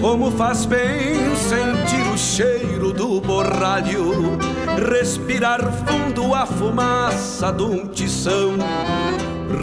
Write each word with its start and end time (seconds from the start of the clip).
Como 0.00 0.30
faz 0.30 0.64
bem 0.64 1.34
sentir 1.36 2.06
o 2.12 2.16
cheiro 2.16 2.92
do 2.92 3.20
borralho, 3.20 4.38
respirar 4.90 5.60
fundo 5.72 6.34
a 6.34 6.46
fumaça 6.46 7.52
de 7.52 7.62
um 7.62 7.86
tição. 7.86 8.52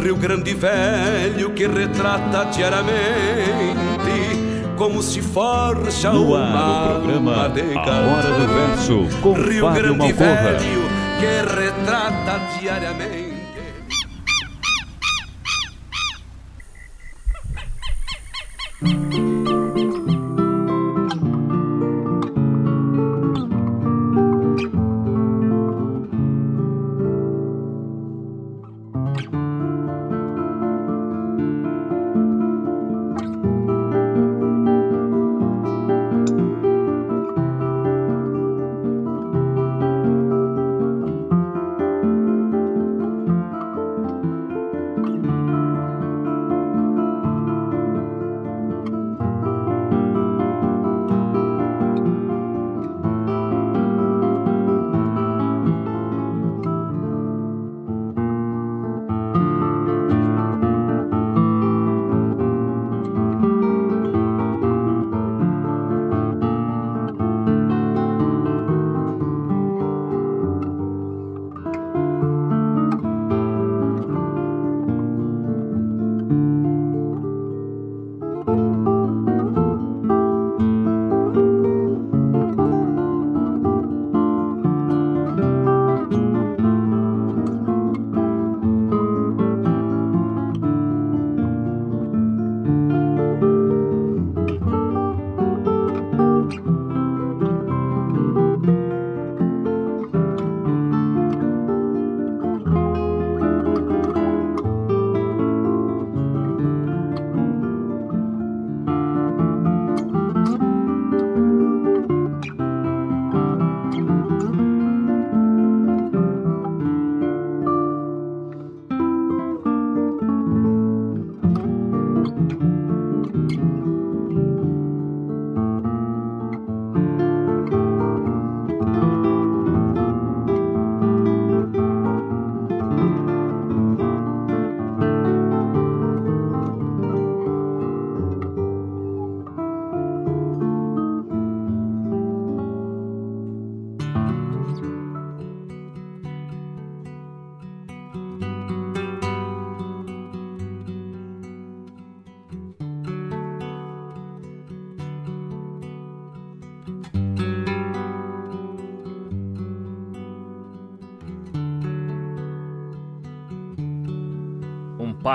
Rio 0.04 0.16
Grande 0.16 0.54
Velho 0.54 1.52
que 1.52 1.68
retrata 1.68 2.46
diariamente 2.46 3.86
como 4.78 5.02
se 5.02 5.22
forja 5.22 6.12
no 6.12 6.36
ar, 6.36 6.98
o 6.98 7.02
programa 7.02 7.50
de 7.50 7.62
A 7.62 7.82
Hora 7.82 8.30
do 8.30 8.48
Verso 8.54 9.22
com 9.22 9.34
Rio 9.34 9.66
Fábio 9.66 9.96
Grande 9.96 10.14
Malcorra. 10.14 10.52
Velho 10.52 10.86
que 11.20 11.62
retrata 11.62 12.60
diariamente. 12.60 13.15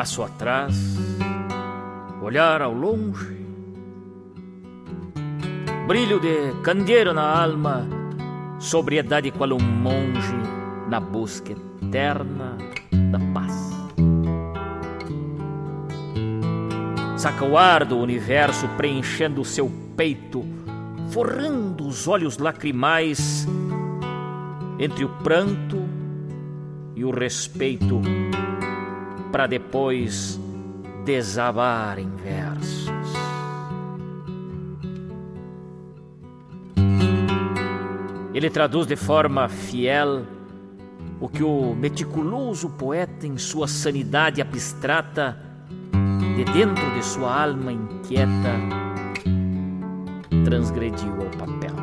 Passo 0.00 0.22
atrás, 0.22 0.96
olhar 2.22 2.62
ao 2.62 2.72
longe, 2.72 3.36
brilho 5.86 6.18
de 6.18 6.54
candeeiro 6.62 7.12
na 7.12 7.42
alma, 7.42 7.86
sobriedade 8.58 9.30
qual 9.30 9.52
um 9.52 9.60
monge 9.60 10.38
na 10.88 10.98
busca 10.98 11.52
eterna 11.52 12.56
da 13.12 13.18
paz. 13.34 13.52
Saca 17.18 17.44
o 17.44 17.58
ar 17.58 17.84
do 17.84 17.98
universo 17.98 18.66
preenchendo 18.78 19.42
o 19.42 19.44
seu 19.44 19.70
peito, 19.98 20.42
forrando 21.10 21.86
os 21.86 22.08
olhos 22.08 22.38
lacrimais 22.38 23.46
entre 24.78 25.04
o 25.04 25.10
pranto 25.22 25.76
e 26.96 27.04
o 27.04 27.10
respeito 27.10 28.00
para 29.30 29.46
depois 29.46 30.38
desabar 31.04 31.98
em 31.98 32.10
versos. 32.16 32.90
Ele 38.32 38.48
traduz 38.48 38.86
de 38.86 38.96
forma 38.96 39.48
fiel 39.48 40.24
o 41.20 41.28
que 41.28 41.42
o 41.42 41.74
meticuloso 41.74 42.70
poeta, 42.70 43.26
em 43.26 43.36
sua 43.36 43.68
sanidade 43.68 44.40
abstrata, 44.40 45.36
de 46.36 46.44
dentro 46.44 46.90
de 46.94 47.04
sua 47.04 47.42
alma 47.42 47.72
inquieta, 47.72 48.56
transgrediu 50.44 51.12
ao 51.12 51.46
papel. 51.46 51.74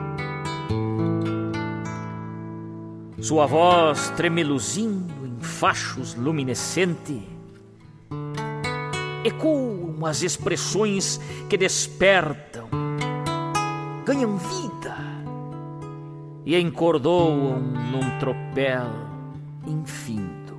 Sua 3.22 3.46
voz 3.46 4.10
tremeluzindo 4.16 5.14
em 5.26 5.40
fachos 5.40 6.16
luminescente 6.16 7.37
ecoam 9.28 10.06
as 10.06 10.24
expressões 10.24 11.20
que 11.50 11.58
despertam, 11.58 12.68
ganham 14.06 14.38
vida 14.38 14.96
e 16.46 16.58
encordoam 16.58 17.60
num 17.60 18.20
tropel 18.20 18.88
infindo. 19.66 20.58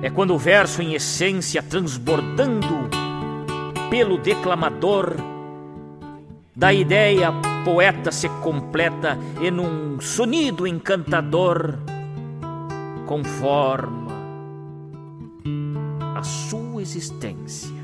É 0.00 0.08
quando 0.08 0.34
o 0.34 0.38
verso, 0.38 0.80
em 0.80 0.94
essência, 0.94 1.62
transbordando 1.62 2.88
pelo 3.90 4.18
declamador, 4.18 5.16
da 6.54 6.72
ideia 6.72 7.32
poeta 7.64 8.10
se 8.12 8.28
completa 8.40 9.18
em 9.40 9.52
um 9.58 10.00
sonido 10.00 10.66
encantador, 10.66 11.78
conforma 13.06 14.17
a 16.18 16.22
sua 16.24 16.82
existência. 16.82 17.76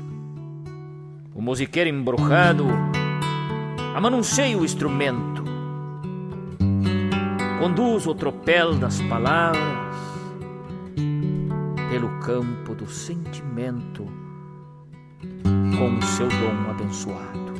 O 1.33 1.41
musiqueiro 1.41 1.89
embrujado 1.89 2.67
amanuncia 3.95 4.57
o 4.57 4.65
instrumento, 4.65 5.41
conduz 7.61 8.05
o 8.05 8.13
tropel 8.13 8.75
das 8.75 9.01
palavras 9.03 9.95
pelo 11.89 12.09
campo 12.19 12.75
do 12.75 12.89
sentimento 12.89 14.05
com 15.77 15.97
o 15.97 16.01
seu 16.01 16.27
dom 16.27 16.69
abençoado. 16.69 17.53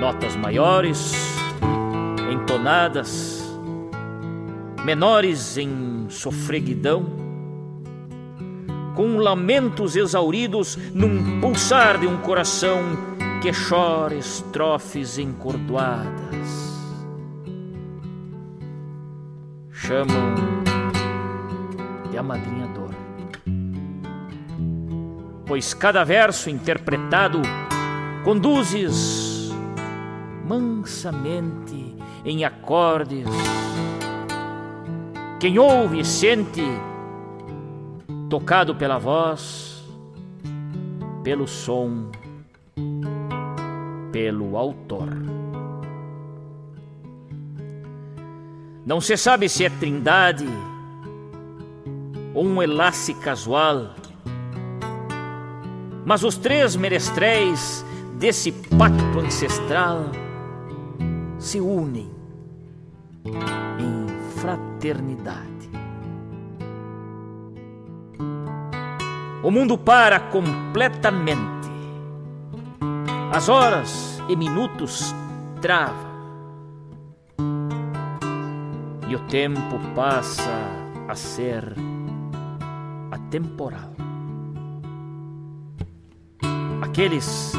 Notas 0.00 0.34
maiores, 0.36 1.12
entonadas, 2.32 3.44
menores 4.82 5.58
em 5.58 6.06
sofreguidão, 6.08 7.21
com 8.94 9.16
lamentos 9.18 9.96
exauridos 9.96 10.76
num 10.94 11.40
pulsar 11.40 11.98
de 11.98 12.06
um 12.06 12.18
coração 12.18 12.80
que 13.40 13.50
chora 13.52 14.14
estrofes 14.14 15.18
encordoadas. 15.18 16.72
Chamam 19.70 20.34
de 22.10 22.18
amadrinhador. 22.18 22.90
Pois 25.46 25.74
cada 25.74 26.04
verso 26.04 26.48
interpretado 26.48 27.42
conduzes 28.24 29.52
mansamente 30.46 31.96
em 32.24 32.44
acordes. 32.44 33.26
Quem 35.40 35.58
ouve 35.58 36.00
e 36.00 36.04
sente 36.04 36.62
tocado 38.32 38.74
pela 38.74 38.96
voz, 38.96 39.84
pelo 41.22 41.46
som, 41.46 42.10
pelo 44.10 44.56
autor. 44.56 45.10
Não 48.86 49.02
se 49.02 49.18
sabe 49.18 49.50
se 49.50 49.66
é 49.66 49.68
trindade 49.68 50.46
ou 52.32 52.46
um 52.46 52.62
enlace 52.62 53.12
casual, 53.12 53.90
mas 56.06 56.24
os 56.24 56.38
três 56.38 56.74
menestréis 56.74 57.84
desse 58.14 58.50
pacto 58.50 59.18
ancestral 59.18 60.06
se 61.38 61.60
unem 61.60 62.10
em 63.26 64.30
fraternidade. 64.40 65.51
O 69.42 69.50
mundo 69.50 69.76
para 69.76 70.20
completamente. 70.20 71.68
As 73.34 73.48
horas 73.48 74.22
e 74.28 74.36
minutos 74.36 75.12
travam. 75.60 76.12
E 79.08 79.16
o 79.16 79.18
tempo 79.26 79.80
passa 79.96 80.48
a 81.08 81.14
ser 81.16 81.74
atemporal. 83.10 83.90
Aqueles 86.80 87.52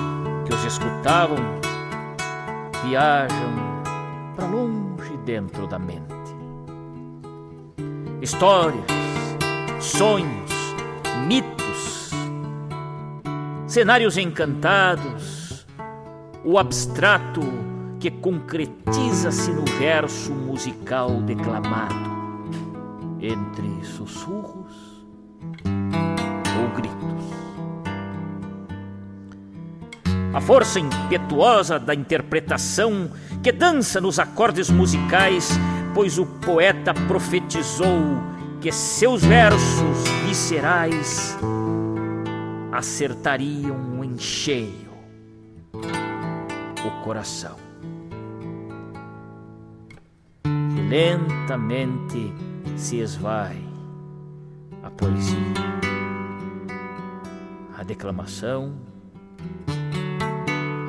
que 0.46 0.54
os 0.54 0.64
escutavam 0.64 1.38
viajam 2.86 3.54
para 4.38 4.46
longe 4.46 5.18
dentro 5.26 5.68
da 5.68 5.78
mente. 5.78 6.04
Histórias, 8.22 8.86
sonhos, 9.82 10.54
mitos 11.28 11.53
cenários 13.74 14.20
encantados, 14.20 15.66
o 16.46 16.60
abstrato 16.60 17.42
que 18.00 18.12
concretiza-se 18.12 19.52
no 19.52 19.66
verso 19.80 20.32
musical 20.32 21.10
declamado, 21.24 22.12
entre 23.20 23.84
sussurros 23.84 25.04
ou 25.66 26.70
gritos. 26.76 27.26
A 30.36 30.40
força 30.40 30.80
impetuosa 30.80 31.80
da 31.80 31.96
interpretação 31.96 33.10
que 33.42 33.52
dança 33.52 34.00
nos 34.00 34.20
acordes 34.20 34.70
musicais, 34.70 35.50
pois 35.96 36.20
o 36.20 36.28
poeta 36.28 36.94
profetizou 36.94 38.22
que 38.62 38.72
seus 38.72 39.26
versos 39.26 40.08
viscerais 40.28 41.36
acertariam 42.74 44.04
em 44.04 44.18
cheio 44.18 44.90
o 46.84 47.04
coração. 47.04 47.56
E 50.44 50.82
lentamente 50.90 52.34
se 52.76 52.98
esvai 52.98 53.64
a 54.82 54.90
poesia, 54.90 55.38
a 57.78 57.84
declamação, 57.84 58.74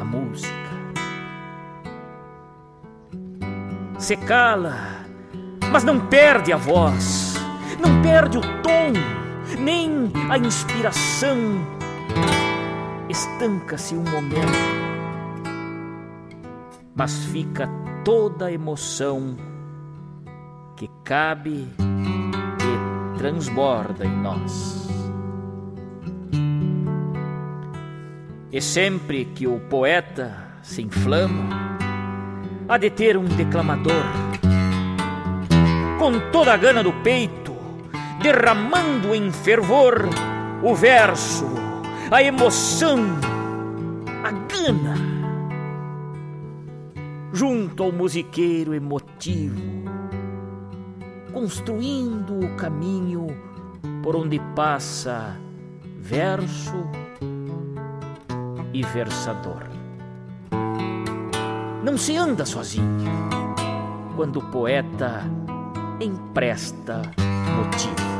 a 0.00 0.04
música. 0.04 0.54
Se 3.98 4.16
cala, 4.16 5.04
mas 5.70 5.84
não 5.84 6.00
perde 6.06 6.50
a 6.50 6.56
voz, 6.56 7.34
não 7.78 8.00
perde 8.00 8.38
o 8.38 8.40
tom, 8.40 8.92
nem 9.58 10.10
a 10.30 10.38
inspiração 10.38 11.73
estanca-se 13.14 13.94
um 13.94 14.02
momento, 14.02 14.58
mas 16.96 17.24
fica 17.26 17.68
toda 18.04 18.46
a 18.46 18.52
emoção 18.52 19.36
que 20.76 20.90
cabe 21.04 21.68
e 21.78 23.18
transborda 23.18 24.04
em 24.04 24.16
nós. 24.16 24.88
E 28.50 28.60
sempre 28.60 29.26
que 29.26 29.46
o 29.46 29.60
poeta 29.60 30.36
se 30.60 30.82
inflama, 30.82 31.78
há 32.68 32.76
de 32.76 32.90
ter 32.90 33.16
um 33.16 33.26
declamador 33.26 34.04
com 36.00 36.32
toda 36.32 36.52
a 36.52 36.56
gana 36.56 36.82
do 36.82 36.92
peito, 36.92 37.54
derramando 38.20 39.14
em 39.14 39.30
fervor 39.30 40.08
o 40.64 40.74
verso 40.74 41.63
a 42.14 42.22
emoção, 42.22 43.00
a 44.22 44.30
gana, 44.30 44.94
junto 47.32 47.82
ao 47.82 47.90
musiqueiro 47.90 48.72
emotivo, 48.72 49.60
construindo 51.32 52.38
o 52.38 52.54
caminho 52.54 53.26
por 54.00 54.14
onde 54.14 54.40
passa 54.54 55.36
verso 55.98 56.88
e 58.72 58.80
versador. 58.84 59.64
Não 61.82 61.98
se 61.98 62.16
anda 62.16 62.46
sozinho 62.46 63.10
quando 64.14 64.38
o 64.38 64.50
poeta 64.52 65.24
empresta 66.00 67.02
motivo 67.56 68.13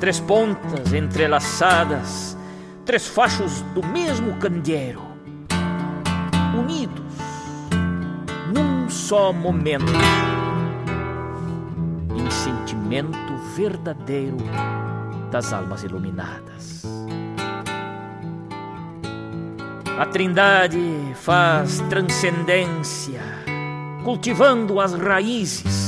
três 0.00 0.20
pontas 0.20 0.92
entrelaçadas, 0.92 2.36
três 2.84 3.06
fachos 3.06 3.62
do 3.74 3.84
mesmo 3.86 4.36
candeeiro, 4.36 5.02
unidos 6.58 7.04
num 8.54 8.88
só 8.88 9.32
momento, 9.32 9.92
em 12.14 12.30
sentimento 12.30 13.36
verdadeiro 13.54 14.36
das 15.30 15.52
almas 15.52 15.82
iluminadas. 15.82 16.84
A 19.98 20.04
Trindade 20.04 20.78
faz 21.14 21.80
transcendência, 21.88 23.22
cultivando 24.04 24.78
as 24.78 24.92
raízes 24.92 25.85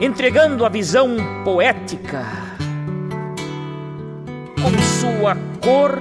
entregando 0.00 0.64
a 0.64 0.68
visão 0.68 1.16
poética 1.44 2.24
com 4.62 4.78
sua 4.82 5.36
cor 5.60 6.00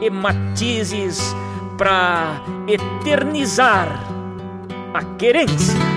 e 0.00 0.08
matizes 0.08 1.34
para 1.76 2.42
eternizar 2.66 3.88
a 4.94 5.04
querência. 5.16 5.89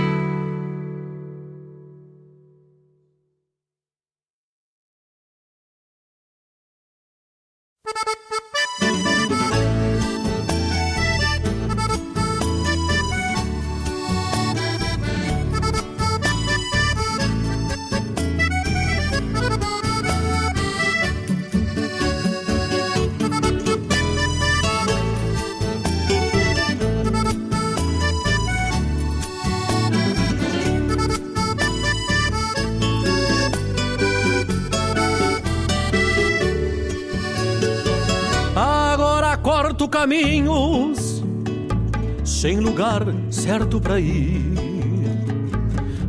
Certo 43.44 43.82
para 43.82 44.00
ir. 44.00 44.42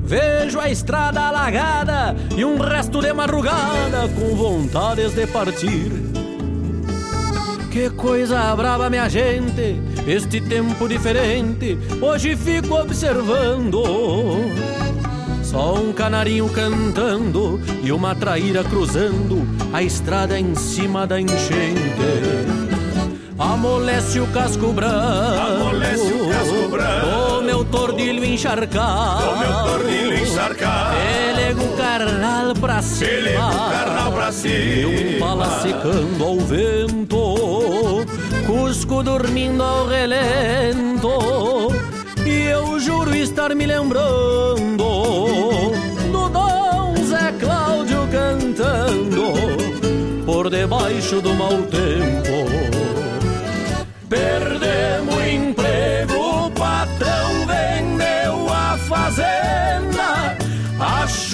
Vejo 0.05 0.61
a 0.61 0.71
estrada 0.71 1.21
alagada 1.21 2.15
e 2.37 2.45
um 2.45 2.59
resto 2.59 3.01
de 3.01 3.13
madrugada 3.13 4.09
com 4.15 4.37
vontades 4.37 5.13
de 5.15 5.27
partir. 5.27 5.91
Que 7.73 7.91
coisa 7.91 8.55
brava, 8.55 8.89
minha 8.89 9.09
gente, 9.09 9.81
este 10.07 10.41
tempo 10.41 10.89
diferente, 10.89 11.77
hoje 12.01 12.37
fico 12.37 12.77
observando. 12.77 13.83
Só 15.43 15.75
um 15.75 15.93
canarinho 15.93 16.49
cantando 16.51 17.61
e 17.83 17.91
uma 17.91 18.15
traíra 18.15 18.63
cruzando 18.63 19.45
a 19.73 19.83
estrada 19.83 20.39
em 20.39 20.55
cima 20.55 21.05
da 21.05 21.21
enchente. 21.21 22.55
Amolece 23.37 24.21
o 24.21 24.27
casco 24.29 24.73
branco, 24.73 24.95
amolece 24.95 26.13
o 26.13 26.29
casco 26.29 26.69
branco, 26.69 27.14
meu 27.65 27.71
tordilho 27.71 28.25
encharcado, 28.25 29.31
o 29.31 29.39
meu 29.39 29.53
tordilho 29.65 30.19
encharcado. 30.19 30.97
Ele 30.97 31.61
o 31.65 31.77
carnal 31.77 32.55
pra 32.55 32.83
cima, 32.83 33.11
ele 33.11 33.37
o 33.37 33.71
carnal 33.71 34.13
pra 34.13 34.33
cima, 34.33 34.55
e 34.55 35.17
um 35.17 35.21
pala 35.21 35.61
secando 35.61 36.25
ao 36.25 36.39
vento, 36.41 38.05
Cusco 38.47 39.03
dormindo 39.03 39.63
ao 39.63 39.87
relento, 39.87 41.73
e 42.27 42.43
eu 42.47 42.79
juro 42.79 43.15
estar 43.15 43.55
me 43.55 43.67
lembrando 43.67 44.77
do 46.13 46.29
Dom 46.29 46.95
Zé 47.07 47.33
Cláudio 47.41 48.07
cantando 48.11 49.33
por 50.27 50.51
debaixo 50.51 51.21
do 51.21 51.35
mau 51.35 51.63
tempo. 51.63 52.45
Perdemos 54.09 55.15
o 55.15 55.23
emprego, 55.27 56.04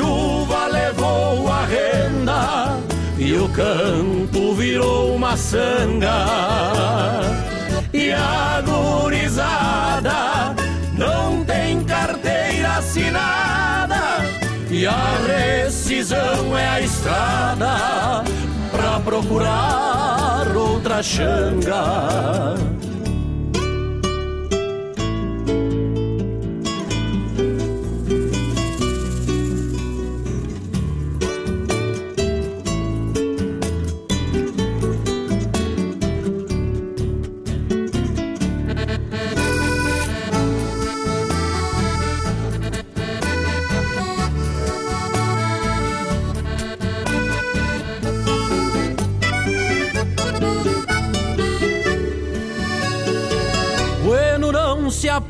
chuva 0.01 0.67
levou 0.67 1.47
a 1.53 1.67
renda 1.67 2.79
e 3.19 3.35
o 3.35 3.47
campo 3.51 4.55
virou 4.55 5.15
uma 5.15 5.37
sanga. 5.37 6.25
E 7.93 8.11
a 8.11 8.63
não 10.97 11.45
tem 11.45 11.85
carteira 11.85 12.79
assinada 12.79 14.25
e 14.71 14.87
a 14.87 15.19
rescisão 15.27 16.57
é 16.57 16.69
a 16.69 16.81
estrada 16.81 18.25
pra 18.71 19.01
procurar 19.01 20.57
outra 20.57 21.03
xanga. 21.03 22.80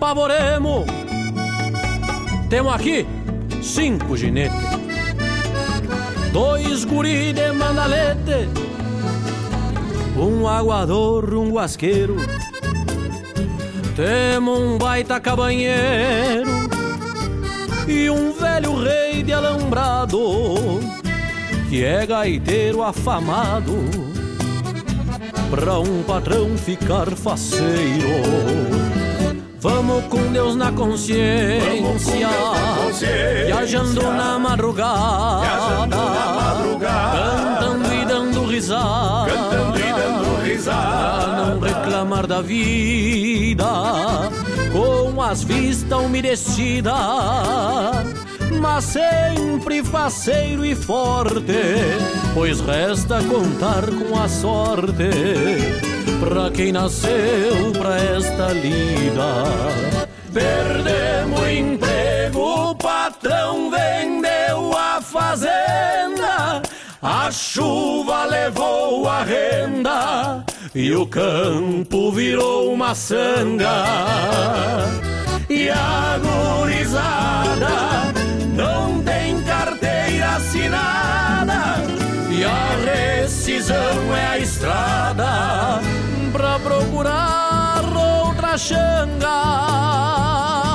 Apavoremos. 0.01 0.87
Temos 2.49 2.75
aqui 2.75 3.07
cinco 3.63 4.17
ginetes, 4.17 4.57
dois 6.33 6.87
guri 6.87 7.35
de 7.35 7.53
mandalete, 7.53 8.49
um 10.17 10.49
aguador, 10.49 11.35
um 11.35 11.53
guasqueiro. 11.53 12.17
Temos 13.95 14.59
um 14.59 14.79
baita 14.79 15.21
cabanheiro 15.21 16.51
e 17.87 18.09
um 18.09 18.33
velho 18.33 18.83
rei 18.83 19.23
de 19.23 19.35
alambrado 19.35 20.81
que 21.69 21.85
é 21.85 22.07
gaiteiro 22.07 22.83
afamado 22.83 23.77
pra 25.51 25.79
um 25.79 26.03
patrão 26.05 26.57
ficar 26.57 27.11
faceiro. 27.11 29.00
Vamos 29.61 30.05
com 30.07 30.33
Deus 30.33 30.57
na 30.57 30.73
consciência, 30.73 32.29
consciência 32.73 33.45
viajando 33.45 34.03
na 34.03 34.39
madrugada, 34.39 35.41
viajando 35.41 35.97
na 35.97 36.27
madrugada 36.33 37.61
cantando 37.61 37.95
e 37.95 38.05
dando 38.07 38.47
risada, 38.47 39.31
cantando 39.31 39.79
e 39.79 39.93
dando 39.93 40.43
risada, 40.43 41.27
pra 41.27 41.45
não 41.45 41.61
reclamar 41.61 42.27
da 42.27 42.41
vida, 42.41 43.67
com 44.73 45.21
as 45.21 45.43
vistas 45.45 46.01
umedecidas, 46.01 46.95
mas 48.63 48.85
sempre 48.85 49.85
faceiro 49.85 50.65
e 50.65 50.75
forte, 50.75 51.53
pois 52.33 52.61
resta 52.61 53.23
contar 53.25 53.85
com 53.91 54.19
a 54.19 54.27
sorte 54.27 55.90
pra 56.21 56.51
quem 56.51 56.71
nasceu 56.71 57.73
pra 57.73 57.97
esta 57.97 58.53
lida. 58.53 59.45
Perdemos 60.33 61.41
o 61.41 61.49
emprego, 61.49 62.71
o 62.71 62.75
patrão 62.77 63.71
vendeu 63.71 64.73
a 64.77 65.01
fazenda, 65.01 66.63
a 67.03 67.31
chuva 67.33 68.25
levou 68.27 69.09
a 69.09 69.25
renda 69.25 70.45
e 70.75 70.93
o 70.93 71.07
campo 71.07 72.13
virou 72.13 72.73
uma 72.73 72.95
sanga. 72.95 73.85
E 75.49 75.69
a 75.69 76.17
gurizada 76.23 78.13
não 78.55 79.03
tem 79.03 79.43
carteira 79.43 80.37
assinada 80.37 81.83
e 82.31 82.45
a 82.45 83.25
rescisão 83.25 84.17
é 84.17 84.27
a 84.27 84.39
estrada 84.39 86.00
pra 86.33 86.59
procurar 86.59 87.85
outra 87.85 88.57
xanga. 88.57 90.70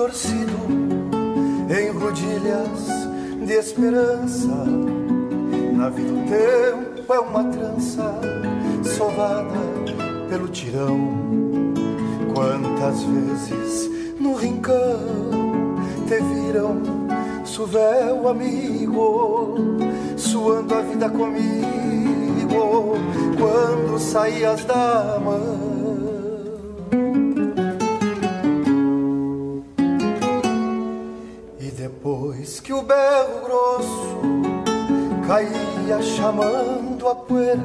Torcido 0.00 0.56
em 1.68 1.90
rodilhas 1.90 3.46
de 3.46 3.52
esperança. 3.52 4.64
Na 5.74 5.90
vida 5.90 6.10
o 6.10 6.24
tempo 6.26 7.12
é 7.12 7.20
uma 7.20 7.44
trança 7.44 8.18
sovada 8.96 9.60
pelo 10.30 10.48
tirão. 10.48 11.18
Quantas 12.32 13.02
vezes 13.02 13.90
no 14.18 14.34
rincão 14.36 15.76
te 16.08 16.18
viram, 16.22 16.80
suvel 17.44 18.26
amigo, 18.26 19.54
suando 20.16 20.74
a 20.74 20.80
vida 20.80 21.10
comigo, 21.10 22.94
quando 23.38 23.98
saías 23.98 24.64
da 24.64 25.20
mão 25.22 25.69
caía 35.30 36.02
chamando 36.02 37.08
a 37.08 37.14
poeira. 37.14 37.62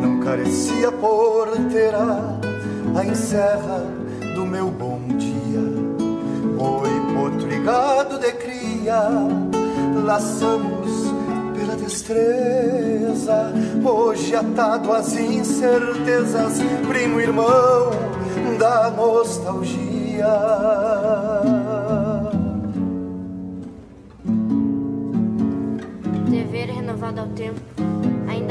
Não 0.00 0.20
carecia 0.20 0.92
porteira 0.92 1.98
a 2.96 3.04
encerra 3.04 3.82
do 4.36 4.46
meu 4.46 4.70
bom 4.70 5.00
dia. 5.18 5.60
Oi, 6.58 6.90
potro 7.12 7.52
e 7.52 7.58
gado 7.60 8.20
de 8.20 8.32
cria, 8.32 9.08
laçamos 10.04 11.12
pela 11.58 11.74
destreza. 11.74 13.52
Hoje 13.84 14.36
atado 14.36 14.92
às 14.92 15.12
incertezas, 15.12 16.60
primo 16.88 17.20
irmão 17.20 17.90
da 18.60 18.90
nostalgia. 18.90 20.26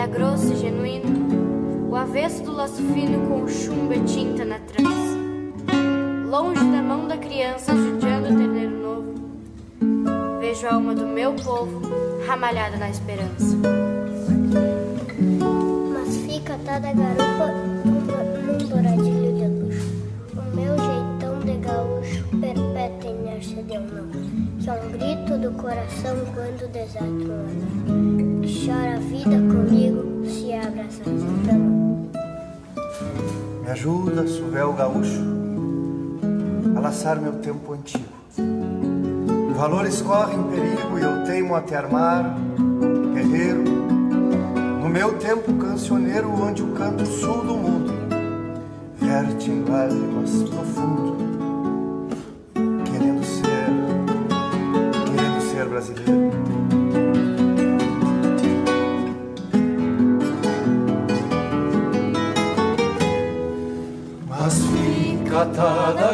Ainda 0.05 0.07
grosso 0.07 0.53
e 0.53 0.55
genuíno, 0.55 1.89
o 1.89 1.95
avesso 1.95 2.43
do 2.43 2.51
laço 2.51 2.81
fino 2.93 3.27
com 3.27 3.43
o 3.43 3.49
chumbo 3.49 3.93
e 3.93 3.99
tinta 4.01 4.45
na 4.45 4.59
trança. 4.59 5.15
Longe 6.29 6.63
da 6.71 6.81
mão 6.81 7.07
da 7.07 7.17
criança 7.17 7.75
judiando 7.75 8.33
o 8.33 8.37
terneiro 8.37 8.77
novo, 8.77 9.13
vejo 10.39 10.67
a 10.67 10.75
alma 10.75 10.93
do 10.93 11.07
meu 11.07 11.33
povo 11.33 11.81
ramalhada 12.27 12.77
na 12.77 12.89
esperança. 12.89 13.57
Mas 15.93 16.17
fica 16.17 16.53
atada 16.53 16.89
a 16.89 16.93
garupa 16.93 17.47
num 17.85 18.57
douradilho 18.67 19.34
perpétua 23.53 24.21
inércia 24.21 24.45
de 24.65 24.69
um 24.69 24.73
é 24.73 24.97
grito 24.97 25.37
do 25.37 25.51
coração 25.51 26.15
quando 26.33 26.71
desato 26.71 27.05
um 27.05 28.41
Chora 28.45 28.95
a 28.95 28.99
vida 28.99 29.37
comigo, 29.37 30.25
se 30.25 30.53
abraça 30.53 31.03
da 31.03 31.53
mão. 31.53 32.09
Me 33.63 33.71
ajuda, 33.71 34.27
Suvel 34.27 34.73
Gaúcho, 34.73 35.21
a 36.75 36.79
laçar 36.79 37.19
meu 37.19 37.33
tempo 37.33 37.73
antigo. 37.73 38.05
Valores 39.55 40.01
correm 40.01 40.43
perigo 40.43 40.99
e 40.99 41.01
eu 41.01 41.23
teimo 41.25 41.55
a 41.55 41.61
te 41.61 41.75
armar, 41.75 42.35
guerreiro. 43.13 43.63
No 44.81 44.89
meu 44.89 45.17
tempo 45.17 45.53
cancioneiro, 45.53 46.29
onde 46.29 46.61
o 46.61 46.71
canto 46.73 47.05
sul 47.05 47.43
do 47.43 47.55
mundo 47.55 47.93
verte 48.99 49.49
em 49.49 49.63
lágrimas 49.63 50.43
profundas 50.43 51.24
brasileiro. 55.75 56.31
Mas 64.29 64.53
fica 64.53 65.41
atada 65.41 66.05
a 66.05 66.13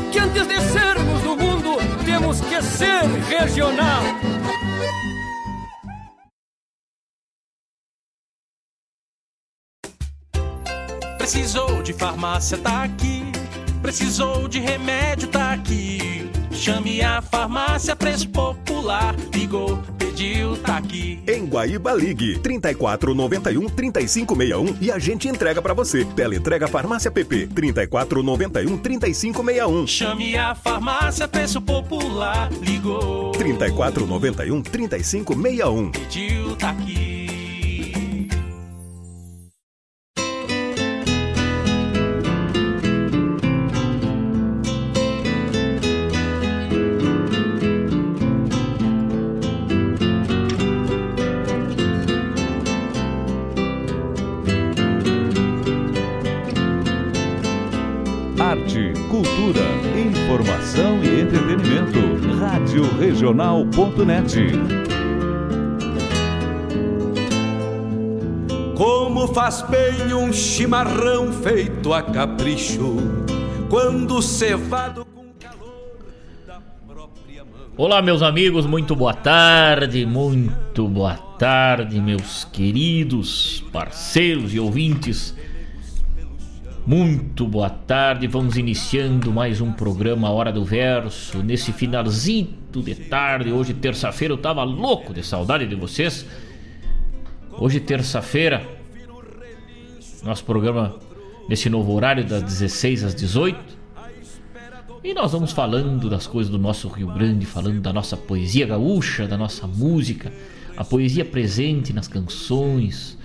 que 0.11 0.19
antes 0.19 0.45
de 0.45 0.59
sermos 0.59 1.21
do 1.21 1.37
mundo, 1.37 1.77
temos 2.05 2.41
que 2.41 2.61
ser 2.61 3.05
regional. 3.29 4.03
Precisou 11.17 11.81
de 11.81 11.93
farmácia, 11.93 12.57
tá 12.57 12.83
aqui. 12.83 13.23
Precisou 13.81 14.47
de 14.47 14.59
remédio, 14.59 15.29
tá 15.29 15.53
aqui. 15.53 16.29
Chame 16.51 17.01
a 17.01 17.21
farmácia 17.21 17.95
Preço 17.95 18.27
Popular. 18.29 19.15
Ligou, 19.33 19.81
pediu, 20.21 20.57
tá 20.57 20.77
aqui. 20.77 21.19
Em 21.27 21.45
Guaíba 21.45 21.93
Ligue 21.93 22.37
3491 22.39 23.69
3561 23.69 24.77
e 24.79 24.91
a 24.91 24.99
gente 24.99 25.27
entrega 25.27 25.61
para 25.61 25.73
você. 25.73 26.05
Tela 26.05 26.35
entrega 26.35 26.67
Farmácia 26.67 27.09
PP 27.09 27.47
3491 27.47 28.77
3561. 28.77 29.87
Chame 29.87 30.37
a 30.37 30.53
farmácia 30.53 31.27
Preço 31.27 31.59
Popular. 31.61 32.51
Ligou. 32.61 33.31
3491 33.31 34.61
3561. 34.61 35.91
Pediu, 35.91 36.55
tá 36.55 36.69
aqui. 36.69 37.20
Regional.net. 63.31 64.35
Como 68.75 69.27
faz 69.27 69.61
bem 69.61 70.13
um 70.13 70.33
chimarrão 70.33 71.31
feito 71.31 71.93
a 71.93 72.01
capricho, 72.01 72.97
quando 73.69 74.21
cevado 74.21 75.05
com 75.05 75.27
calor 75.39 75.97
da 76.45 76.59
própria 76.85 77.45
mão. 77.45 77.53
Olá, 77.77 78.01
meus 78.01 78.21
amigos, 78.21 78.65
muito 78.65 78.97
boa 78.97 79.13
tarde, 79.13 80.05
muito 80.05 80.85
boa 80.89 81.15
tarde, 81.15 82.01
meus 82.01 82.43
queridos 82.43 83.63
parceiros 83.71 84.53
e 84.53 84.59
ouvintes 84.59 85.33
muito 86.85 87.45
boa 87.45 87.69
tarde, 87.69 88.25
vamos 88.25 88.57
iniciando 88.57 89.31
mais 89.31 89.61
um 89.61 89.71
programa 89.71 90.31
Hora 90.31 90.51
do 90.51 90.65
Verso. 90.65 91.43
Nesse 91.43 91.71
finalzinho 91.71 92.60
de 92.79 92.95
tarde, 92.95 93.51
hoje 93.51 93.73
terça-feira, 93.73 94.33
eu 94.33 94.37
tava 94.37 94.63
louco 94.63 95.13
de 95.13 95.21
saudade 95.23 95.67
de 95.67 95.75
vocês. 95.75 96.25
Hoje 97.51 97.81
terça-feira, 97.81 98.65
nosso 100.23 100.45
programa 100.45 100.95
nesse 101.49 101.69
novo 101.69 101.91
horário 101.91 102.23
das 102.23 102.41
16 102.41 103.03
às 103.03 103.15
18. 103.15 103.59
E 105.03 105.13
nós 105.13 105.33
vamos 105.33 105.51
falando 105.51 106.09
das 106.09 106.25
coisas 106.27 106.49
do 106.49 106.57
nosso 106.57 106.87
Rio 106.87 107.07
Grande, 107.07 107.45
falando 107.45 107.81
da 107.81 107.91
nossa 107.91 108.15
poesia 108.15 108.65
gaúcha, 108.65 109.27
da 109.27 109.37
nossa 109.37 109.67
música, 109.67 110.31
a 110.77 110.85
poesia 110.85 111.25
presente 111.25 111.91
nas 111.91 112.07
canções, 112.07 113.17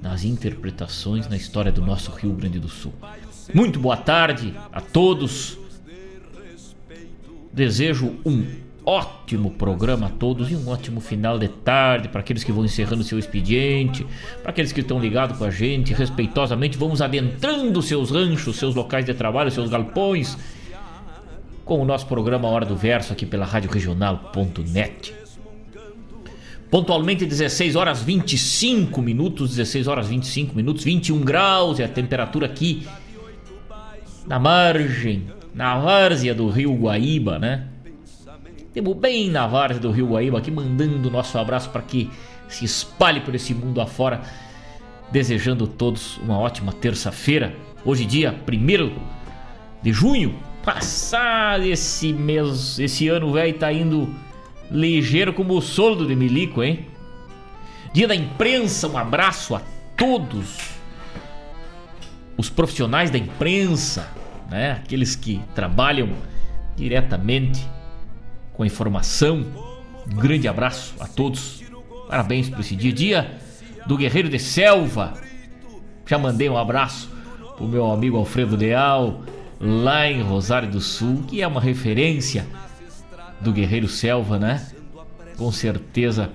nas 0.00 0.22
interpretações 0.22 1.26
na 1.26 1.36
história 1.36 1.72
do 1.72 1.80
nosso 1.80 2.12
Rio 2.12 2.32
Grande 2.34 2.60
do 2.60 2.68
Sul. 2.68 2.92
Muito 3.52 3.80
boa 3.80 3.96
tarde 3.96 4.54
a 4.70 4.80
todos. 4.80 5.58
Desejo 7.52 8.16
um 8.24 8.63
ótimo 8.86 9.50
programa 9.50 10.06
a 10.06 10.10
todos 10.10 10.50
e 10.50 10.56
um 10.56 10.68
ótimo 10.68 11.00
final 11.00 11.38
de 11.38 11.48
tarde 11.48 12.08
para 12.08 12.20
aqueles 12.20 12.44
que 12.44 12.52
vão 12.52 12.64
encerrando 12.64 13.02
seu 13.02 13.18
expediente, 13.18 14.06
para 14.42 14.50
aqueles 14.50 14.72
que 14.72 14.80
estão 14.80 14.98
ligados 14.98 15.38
com 15.38 15.44
a 15.44 15.50
gente, 15.50 15.94
respeitosamente 15.94 16.76
vamos 16.76 17.00
adentrando 17.00 17.80
seus 17.80 18.10
ranchos, 18.10 18.56
seus 18.56 18.74
locais 18.74 19.04
de 19.04 19.14
trabalho, 19.14 19.50
seus 19.50 19.70
galpões, 19.70 20.36
com 21.64 21.80
o 21.80 21.84
nosso 21.84 22.06
programa 22.06 22.48
Hora 22.48 22.66
do 22.66 22.76
Verso 22.76 23.12
aqui 23.12 23.24
pela 23.24 23.46
Rádio 23.46 23.70
Regional.net. 23.70 25.14
Pontualmente 26.70 27.24
16 27.24 27.76
horas 27.76 28.02
25 28.02 29.00
minutos, 29.00 29.50
16 29.50 29.86
horas 29.86 30.08
25 30.08 30.54
minutos, 30.54 30.84
21 30.84 31.20
graus 31.20 31.80
é 31.80 31.84
a 31.84 31.88
temperatura 31.88 32.46
aqui 32.46 32.86
na 34.26 34.38
margem, 34.38 35.24
na 35.54 35.78
várzea 35.78 36.34
do 36.34 36.48
Rio 36.48 36.74
Guaíba, 36.74 37.38
né? 37.38 37.68
Temos 38.74 38.96
bem 38.96 39.30
na 39.30 39.46
várzea 39.46 39.80
do 39.80 39.92
Rio 39.92 40.08
Guaíba 40.08 40.38
aqui 40.38 40.50
mandando 40.50 41.08
nosso 41.08 41.38
abraço 41.38 41.70
para 41.70 41.80
que 41.80 42.10
se 42.48 42.64
espalhe 42.64 43.20
por 43.20 43.32
esse 43.32 43.54
mundo 43.54 43.80
afora, 43.80 44.20
desejando 45.12 45.68
todos 45.68 46.18
uma 46.18 46.36
ótima 46.40 46.72
terça-feira. 46.72 47.54
Hoje 47.84 48.04
dia 48.04 48.34
1 48.34 48.98
de 49.80 49.92
junho, 49.92 50.34
passar 50.64 51.64
esse 51.64 52.12
mês, 52.12 52.80
esse 52.80 53.06
ano 53.06 53.32
velho 53.32 53.56
tá 53.56 53.72
indo 53.72 54.12
ligeiro 54.68 55.32
como 55.32 55.54
o 55.54 55.62
soldo 55.62 56.04
de 56.04 56.16
milico, 56.16 56.60
hein? 56.60 56.84
Dia 57.92 58.08
da 58.08 58.16
imprensa, 58.16 58.88
um 58.88 58.98
abraço 58.98 59.54
a 59.54 59.62
todos 59.96 60.58
os 62.36 62.50
profissionais 62.50 63.08
da 63.08 63.18
imprensa, 63.18 64.10
né? 64.50 64.72
Aqueles 64.72 65.14
que 65.14 65.40
trabalham 65.54 66.08
diretamente 66.74 67.72
com 68.54 68.62
a 68.62 68.66
informação. 68.66 69.44
Um 70.10 70.16
grande 70.16 70.48
abraço 70.48 70.94
a 70.98 71.06
todos. 71.06 71.62
Parabéns 72.08 72.48
por 72.48 72.60
esse 72.60 72.74
dia. 72.74 72.92
Dia 72.92 73.38
do 73.86 73.96
Guerreiro 73.96 74.28
de 74.28 74.38
Selva. 74.38 75.14
Já 76.06 76.18
mandei 76.18 76.48
um 76.48 76.56
abraço 76.56 77.10
pro 77.56 77.66
meu 77.66 77.90
amigo 77.90 78.16
Alfredo 78.16 78.56
Leal, 78.56 79.22
lá 79.60 80.06
em 80.10 80.22
Rosário 80.22 80.70
do 80.70 80.80
Sul, 80.80 81.24
que 81.28 81.42
é 81.42 81.46
uma 81.46 81.60
referência 81.60 82.46
do 83.40 83.52
Guerreiro 83.52 83.88
Selva, 83.88 84.38
né? 84.38 84.66
Com 85.36 85.50
certeza, 85.50 86.30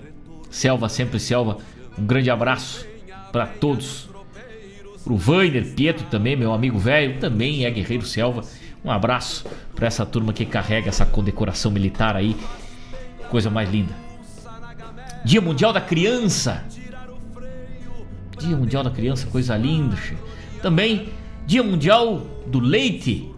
Selva 0.50 0.90
sempre 0.90 1.20
Selva. 1.20 1.58
Um 1.98 2.06
grande 2.06 2.30
abraço 2.30 2.86
para 3.32 3.46
todos. 3.46 4.10
Pro 5.04 5.16
Vainer 5.16 5.74
Pietro 5.74 6.06
também, 6.08 6.36
meu 6.36 6.54
amigo 6.54 6.78
velho, 6.78 7.20
também 7.20 7.66
é 7.66 7.72
Guerreiro 7.72 8.06
Selva. 8.06 8.44
Um 8.84 8.92
abraço 8.92 9.46
para 9.76 9.88
essa 9.88 10.06
turma 10.06 10.32
que 10.32 10.46
carrega 10.46 10.90
essa 10.90 11.06
condecoração 11.06 11.72
militar 11.72 12.16
aí. 12.16 12.36
Coisa 13.30 13.50
mais 13.50 13.70
linda. 13.70 13.94
Dia 15.24 15.42
Mundial 15.42 15.74
da 15.74 15.82
Criança. 15.82 16.64
Dia 18.40 18.56
Mundial 18.56 18.84
da 18.84 18.92
Criança, 18.92 19.28
coisa 19.28 19.58
linda. 19.58 19.98
Também 20.62 21.10
Dia 21.46 21.62
Mundial 21.62 22.22
do 22.48 22.60
Leite. 22.60 23.30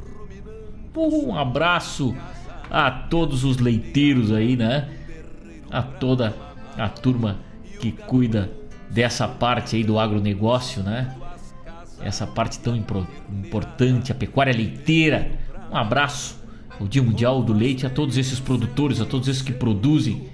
Um 0.95 1.35
abraço 1.35 2.15
a 2.69 2.91
todos 2.91 3.43
os 3.43 3.57
leiteiros 3.57 4.31
aí, 4.31 4.55
né? 4.55 4.89
A 5.71 5.81
toda 5.81 6.35
a 6.77 6.87
turma 6.87 7.37
que 7.79 7.91
cuida 7.91 8.51
dessa 8.89 9.27
parte 9.27 9.75
aí 9.75 9.83
do 9.83 9.97
agronegócio, 9.97 10.83
né? 10.83 11.15
Essa 12.03 12.25
parte 12.25 12.59
tão 12.59 12.75
importante, 12.75 14.11
a 14.11 14.15
pecuária 14.15 14.53
leiteira. 14.53 15.31
Um 15.71 15.77
abraço, 15.77 16.41
o 16.79 16.87
Dia 16.87 17.03
Mundial 17.03 17.43
do 17.43 17.53
Leite, 17.53 17.85
a 17.85 17.89
todos 17.89 18.17
esses 18.17 18.39
produtores, 18.39 18.99
a 18.99 19.05
todos 19.05 19.27
esses 19.27 19.41
que 19.41 19.53
produzem 19.53 20.29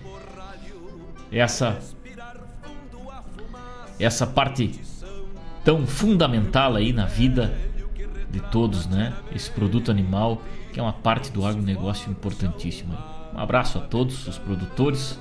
essa 1.32 1.80
essa 3.99 4.27
parte 4.27 4.80
tão 5.63 5.86
fundamental 5.88 6.75
aí 6.75 6.93
na 6.93 7.06
vida 7.06 7.58
de 8.30 8.39
todos, 8.39 8.86
né? 8.86 9.13
Esse 9.34 9.49
produto 9.49 9.89
animal 9.89 10.41
que 10.71 10.80
é 10.80 10.84
uma 10.84 10.93
parte 10.93 11.32
do 11.32 11.45
agronegócio 11.45 12.12
importantíssima. 12.12 12.95
Um 13.34 13.39
abraço 13.39 13.77
a 13.77 13.82
todos 13.82 14.27
os 14.27 14.38
produtores. 14.38 15.19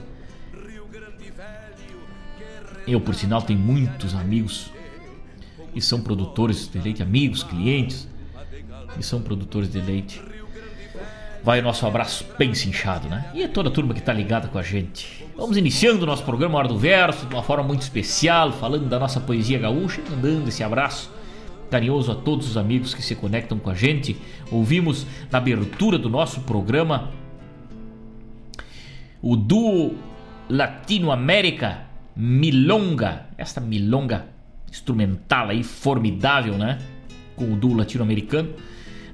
Eu, 2.86 3.00
por 3.00 3.14
sinal, 3.14 3.42
tenho 3.42 3.58
muitos 3.58 4.14
amigos 4.14 4.70
que 5.76 5.80
são 5.82 6.00
produtores 6.00 6.70
de 6.72 6.78
leite, 6.78 7.02
amigos, 7.02 7.42
clientes 7.42 8.08
que 8.96 9.02
são 9.02 9.20
produtores 9.20 9.70
de 9.70 9.78
leite. 9.78 10.22
Vai 11.44 11.60
o 11.60 11.62
nosso 11.62 11.86
abraço 11.86 12.24
bem 12.38 12.54
cinchado, 12.54 13.10
né? 13.10 13.30
E 13.34 13.42
é 13.42 13.48
toda 13.48 13.68
a 13.68 13.70
turma 13.70 13.92
que 13.92 14.00
está 14.00 14.10
ligada 14.10 14.48
com 14.48 14.56
a 14.56 14.62
gente. 14.62 15.26
Vamos 15.36 15.58
iniciando 15.58 16.02
o 16.02 16.06
nosso 16.06 16.24
programa 16.24 16.56
Hora 16.56 16.66
do 16.66 16.78
Verso 16.78 17.26
de 17.26 17.34
uma 17.34 17.42
forma 17.42 17.62
muito 17.62 17.82
especial, 17.82 18.52
falando 18.52 18.88
da 18.88 18.98
nossa 18.98 19.20
poesia 19.20 19.58
gaúcha, 19.58 20.00
mandando 20.08 20.48
esse 20.48 20.64
abraço 20.64 21.10
carinhoso 21.70 22.10
a 22.10 22.14
todos 22.14 22.48
os 22.48 22.56
amigos 22.56 22.94
que 22.94 23.02
se 23.02 23.14
conectam 23.14 23.58
com 23.58 23.68
a 23.68 23.74
gente. 23.74 24.16
Ouvimos 24.50 25.06
na 25.30 25.36
abertura 25.36 25.98
do 25.98 26.08
nosso 26.08 26.40
programa 26.40 27.10
o 29.20 29.36
duo 29.36 29.94
Latino-América 30.48 31.82
Milonga, 32.16 33.26
esta 33.36 33.60
milonga 33.60 34.35
instrumental 34.76 35.48
aí 35.48 35.62
formidável, 35.62 36.54
né? 36.54 36.78
Com 37.34 37.52
o 37.52 37.56
duo 37.56 37.74
latino-americano. 37.74 38.50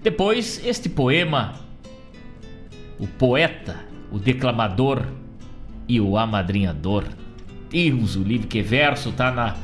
Depois, 0.03 0.61
este 0.64 0.88
poema, 0.88 1.55
o 2.98 3.07
poeta, 3.07 3.77
o 4.11 4.18
declamador 4.18 5.07
e 5.88 6.01
o 6.01 6.18
amadrinhador. 6.18 7.05
Deus, 7.70 8.16
o 8.16 8.22
livro 8.22 8.48
que 8.48 8.61
verso 8.61 9.12
tá 9.12 9.31
na 9.31 9.57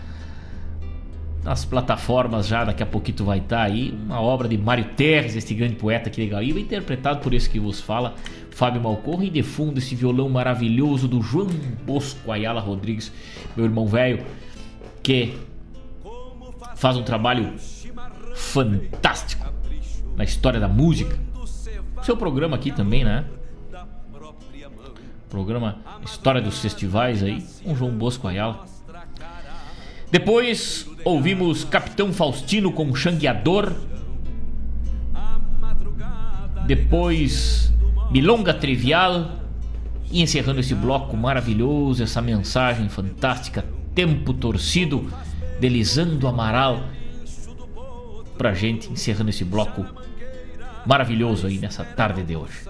nas 1.44 1.64
plataformas 1.64 2.46
já, 2.46 2.64
daqui 2.64 2.82
a 2.82 2.86
pouquinho 2.86 3.24
vai 3.24 3.38
estar 3.38 3.58
tá 3.58 3.62
aí, 3.62 3.94
uma 4.04 4.20
obra 4.20 4.48
de 4.48 4.58
Mário 4.58 4.84
Terres, 4.96 5.36
este 5.36 5.54
grande 5.54 5.76
poeta 5.76 6.10
que 6.10 6.20
legal, 6.20 6.42
e 6.42 6.50
interpretado 6.50 7.20
por 7.20 7.32
esse 7.32 7.48
que 7.48 7.58
vos 7.58 7.80
fala, 7.80 8.14
Fábio 8.50 8.82
Malcorra, 8.82 9.24
e 9.24 9.30
de 9.30 9.42
fundo 9.42 9.78
esse 9.78 9.94
violão 9.94 10.28
maravilhoso 10.28 11.06
do 11.08 11.22
João 11.22 11.48
Bosco 11.86 12.30
Ayala 12.30 12.60
Rodrigues, 12.60 13.10
meu 13.56 13.64
irmão 13.64 13.86
velho, 13.86 14.24
que 15.02 15.38
faz 16.78 16.96
um 16.96 17.02
trabalho 17.02 17.54
fantástico 18.34 19.44
na 20.16 20.22
história 20.22 20.60
da 20.60 20.68
música. 20.68 21.18
Seu 22.02 22.16
programa 22.16 22.56
aqui 22.56 22.70
também, 22.70 23.04
né? 23.04 23.24
Programa 25.28 25.78
História 26.04 26.40
dos 26.40 26.60
Festivais 26.60 27.22
aí, 27.22 27.44
com 27.64 27.74
João 27.74 27.90
Bosco 27.90 28.26
Ayala. 28.28 28.64
Depois 30.10 30.88
ouvimos 31.04 31.64
Capitão 31.64 32.12
Faustino 32.12 32.72
com 32.72 32.94
Xangueador. 32.94 33.72
Depois 36.66 37.72
Milonga 38.10 38.54
Trivial. 38.54 39.32
E 40.10 40.22
encerrando 40.22 40.60
esse 40.60 40.74
bloco 40.74 41.14
maravilhoso, 41.16 42.02
essa 42.02 42.22
mensagem 42.22 42.88
fantástica, 42.88 43.62
Tempo 43.94 44.32
Torcido, 44.32 45.10
Delizando 45.60 46.26
Amaral. 46.26 46.82
Pra 48.36 48.54
gente, 48.54 48.90
encerrando 48.92 49.30
esse 49.30 49.44
bloco 49.44 49.84
maravilhoso 50.88 51.46
aí 51.46 51.58
nessa 51.58 51.84
tarde 51.84 52.22
de 52.22 52.34
hoje. 52.34 52.60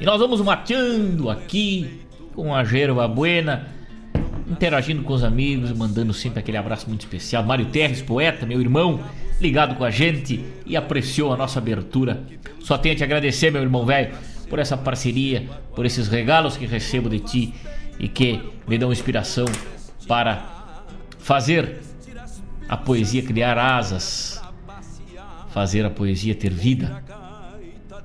E 0.00 0.04
nós 0.04 0.20
vamos 0.20 0.40
mateando 0.40 1.28
aqui 1.28 2.00
com 2.32 2.54
a 2.54 2.62
gerva 2.62 3.08
buena, 3.08 3.68
interagindo 4.48 5.02
com 5.02 5.12
os 5.12 5.24
amigos, 5.24 5.72
mandando 5.72 6.14
sempre 6.14 6.38
aquele 6.38 6.56
abraço 6.56 6.88
muito 6.88 7.00
especial. 7.00 7.42
Mário 7.42 7.66
Terres, 7.66 8.02
poeta, 8.02 8.46
meu 8.46 8.60
irmão, 8.60 9.00
ligado 9.40 9.74
com 9.74 9.84
a 9.84 9.90
gente 9.90 10.44
e 10.64 10.76
apreciou 10.76 11.32
a 11.32 11.36
nossa 11.36 11.58
abertura. 11.58 12.22
Só 12.60 12.78
tenho 12.78 12.94
a 12.94 12.98
te 12.98 13.02
agradecer, 13.02 13.50
meu 13.50 13.62
irmão 13.62 13.84
velho, 13.84 14.14
por 14.48 14.60
essa 14.60 14.76
parceria, 14.76 15.48
por 15.74 15.84
esses 15.84 16.06
regalos 16.06 16.56
que 16.56 16.66
recebo 16.66 17.08
de 17.08 17.18
ti 17.18 17.54
e 18.00 18.08
que 18.08 18.40
me 18.66 18.78
dão 18.78 18.90
inspiração 18.90 19.44
para 20.08 20.42
fazer 21.18 21.80
a 22.68 22.76
poesia 22.76 23.22
criar 23.22 23.58
asas, 23.58 24.42
fazer 25.50 25.84
a 25.84 25.90
poesia 25.90 26.34
ter 26.34 26.52
vida. 26.52 27.04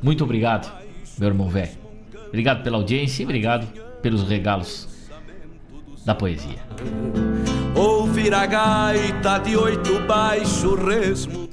Muito 0.03 0.23
obrigado, 0.23 0.71
meu 1.17 1.29
irmão 1.29 1.47
velho. 1.47 1.71
Obrigado 2.27 2.61
pela 2.61 2.77
audiência 2.77 3.23
e 3.23 3.25
obrigado 3.25 3.65
pelos 4.01 4.27
regalos 4.27 5.09
da 6.05 6.13
poesia. 6.13 6.59
Ouvir 7.73 8.33
a 8.33 8.45
gaita 8.45 9.37
de 9.39 9.55
oito 9.55 9.99
baixo 10.01 10.75
resmo. 10.75 11.49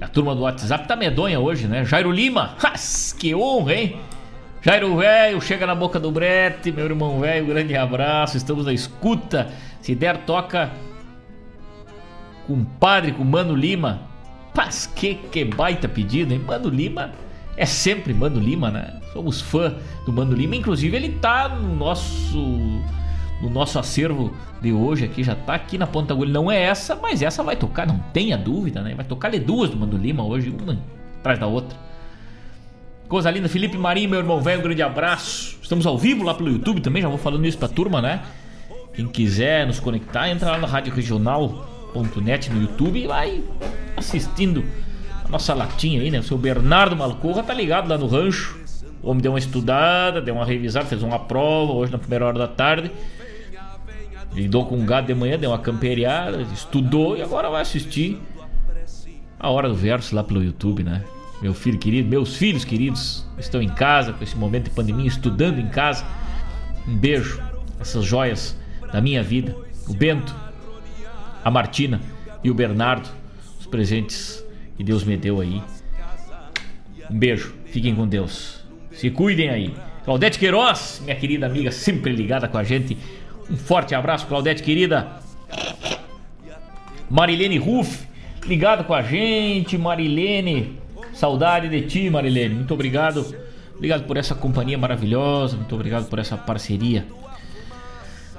A 0.00 0.06
turma 0.06 0.34
do 0.34 0.42
WhatsApp 0.42 0.86
tá 0.86 0.94
medonha 0.94 1.40
hoje, 1.40 1.66
né? 1.66 1.84
Jairo 1.84 2.12
Lima, 2.12 2.56
que 3.18 3.34
honra, 3.34 3.74
hein? 3.74 4.00
Jairo 4.66 4.96
velho, 4.96 5.40
chega 5.40 5.64
na 5.64 5.76
boca 5.76 6.00
do 6.00 6.10
brete, 6.10 6.72
meu 6.72 6.86
irmão 6.86 7.20
velho, 7.20 7.46
grande 7.46 7.76
abraço, 7.76 8.36
estamos 8.36 8.66
na 8.66 8.72
escuta. 8.72 9.48
Se 9.80 9.94
der, 9.94 10.24
toca 10.24 10.72
com 12.48 12.54
o 12.54 12.64
padre, 12.64 13.12
com 13.12 13.22
o 13.22 13.24
Mano 13.24 13.54
Lima. 13.54 14.00
Mas 14.56 14.84
que, 14.84 15.14
que 15.14 15.44
baita 15.44 15.88
pedido, 15.88 16.34
hein? 16.34 16.42
Mano 16.44 16.68
Lima 16.68 17.12
é 17.56 17.64
sempre 17.64 18.12
Mano 18.12 18.40
Lima, 18.40 18.68
né? 18.68 19.00
Somos 19.12 19.40
fã 19.40 19.72
do 20.04 20.12
Mano 20.12 20.32
Lima. 20.32 20.56
Inclusive, 20.56 20.96
ele 20.96 21.10
tá 21.10 21.48
no 21.48 21.76
nosso 21.76 22.36
no 23.40 23.48
nosso 23.48 23.78
acervo 23.78 24.34
de 24.60 24.72
hoje 24.72 25.04
aqui, 25.04 25.22
já 25.22 25.36
tá 25.36 25.54
aqui 25.54 25.78
na 25.78 25.86
ponta 25.86 26.12
agulha. 26.12 26.32
Não 26.32 26.50
é 26.50 26.60
essa, 26.60 26.96
mas 26.96 27.22
essa 27.22 27.40
vai 27.40 27.54
tocar, 27.54 27.86
não 27.86 28.00
tenha 28.12 28.36
dúvida, 28.36 28.82
né? 28.82 28.96
Vai 28.96 29.04
tocar 29.04 29.30
de 29.30 29.38
duas 29.38 29.70
do 29.70 29.76
Mano 29.76 29.96
Lima 29.96 30.24
hoje, 30.24 30.50
uma 30.50 30.76
atrás 31.20 31.38
da 31.38 31.46
outra. 31.46 31.85
Coisa 33.08 33.30
linda, 33.30 33.48
Felipe 33.48 33.78
Marinho, 33.78 34.10
meu 34.10 34.18
irmão 34.18 34.40
velho, 34.40 34.58
um 34.58 34.62
grande 34.64 34.82
abraço. 34.82 35.56
Estamos 35.62 35.86
ao 35.86 35.96
vivo 35.96 36.24
lá 36.24 36.34
pelo 36.34 36.50
YouTube 36.50 36.80
também, 36.80 37.02
já 37.02 37.08
vou 37.08 37.18
falando 37.18 37.46
isso 37.46 37.56
pra 37.56 37.68
turma, 37.68 38.02
né? 38.02 38.22
Quem 38.94 39.06
quiser 39.06 39.64
nos 39.64 39.78
conectar, 39.78 40.28
entra 40.28 40.50
lá 40.50 40.58
na 40.58 40.66
Rádio 40.66 40.92
Regional.net 40.92 42.50
no 42.50 42.62
YouTube 42.62 42.98
e 42.98 43.06
vai 43.06 43.44
assistindo 43.96 44.64
a 45.24 45.28
nossa 45.28 45.54
latinha 45.54 46.00
aí, 46.00 46.10
né? 46.10 46.18
O 46.18 46.22
seu 46.24 46.36
Bernardo 46.36 46.96
Malcorra 46.96 47.44
tá 47.44 47.54
ligado 47.54 47.88
lá 47.88 47.96
no 47.96 48.08
rancho. 48.08 48.58
O 49.00 49.10
homem 49.10 49.22
deu 49.22 49.32
uma 49.32 49.38
estudada, 49.38 50.20
deu 50.20 50.34
uma 50.34 50.44
revisada, 50.44 50.86
fez 50.86 51.00
uma 51.04 51.20
prova 51.20 51.74
hoje 51.74 51.92
na 51.92 51.98
primeira 51.98 52.26
hora 52.26 52.38
da 52.38 52.48
tarde. 52.48 52.90
Lidou 54.32 54.66
com 54.66 54.76
um 54.76 54.84
gado 54.84 55.06
de 55.06 55.14
manhã, 55.14 55.38
deu 55.38 55.50
uma 55.50 55.60
camperiada, 55.60 56.42
estudou 56.52 57.16
e 57.16 57.22
agora 57.22 57.48
vai 57.50 57.62
assistir 57.62 58.20
a 59.38 59.48
hora 59.48 59.68
do 59.68 59.76
verso 59.76 60.12
lá 60.16 60.24
pelo 60.24 60.42
YouTube, 60.42 60.82
né? 60.82 61.04
Meu 61.40 61.52
filho 61.52 61.78
querido, 61.78 62.08
meus 62.08 62.36
filhos 62.36 62.64
queridos 62.64 63.26
estão 63.38 63.60
em 63.60 63.68
casa 63.68 64.12
com 64.12 64.24
esse 64.24 64.36
momento 64.36 64.64
de 64.64 64.70
pandemia, 64.70 65.06
estudando 65.06 65.58
em 65.58 65.68
casa. 65.68 66.04
Um 66.88 66.96
beijo, 66.96 67.42
essas 67.78 68.04
joias 68.04 68.56
da 68.92 69.00
minha 69.00 69.22
vida. 69.22 69.54
O 69.86 69.94
Bento, 69.94 70.34
a 71.44 71.50
Martina 71.50 72.00
e 72.42 72.50
o 72.50 72.54
Bernardo, 72.54 73.08
os 73.60 73.66
presentes 73.66 74.42
que 74.76 74.82
Deus 74.82 75.04
me 75.04 75.16
deu 75.16 75.40
aí. 75.40 75.62
Um 77.10 77.18
beijo, 77.18 77.54
fiquem 77.66 77.94
com 77.94 78.06
Deus. 78.06 78.64
Se 78.90 79.10
cuidem 79.10 79.50
aí. 79.50 79.74
Claudete 80.04 80.38
Queiroz, 80.38 81.02
minha 81.04 81.16
querida 81.16 81.46
amiga, 81.46 81.70
sempre 81.70 82.12
ligada 82.12 82.48
com 82.48 82.56
a 82.56 82.64
gente. 82.64 82.96
Um 83.50 83.56
forte 83.56 83.94
abraço, 83.94 84.26
Claudete 84.26 84.62
querida. 84.62 85.20
Marilene 87.10 87.58
Ruff, 87.58 88.06
ligada 88.44 88.82
com 88.82 88.94
a 88.94 89.02
gente. 89.02 89.76
Marilene, 89.76 90.78
saudade 91.16 91.68
de 91.68 91.82
ti, 91.82 92.10
Marilene. 92.10 92.54
Muito 92.54 92.74
obrigado. 92.74 93.34
Obrigado 93.74 94.06
por 94.06 94.16
essa 94.16 94.34
companhia 94.34 94.76
maravilhosa. 94.78 95.56
Muito 95.56 95.74
obrigado 95.74 96.08
por 96.08 96.18
essa 96.18 96.36
parceria. 96.36 97.06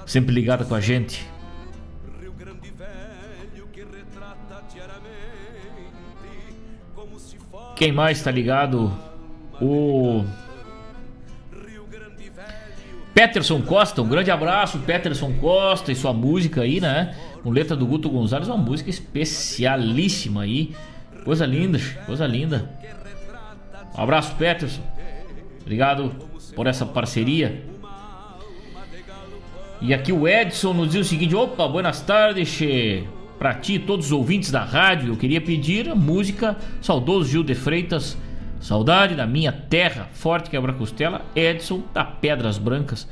Sempre 0.06 0.34
ligada 0.34 0.64
com 0.64 0.76
a 0.76 0.80
gente. 0.80 1.26
Quem 7.76 7.92
mais 7.92 8.18
está 8.18 8.32
ligado? 8.32 8.92
O 9.62 10.24
Peterson 13.14 13.62
Costa, 13.62 14.02
um 14.02 14.08
grande 14.08 14.32
abraço, 14.32 14.80
Peterson 14.80 15.34
Costa 15.34 15.92
e 15.92 15.96
sua 15.96 16.14
música 16.14 16.62
aí, 16.62 16.80
né? 16.80 17.16
Com 17.44 17.52
letra 17.52 17.76
do 17.76 17.86
Guto 17.86 18.10
Gonzalez, 18.10 18.48
uma 18.48 18.58
música 18.58 18.90
especialíssima 18.90 20.44
aí. 20.44 20.76
Coisa 21.28 21.46
linda, 21.46 21.78
coisa 22.06 22.26
linda. 22.26 22.70
Um 23.98 24.02
abraço, 24.02 24.34
Peterson. 24.36 24.82
Obrigado 25.60 26.10
por 26.56 26.68
essa 26.68 26.86
parceria. 26.86 27.66
E 29.82 29.94
aqui 29.94 30.14
o 30.14 30.26
Edson 30.26 30.72
nos 30.74 30.94
diz 30.94 31.06
o 31.06 31.10
seguinte: 31.10 31.36
opa, 31.36 31.68
buenas 31.68 32.00
tardes, 32.00 32.56
che. 32.58 33.04
Para 33.38 33.56
ti 33.56 33.78
todos 33.78 34.06
os 34.06 34.12
ouvintes 34.14 34.52
da 34.52 34.64
rádio, 34.64 35.10
eu 35.10 35.18
queria 35.18 35.42
pedir 35.42 35.90
a 35.90 35.96
música 35.96 36.56
Saudoso 36.82 37.30
Gil 37.30 37.44
de 37.44 37.56
Freitas, 37.56 38.18
Saudade 38.62 39.14
da 39.14 39.28
Minha 39.28 39.52
Terra, 39.52 40.08
Forte 40.14 40.50
Quebra-Costela, 40.50 41.26
Edson 41.36 41.84
da 41.94 42.06
Pedras 42.06 42.58
Brancas. 42.58 43.06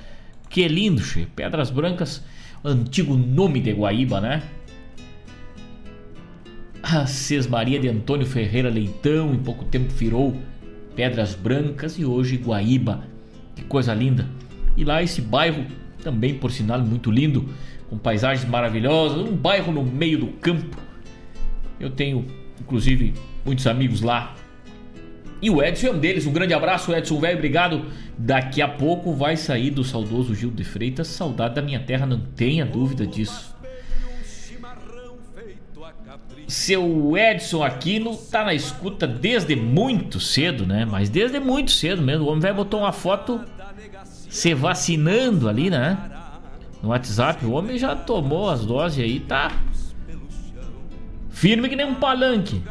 Que 0.50 0.70
lindo, 0.70 1.02
che. 1.02 1.28
Pedras 1.36 1.70
Brancas, 1.70 2.24
antigo 2.64 3.18
nome 3.18 3.60
de 3.60 3.74
Guaíba, 3.74 4.22
né? 4.22 4.42
A 6.88 7.04
Maria 7.50 7.80
de 7.80 7.90
Antônio 7.90 8.28
Ferreira 8.28 8.70
Leitão, 8.70 9.34
em 9.34 9.40
pouco 9.40 9.66
tempo 9.66 9.92
virou 9.92 10.38
Pedras 10.96 11.34
Brancas 11.34 11.98
e 11.98 12.06
hoje 12.06 12.38
Guaíba. 12.38 13.06
Que 13.56 13.64
coisa 13.64 13.92
linda. 13.92 14.28
E 14.78 14.84
lá 14.84 15.02
esse 15.02 15.20
bairro, 15.20 15.66
também 16.04 16.36
por 16.36 16.52
sinal 16.52 16.80
muito 16.82 17.10
lindo, 17.10 17.50
com 17.90 17.98
paisagens 17.98 18.48
maravilhosas, 18.48 19.18
um 19.18 19.36
bairro 19.36 19.74
no 19.74 19.84
meio 19.84 20.20
do 20.20 20.28
campo. 20.28 20.78
Eu 21.80 21.90
tenho, 21.90 22.24
inclusive, 22.62 23.16
muitos 23.44 23.66
amigos 23.66 24.02
lá. 24.02 24.36
E 25.42 25.50
o 25.50 25.64
Edson 25.64 25.88
é 25.88 25.92
um 25.92 25.98
deles. 25.98 26.28
Um 26.28 26.34
grande 26.34 26.54
abraço, 26.54 26.94
Edson, 26.94 27.20
velho. 27.20 27.38
Obrigado. 27.38 27.86
Daqui 28.16 28.62
a 28.62 28.68
pouco 28.68 29.12
vai 29.12 29.36
sair 29.36 29.72
do 29.72 29.84
saudoso 29.84 30.36
Gil 30.36 30.52
de 30.52 30.64
Freitas. 30.64 31.08
Saudade 31.08 31.56
da 31.56 31.64
minha 31.64 31.80
terra, 31.80 32.06
não 32.06 32.20
tenha 32.20 32.64
dúvida 32.64 33.08
disso. 33.08 33.55
Seu 36.48 37.18
Edson 37.18 37.64
Aquino 37.64 38.16
tá 38.16 38.46
na 38.46 38.54
escuta 38.54 39.08
desde 39.08 39.56
muito 39.56 40.20
cedo, 40.20 40.66
né? 40.66 40.86
Mas 40.86 41.10
desde 41.10 41.40
muito 41.40 41.72
cedo 41.72 42.02
mesmo. 42.02 42.26
O 42.26 42.30
homem 42.30 42.42
vai 42.42 42.54
botar 42.54 42.78
uma 42.78 42.92
foto 42.92 43.42
se 44.30 44.54
vacinando 44.54 45.50
ali, 45.50 45.70
né? 45.70 45.98
No 46.84 46.90
WhatsApp. 46.90 47.46
O 47.46 47.52
homem 47.52 47.78
já 47.78 47.96
tomou 47.96 48.50
as 48.50 48.66
doses 48.66 49.04
aí, 49.04 49.20
tá 49.20 49.52
firme 51.30 51.68
que 51.68 51.76
nem 51.76 51.86
um 51.86 51.96
palanque. 51.96 52.62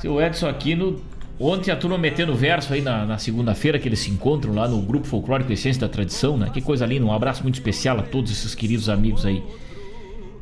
Seu 0.00 0.20
Edson 0.20 0.48
Aquino, 0.48 1.00
ontem 1.40 1.70
a 1.70 1.76
turma 1.76 1.96
metendo 1.96 2.34
verso 2.34 2.74
aí 2.74 2.82
na, 2.82 3.06
na 3.06 3.18
segunda-feira 3.18 3.78
que 3.78 3.88
eles 3.88 4.00
se 4.00 4.10
encontram 4.10 4.52
lá 4.52 4.68
no 4.68 4.82
Grupo 4.82 5.06
Folclórico 5.06 5.50
Essência 5.52 5.80
da 5.80 5.88
Tradição, 5.88 6.36
né? 6.36 6.50
Que 6.52 6.60
coisa 6.60 6.84
linda, 6.84 7.06
um 7.06 7.12
abraço 7.12 7.42
muito 7.42 7.54
especial 7.54 7.98
a 7.98 8.02
todos 8.02 8.30
esses 8.30 8.54
queridos 8.54 8.88
amigos 8.88 9.24
aí. 9.24 9.42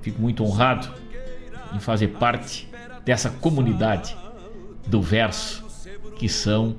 Fico 0.02 0.20
muito 0.20 0.44
honrado 0.44 0.88
em 1.74 1.78
fazer 1.78 2.08
parte 2.08 2.68
dessa 3.04 3.30
comunidade 3.30 4.16
do 4.86 5.00
verso 5.00 5.64
que 6.16 6.28
são 6.28 6.76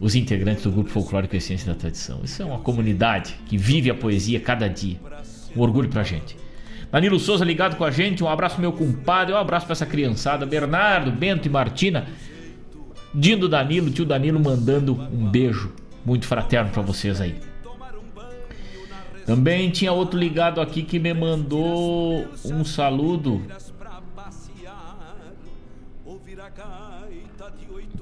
os 0.00 0.14
integrantes 0.14 0.64
do 0.64 0.72
Grupo 0.72 0.90
Folclórico 0.90 1.36
Essência 1.36 1.72
da 1.72 1.78
Tradição. 1.78 2.20
Isso 2.24 2.42
é 2.42 2.44
uma 2.44 2.58
comunidade 2.58 3.36
que 3.46 3.56
vive 3.56 3.90
a 3.90 3.94
poesia 3.94 4.40
cada 4.40 4.66
dia. 4.66 4.98
Um 5.54 5.60
orgulho 5.60 5.88
pra 5.88 6.02
gente. 6.02 6.36
Danilo 6.90 7.20
Souza 7.20 7.44
ligado 7.44 7.76
com 7.76 7.84
a 7.84 7.90
gente, 7.90 8.24
um 8.24 8.28
abraço 8.28 8.60
meu 8.60 8.72
compadre, 8.72 9.32
um 9.32 9.36
abraço 9.36 9.66
pra 9.66 9.74
essa 9.74 9.86
criançada, 9.86 10.44
Bernardo, 10.44 11.12
Bento 11.12 11.46
e 11.46 11.50
Martina. 11.50 12.08
Dindo 13.14 13.48
Danilo, 13.48 13.90
tio 13.90 14.04
Danilo 14.04 14.40
mandando 14.40 14.94
um 15.12 15.30
beijo 15.30 15.72
muito 16.04 16.26
fraterno 16.26 16.70
para 16.70 16.82
vocês 16.82 17.20
aí. 17.20 17.49
Também 19.30 19.70
tinha 19.70 19.92
outro 19.92 20.18
ligado 20.18 20.60
aqui 20.60 20.82
que 20.82 20.98
me 20.98 21.14
mandou 21.14 22.26
um 22.44 22.64
saludo. 22.64 23.40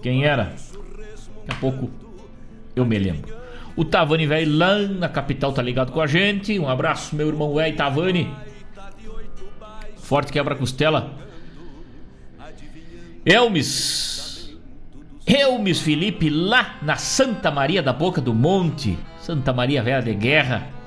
Quem 0.02 0.24
era? 0.24 0.44
Daqui 0.44 1.50
a 1.50 1.54
pouco 1.56 1.90
eu 2.74 2.86
me 2.86 2.98
lembro. 2.98 3.36
O 3.76 3.84
Tavani 3.84 4.26
velho 4.26 4.56
lá 4.56 4.78
na 4.78 5.06
capital 5.06 5.52
tá 5.52 5.60
ligado 5.60 5.92
com 5.92 6.00
a 6.00 6.06
gente. 6.06 6.58
Um 6.58 6.66
abraço, 6.66 7.14
meu 7.14 7.28
irmão 7.28 7.52
velho 7.52 7.76
Tavani. 7.76 8.34
Forte 9.98 10.32
quebra-costela. 10.32 11.12
Elmes. 13.26 14.56
Elmes 15.26 15.78
Felipe 15.78 16.30
lá 16.30 16.78
na 16.80 16.96
Santa 16.96 17.50
Maria 17.50 17.82
da 17.82 17.92
Boca 17.92 18.18
do 18.18 18.32
Monte. 18.32 18.98
Santa 19.20 19.52
Maria 19.52 19.82
Velha 19.82 20.00
de 20.00 20.14
Guerra. 20.14 20.77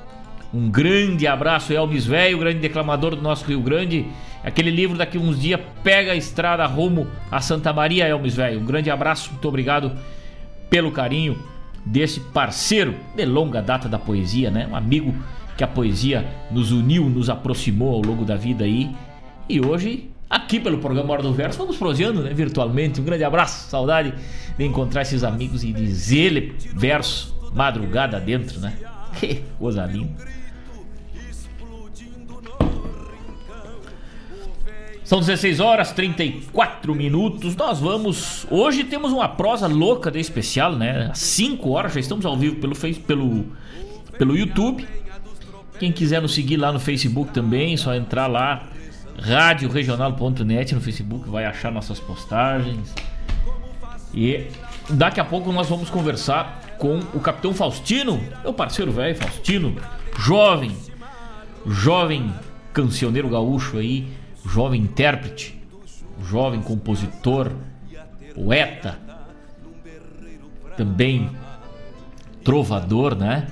Um 0.54 0.70
grande 0.70 1.26
abraço, 1.28 1.72
Elmes 1.72 2.06
Velho, 2.06 2.38
grande 2.38 2.60
declamador 2.60 3.16
do 3.16 3.22
nosso 3.22 3.45
Rio 3.45 3.62
Grande. 3.62 4.06
Aquele 4.43 4.70
livro 4.70 4.97
daqui 4.97 5.18
uns 5.18 5.39
dias 5.39 5.62
pega 5.82 6.12
a 6.12 6.16
estrada 6.16 6.66
rumo 6.66 7.08
a 7.32 7.39
Santa 7.39 7.72
Maria, 7.72 8.08
Elmes 8.08 8.36
Velho. 8.36 8.60
Um 8.60 8.66
grande 8.66 8.89
abraço, 8.89 9.32
muito 9.32 9.47
obrigado 9.47 9.93
pelo 10.70 10.91
carinho 10.91 11.39
desse 11.86 12.20
parceiro 12.20 12.95
de 13.16 13.26
longa 13.26 13.62
data 13.62 13.88
da 13.88 13.97
poesia, 13.97 14.52
né? 14.52 14.68
Um 14.70 14.76
amigo 14.76 15.16
que 15.56 15.64
a 15.64 15.68
poesia 15.68 16.28
nos 16.52 16.72
uniu, 16.72 17.10
nos 17.10 17.30
aproximou 17.30 17.95
ao 17.95 18.02
longo 18.02 18.26
da 18.26 18.36
vida 18.36 18.66
aí. 18.66 18.93
E 19.47 19.66
hoje, 19.66 20.10
aqui 20.30 20.60
pelo 20.60 20.80
programa 20.80 21.14
Hora 21.14 21.24
do 21.24 21.34
Verso, 21.34 21.58
vamos 21.58 21.78
proseando, 21.78 22.24
né? 22.24 22.34
Virtualmente. 22.34 22.99
Um 22.99 23.06
grande 23.06 23.24
abraço, 23.24 23.70
saudade 23.70 24.14
de 24.58 24.66
encontrar 24.66 25.04
esses 25.04 25.24
amigos 25.24 25.64
e 25.64 25.72
dizer 25.72 26.56
verso 26.76 27.34
madrugada 27.54 28.20
dentro, 28.20 28.60
né? 28.60 28.74
Que 29.20 29.43
coisa 29.60 29.86
linda. 29.86 30.41
São 35.12 35.20
16 35.20 35.59
horas 35.59 35.91
34 35.91 36.95
minutos. 36.95 37.53
Nós 37.57 37.82
vamos. 37.82 38.47
Hoje 38.49 38.86
temos 38.86 39.12
uma 39.12 39.28
prosa 39.28 39.68
louca 39.68 40.09
de 40.09 40.22
especial, 40.22 40.74
né? 40.74 41.09
Às 41.12 41.20
5 41.20 41.70
horas 41.70 41.93
já 41.93 41.99
estamos 41.99 42.26
ao 42.26 42.38
vivo 42.38 42.55
pelo, 42.62 42.74
pelo, 43.01 43.45
pelo 44.18 44.38
YouTube. 44.38 44.88
Quem 45.78 45.91
quiser 45.91 46.22
nos 46.22 46.34
seguir 46.34 46.55
lá 46.55 46.72
no 46.72 46.80
Facebook 46.80 47.34
também, 47.34 47.76
só 47.76 47.93
entrar 47.93 48.28
lá, 48.28 48.70
radioregional.net 49.20 50.74
no 50.76 50.80
Facebook, 50.80 51.30
vai 51.30 51.43
achar 51.43 51.74
nossas 51.74 51.99
postagens. 51.99 52.95
E 54.14 54.47
daqui 54.91 55.20
a 55.20 55.26
pouco 55.26 55.51
nós 55.51 55.68
vamos 55.68 55.89
conversar 55.89 56.78
com 56.78 56.99
o 57.14 57.20
Capitão 57.20 57.53
Faustino, 57.53 58.18
meu 58.43 58.53
parceiro 58.53 58.93
velho, 58.93 59.18
Faustino, 59.18 59.76
jovem, 60.18 60.72
jovem 61.66 62.34
cancioneiro 62.72 63.28
gaúcho 63.28 63.78
aí 63.78 64.20
jovem 64.46 64.82
intérprete, 64.82 65.60
jovem 66.24 66.62
compositor, 66.62 67.52
poeta, 68.34 69.00
também 70.78 71.30
trovador, 72.44 73.16
né? 73.16 73.48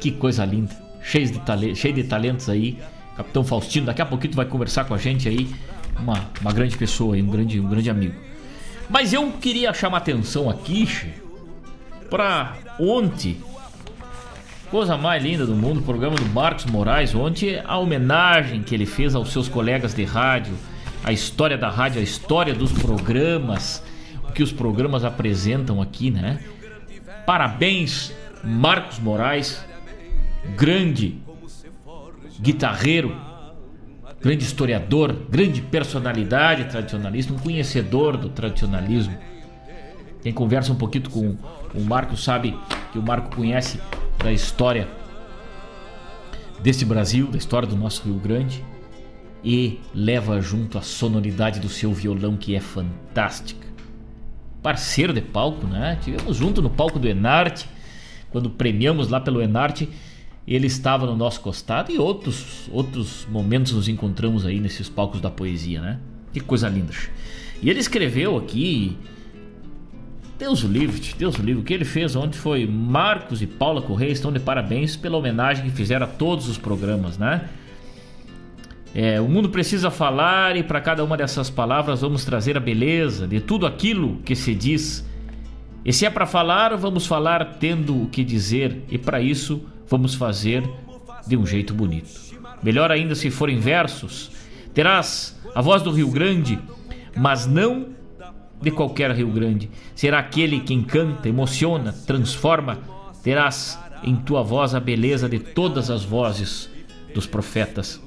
Que 0.00 0.12
coisa 0.12 0.44
linda, 0.44 0.74
cheio 1.02 1.30
de, 1.30 1.74
cheio 1.74 1.94
de 1.94 2.04
talentos 2.04 2.48
aí. 2.48 2.78
Capitão 3.16 3.42
Faustino, 3.42 3.86
daqui 3.86 4.00
a 4.00 4.06
pouquinho 4.06 4.32
tu 4.32 4.36
vai 4.36 4.46
conversar 4.46 4.84
com 4.84 4.94
a 4.94 4.98
gente 4.98 5.28
aí, 5.28 5.52
uma, 5.98 6.30
uma 6.40 6.52
grande 6.52 6.76
pessoa 6.76 7.16
aí, 7.16 7.22
um 7.22 7.28
grande, 7.28 7.58
um 7.58 7.68
grande 7.68 7.90
amigo. 7.90 8.14
Mas 8.88 9.12
eu 9.12 9.32
queria 9.32 9.74
chamar 9.74 9.98
atenção 9.98 10.48
aqui, 10.48 10.88
para 12.08 12.56
ontem 12.78 13.36
Coisa 14.70 14.98
mais 14.98 15.22
linda 15.22 15.46
do 15.46 15.54
mundo, 15.54 15.80
programa 15.80 16.16
do 16.16 16.26
Marcos 16.26 16.66
Moraes. 16.66 17.14
Ontem, 17.14 17.58
a 17.64 17.78
homenagem 17.78 18.62
que 18.62 18.74
ele 18.74 18.84
fez 18.84 19.14
aos 19.14 19.32
seus 19.32 19.48
colegas 19.48 19.94
de 19.94 20.04
rádio, 20.04 20.54
a 21.02 21.10
história 21.10 21.56
da 21.56 21.70
rádio, 21.70 22.00
a 22.00 22.04
história 22.04 22.52
dos 22.52 22.70
programas, 22.70 23.82
o 24.28 24.32
que 24.32 24.42
os 24.42 24.52
programas 24.52 25.04
apresentam 25.04 25.80
aqui, 25.80 26.10
né? 26.10 26.40
Parabéns, 27.24 28.12
Marcos 28.44 28.98
Moraes, 28.98 29.64
grande 30.54 31.16
guitarreiro, 32.38 33.16
grande 34.20 34.44
historiador, 34.44 35.16
grande 35.30 35.62
personalidade 35.62 36.66
tradicionalista, 36.66 37.32
um 37.32 37.38
conhecedor 37.38 38.18
do 38.18 38.28
tradicionalismo. 38.28 39.16
Quem 40.20 40.32
conversa 40.32 40.72
um 40.72 40.76
pouquinho 40.76 41.08
com 41.08 41.36
o 41.74 41.80
Marco 41.80 42.18
sabe 42.18 42.54
que 42.92 42.98
o 42.98 43.02
Marco 43.02 43.34
conhece 43.34 43.80
da 44.18 44.32
história 44.32 44.88
desse 46.60 46.84
Brasil, 46.84 47.28
da 47.28 47.38
história 47.38 47.68
do 47.68 47.76
nosso 47.76 48.02
Rio 48.02 48.14
Grande 48.16 48.64
e 49.44 49.78
leva 49.94 50.40
junto 50.40 50.76
a 50.76 50.82
sonoridade 50.82 51.60
do 51.60 51.68
seu 51.68 51.92
violão 51.92 52.36
que 52.36 52.54
é 52.54 52.60
fantástica. 52.60 53.66
Parceiro 54.62 55.12
de 55.12 55.20
palco, 55.20 55.66
né? 55.66 55.98
Tivemos 56.02 56.36
junto 56.36 56.60
no 56.60 56.68
palco 56.68 56.98
do 56.98 57.08
Enarte, 57.08 57.68
quando 58.30 58.50
premiamos 58.50 59.08
lá 59.08 59.20
pelo 59.20 59.40
Enarte, 59.40 59.88
ele 60.46 60.66
estava 60.66 61.06
no 61.06 61.16
nosso 61.16 61.40
costado 61.40 61.92
e 61.92 61.98
outros 61.98 62.68
outros 62.72 63.26
momentos 63.30 63.72
nos 63.72 63.88
encontramos 63.88 64.44
aí 64.44 64.58
nesses 64.58 64.88
palcos 64.88 65.20
da 65.20 65.30
poesia, 65.30 65.80
né? 65.80 66.00
Que 66.32 66.40
coisa 66.40 66.68
linda. 66.68 66.92
E 67.62 67.70
ele 67.70 67.78
escreveu 67.78 68.36
aqui 68.36 68.98
Deus 70.38 70.62
o 70.62 70.68
livre, 70.68 71.00
Deus 71.18 71.36
o 71.36 71.42
livre. 71.42 71.60
O 71.60 71.64
que 71.64 71.74
ele 71.74 71.84
fez 71.84 72.14
ontem 72.14 72.38
foi 72.38 72.64
Marcos 72.64 73.42
e 73.42 73.46
Paula 73.46 73.82
Correia 73.82 74.12
estão 74.12 74.32
de 74.32 74.38
parabéns 74.38 74.94
pela 74.94 75.16
homenagem 75.16 75.64
que 75.64 75.70
fizeram 75.70 76.06
a 76.06 76.08
todos 76.08 76.48
os 76.48 76.56
programas, 76.56 77.18
né? 77.18 77.48
É, 78.94 79.20
o 79.20 79.28
mundo 79.28 79.50
precisa 79.50 79.90
falar 79.90 80.56
e 80.56 80.62
para 80.62 80.80
cada 80.80 81.04
uma 81.04 81.16
dessas 81.16 81.50
palavras 81.50 82.00
vamos 82.00 82.24
trazer 82.24 82.56
a 82.56 82.60
beleza 82.60 83.26
de 83.26 83.40
tudo 83.40 83.66
aquilo 83.66 84.20
que 84.24 84.36
se 84.36 84.54
diz. 84.54 85.04
E 85.84 85.92
se 85.92 86.06
é 86.06 86.10
para 86.10 86.24
falar, 86.24 86.74
vamos 86.76 87.04
falar 87.04 87.56
tendo 87.58 88.04
o 88.04 88.08
que 88.08 88.22
dizer 88.22 88.84
e 88.88 88.96
para 88.96 89.20
isso 89.20 89.60
vamos 89.88 90.14
fazer 90.14 90.62
de 91.26 91.36
um 91.36 91.44
jeito 91.44 91.74
bonito. 91.74 92.08
Melhor 92.62 92.92
ainda 92.92 93.14
se 93.16 93.28
forem 93.28 93.58
versos. 93.58 94.30
Terás 94.72 95.38
a 95.54 95.60
voz 95.60 95.82
do 95.82 95.90
Rio 95.90 96.10
Grande, 96.10 96.58
mas 97.16 97.44
não 97.44 97.97
de 98.60 98.70
qualquer 98.70 99.10
Rio 99.12 99.28
Grande. 99.28 99.70
Será 99.94 100.18
aquele 100.18 100.60
que 100.60 100.74
encanta, 100.74 101.28
emociona, 101.28 101.92
transforma. 102.06 102.78
Terás 103.22 103.78
em 104.02 104.16
tua 104.16 104.42
voz 104.42 104.74
a 104.74 104.80
beleza 104.80 105.28
de 105.28 105.38
todas 105.38 105.90
as 105.90 106.04
vozes 106.04 106.70
dos 107.14 107.26
profetas, 107.26 108.00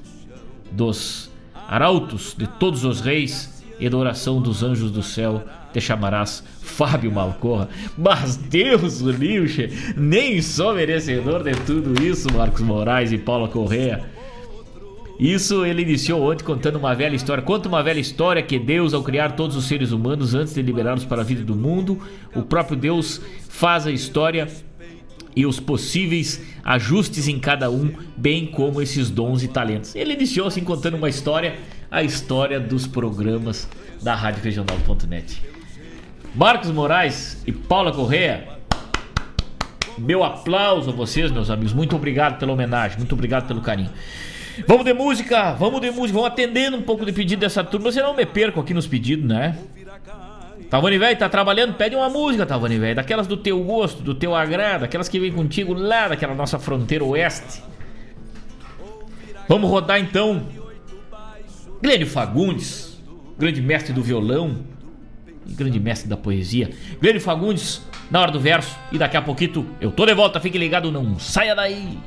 dos 0.72 1.30
arautos 1.68 2.36
de 2.38 2.48
todos 2.48 2.84
os 2.84 3.02
reis 3.02 3.64
e 3.80 3.90
da 3.90 3.98
oração 3.98 4.42
dos 4.42 4.64
anjos 4.64 4.92
do 4.92 5.04
céu. 5.04 5.44
Te 5.74 5.80
chamarás 5.80 6.44
Fábio 6.62 7.12
Malcorra. 7.12 7.70
Mas 7.98 8.36
Deus 8.36 9.02
o 9.02 9.10
livre, 9.10 9.72
nem 9.96 10.42
sou 10.42 10.76
merecedor 10.76 11.44
de 11.44 11.52
tudo 11.66 12.02
isso, 12.04 12.32
Marcos 12.34 12.62
Moraes 12.62 13.12
e 13.12 13.18
Paula 13.18 13.48
Correa. 13.48 14.06
Isso 15.22 15.64
ele 15.64 15.84
iniciou 15.84 16.32
ontem 16.32 16.44
contando 16.44 16.78
uma 16.78 16.96
velha 16.96 17.16
história. 17.16 17.44
Conta 17.44 17.70
uma 17.70 17.84
velha 17.84 18.00
história 18.00 18.42
que 18.42 18.58
Deus, 18.58 18.92
ao 18.92 19.04
criar 19.04 19.34
todos 19.34 19.56
os 19.56 19.66
seres 19.66 19.92
humanos 19.92 20.34
antes 20.34 20.56
de 20.56 20.64
liberá-los 20.64 21.06
para 21.06 21.22
a 21.22 21.24
vida 21.24 21.44
do 21.44 21.56
mundo, 21.56 22.02
o 22.34 22.42
próprio 22.42 22.76
Deus 22.76 23.22
faz 23.48 23.86
a 23.86 23.92
história 23.92 24.48
e 25.36 25.46
os 25.46 25.60
possíveis 25.60 26.42
ajustes 26.64 27.28
em 27.28 27.38
cada 27.38 27.70
um, 27.70 27.94
bem 28.18 28.48
como 28.48 28.82
esses 28.82 29.12
dons 29.12 29.44
e 29.44 29.48
talentos. 29.48 29.96
Ele 29.96 30.14
iniciou 30.14 30.48
assim 30.48 30.64
contando 30.64 30.98
uma 30.98 31.08
história, 31.08 31.56
a 31.92 32.02
história 32.02 32.60
dos 32.60 32.88
programas 32.88 33.70
da 34.02 34.16
Rádio 34.16 34.44
Regional.net. 34.44 35.40
Marcos 36.34 36.72
Moraes 36.72 37.44
e 37.46 37.52
Paula 37.52 37.92
Correa, 37.92 38.58
meu 40.00 40.24
aplauso 40.24 40.90
a 40.90 40.94
vocês, 40.94 41.30
meus 41.30 41.52
amigos. 41.52 41.74
Muito 41.74 41.96
obrigado 41.96 42.40
pela 42.40 42.52
homenagem, 42.54 42.98
muito 42.98 43.14
obrigado 43.14 43.46
pelo 43.48 43.62
carinho. 43.62 43.92
Vamos 44.68 44.86
de 44.86 44.94
música, 44.94 45.54
vamos 45.54 45.82
de 45.82 45.92
música, 45.92 46.14
vamos 46.14 46.28
atendendo 46.28 46.78
um 46.78 46.82
pouco 46.82 47.06
de 47.06 47.12
pedido 47.12 47.40
dessa 47.40 47.64
turma, 47.64 47.92
senão 47.92 48.10
eu 48.10 48.16
me 48.16 48.26
perco 48.26 48.60
aqui 48.60 48.74
nos 48.74 48.88
pedidos, 48.88 49.26
né? 49.26 49.58
Tavani 50.70 50.98
velho, 50.98 51.18
tá 51.18 51.28
trabalhando? 51.28 51.74
Pede 51.74 51.96
uma 51.96 52.10
música, 52.10 52.46
Tavani 52.46 52.80
velho. 52.80 52.96
Daquelas 52.96 53.28
do 53.28 53.36
teu 53.36 53.62
gosto, 53.64 54.02
do 54.02 54.16
teu 54.16 54.34
agrado, 54.34 54.84
aquelas 54.84 55.10
que 55.10 55.20
vem 55.20 55.32
contigo 55.32 55.74
lá 55.74 56.08
daquela 56.08 56.34
nossa 56.34 56.58
fronteira 56.58 57.04
oeste. 57.04 57.62
Vamos 59.50 59.70
rodar 59.70 60.00
então. 60.00 60.44
Glênio 61.82 62.08
Fagundes, 62.08 63.02
grande 63.38 63.62
mestre 63.62 63.92
do 63.92 64.02
violão 64.02 64.72
grande 65.46 65.80
mestre 65.80 66.08
da 66.08 66.18
poesia. 66.18 66.70
Glênio 67.00 67.22
Fagundes, 67.22 67.82
na 68.10 68.22
hora 68.22 68.32
do 68.32 68.40
verso. 68.40 68.78
E 68.92 68.98
daqui 68.98 69.18
a 69.18 69.22
pouquinho 69.22 69.68
eu 69.80 69.92
tô 69.92 70.06
de 70.06 70.14
volta, 70.14 70.40
fique 70.40 70.58
ligado, 70.58 70.92
não 70.92 71.20
saia 71.20 71.56
daí. 71.56 71.98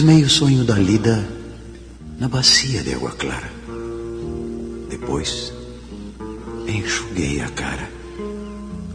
Crismei 0.00 0.24
o 0.24 0.30
sonho 0.30 0.64
da 0.64 0.76
lida 0.76 1.28
na 2.18 2.26
bacia 2.26 2.82
de 2.82 2.94
água 2.94 3.10
clara. 3.10 3.52
Depois, 4.88 5.52
enxuguei 6.66 7.42
a 7.42 7.50
cara 7.50 7.86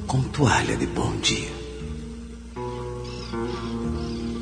com 0.08 0.24
toalha 0.24 0.76
de 0.76 0.88
bom 0.88 1.16
dia. 1.18 1.52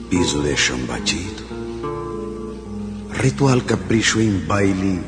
Piso 0.10 0.42
de 0.42 0.56
chão 0.56 0.80
batido, 0.86 1.44
ritual 3.12 3.60
capricho 3.60 4.22
em 4.22 4.32
baile 4.48 5.02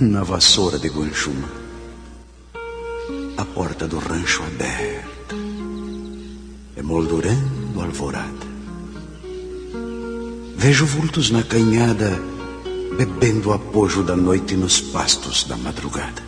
na 0.00 0.22
vassoura 0.22 0.78
de 0.78 0.88
Guanchuma. 0.88 1.50
A 3.36 3.44
porta 3.44 3.86
do 3.86 3.98
rancho 3.98 4.42
aberta, 4.44 5.36
emoldurando 6.74 7.82
alvorada. 7.82 8.41
Vejo 10.62 10.86
vultos 10.86 11.28
na 11.28 11.42
canhada, 11.42 12.22
bebendo 12.96 13.48
o 13.48 13.52
apojo 13.52 14.04
da 14.04 14.14
noite 14.14 14.54
nos 14.54 14.80
pastos 14.80 15.42
da 15.42 15.56
madrugada. 15.56 16.22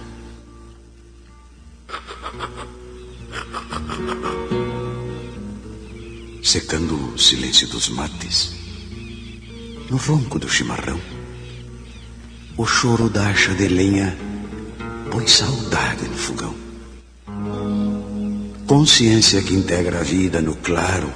Secando 6.43 7.15
o 7.15 7.17
silêncio 7.17 7.69
dos 7.69 7.89
mates, 7.91 8.53
no 9.89 9.99
ronco 9.99 10.37
do 10.41 10.49
chimarrão, 10.49 11.01
o 12.57 12.67
choro 12.67 13.09
da 13.09 13.29
acha 13.29 13.55
de 13.55 13.69
lenha 13.69 14.19
põe 15.13 15.29
saudade 15.29 16.09
no 16.09 16.17
fogão. 16.17 16.57
Consciência 18.67 19.41
que 19.43 19.55
integra 19.55 20.01
a 20.01 20.03
vida 20.03 20.43
no 20.43 20.57
claro 20.57 21.09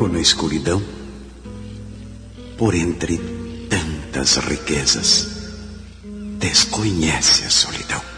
ou 0.00 0.08
na 0.08 0.20
escuridão, 0.20 0.82
por 2.60 2.74
entre 2.74 3.18
tantas 3.70 4.36
riquezas, 4.44 5.48
desconhece 6.38 7.46
a 7.46 7.50
solidão. 7.50 8.09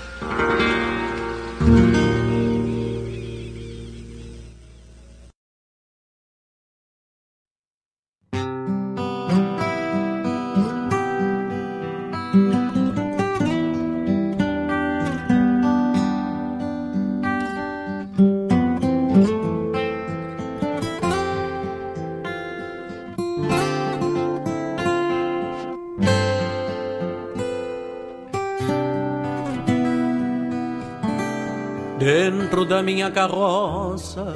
Minha 32.83 33.11
carroça. 33.11 34.35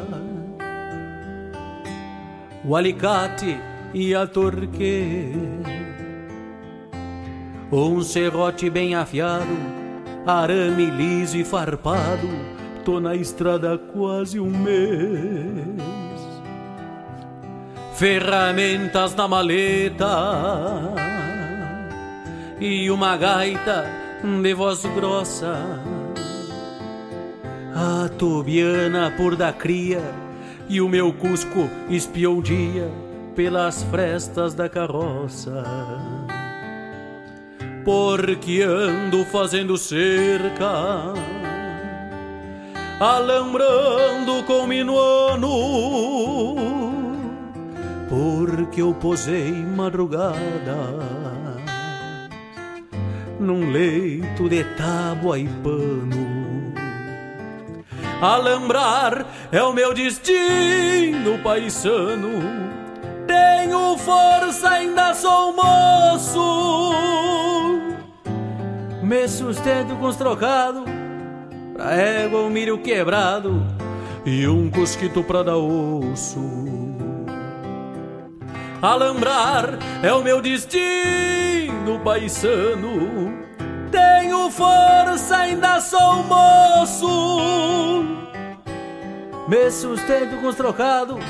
O 2.65 2.75
alicate 2.75 3.59
e 3.93 4.15
a 4.15 4.27
torque. 4.27 5.33
Um 7.71 8.01
serrote 8.01 8.71
bem 8.71 8.95
afiado, 8.95 9.57
arame 10.27 10.87
liso 10.87 11.37
e 11.37 11.45
farpado. 11.45 12.29
Tô 12.85 13.01
na 13.01 13.15
estrada 13.17 13.77
quase 13.77 14.39
um 14.39 14.51
mês. 14.51 15.83
Ferramentas 17.95 19.15
na 19.15 19.27
maleta 19.27 20.07
e 22.61 22.91
uma 22.91 23.17
gaita 23.17 23.85
de 24.43 24.55
voz 24.55 24.85
grossa 24.85 25.96
a 27.77 28.09
tubiana 28.09 29.13
por 29.19 29.37
da 29.37 29.53
cria 29.53 30.01
e 30.67 30.81
o 30.81 30.89
meu 30.89 31.13
cusco 31.13 31.69
espiou 31.91 32.39
o 32.39 32.43
dia 32.43 32.91
pelas 33.35 33.83
frestas 33.85 34.55
da 34.55 34.67
carroça. 34.67 35.63
Porque 37.85 38.63
ando 38.63 39.27
fazendo 39.27 39.77
cerca, 39.77 41.13
alambrando 42.99 44.43
com 44.45 44.67
minuano, 44.67 45.51
porque 48.09 48.81
eu 48.81 48.95
posei 48.95 49.53
madrugada 49.53 50.77
num 53.39 53.71
leito 53.71 54.49
de 54.49 54.65
tábua 54.65 55.39
e 55.39 55.47
pano 55.63 56.36
Alambrar 58.21 59.27
é 59.53 59.63
o 59.63 59.75
meu 59.75 59.93
destino, 59.93 61.39
paisano. 61.43 62.41
Tenho 63.27 63.99
força, 63.99 64.71
ainda 64.71 65.13
sou 65.13 65.55
moço. 65.55 66.95
Me 69.03 69.29
sustento 69.29 69.95
com 69.97 70.07
os 70.07 70.17
trocados, 70.17 70.85
pra 71.75 71.95
égua 71.95 72.41
um 72.41 72.51
milho 72.51 72.79
quebrado 72.79 73.63
e 74.25 74.49
um 74.49 74.71
cosquito 74.71 75.23
pra 75.23 75.43
dar 75.43 75.59
osso. 75.59 76.41
Alambrar 78.81 79.79
é 80.03 80.13
o 80.13 80.23
meu 80.23 80.41
destino, 80.41 82.01
paisano. 82.03 83.46
Tenho 83.97 84.51
força, 84.51 85.37
ainda 85.37 85.81
sou 85.81 86.23
moço. 86.25 88.05
Me 89.49 89.71
sustento 89.71 90.41
com 90.41 90.49
os 90.49 90.57
trocados, 90.57 91.25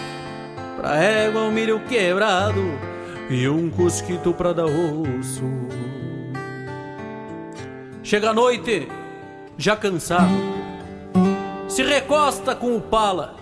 pra 0.76 0.96
égua 0.96 1.42
um 1.42 1.52
milho 1.52 1.80
quebrado 1.80 2.60
e 3.30 3.48
um 3.48 3.70
cusquito 3.70 4.32
pra 4.32 4.52
dar 4.52 4.66
osso. 4.66 5.44
Chega 8.02 8.30
a 8.30 8.34
noite, 8.34 8.88
já 9.56 9.76
cansado, 9.76 10.34
se 11.68 11.82
recosta 11.82 12.54
com 12.54 12.76
o 12.76 12.80
pala 12.80 13.36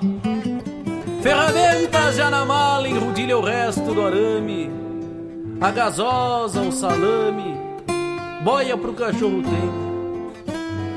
Ferramentas 1.24 2.16
já 2.16 2.28
na 2.28 2.44
mala, 2.44 2.86
enrudilha 2.86 3.38
o 3.38 3.40
resto 3.40 3.94
do 3.94 4.04
arame. 4.04 4.70
A 5.58 5.70
gasosa, 5.70 6.60
o 6.60 6.70
salame, 6.70 7.63
boia 8.44 8.76
pro 8.76 8.92
cachorro 8.92 9.42
tem. 9.42 9.84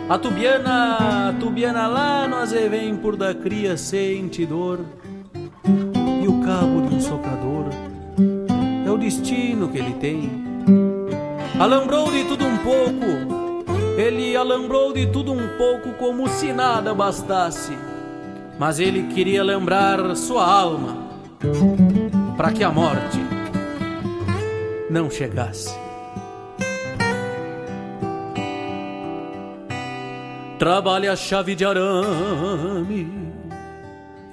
A 0.08 0.20
tubiana, 0.20 1.30
a 1.30 1.34
tubiana 1.40 1.88
lá 1.88 2.28
no 2.28 2.36
azevém 2.36 2.96
por 2.96 3.16
da 3.16 3.34
cria 3.34 3.76
sente 3.76 4.46
dor. 4.46 4.82
E 5.66 6.28
o 6.28 6.42
cabo 6.46 6.88
de 6.88 6.96
um 6.96 7.02
socador 7.02 7.66
é 8.86 8.92
o 8.92 8.98
destino 8.98 9.70
que 9.70 9.80
ele 9.80 9.94
tem. 9.94 10.30
Alambrou 11.60 12.12
de 12.12 12.26
tudo 12.26 12.46
um 12.46 12.58
pouco, 12.58 13.66
ele 13.98 14.36
alambrou 14.36 14.94
de 14.94 15.08
tudo 15.08 15.32
um 15.32 15.48
pouco 15.58 15.94
como 15.94 16.28
se 16.28 16.54
nada 16.54 16.94
bastasse 16.94 17.74
mas 18.60 18.80
ele 18.80 19.04
queria 19.14 19.44
lembrar 19.44 20.16
sua 20.16 20.46
alma 20.46 21.08
para 22.36 22.52
que 22.52 22.64
a 22.64 22.72
morte 22.72 23.20
não 24.90 25.10
chegasse. 25.10 25.87
Trabalha 30.60 31.12
a 31.12 31.16
chave 31.16 31.54
de 31.56 31.64
arame 31.64 33.32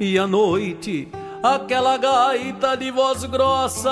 e 0.00 0.18
à 0.18 0.26
noite 0.26 1.08
aquela 1.42 1.98
gaita 1.98 2.74
de 2.76 2.90
voz 2.90 3.24
grossa. 3.24 3.90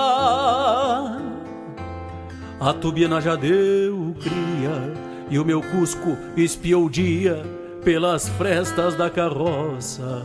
A 2.58 2.72
tubiana 2.72 3.20
já 3.20 3.36
deu 3.36 4.16
cria 4.18 4.94
e 5.28 5.38
o 5.38 5.44
meu 5.44 5.60
cusco 5.60 6.16
espiou 6.34 6.86
o 6.86 6.90
dia 6.90 7.42
pelas 7.84 8.30
frestas 8.30 8.94
da 8.94 9.10
carroça. 9.10 10.22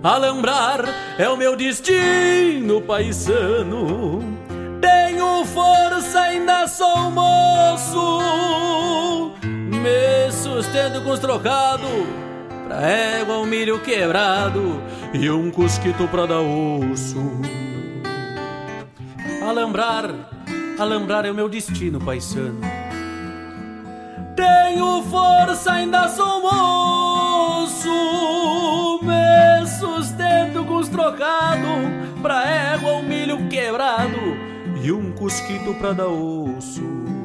Alambrar 0.00 0.84
é 1.18 1.28
o 1.28 1.36
meu 1.36 1.56
destino, 1.56 2.80
paisano. 2.80 4.22
Tenho 4.80 5.44
força, 5.46 6.20
ainda 6.20 6.68
sou 6.68 7.10
moço. 7.10 8.58
Me 9.78 10.32
sustento 10.32 11.02
com 11.02 11.10
os 11.10 11.20
trocados, 11.20 11.88
pra 12.66 12.80
égua, 12.86 13.38
um 13.38 13.46
milho 13.46 13.80
quebrado 13.80 14.82
e 15.12 15.30
um 15.30 15.50
cusquito 15.50 16.06
pra 16.08 16.26
dar 16.26 16.40
osso. 16.40 17.18
Alambrar, 19.42 20.12
alambrar 20.78 21.24
é 21.24 21.30
o 21.30 21.34
meu 21.34 21.48
destino, 21.48 22.00
paisano 22.00 22.60
tenho 24.38 25.02
força, 25.02 25.72
ainda 25.72 26.08
sou 26.08 26.40
moço. 26.40 27.90
Me 29.02 29.66
sustento 29.66 30.64
com 30.64 30.76
os 30.76 30.88
trocados, 30.88 31.66
pra 32.22 32.48
égua 32.48 32.92
um 32.92 33.02
milho 33.02 33.48
quebrado 33.48 34.36
e 34.80 34.92
um 34.92 35.10
cusquito 35.12 35.74
pra 35.74 35.92
dar 35.92 36.06
osso. 36.06 37.17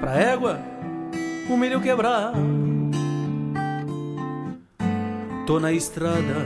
Pra 0.00 0.16
égua, 0.16 0.60
um 1.48 1.56
milho 1.56 1.80
quebrado. 1.80 2.38
Tô 5.46 5.58
na 5.60 5.72
estrada 5.72 6.44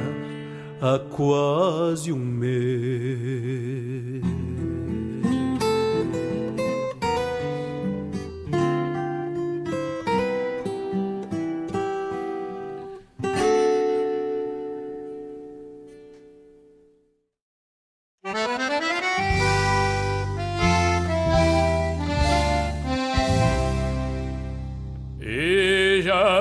há 0.81 0.99
quase 0.99 2.13
um 2.13 2.19
mês. 2.19 3.51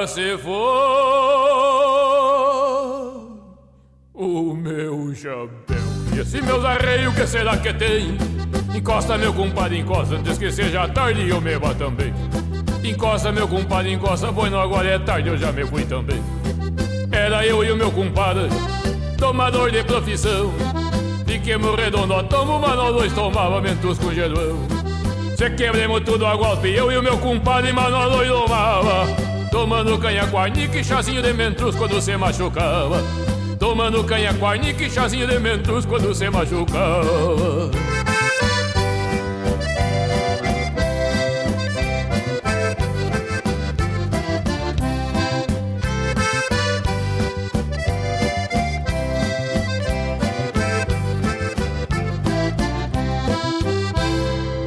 Se 0.08 0.38
for 0.38 0.50
o 4.14 4.54
meu 4.54 5.14
chapéu. 5.16 5.78
E 6.16 6.20
esse 6.20 6.42
meus 6.42 6.64
arreios, 6.64 7.14
que 7.16 7.28
será 7.28 7.58
que 7.58 7.74
tem? 7.74 8.18
Encosta, 8.74 9.18
meu 9.18 9.34
compadre, 9.34 9.80
encosta, 9.80 10.16
antes 10.16 10.38
que 10.38 10.52
seja 10.52 10.88
tarde 10.90 11.28
eu 11.30 11.42
me 11.42 11.58
vá 11.58 11.74
também. 11.74 12.14
Encosta, 12.84 13.32
meu 13.32 13.48
compadre, 13.48 13.94
encosta, 13.94 14.32
bueno, 14.32 14.60
agora 14.60 14.88
é 14.88 15.00
tarde, 15.00 15.30
eu 15.30 15.38
já 15.38 15.52
me 15.52 15.66
fui 15.66 15.86
também. 15.86 16.22
Era 17.12 17.46
eu 17.46 17.64
e 17.64 17.72
o 17.72 17.76
meu 17.76 17.92
compadre, 17.92 18.48
tomador 19.18 19.72
de 19.72 19.84
profissão. 19.84 20.54
Fiquemos 21.26 21.76
redondo, 21.76 22.24
tomo 22.24 22.58
uma, 22.58 22.76
nós 22.76 22.94
dois 22.94 23.14
tomava 23.14 23.62
mentos 23.62 23.98
com 23.98 24.14
gelão. 24.14 24.58
Se 25.38 25.50
quebremos 25.52 26.02
tudo 26.02 26.26
a 26.26 26.36
golpe, 26.36 26.70
eu 26.70 26.92
e 26.92 26.98
o 26.98 27.04
meu 27.04 27.18
compadre, 27.18 27.72
mas 27.72 27.92
nós 27.92 28.12
dois 28.12 28.30
tomava. 28.30 29.29
Tomando 29.52 29.98
canha 29.98 30.28
quarnique, 30.28 30.84
chazinho 30.84 31.22
de 31.22 31.34
mentruz 31.34 31.76
quando 31.76 32.00
se 32.02 32.16
machucava. 32.16 33.04
Tomando 33.58 34.04
canha 34.04 34.34
quarnique, 34.34 34.90
chazinho 34.90 35.28
de 35.28 35.40
mentruz 35.40 35.86
quando 35.86 36.14
se 36.14 36.30
machucava. 36.30 37.72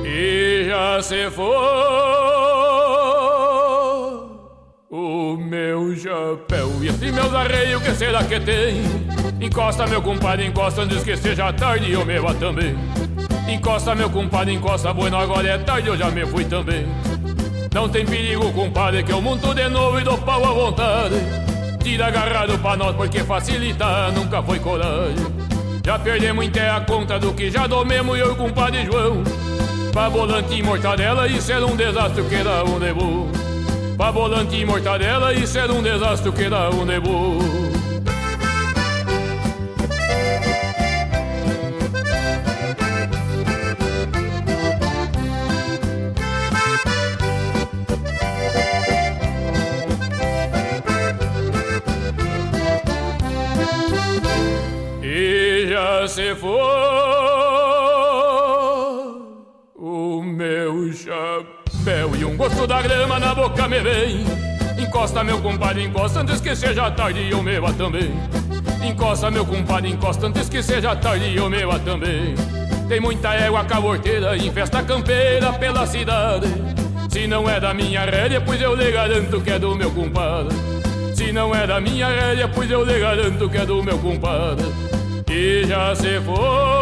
E 0.05 0.67
já 0.69 1.03
foi 5.93 5.99
chapéu. 5.99 6.71
E 6.81 6.89
esse 6.89 7.13
meus 7.13 7.35
arreios, 7.35 7.83
que 7.83 7.93
será 7.93 8.25
que 8.25 8.41
tem? 8.41 8.83
Encosta, 9.41 9.87
meu 9.87 10.01
compadre, 10.01 10.47
encosta 10.47 10.83
antes 10.83 11.03
que 11.03 11.17
seja 11.17 11.53
tarde 11.53 11.93
eu 11.93 12.05
me 12.05 12.19
vá 12.19 12.35
também. 12.35 12.77
Encosta, 13.49 13.95
meu 13.95 14.09
compadre, 14.09 14.55
encosta, 14.55 14.93
bueno, 14.93 15.17
agora 15.17 15.49
é 15.49 15.59
tarde, 15.59 15.89
eu 15.89 15.97
já 15.97 16.11
me 16.11 16.25
fui 16.27 16.45
também. 16.45 16.87
Não 17.75 17.89
tem 17.89 18.05
perigo, 18.05 18.53
compadre, 18.53 19.03
que 19.03 19.13
eu 19.13 19.21
monto 19.21 19.55
de 19.55 19.69
novo 19.69 19.99
e 19.99 20.05
dou 20.05 20.19
pau 20.19 20.45
à 20.45 20.53
vontade. 20.53 21.17
Tira 21.83 22.07
agarrado 22.07 22.59
pra 22.59 22.77
nós, 22.77 22.95
porque 22.95 23.21
facilitar 23.25 24.13
nunca 24.13 24.43
foi 24.43 24.59
coragem. 24.59 25.27
Já 25.85 25.99
perdemos 25.99 26.47
até 26.47 26.71
a 26.71 26.81
conta 26.81 27.19
do 27.19 27.33
que 27.33 27.51
já 27.51 27.67
domemos 27.67 28.17
eu 28.19 28.29
e 28.29 28.31
o 28.31 28.37
compadre 28.37 28.85
João. 28.85 29.23
Pra 29.93 30.09
volante 30.09 30.55
e 30.55 30.63
mortadela, 30.63 31.27
isso 31.27 31.51
era 31.51 31.67
um 31.67 31.77
desastre 31.77 32.23
que 32.23 32.35
era 32.35 32.65
um 32.65 32.79
nebo 32.79 33.29
Pra 33.97 34.11
volante 34.11 34.57
e 34.57 34.65
mortadela, 34.65 35.33
isso 35.33 35.59
era 35.59 35.73
um 35.73 35.83
desastre 35.83 36.33
que 36.33 36.45
era 36.45 36.71
um 36.71 36.85
nebu. 36.85 37.39
E 55.03 55.67
já 55.69 56.09
se 56.09 56.35
foi 56.35 56.72
gosto 62.43 62.67
da 62.67 62.83
grama 62.83 63.21
na 63.21 63.33
boca 63.37 63.69
me 63.69 63.79
vem. 63.79 64.25
Encosta, 64.77 65.23
meu 65.23 65.41
compadre, 65.41 65.85
encosta 65.85 66.23
antes 66.23 66.41
que 66.41 66.57
seja 66.57 66.91
tarde 66.91 67.21
e 67.21 67.31
eu 67.31 67.41
me 67.41 67.61
vá 67.61 67.73
também. 67.73 68.13
Encosta, 68.83 69.31
meu 69.31 69.47
compadre, 69.47 69.91
encosta 69.91 70.27
antes 70.27 70.49
que 70.49 70.61
seja 70.61 70.97
tarde 70.97 71.27
e 71.27 71.37
eu 71.37 71.49
me 71.49 71.65
vá 71.65 71.79
também. 71.79 72.35
Tem 72.89 73.01
muita 73.01 73.33
égua 73.35 73.65
cavorteira 73.65 74.37
em 74.37 74.51
festa 74.51 74.83
campeira 74.83 75.53
pela 75.53 75.87
cidade. 75.87 76.49
Se 77.09 77.29
não 77.29 77.49
é 77.49 77.61
da 77.61 77.73
minha 77.73 78.05
rédea, 78.05 78.41
pois 78.41 78.61
eu 78.61 78.75
lhe 78.75 78.91
garanto 78.91 79.41
que 79.41 79.51
é 79.51 79.59
do 79.61 79.77
meu 79.77 79.93
compadre. 79.93 80.57
Se 81.15 81.31
não 81.31 81.55
é 81.55 81.65
da 81.65 81.81
minha 81.81 82.09
rédea, 82.09 82.49
pois 82.49 82.69
eu 82.69 82.85
lhe 82.85 82.99
garanto 82.99 83.49
que 83.49 83.57
é 83.57 83.65
do 83.65 83.81
meu 83.85 83.99
compadre. 83.99 84.67
E 85.31 85.65
já 85.65 85.95
se 85.95 86.21
foi. 86.23 86.82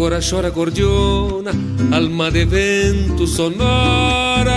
Agora 0.00 0.18
chora 0.18 0.48
gordiona, 0.48 1.50
alma 1.92 2.30
de 2.30 2.46
vento 2.46 3.26
sonora. 3.26 4.50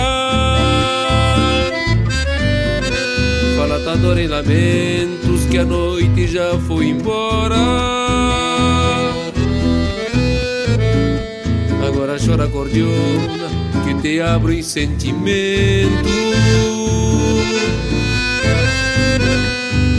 Falatador 3.54 4.16
em 4.16 4.26
lamentos 4.26 5.44
que 5.50 5.58
a 5.58 5.64
noite 5.66 6.28
já 6.28 6.58
foi 6.66 6.86
embora. 6.86 7.56
Agora 11.86 12.16
chora 12.18 12.46
gordiona, 12.46 13.50
que 13.84 13.94
te 14.00 14.22
abro 14.22 14.50
em 14.50 14.62
sentimento. 14.62 16.08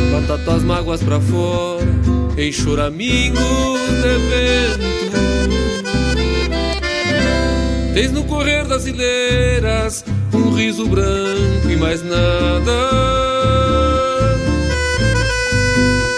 Bota 0.09 0.39
tuas 0.43 0.63
mágoas 0.63 1.03
pra 1.03 1.21
fora, 1.21 1.85
em 2.35 2.51
choramingos 2.51 3.37
de 4.01 4.17
vento. 4.27 5.14
Tens 7.95 8.11
no 8.11 8.25
correr 8.25 8.65
das 8.65 8.85
ilheiras 8.85 10.03
um 10.33 10.51
riso 10.51 10.85
branco 10.85 11.69
e 11.69 11.77
mais 11.77 12.03
nada. 12.03 12.89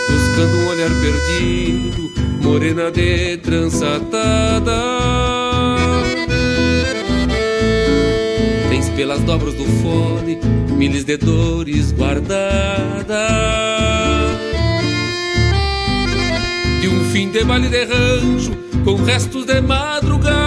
Buscando 0.10 0.58
um 0.58 0.68
olhar 0.70 0.90
perdido, 0.90 2.12
morena 2.42 2.90
de 2.90 3.38
trançatada. 3.38 4.74
Tens 8.70 8.90
pelas 8.90 9.22
dobras 9.22 9.54
do 9.54 9.66
fone 9.84 10.40
milhas 10.76 11.04
de 11.04 11.16
dores 11.16 11.92
guardadas. 11.92 13.06
De 16.82 16.88
um 16.88 17.06
fim 17.12 17.30
de 17.30 17.44
baile 17.44 17.70
de 17.70 17.84
rancho 17.84 18.58
com 18.84 18.96
restos 18.96 19.46
de 19.46 19.62
madrugada 19.62 20.47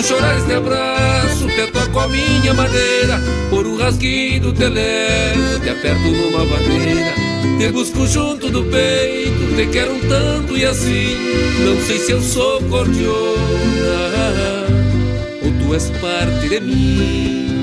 tu 0.00 0.06
chorares 0.06 0.46
te 0.46 0.54
abraço, 0.54 1.46
te 1.46 1.66
toco 1.72 2.00
a 2.00 2.08
minha 2.08 2.54
madeira, 2.54 3.20
por 3.50 3.66
um 3.66 3.76
rasguido 3.76 4.52
te 4.52 4.68
levo, 4.68 5.60
te 5.60 5.70
aperto 5.70 6.08
numa 6.08 6.44
madeira, 6.44 7.14
te 7.58 7.68
busco 7.70 8.06
junto 8.06 8.48
do 8.50 8.64
peito, 8.64 9.54
te 9.56 9.66
quero 9.66 9.94
um 9.94 10.00
tanto 10.00 10.56
e 10.56 10.64
assim, 10.64 11.16
não 11.64 11.78
sei 11.86 11.98
se 11.98 12.12
eu 12.12 12.22
sou 12.22 12.62
cordiona, 12.62 13.10
ou 15.42 15.52
tu 15.60 15.74
és 15.74 15.90
parte 16.00 16.48
de 16.48 16.60
mim. 16.60 17.59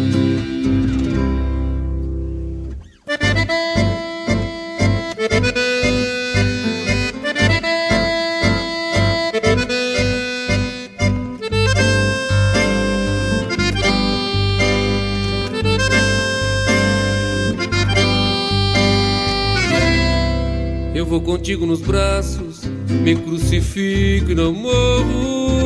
Contigo 21.48 21.66
nos 21.66 21.80
braços, 21.80 22.64
me 22.90 23.16
crucifico 23.16 24.32
e 24.32 24.36
não 24.36 24.52
morro. 24.52 25.64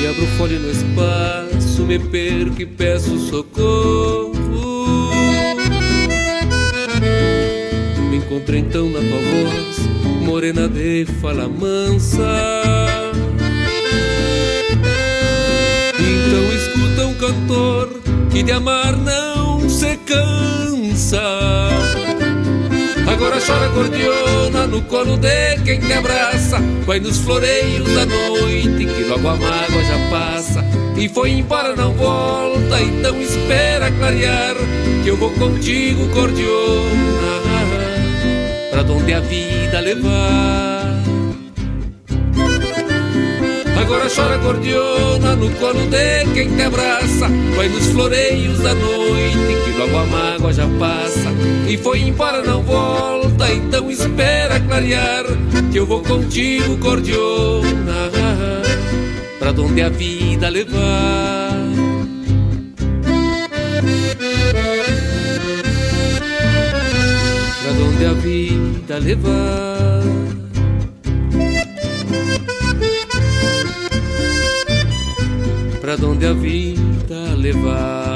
E 0.00 0.06
abro 0.06 0.24
folha 0.38 0.56
no 0.56 0.70
espaço, 0.70 1.82
me 1.82 1.98
perco 1.98 2.62
e 2.62 2.66
peço 2.66 3.18
socorro. 3.18 5.10
Me 8.08 8.18
encontrei 8.18 8.60
então 8.60 8.88
na 8.88 9.00
tua 9.00 9.18
voz, 9.18 10.24
morena 10.24 10.68
de 10.68 11.06
fala 11.20 11.48
mansa. 11.48 12.22
Então 15.98 16.54
escuta 16.54 17.04
um 17.04 17.14
cantor 17.14 18.00
que 18.30 18.44
de 18.44 18.52
amar 18.52 18.96
não 18.96 19.68
se 19.68 19.96
cansa. 20.06 21.85
Agora 23.26 23.40
chora 23.40 23.68
cordiona 23.70 24.68
no 24.68 24.82
colo 24.82 25.16
de 25.16 25.56
quem 25.64 25.80
te 25.80 25.92
abraça. 25.92 26.60
Vai 26.86 27.00
nos 27.00 27.18
floreios 27.18 27.92
da 27.92 28.06
noite 28.06 28.86
que 28.86 29.02
logo 29.02 29.26
a 29.26 29.34
mágoa 29.34 29.82
já 29.82 29.98
passa. 30.12 30.64
E 30.96 31.08
foi 31.08 31.30
embora, 31.32 31.74
não 31.74 31.92
volta, 31.92 32.80
então 32.80 33.20
espera 33.20 33.90
clarear. 33.90 34.54
Que 35.02 35.10
eu 35.10 35.16
vou 35.16 35.32
contigo, 35.32 36.08
cordiona, 36.10 37.40
pra 38.70 38.82
onde 38.82 39.12
a 39.12 39.18
vida 39.18 39.80
levar. 39.80 40.66
Agora 43.86 44.08
chora 44.08 44.38
cordiona 44.38 45.36
no 45.36 45.48
colo 45.58 45.86
de 45.86 46.24
quem 46.34 46.56
te 46.56 46.62
abraça 46.62 47.28
Vai 47.54 47.68
nos 47.68 47.86
floreios 47.86 48.58
da 48.58 48.74
noite 48.74 49.38
que 49.64 49.78
logo 49.78 49.96
a 49.96 50.06
mágoa 50.06 50.52
já 50.52 50.66
passa 50.76 51.30
E 51.68 51.76
foi 51.76 52.00
embora, 52.00 52.42
não 52.42 52.62
volta, 52.62 53.15
então 53.52 53.90
espera 53.90 54.60
clarear 54.60 55.24
Que 55.70 55.78
eu 55.78 55.86
vou 55.86 56.02
contigo 56.02 56.76
cordiona 56.78 58.10
Pra 59.38 59.50
onde 59.50 59.82
a 59.82 59.88
vida 59.88 60.48
levar 60.48 61.52
Pra 67.62 67.72
onde 67.84 68.04
a 68.04 68.12
vida 68.12 68.98
levar 68.98 69.96
para 75.86 76.04
onde 76.04 76.26
a 76.26 76.32
vida 76.32 77.36
levar. 77.36 78.15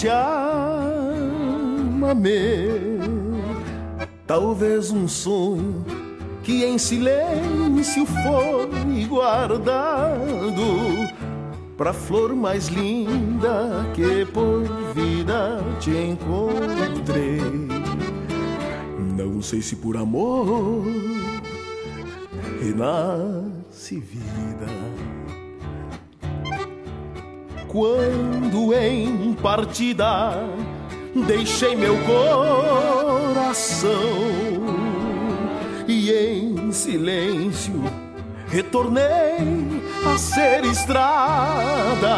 Te 0.00 0.08
amame. 0.08 0.40
Talvez 4.26 4.90
um 4.90 5.06
sonho 5.06 5.84
que 6.42 6.64
em 6.64 6.78
silêncio 6.78 8.06
foi 8.06 9.04
guardado 9.04 10.62
pra 11.76 11.92
flor 11.92 12.34
mais 12.34 12.68
linda 12.68 13.86
que 13.92 14.24
por 14.32 14.62
vida 14.94 15.62
te 15.80 15.90
encontrei. 15.90 17.42
Não 19.18 19.42
sei 19.42 19.60
se 19.60 19.76
por 19.76 19.98
amor 19.98 20.82
renasce 22.58 24.00
vida. 24.00 24.79
Quando 27.70 28.74
em 28.74 29.32
partida 29.34 30.32
deixei 31.14 31.76
meu 31.76 31.96
coração 31.98 33.92
e 35.86 36.10
em 36.10 36.72
silêncio 36.72 37.80
retornei 38.48 39.84
a 40.04 40.18
ser 40.18 40.64
estrada, 40.64 42.16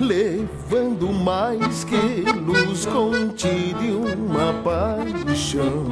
levando 0.00 1.12
mais 1.12 1.84
que 1.84 2.24
luz 2.32 2.84
contida 2.84 3.80
e 3.80 3.92
uma 3.92 4.52
paixão. 4.64 5.86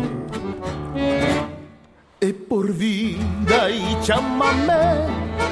E 2.21 2.33
por 2.33 2.69
vida 2.73 3.71
e 3.71 4.05
chamamé 4.05 5.07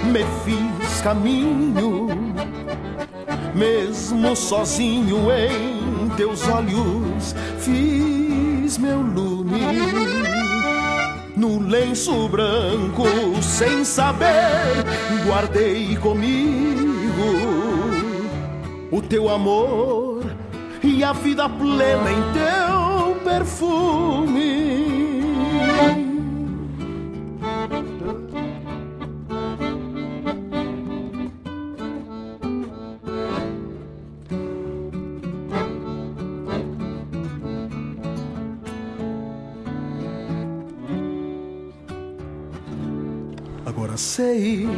me 0.04 0.24
fiz 0.44 1.00
caminho, 1.00 2.08
mesmo 3.54 4.34
sozinho 4.34 5.26
em 5.32 6.08
teus 6.16 6.46
olhos 6.48 7.34
fiz 7.58 8.78
meu 8.78 9.00
lume 9.00 9.60
no 11.42 11.58
lenço 11.58 12.28
branco, 12.28 13.04
sem 13.42 13.84
saber, 13.84 14.84
guardei 15.26 15.96
comigo 15.96 17.02
o 18.92 19.02
teu 19.02 19.28
amor 19.28 20.24
e 20.82 21.02
a 21.02 21.12
vida 21.12 21.48
plena 21.48 22.10
em 22.10 22.22
teu 22.32 23.16
perfume. 23.24 24.91
Sei 44.02 44.68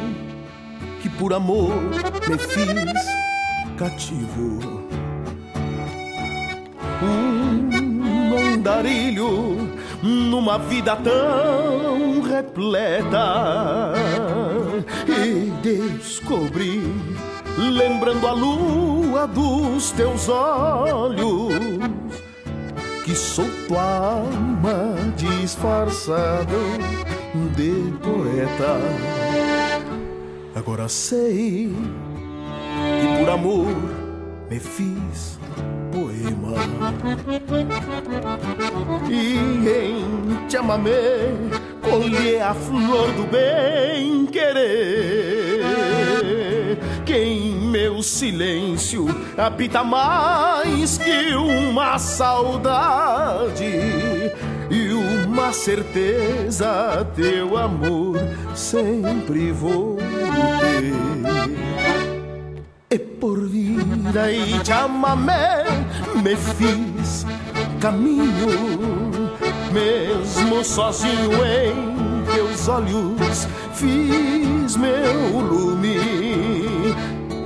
que 1.01 1.09
por 1.09 1.33
amor 1.33 1.73
me 2.29 2.37
fiz 2.37 2.67
cativo. 3.79 4.85
Um 7.03 8.37
andarilho 8.55 9.71
numa 10.03 10.59
vida 10.59 10.95
tão 10.97 12.21
repleta. 12.21 13.95
E 15.09 15.51
descobri, 15.63 16.83
lembrando 17.57 18.27
a 18.27 18.33
lua 18.33 19.27
dos 19.27 19.91
teus 19.93 20.29
olhos, 20.29 21.55
que 23.05 23.15
sou 23.15 23.47
tua 23.67 23.83
alma 23.83 24.97
disfarçada 25.17 27.14
de 27.35 27.93
poeta. 27.99 28.79
Agora 30.55 30.89
sei 30.89 31.75
que 33.01 33.19
por 33.19 33.29
amor 33.29 33.75
me 34.49 34.61
fiz 34.61 35.39
poema. 35.91 36.55
E 39.11 39.37
em 39.69 40.49
chamamé 40.49 41.33
colhei 41.83 42.41
a 42.41 42.55
flor 42.55 43.11
do 43.13 43.25
bem 43.25 44.27
querer. 44.27 45.65
Que 47.05 47.17
em 47.17 47.69
meu 47.69 48.01
silêncio 48.01 49.07
habita 49.37 49.83
mais 49.83 50.99
que 50.99 51.35
uma 51.35 51.99
saudade 51.99 53.65
uma 55.45 55.53
certeza, 55.53 57.07
teu 57.15 57.59
amor 57.59 58.17
sempre 58.55 59.53
vou 59.53 59.99
ter. 59.99 60.95
E 62.91 62.99
por 62.99 63.47
vida 63.47 64.33
e 64.33 64.65
chamamé 64.65 65.65
me 66.15 66.35
fiz 66.35 67.27
caminho, 67.79 68.25
mesmo 69.71 70.65
sozinho 70.65 71.31
em 71.45 72.25
teus 72.33 72.67
olhos, 72.67 73.47
fiz 73.75 74.77
meu 74.77 75.41
lume. 75.41 75.99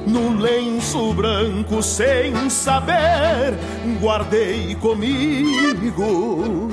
No 0.07 0.39
lenço 0.41 1.13
branco, 1.15 1.83
sem 1.83 2.49
saber, 2.49 3.59
guardei 4.01 4.77
comigo 4.77 6.69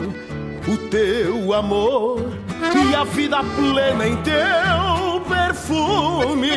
o 0.68 0.78
teu 0.90 1.54
amor 1.54 2.20
e 2.90 2.96
a 2.96 3.04
vida 3.04 3.44
plena 3.44 4.08
em 4.08 4.16
teu 4.18 5.22
perfume. 5.28 6.50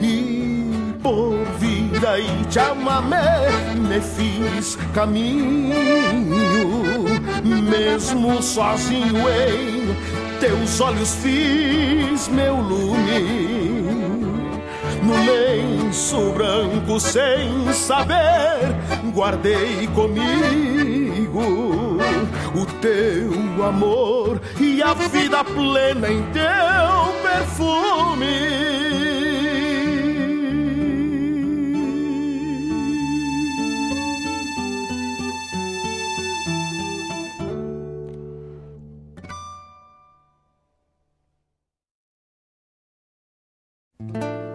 E 0.00 0.94
por 1.02 1.44
vida 1.58 2.18
e 2.18 2.52
chamamé 2.52 3.48
me 3.76 4.00
fiz 4.00 4.78
caminho, 4.94 5.74
mesmo 7.42 8.42
sozinho 8.42 9.28
em 9.28 9.94
teus 10.40 10.80
olhos 10.80 11.14
fiz 11.16 12.28
meu 12.28 12.56
lume 12.56 14.23
no 15.04 15.14
lenço 15.24 16.32
branco 16.32 16.98
sem 16.98 17.72
saber, 17.72 18.74
guardei 19.12 19.86
comigo 19.88 21.40
o 22.54 22.66
teu 22.80 23.64
amor 23.64 24.40
e 24.58 24.82
a 24.82 24.94
vida 24.94 25.44
plena 25.44 26.08
em 26.10 26.22
teu 26.32 27.22
perfume. 27.22 28.64
thank 44.12 44.53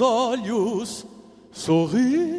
olhos 0.00 1.06
sorrindo. 1.52 2.33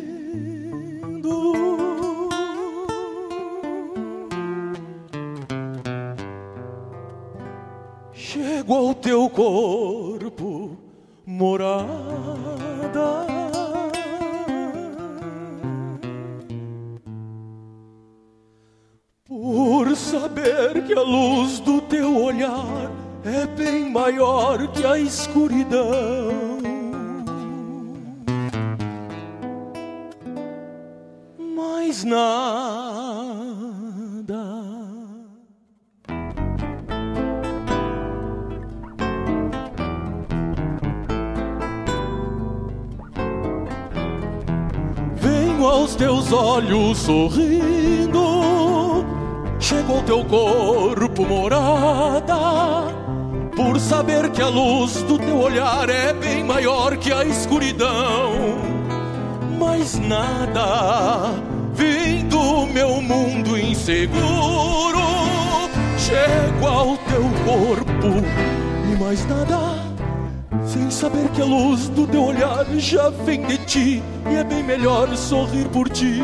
Já 72.85 73.09
vem 73.09 73.41
de 73.41 73.57
ti 73.65 74.03
e 74.29 74.35
é 74.35 74.43
bem 74.43 74.61
melhor 74.61 75.15
sorrir 75.17 75.67
por 75.69 75.89
ti. 75.89 76.21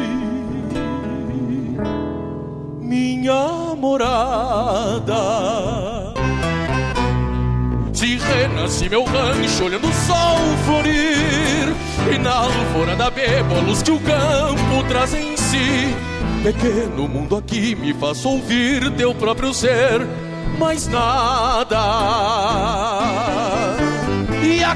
Minha 2.79 3.75
morada. 3.75 5.13
Se 7.91 8.17
renasce 8.17 8.87
meu 8.89 9.03
rancho 9.03 9.65
olhando 9.65 9.87
o 9.87 9.93
sol 9.93 10.37
florir 10.65 11.75
E 12.11 12.17
na 12.17 12.31
alvorada 12.31 13.11
bébolos 13.11 13.83
que 13.83 13.91
o 13.91 13.99
campo 13.99 14.87
traz 14.87 15.13
em 15.15 15.35
si. 15.37 15.95
Pequeno 16.43 17.07
mundo 17.07 17.37
aqui 17.37 17.75
me 17.75 17.93
faz 17.93 18.23
ouvir 18.23 18.91
teu 18.91 19.15
próprio 19.15 19.51
ser 19.53 20.05
Mais 20.59 20.87
nada. 20.87 21.81
E 24.43 24.63
a 24.63 24.75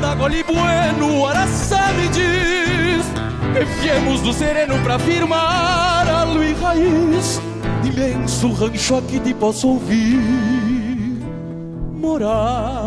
cada 0.00 0.14
gole 0.14 0.44
bueno 0.44 1.26
Araçá 1.26 1.92
me 1.92 2.08
diz 2.08 3.04
Que 3.52 3.64
viemos 3.80 4.20
do 4.20 4.32
sereno 4.32 4.78
pra 4.82 4.98
firmar 4.98 6.08
a 6.08 6.24
lua 6.24 6.44
e 6.44 6.54
raiz 6.54 7.40
Imenso 7.84 8.52
rancho 8.52 8.96
aqui 8.96 9.18
te 9.18 9.34
posso 9.34 9.68
ouvir 9.68 10.20
morada. 11.94 12.77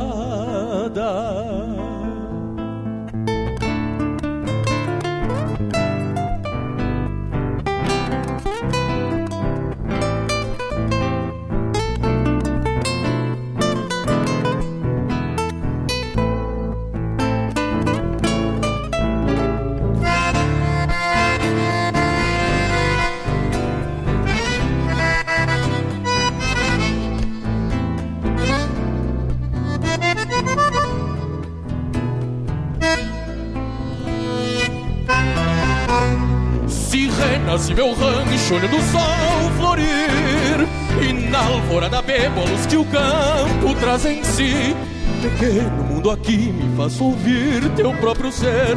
Mundo 46.02 46.10
aqui 46.10 46.52
me 46.52 46.76
faz 46.76 47.00
ouvir 47.00 47.70
teu 47.76 47.94
próprio 47.98 48.32
ser 48.32 48.76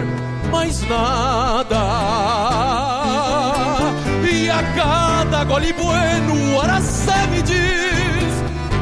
Mais 0.53 0.87
nada. 0.87 1.79
E 4.31 4.51
a 4.51 4.63
cada 4.75 5.43
gole 5.45 5.73
bueno 5.73 6.61
Araçá 6.61 7.27
me 7.29 7.41
diz 7.41 7.55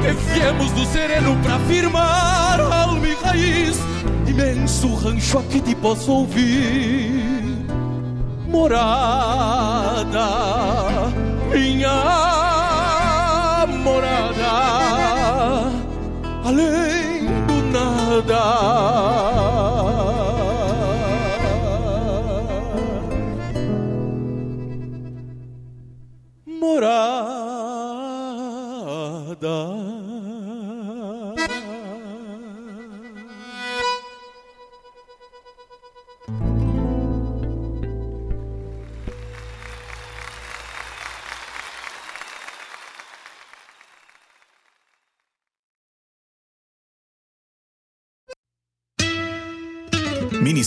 Que 0.03 0.11
viemos 0.35 0.73
do 0.73 0.85
sereno 0.87 1.37
pra 1.45 1.57
firmar 1.61 2.61
alma 2.61 3.07
e 3.07 3.15
raiz 3.15 3.79
Imenso 4.27 4.93
rancho 4.97 5.39
aqui 5.39 5.61
te 5.61 5.77
posso 5.77 6.11
ouvir 6.11 7.23
morada, 8.49 10.27
minha 11.55 12.32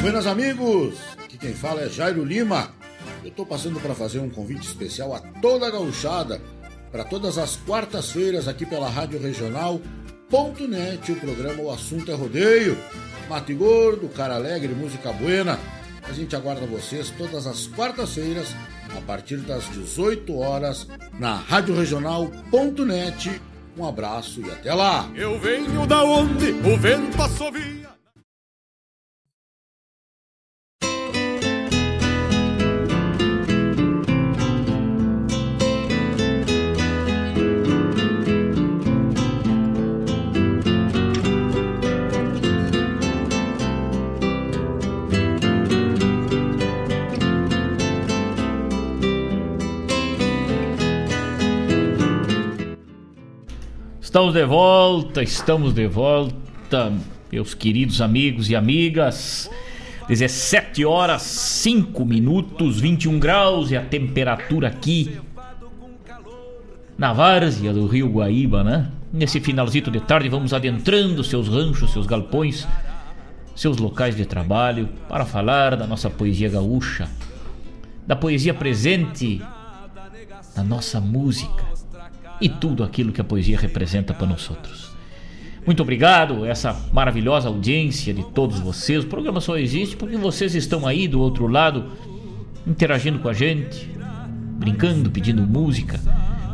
Buenas 0.00 0.26
amigos, 0.26 0.98
aqui 1.22 1.38
quem 1.38 1.54
fala 1.54 1.82
é 1.82 1.88
Jairo 1.88 2.24
Lima. 2.24 2.72
Eu 3.24 3.30
tô 3.30 3.44
passando 3.44 3.80
para 3.80 3.94
fazer 3.94 4.18
um 4.18 4.30
convite 4.30 4.66
especial 4.66 5.14
a 5.14 5.20
toda 5.20 5.66
a 5.66 5.70
gauchada 5.70 6.40
para 6.90 7.04
todas 7.04 7.38
as 7.38 7.56
quartas-feiras 7.56 8.48
aqui 8.48 8.66
pela 8.66 8.88
Rádio 8.88 9.20
Regional.net, 9.20 11.12
o 11.12 11.16
programa 11.16 11.62
O 11.62 11.70
Assunto 11.70 12.10
é 12.10 12.14
Rodeio. 12.14 12.76
Mate 13.28 13.54
Gordo, 13.54 14.08
Cara 14.08 14.34
Alegre, 14.34 14.74
Música 14.74 15.12
Buena. 15.12 15.56
A 16.02 16.12
gente 16.12 16.34
aguarda 16.34 16.66
vocês 16.66 17.10
todas 17.16 17.46
as 17.46 17.68
quartas-feiras, 17.68 18.48
a 18.96 19.00
partir 19.02 19.36
das 19.36 19.68
18 19.70 20.36
horas, 20.36 20.88
na 21.16 21.36
Rádio 21.36 21.76
Regional.net. 21.76 23.40
Um 23.80 23.88
abraço 23.88 24.42
e 24.42 24.50
até 24.50 24.74
lá! 24.74 25.08
Eu 25.14 25.40
venho 25.40 25.86
da 25.86 26.04
onde 26.04 26.50
o 26.50 26.76
vento 26.76 27.22
assovia. 27.22 27.88
Estamos 54.10 54.34
de 54.34 54.44
volta, 54.44 55.22
estamos 55.22 55.72
de 55.72 55.86
volta, 55.86 56.92
meus 57.30 57.54
queridos 57.54 58.00
amigos 58.00 58.50
e 58.50 58.56
amigas. 58.56 59.48
17 60.08 60.84
horas 60.84 61.22
5 61.22 62.04
minutos, 62.04 62.80
21 62.80 63.20
graus 63.20 63.70
e 63.70 63.76
a 63.76 63.82
temperatura 63.84 64.66
aqui 64.66 65.16
na 66.98 67.12
várzea 67.12 67.72
do 67.72 67.86
Rio 67.86 68.08
Guaíba, 68.08 68.64
né? 68.64 68.90
Nesse 69.12 69.38
finalzinho 69.38 69.92
de 69.92 70.00
tarde 70.00 70.28
vamos 70.28 70.52
adentrando 70.52 71.22
seus 71.22 71.46
ranchos, 71.46 71.92
seus 71.92 72.04
galpões, 72.04 72.66
seus 73.54 73.76
locais 73.76 74.16
de 74.16 74.26
trabalho 74.26 74.88
para 75.08 75.24
falar 75.24 75.76
da 75.76 75.86
nossa 75.86 76.10
poesia 76.10 76.48
gaúcha, 76.48 77.08
da 78.04 78.16
poesia 78.16 78.54
presente 78.54 79.40
na 80.56 80.64
nossa 80.64 81.00
música 81.00 81.69
e 82.40 82.48
tudo 82.48 82.82
aquilo 82.82 83.12
que 83.12 83.20
a 83.20 83.24
poesia 83.24 83.58
representa 83.58 84.14
para 84.14 84.26
nós 84.26 84.48
outros. 84.48 84.90
Muito 85.66 85.82
obrigado, 85.82 86.46
essa 86.46 86.74
maravilhosa 86.92 87.48
audiência 87.48 88.14
de 88.14 88.24
todos 88.30 88.58
vocês. 88.58 89.04
O 89.04 89.08
programa 89.08 89.40
só 89.40 89.58
existe 89.58 89.96
porque 89.96 90.16
vocês 90.16 90.54
estão 90.54 90.86
aí 90.86 91.06
do 91.06 91.20
outro 91.20 91.46
lado, 91.46 91.84
interagindo 92.66 93.18
com 93.18 93.28
a 93.28 93.32
gente, 93.32 93.90
brincando, 94.58 95.10
pedindo 95.10 95.42
música, 95.42 96.00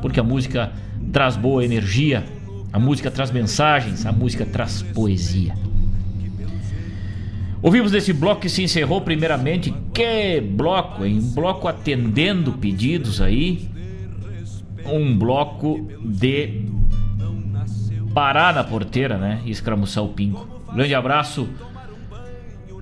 porque 0.02 0.18
a 0.18 0.24
música 0.24 0.72
traz 1.12 1.36
boa 1.36 1.64
energia, 1.64 2.24
a 2.72 2.78
música 2.78 3.10
traz 3.10 3.30
mensagens, 3.30 4.04
a 4.04 4.12
música 4.12 4.44
traz 4.44 4.82
poesia. 4.82 5.54
Ouvimos 7.62 7.90
desse 7.90 8.12
bloco 8.12 8.42
que 8.42 8.48
se 8.48 8.62
encerrou 8.62 9.00
primeiramente. 9.00 9.72
Que 9.92 10.40
bloco, 10.40 11.04
hein? 11.04 11.18
Um 11.18 11.32
bloco 11.32 11.66
atendendo 11.66 12.52
pedidos 12.52 13.20
aí 13.20 13.68
um 14.88 15.16
bloco 15.16 15.88
de 16.04 16.64
parar 18.14 18.54
na 18.54 18.64
porteira, 18.64 19.18
né? 19.18 19.42
E 19.44 19.50
escramuçar 19.50 20.02
o 20.04 20.08
pingo. 20.08 20.48
Grande 20.72 20.94
abraço, 20.94 21.48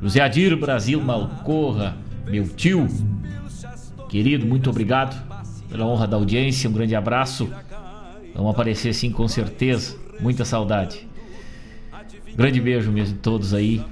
José 0.00 0.20
Adir 0.20 0.56
Brasil 0.56 1.00
Malcorra, 1.00 1.96
meu 2.26 2.48
tio, 2.48 2.86
querido, 4.08 4.46
muito 4.46 4.70
obrigado 4.70 5.34
pela 5.68 5.86
honra 5.86 6.06
da 6.06 6.16
audiência. 6.16 6.70
Um 6.70 6.72
grande 6.72 6.94
abraço. 6.94 7.50
Vão 8.34 8.48
aparecer 8.48 8.94
sim, 8.94 9.10
com 9.10 9.26
certeza. 9.26 9.96
Muita 10.20 10.44
saudade. 10.44 11.08
Grande 12.36 12.60
beijo 12.60 12.92
mesmo 12.92 13.16
a 13.18 13.22
todos 13.22 13.52
aí. 13.52 13.82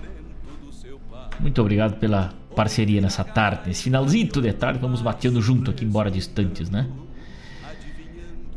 Muito 1.40 1.60
obrigado 1.60 1.98
pela 1.98 2.32
parceria 2.54 3.00
nessa 3.00 3.24
tarde, 3.24 3.62
nesse 3.66 3.82
finalzinho 3.82 4.28
de 4.28 4.52
tarde. 4.52 4.78
Vamos 4.78 5.00
batendo 5.00 5.40
junto 5.40 5.70
aqui, 5.70 5.84
embora 5.84 6.10
distantes, 6.10 6.70
né? 6.70 6.86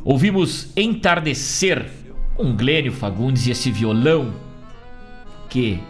Ouvimos 0.06 0.68
Entardecer 0.78 1.90
com 2.36 2.56
Glênio 2.56 2.92
Fagundes 2.92 3.48
e 3.48 3.52
esse 3.52 3.72
violão 3.72 4.36
que 5.50 5.82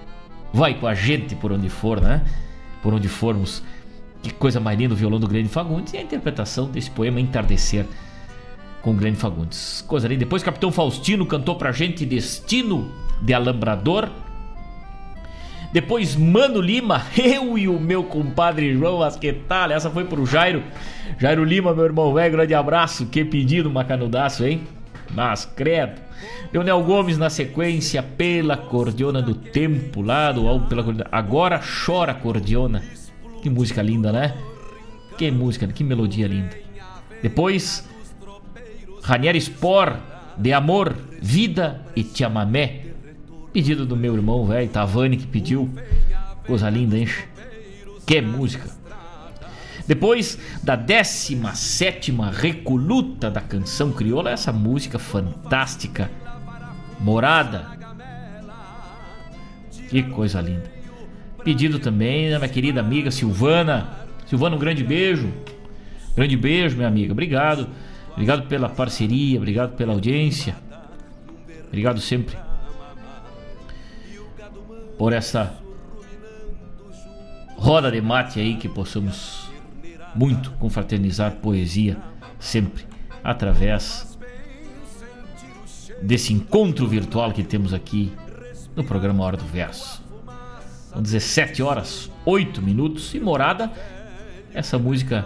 vai 0.53 0.73
com 0.73 0.87
a 0.87 0.93
gente 0.93 1.35
por 1.35 1.51
onde 1.51 1.67
for, 1.67 1.99
né? 1.99 2.23
Por 2.81 2.93
onde 2.93 3.09
formos. 3.09 3.61
Que 4.23 4.33
coisa 4.33 4.57
mais 4.57 4.79
linda 4.79 4.93
o 4.93 4.97
violão 4.97 5.19
do 5.19 5.27
Glênio 5.27 5.49
Fagundes 5.49 5.91
e 5.91 5.97
a 5.97 6.01
interpretação 6.01 6.71
desse 6.71 6.89
poema 6.89 7.19
Entardecer 7.19 7.85
com 8.81 8.95
Glênio 8.95 9.19
Fagundes. 9.19 9.83
Coisa 9.85 10.07
linda. 10.07 10.19
Depois 10.19 10.41
Capitão 10.41 10.71
Faustino 10.71 11.25
cantou 11.25 11.55
pra 11.55 11.73
gente 11.73 12.05
Destino 12.05 12.89
de 13.21 13.33
Alambrador 13.33 14.09
depois 15.75 16.15
Mano 16.15 16.61
Lima, 16.61 17.05
eu 17.21 17.57
e 17.57 17.67
o 17.67 17.77
meu 17.77 18.01
compadre 18.01 18.73
João 18.73 19.01
Asquetal. 19.01 19.71
Essa 19.71 19.89
foi 19.89 20.05
pro 20.05 20.25
Jairo. 20.25 20.63
Jairo 21.19 21.43
Lima, 21.43 21.75
meu 21.75 21.83
irmão 21.83 22.13
velho, 22.13 22.31
grande 22.31 22.53
abraço. 22.53 23.07
Que 23.07 23.25
pedido, 23.25 23.69
macanudaço, 23.69 24.45
hein? 24.45 24.61
Mas 25.13 25.43
credo. 25.43 25.99
Leonel 26.53 26.81
Gomes 26.81 27.17
na 27.17 27.29
sequência 27.29 28.01
pela 28.01 28.55
cordiona 28.55 29.21
do 29.21 29.35
tempo 29.35 30.01
lá 30.01 30.31
do 30.31 30.47
álbum 30.47 30.65
pela 30.65 30.81
cordiona. 30.81 31.09
Agora 31.11 31.59
chora 31.85 32.13
cordiona. 32.13 32.81
Que 33.41 33.49
música 33.49 33.81
linda, 33.81 34.13
né? 34.13 34.33
Que 35.17 35.29
música, 35.29 35.67
que 35.67 35.83
melodia 35.83 36.25
linda. 36.25 36.57
Depois 37.21 37.85
Ranieri 39.03 39.41
Spor 39.41 39.97
de 40.37 40.53
Amor, 40.53 40.95
Vida 41.21 41.81
e 41.97 42.01
Tiamamé. 42.01 42.84
Pedido 43.55 43.85
do 43.85 43.95
meu 43.95 44.13
irmão, 44.13 44.45
velho, 44.45 44.67
Tavani, 44.67 45.15
que 45.15 45.25
pediu. 45.25 45.69
Coisa 46.45 46.69
linda, 46.69 46.97
hein? 46.97 47.07
Que 48.05 48.19
música. 48.19 48.69
Depois 49.87 50.37
da 50.61 50.75
17 50.75 52.11
recoluta 52.33 53.31
da 53.31 53.39
canção 53.39 53.93
crioula, 53.93 54.29
essa 54.29 54.51
música 54.51 54.99
fantástica, 54.99 56.11
Morada. 56.99 57.65
Que 59.89 60.03
coisa 60.03 60.41
linda. 60.41 60.69
Pedido 61.41 61.79
também 61.79 62.29
da 62.29 62.39
minha 62.39 62.49
querida 62.49 62.81
amiga 62.81 63.09
Silvana. 63.09 63.87
Silvana, 64.25 64.57
um 64.57 64.59
grande 64.59 64.83
beijo. 64.83 65.31
Grande 66.13 66.35
beijo, 66.35 66.75
minha 66.75 66.89
amiga. 66.89 67.13
Obrigado. 67.13 67.69
Obrigado 68.11 68.49
pela 68.49 68.67
parceria, 68.67 69.37
obrigado 69.37 69.77
pela 69.77 69.93
audiência. 69.93 70.57
Obrigado 71.69 72.01
sempre 72.01 72.43
por 74.97 75.13
essa 75.13 75.57
roda 77.57 77.91
de 77.91 78.01
mate 78.01 78.39
aí 78.39 78.55
que 78.55 78.69
possamos 78.69 79.49
muito 80.13 80.51
confraternizar 80.51 81.35
poesia 81.35 81.97
sempre 82.39 82.85
através 83.23 84.17
desse 86.01 86.33
encontro 86.33 86.87
virtual 86.87 87.31
que 87.31 87.43
temos 87.43 87.73
aqui 87.73 88.11
no 88.75 88.83
programa 88.83 89.23
Hora 89.23 89.37
do 89.37 89.45
Verso. 89.45 90.03
São 90.91 91.01
17 91.01 91.63
horas, 91.63 92.11
8 92.25 92.61
minutos 92.61 93.13
e 93.13 93.19
morada. 93.19 93.71
Essa 94.53 94.77
música 94.77 95.25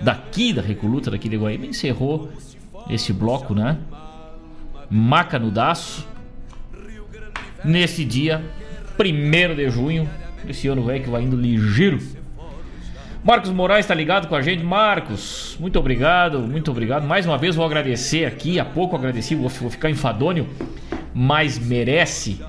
daqui 0.00 0.52
da 0.52 0.62
Recoluta, 0.62 1.10
daqui 1.10 1.28
de 1.28 1.36
Guaíba, 1.36 1.66
encerrou 1.66 2.30
esse 2.88 3.12
bloco, 3.12 3.54
né? 3.54 3.78
Maca 4.88 5.38
no 5.38 5.50
Daço. 5.50 6.06
Nesse 7.62 8.04
dia, 8.04 8.42
1 9.06 9.54
de 9.54 9.70
junho, 9.70 10.08
esse 10.48 10.68
ano 10.68 10.82
velho 10.82 11.02
que 11.02 11.10
vai 11.10 11.22
indo 11.22 11.36
ligeiro. 11.36 11.98
Marcos 13.22 13.50
Moraes 13.50 13.84
está 13.84 13.94
ligado 13.94 14.28
com 14.28 14.34
a 14.34 14.42
gente. 14.42 14.64
Marcos, 14.64 15.56
muito 15.60 15.78
obrigado, 15.78 16.40
muito 16.40 16.70
obrigado. 16.70 17.06
Mais 17.06 17.26
uma 17.26 17.36
vez 17.36 17.54
vou 17.54 17.64
agradecer 17.64 18.24
aqui. 18.24 18.58
Há 18.58 18.64
pouco 18.64 18.96
agradeci, 18.96 19.34
vou, 19.34 19.48
vou 19.48 19.70
ficar 19.70 19.90
enfadônio, 19.90 20.48
mas 21.14 21.58
merece. 21.58 22.40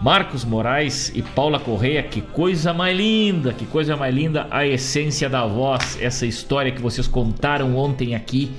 Marcos 0.00 0.44
Moraes 0.44 1.12
e 1.14 1.22
Paula 1.22 1.60
Correia, 1.60 2.02
que 2.02 2.22
coisa 2.22 2.72
mais 2.72 2.96
linda, 2.96 3.52
que 3.52 3.66
coisa 3.66 3.96
mais 3.96 4.14
linda 4.14 4.46
a 4.50 4.66
essência 4.66 5.28
da 5.28 5.44
voz, 5.44 5.98
essa 6.00 6.24
história 6.24 6.72
que 6.72 6.80
vocês 6.80 7.06
contaram 7.06 7.76
ontem 7.76 8.14
aqui. 8.14 8.50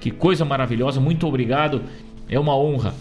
Que 0.00 0.10
coisa 0.10 0.44
maravilhosa, 0.44 1.00
muito 1.00 1.26
obrigado. 1.26 1.82
É 2.28 2.38
uma 2.38 2.56
honra 2.56 2.94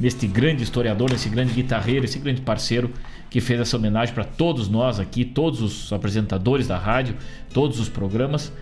neste 0.00 0.26
grande 0.26 0.62
historiador, 0.62 1.10
nesse 1.10 1.28
grande 1.28 1.52
guitarreiro, 1.52 2.06
esse 2.06 2.18
grande 2.18 2.40
parceiro 2.40 2.90
que 3.28 3.40
fez 3.40 3.60
essa 3.60 3.76
homenagem 3.76 4.14
para 4.14 4.24
todos 4.24 4.68
nós 4.68 4.98
aqui, 4.98 5.24
todos 5.24 5.60
os 5.60 5.92
apresentadores 5.92 6.66
da 6.66 6.78
rádio, 6.78 7.14
todos 7.52 7.78
os 7.78 7.88
programas. 7.88 8.52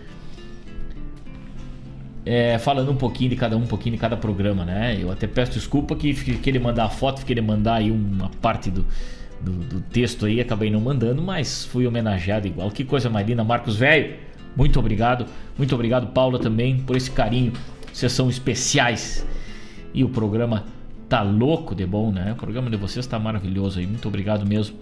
É, 2.25 2.59
falando 2.59 2.91
um 2.91 2.95
pouquinho 2.95 3.29
de 3.29 3.35
cada 3.37 3.57
um, 3.57 3.63
um 3.63 3.65
pouquinho 3.65 3.95
de 3.95 4.01
cada 4.01 4.17
programa, 4.17 4.65
né? 4.65 4.97
Eu 4.99 5.09
até 5.09 5.25
peço 5.25 5.53
desculpa 5.53 5.95
que, 5.95 6.13
que 6.13 6.49
ele 6.49 6.59
mandar 6.59 6.85
a 6.85 6.89
foto, 6.89 7.25
que 7.25 7.33
ele 7.33 7.41
mandar 7.41 7.75
aí 7.75 7.89
uma 7.89 8.29
parte 8.41 8.69
do, 8.69 8.85
do, 9.41 9.51
do, 9.51 9.81
texto 9.81 10.25
aí, 10.25 10.39
acabei 10.39 10.69
não 10.69 10.81
mandando, 10.81 11.21
mas 11.21 11.65
fui 11.65 11.87
homenageado 11.87 12.45
igual. 12.45 12.69
Que 12.69 12.83
coisa 12.83 13.09
mais 13.09 13.25
linda, 13.25 13.43
Marcos 13.43 13.77
Velho. 13.77 14.15
Muito 14.55 14.77
obrigado, 14.77 15.25
muito 15.57 15.73
obrigado, 15.73 16.07
Paula, 16.07 16.37
também, 16.37 16.79
por 16.79 16.95
esse 16.95 17.09
carinho. 17.09 17.53
Vocês 17.91 18.11
são 18.11 18.29
especiais. 18.29 19.25
E 19.93 20.03
o 20.03 20.09
programa 20.09 20.65
tá 21.09 21.23
louco 21.23 21.73
de 21.73 21.85
bom, 21.85 22.11
né? 22.11 22.31
O 22.31 22.35
programa 22.35 22.69
de 22.69 22.77
vocês 22.77 23.05
tá 23.07 23.17
maravilhoso 23.17 23.79
aí. 23.79 23.87
Muito 23.87 24.07
obrigado 24.07 24.45
mesmo 24.45 24.77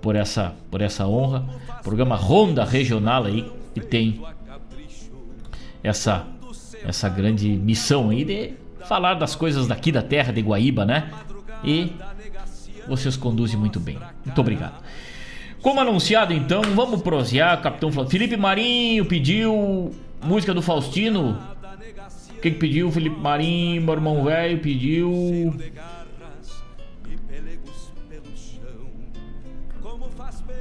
por 0.00 0.14
essa, 0.14 0.54
por 0.70 0.80
essa 0.80 1.06
honra. 1.06 1.44
Programa 1.82 2.14
Ronda 2.14 2.64
Regional 2.64 3.24
aí 3.24 3.50
que 3.74 3.80
tem 3.80 4.22
essa 5.82 6.26
essa 6.84 7.08
grande 7.08 7.48
missão 7.48 8.10
aí 8.10 8.24
de 8.24 8.52
falar 8.86 9.14
das 9.14 9.34
coisas 9.34 9.66
daqui 9.66 9.90
da 9.90 10.00
terra 10.00 10.32
de 10.32 10.40
Guaíba, 10.40 10.84
né? 10.84 11.10
E 11.64 11.92
vocês 12.86 13.16
conduzem 13.16 13.58
muito 13.58 13.80
bem. 13.80 13.98
Muito 14.24 14.40
obrigado. 14.40 14.82
Como 15.60 15.80
anunciado 15.80 16.32
então, 16.32 16.62
vamos 16.74 17.02
prosear, 17.02 17.60
Capitão 17.60 17.90
Felipe 18.08 18.36
Marinho 18.36 19.04
pediu 19.04 19.92
música 20.22 20.54
do 20.54 20.62
Faustino 20.62 21.36
quem 22.40 22.52
que 22.52 22.58
pediu? 22.58 22.90
Felipe 22.90 23.18
Marinho, 23.18 23.82
meu 23.82 23.94
irmão 23.94 24.24
velho, 24.24 24.58
pediu. 24.58 25.54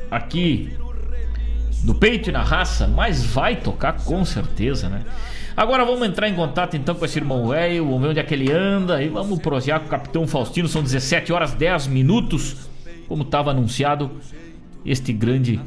Aqui, 0.10 0.74
no 1.84 1.96
peito 1.96 2.30
e 2.30 2.32
na 2.32 2.42
raça, 2.42 2.88
mas 2.88 3.24
vai 3.24 3.58
tocar 3.58 4.04
com 4.04 4.24
certeza, 4.24 4.90
né? 4.90 5.04
Agora 5.56 5.84
vamos 5.84 6.08
entrar 6.08 6.30
em 6.30 6.36
contato 6.36 6.78
então 6.78 6.96
com 6.96 7.04
esse 7.04 7.18
irmão 7.18 7.48
velho, 7.48 7.86
vamos 7.86 8.02
ver 8.02 8.08
onde 8.10 8.20
é 8.20 8.24
que 8.24 8.34
ele 8.34 8.52
anda 8.52 9.02
e 9.02 9.10
vamos 9.10 9.40
prosear 9.40 9.80
com 9.80 9.88
o 9.88 9.90
Capitão 9.90 10.28
Faustino. 10.28 10.68
São 10.68 10.84
17 10.84 11.34
horas 11.34 11.54
10 11.54 11.88
minutos, 11.88 12.70
como 13.08 13.24
estava 13.24 13.52
anunciado, 13.52 14.12
este 14.86 15.12
grande 15.12 15.60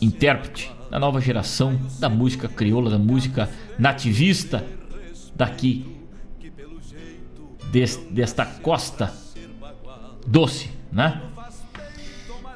intérprete 0.00 0.70
da 0.90 0.98
nova 0.98 1.20
geração 1.20 1.78
da 1.98 2.08
música 2.08 2.48
crioula, 2.48 2.90
da 2.90 2.98
música 2.98 3.48
nativista 3.78 4.64
daqui 5.36 5.94
desta 8.10 8.46
costa 8.46 9.12
doce, 10.26 10.70
né? 10.90 11.22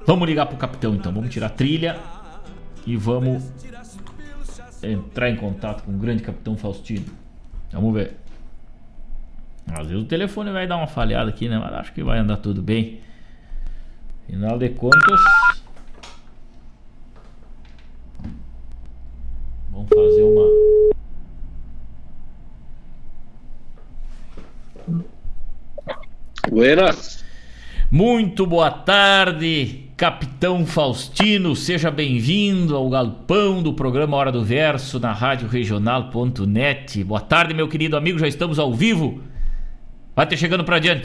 Vamos 0.07 0.27
ligar 0.27 0.47
pro 0.47 0.57
capitão 0.57 0.95
então, 0.95 1.13
vamos 1.13 1.31
tirar 1.31 1.49
a 1.49 1.51
trilha 1.51 2.01
e 2.87 2.97
vamos 2.97 3.45
entrar 4.83 5.29
em 5.29 5.37
contato 5.37 5.83
com 5.85 5.93
o 5.93 5.99
grande 5.99 6.23
capitão 6.23 6.57
Faustino. 6.57 7.05
Vamos 7.71 7.95
ver. 7.95 8.17
Às 9.71 9.87
vezes 9.87 10.03
o 10.03 10.07
telefone 10.07 10.51
vai 10.51 10.67
dar 10.67 10.79
uma 10.79 10.87
falhada 10.87 11.29
aqui, 11.29 11.49
né? 11.49 11.59
Mas 11.59 11.73
acho 11.75 11.93
que 11.93 12.03
vai 12.03 12.19
andar 12.19 12.39
tudo 12.39 12.63
bem. 12.63 13.01
Final 14.27 14.59
de 14.59 14.71
contas. 14.71 15.21
Vamos 19.71 19.89
fazer 19.89 20.23
uma 20.23 21.00
Buenas. 26.51 27.25
Muito 27.91 28.47
boa 28.47 28.71
tarde, 28.71 29.91
Capitão 29.97 30.65
Faustino. 30.65 31.57
Seja 31.57 31.91
bem-vindo 31.91 32.77
ao 32.77 32.89
galpão 32.89 33.63
do 33.63 33.75
programa 33.75 34.17
Hora 34.17 34.31
do 34.31 34.45
Verso 34.45 35.01
na 35.01 35.13
Rádio 35.13 35.49
Regional.net. 35.49 37.03
Boa 37.03 37.21
tarde, 37.21 37.53
meu 37.53 37.69
querido 37.69 37.97
amigo. 37.97 38.19
Já 38.19 38.29
estamos 38.29 38.59
ao 38.59 38.73
vivo. 38.73 39.21
Vai 40.15 40.27
ter 40.27 40.37
chegando 40.37 40.65
para 40.65 40.79
diante. 40.79 41.03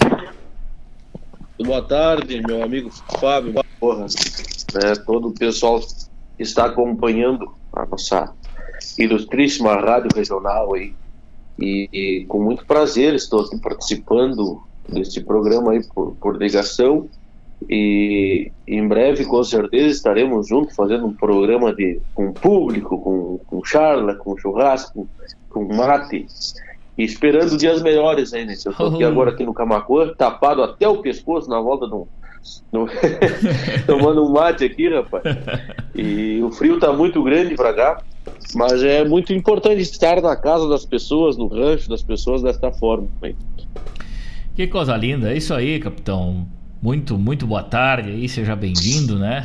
Boa 1.58 1.82
tarde, 1.82 2.42
meu 2.46 2.64
amigo 2.64 2.92
Fábio. 3.20 3.56
Porra, 3.80 4.06
é, 4.84 4.96
todo 4.96 5.30
o 5.30 5.34
pessoal 5.34 5.80
que 5.80 6.44
está 6.44 6.66
acompanhando 6.66 7.52
a 7.74 7.86
nossa 7.86 8.34
ilustríssima 9.00 9.76
Rádio 9.76 10.10
Regional 10.16 10.74
aí. 10.76 10.94
E, 11.60 11.90
e 11.92 12.26
com 12.26 12.42
muito 12.42 12.66
prazer 12.66 13.14
estou 13.14 13.42
aqui 13.42 13.58
participando 13.58 14.62
desse 14.90 15.22
programa 15.22 15.72
aí 15.72 15.84
por, 15.94 16.16
por 16.16 16.38
ligação 16.38 17.08
e 17.70 18.52
em 18.68 18.88
breve 18.88 19.26
com 19.26 19.44
certeza 19.44 19.88
estaremos 19.88 20.48
juntos 20.48 20.76
fazendo 20.76 21.06
um 21.06 21.14
programa 21.14 21.74
de 21.74 22.00
com 22.14 22.32
público, 22.34 23.00
com, 23.00 23.40
com 23.46 23.64
charla, 23.64 24.16
com 24.16 24.38
churrasco, 24.38 25.08
com 25.50 25.66
mate 25.74 26.28
e 26.98 27.04
esperando 27.04 27.58
dias 27.58 27.82
melhores 27.82 28.34
ainda. 28.34 28.52
Eu 28.52 28.72
estou 28.72 28.88
aqui 28.88 29.04
agora 29.04 29.32
aqui 29.32 29.46
no 29.46 29.54
Camacuã, 29.54 30.14
tapado 30.14 30.62
até 30.62 30.88
o 30.88 30.98
pescoço 30.98 31.50
na 31.50 31.60
volta 31.60 31.88
de 31.88 31.94
um, 31.94 32.06
tomando 33.88 34.24
um 34.24 34.32
mate 34.32 34.66
aqui, 34.66 34.90
rapaz. 34.90 35.24
E 35.98 36.44
o 36.44 36.52
frio 36.52 36.76
está 36.76 36.92
muito 36.92 37.24
grande 37.24 37.56
para 37.56 37.74
cá, 37.74 38.04
mas 38.54 38.84
é 38.84 39.04
muito 39.04 39.34
importante 39.34 39.82
estar 39.82 40.22
na 40.22 40.36
casa 40.36 40.68
das 40.68 40.86
pessoas, 40.86 41.38
no 41.38 41.48
rancho 41.48 41.90
das 41.90 42.04
pessoas 42.04 42.44
desta 42.44 42.72
forma. 42.72 43.08
Que 44.56 44.68
coisa 44.68 44.96
linda, 44.96 45.34
é 45.34 45.38
isso 45.38 45.54
aí, 45.54 45.80
capitão. 45.80 46.48
Muito, 46.82 47.18
muito 47.18 47.48
boa 47.48 47.64
tarde 47.64 48.10
aí, 48.12 48.30
seja 48.30 48.56
bem-vindo, 48.56 49.18
né? 49.18 49.44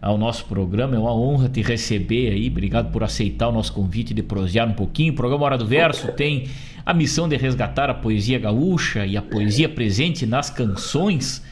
Ao 0.00 0.18
nosso 0.18 0.44
programa, 0.46 0.96
é 0.96 0.98
uma 0.98 1.14
honra 1.14 1.48
te 1.48 1.62
receber 1.62 2.32
aí. 2.32 2.48
Obrigado 2.48 2.90
por 2.90 3.04
aceitar 3.04 3.48
o 3.48 3.52
nosso 3.52 3.72
convite 3.72 4.12
de 4.12 4.22
prosear 4.22 4.68
um 4.68 4.72
pouquinho. 4.72 5.12
O 5.12 5.16
programa 5.16 5.44
Hora 5.44 5.58
do 5.58 5.66
Verso 5.66 6.12
tem 6.12 6.48
a 6.84 6.92
missão 6.92 7.28
de 7.28 7.36
resgatar 7.36 7.88
a 7.88 7.94
poesia 7.94 8.38
gaúcha 8.38 9.06
e 9.06 9.16
a 9.16 9.22
poesia 9.22 9.68
presente 9.68 10.26
nas 10.26 10.50
canções, 10.50 11.42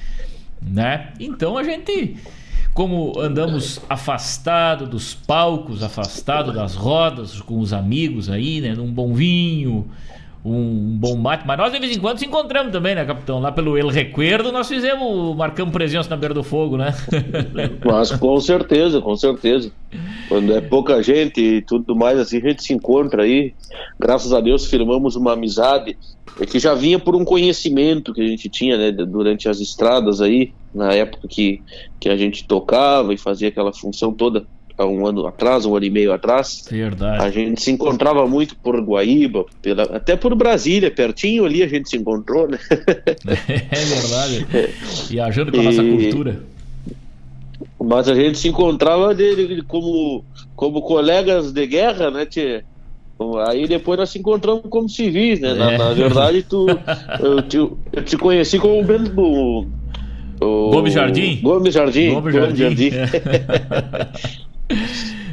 né? 0.60 1.12
Então 1.20 1.56
a 1.56 1.62
gente, 1.62 2.16
como 2.74 3.18
andamos 3.18 3.80
afastado 3.88 4.86
dos 4.86 5.14
palcos, 5.14 5.82
afastado 5.82 6.52
das 6.52 6.74
rodas 6.74 7.40
com 7.40 7.58
os 7.58 7.72
amigos 7.72 8.30
aí, 8.30 8.60
né? 8.60 8.74
Num 8.74 8.92
bom 8.92 9.12
vinho, 9.12 9.86
um 10.44 10.96
bom 10.98 11.16
mate. 11.16 11.46
Mas 11.46 11.58
nós 11.58 11.72
de 11.72 11.78
vez 11.78 11.96
em 11.96 12.00
quando 12.00 12.18
se 12.18 12.26
encontramos 12.26 12.72
também, 12.72 12.94
né, 12.94 13.04
capitão? 13.04 13.40
Lá 13.40 13.52
pelo 13.52 13.76
El 13.76 13.88
Recuerdo 13.88 14.52
nós 14.52 14.68
fizemos, 14.68 15.36
marcamos 15.36 15.72
presença 15.72 16.08
na 16.08 16.16
beira 16.16 16.34
do 16.34 16.42
fogo, 16.42 16.76
né? 16.76 16.94
Mas 17.84 18.12
com 18.12 18.40
certeza, 18.40 19.00
com 19.00 19.16
certeza. 19.16 19.70
Quando 20.28 20.54
é 20.54 20.60
pouca 20.60 21.02
gente 21.02 21.40
e 21.40 21.62
tudo 21.62 21.94
mais, 21.96 22.18
assim, 22.18 22.38
a 22.38 22.48
gente 22.48 22.62
se 22.62 22.72
encontra 22.72 23.24
aí. 23.24 23.52
Graças 23.98 24.32
a 24.32 24.40
Deus 24.40 24.66
firmamos 24.66 25.16
uma 25.16 25.32
amizade 25.32 25.98
é 26.38 26.46
que 26.46 26.58
já 26.58 26.74
vinha 26.74 26.98
por 26.98 27.16
um 27.16 27.24
conhecimento 27.24 28.12
que 28.12 28.20
a 28.20 28.26
gente 28.26 28.48
tinha, 28.48 28.76
né, 28.76 28.92
durante 28.92 29.48
as 29.48 29.60
estradas 29.60 30.20
aí, 30.20 30.52
na 30.74 30.92
época 30.92 31.26
que, 31.28 31.62
que 31.98 32.08
a 32.08 32.16
gente 32.16 32.46
tocava 32.46 33.12
e 33.12 33.18
fazia 33.18 33.48
aquela 33.48 33.72
função 33.72 34.12
toda 34.12 34.44
há 34.82 34.86
um 34.86 35.06
ano 35.06 35.26
atrás, 35.26 35.66
um 35.66 35.76
ano 35.76 35.84
e 35.84 35.90
meio 35.90 36.12
atrás. 36.12 36.64
Verdade. 36.70 37.22
A 37.22 37.30
gente 37.30 37.60
se 37.60 37.70
encontrava 37.70 38.26
muito 38.26 38.56
por 38.56 38.80
Guaíba, 38.80 39.44
pela, 39.60 39.82
até 39.84 40.16
por 40.16 40.34
Brasília, 40.34 40.90
pertinho 40.90 41.44
ali 41.44 41.62
a 41.62 41.68
gente 41.68 41.88
se 41.88 41.96
encontrou, 41.96 42.48
né? 42.48 42.58
É 43.70 43.84
verdade. 43.84 44.46
Viajando 45.08 45.52
com 45.52 45.60
a 45.60 45.62
nossa 45.62 45.82
cultura. 45.82 46.42
Mas 47.82 48.08
a 48.08 48.14
gente 48.14 48.38
se 48.38 48.48
encontrava 48.48 49.14
dele 49.14 49.62
como, 49.62 50.24
como 50.54 50.82
colegas 50.82 51.52
de 51.52 51.66
guerra, 51.66 52.10
né, 52.10 52.26
tchê? 52.26 52.62
Aí 53.46 53.66
depois 53.68 53.98
nós 53.98 54.08
se 54.10 54.18
encontramos 54.18 54.62
como 54.70 54.88
civis, 54.88 55.40
né? 55.40 55.52
Na, 55.54 55.72
É. 55.72 55.78
na 55.78 55.92
verdade, 55.92 56.42
tu, 56.42 56.66
eu, 57.20 57.42
te, 57.42 57.56
eu 57.58 58.04
te 58.04 58.16
conheci 58.16 58.58
como 58.58 58.82
Bento 58.82 59.10
do. 59.10 59.66
o- 60.40 60.70
Gomes 60.70 60.94
Jardim? 60.94 61.38
Gomes 61.42 61.74
Jardim. 61.74 62.14
Gomes 62.14 62.34
Jardim. 62.34 62.90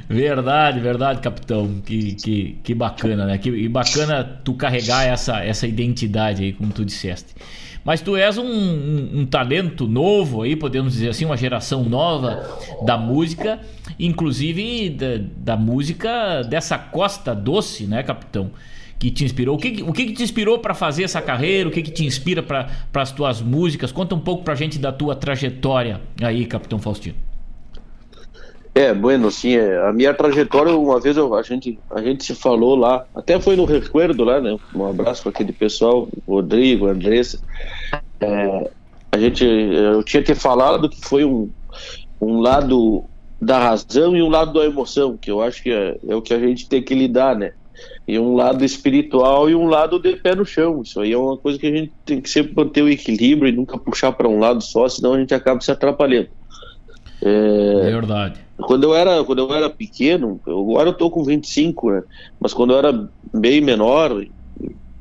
Verdade, 0.10 0.80
verdade, 0.80 1.20
capitão. 1.22 1.82
Que, 1.86 2.14
que, 2.14 2.58
que 2.64 2.74
bacana, 2.74 3.26
né? 3.26 3.38
Que 3.38 3.68
bacana 3.68 4.24
tu 4.44 4.54
carregar 4.54 5.06
essa, 5.06 5.44
essa 5.44 5.68
identidade 5.68 6.44
aí, 6.44 6.54
como 6.54 6.72
tu 6.72 6.86
disseste. 6.86 7.34
Mas 7.88 8.02
tu 8.02 8.18
és 8.18 8.38
um, 8.38 8.44
um- 8.46 9.10
um 9.22 9.26
talento 9.26 9.88
novo 9.88 10.42
aí, 10.42 10.58
podemos 10.58 10.92
dizer 10.92 11.08
assim, 11.08 11.24
uma 11.24 11.38
geração 11.38 11.86
nova 11.86 12.60
da 12.86 12.98
música, 12.98 13.62
inclusive 13.98 14.90
da, 14.90 15.06
da 15.38 15.56
música 15.56 16.42
dessa 16.44 16.78
costa 16.78 17.34
doce, 17.34 17.86
né, 17.86 18.04
capitão? 18.04 18.52
Que 19.00 19.10
te 19.10 19.24
inspirou. 19.24 19.56
O 19.56 19.58
que, 19.58 19.82
o 19.84 19.94
que, 19.94 20.12
te 20.12 20.22
inspirou 20.22 20.60
para 20.60 20.74
fazer 20.74 21.04
essa 21.04 21.22
carreira? 21.22 21.70
O 21.70 21.72
que, 21.72 21.82
que 21.82 21.92
te 21.92 22.04
inspira 22.04 22.44
para 22.44 22.68
as 22.96 23.12
tuas 23.14 23.42
músicas? 23.42 23.90
Conta 23.90 24.14
um 24.16 24.20
pouco 24.20 24.44
pra 24.44 24.54
gente 24.54 24.78
da 24.78 24.92
tua 24.92 25.16
trajetória 25.16 26.02
aí, 26.22 26.46
capitão 26.46 26.80
Faustino. 26.80 27.16
É, 28.78 28.94
bueno, 28.94 29.32
sim, 29.32 29.56
é, 29.56 29.88
a 29.88 29.92
minha 29.92 30.14
trajetória, 30.14 30.72
uma 30.78 31.00
vez 31.00 31.18
eu- 31.18 31.34
a, 31.34 31.42
gente, 31.42 31.80
a 31.92 32.00
gente 32.00 32.24
se 32.24 32.36
falou 32.36 32.76
lá, 32.76 33.04
até 33.16 33.40
foi 33.40 33.56
no 33.56 33.66
Recuerdo 33.66 34.24
lá, 34.24 34.40
né? 34.40 34.56
Um 34.76 34.86
abraço 34.86 35.24
para 35.24 35.32
aquele 35.32 35.52
pessoal, 35.52 36.08
Rodrigo, 36.28 36.86
Andressa. 36.86 37.40
É, 38.22 38.72
a 39.12 39.18
gente, 39.18 39.44
eu 39.44 40.04
tinha 40.04 40.22
que 40.22 40.36
falar 40.36 40.78
do 40.78 40.88
que 40.90 41.00
foi 41.02 41.26
um, 41.26 41.52
um 42.22 42.40
lado 42.40 43.06
da 43.42 43.58
razão 43.58 44.16
e 44.16 44.22
um 44.22 44.30
lado 44.30 44.54
da 44.54 44.66
emoção, 44.66 45.18
que 45.18 45.32
eu 45.32 45.42
acho 45.42 45.64
que 45.64 45.72
é, 45.72 45.98
é 46.08 46.16
o 46.16 46.22
que 46.22 46.34
a 46.36 46.40
gente 46.40 46.70
tem 46.70 46.84
que 46.84 46.94
lidar, 46.94 47.36
né? 47.36 47.54
E 48.08 48.20
um 48.20 48.36
lado 48.36 48.64
espiritual 48.64 49.50
e 49.50 49.56
um 49.56 49.66
lado 49.66 50.00
de 50.00 50.16
pé 50.18 50.36
no 50.36 50.46
chão. 50.46 50.84
Isso 50.84 51.00
aí 51.02 51.14
é 51.14 51.18
uma 51.18 51.38
coisa 51.38 51.58
que 51.58 51.66
a 51.66 51.76
gente 51.76 51.94
tem 52.06 52.22
que 52.22 52.30
sempre 52.30 52.54
manter 52.56 52.84
o 52.84 52.90
equilíbrio 52.90 53.50
e 53.52 53.56
nunca 53.56 53.76
puxar 53.78 54.12
para 54.12 54.28
um 54.28 54.38
lado 54.40 54.62
só, 54.64 54.88
senão 54.88 55.14
a 55.14 55.20
gente 55.20 55.34
acaba 55.34 55.62
se 55.62 55.72
atrapalhando. 55.72 56.30
É, 57.24 57.82
Verdade. 57.82 58.47
Quando 58.64 58.84
eu 58.86 58.96
era 58.96 59.24
quando 59.24 59.40
eu 59.40 59.54
era 59.54 59.70
pequeno, 59.70 60.40
agora 60.46 60.90
eu 60.90 60.98
tô 60.98 61.10
com 61.12 61.24
25, 61.24 61.92
né? 61.92 62.02
Mas 62.40 62.54
quando 62.54 62.74
eu 62.74 62.80
era 62.80 63.10
bem 63.34 63.62
menor, 63.62 64.24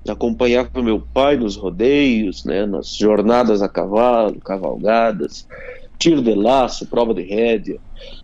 acompanhava 0.08 0.70
meu 0.82 1.06
pai 1.12 1.36
nos 1.36 1.56
rodeios, 1.56 2.42
né, 2.44 2.66
nas 2.66 2.94
jornadas 2.98 3.62
a 3.62 3.68
cavalo, 3.68 4.40
cavalgadas, 4.40 5.46
tiro 5.98 6.22
de 6.22 6.34
laço, 6.34 6.88
prova 6.88 7.14
de 7.14 7.22
rédea. 7.22 7.80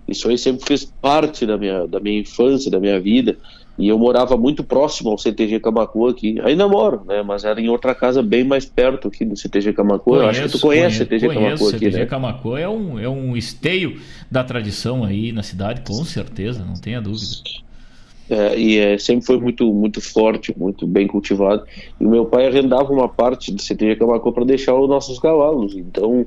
Isso 0.07 0.29
aí 0.29 0.37
sempre 0.37 0.67
fez 0.67 0.85
parte 1.01 1.47
da 1.47 1.57
minha 1.57 1.87
da 1.87 1.99
minha 1.99 2.21
infância, 2.21 2.71
da 2.71 2.79
minha 2.79 3.01
vida. 3.01 3.37
E 3.79 3.89
eu 3.89 3.99
morava 3.99 4.37
muito 4.37 4.63
próximo 4.63 5.11
ao 5.11 5.19
CTG 5.19 5.59
Camacuã 5.59 6.11
aqui. 6.11 6.39
Ainda 6.45 6.69
moro, 6.69 7.05
né? 7.07 7.23
Mas 7.23 7.45
era 7.45 7.61
em 7.61 7.69
outra 7.69 7.95
casa 7.95 8.23
bem 8.23 8.45
mais 8.45 8.67
perto 8.67 9.09
aqui 9.09 9.25
do 9.25 9.37
CTG 9.37 9.73
Camacuã. 9.73 10.19
Eu 10.19 10.27
acho 10.27 10.43
que 10.43 10.49
tu 10.51 10.61
conhece 10.61 10.97
o 10.97 10.99
CTG 10.99 11.27
conheço, 11.27 11.43
Camacuã 11.45 11.69
aqui, 11.69 11.79
CTG 11.79 11.99
né? 11.99 12.07
Camacuã 12.07 12.59
é 12.59 12.69
um, 12.69 12.99
é 12.99 13.09
um 13.09 13.37
esteio 13.37 13.99
da 14.31 14.45
tradição 14.45 15.05
aí 15.05 15.33
na 15.33 15.43
cidade, 15.43 15.81
com 15.81 16.05
certeza, 16.05 16.65
não 16.65 16.75
tenha 16.75 17.01
dúvida. 17.01 17.27
É, 18.31 18.59
e 18.59 18.79
é, 18.79 18.99
sempre 18.99 19.27
foi 19.27 19.39
muito 19.39 19.73
muito 19.75 20.01
forte, 20.01 20.55
muito 20.57 20.87
bem 20.87 21.07
cultivado. 21.07 21.63
E 22.01 22.07
o 22.07 22.11
meu 22.11 22.27
pai 22.27 22.47
arrendava 22.47 22.93
uma 22.93 23.09
parte 23.09 23.53
do 23.53 23.61
CTG 23.61 23.97
Camacuã 23.97 24.33
para 24.33 24.45
deixar 24.45 24.75
os 24.79 24.89
nossos 24.89 25.19
cavalos. 25.19 25.75
Então 25.75 26.27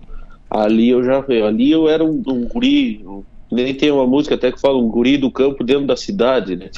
ali 0.50 0.90
eu 0.90 1.04
já 1.04 1.24
ali 1.48 1.72
eu 1.72 1.88
era 1.88 2.04
um, 2.04 2.22
um 2.28 2.48
guri, 2.48 3.04
um- 3.06 3.24
nem 3.52 3.74
tem 3.74 3.92
uma 3.92 4.06
música 4.08 4.36
até 4.36 4.52
que 4.52 4.60
fala 4.60 4.78
um 4.78 4.88
guri 4.90 5.18
do 5.18 5.32
campo 5.32 5.64
dentro 5.64 5.86
da 5.86 5.96
cidade, 5.96 6.56
né? 6.56 6.70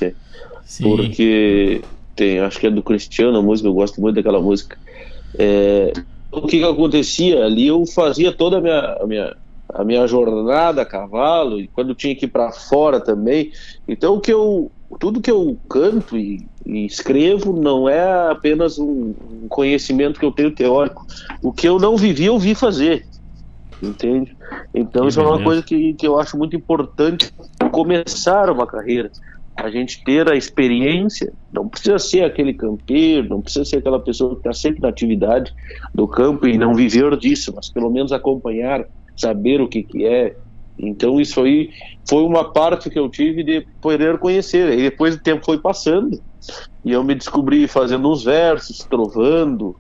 Tchê? 0.67 0.83
Porque 0.83 1.81
tem, 2.15 2.39
acho 2.39 2.59
que 2.59 2.67
é 2.67 2.71
do 2.71 2.83
Cristiano 2.83 3.37
a 3.37 3.41
música, 3.41 3.67
eu 3.67 3.73
gosto 3.73 4.01
muito 4.01 4.15
daquela 4.15 4.41
música. 4.41 4.77
É, 5.37 5.93
o 6.31 6.41
que, 6.41 6.59
que 6.59 6.63
acontecia 6.63 7.45
ali? 7.45 7.67
Eu 7.67 7.85
fazia 7.85 8.31
toda 8.31 8.57
a 8.57 8.61
minha, 8.61 8.97
a 8.99 9.07
minha, 9.07 9.35
a 9.73 9.83
minha 9.83 10.07
jornada 10.07 10.81
a 10.81 10.85
cavalo 10.85 11.59
e 11.59 11.67
quando 11.67 11.95
tinha 11.95 12.15
que 12.15 12.25
ir 12.25 12.29
para 12.29 12.51
fora 12.51 12.99
também. 12.99 13.51
Então 13.87 14.15
o 14.15 14.21
que 14.21 14.33
eu 14.33 14.71
tudo 14.99 15.21
que 15.21 15.29
eu 15.29 15.59
canto 15.69 16.17
e, 16.17 16.47
e 16.65 16.85
escrevo 16.85 17.51
não 17.51 17.89
é 17.89 18.31
apenas 18.31 18.79
um, 18.79 19.13
um 19.43 19.47
conhecimento 19.49 20.19
que 20.19 20.25
eu 20.25 20.31
tenho 20.31 20.55
teórico. 20.55 21.05
O 21.41 21.51
que 21.51 21.67
eu 21.67 21.77
não 21.77 21.97
vivi, 21.97 22.25
eu 22.25 22.39
vi 22.39 22.55
fazer. 22.55 23.05
Entende? 23.81 24.35
Então 24.73 25.03
Que 25.03 25.09
isso 25.09 25.19
é 25.19 25.23
uma 25.23 25.31
beleza. 25.33 25.43
coisa 25.43 25.63
que, 25.63 25.93
que 25.93 26.07
eu 26.07 26.17
acho 26.19 26.37
muito 26.37 26.55
importante 26.55 27.31
começar 27.71 28.49
uma 28.49 28.65
carreira. 28.65 29.11
A 29.57 29.69
gente 29.69 30.03
ter 30.03 30.29
a 30.31 30.35
experiência, 30.35 31.33
não 31.51 31.67
precisa 31.67 31.97
ser 31.97 32.23
aquele 32.23 32.53
campeiro, 32.53 33.27
não 33.27 33.41
precisa 33.41 33.65
ser 33.65 33.77
aquela 33.77 33.99
pessoa 33.99 34.31
que 34.31 34.37
está 34.37 34.53
sempre 34.53 34.81
na 34.81 34.89
atividade 34.89 35.51
do 35.93 36.07
campo 36.07 36.47
e 36.47 36.57
não 36.57 36.75
viver 36.75 37.17
disso, 37.17 37.51
mas 37.55 37.69
pelo 37.69 37.89
menos 37.89 38.11
acompanhar, 38.11 38.85
saber 39.15 39.59
o 39.59 39.67
que, 39.67 39.81
que 39.81 40.05
é. 40.05 40.35
Então 40.77 41.19
isso 41.19 41.41
aí 41.41 41.71
foi 42.07 42.23
uma 42.23 42.53
parte 42.53 42.89
que 42.89 42.99
eu 42.99 43.09
tive 43.09 43.43
de 43.43 43.65
poder 43.81 44.19
conhecer. 44.19 44.77
E 44.77 44.83
depois 44.83 45.15
o 45.15 45.23
tempo 45.23 45.43
foi 45.43 45.57
passando 45.57 46.21
e 46.85 46.91
eu 46.91 47.03
me 47.03 47.15
descobri 47.15 47.67
fazendo 47.67 48.09
uns 48.09 48.23
versos, 48.23 48.79
trovando, 48.89 49.75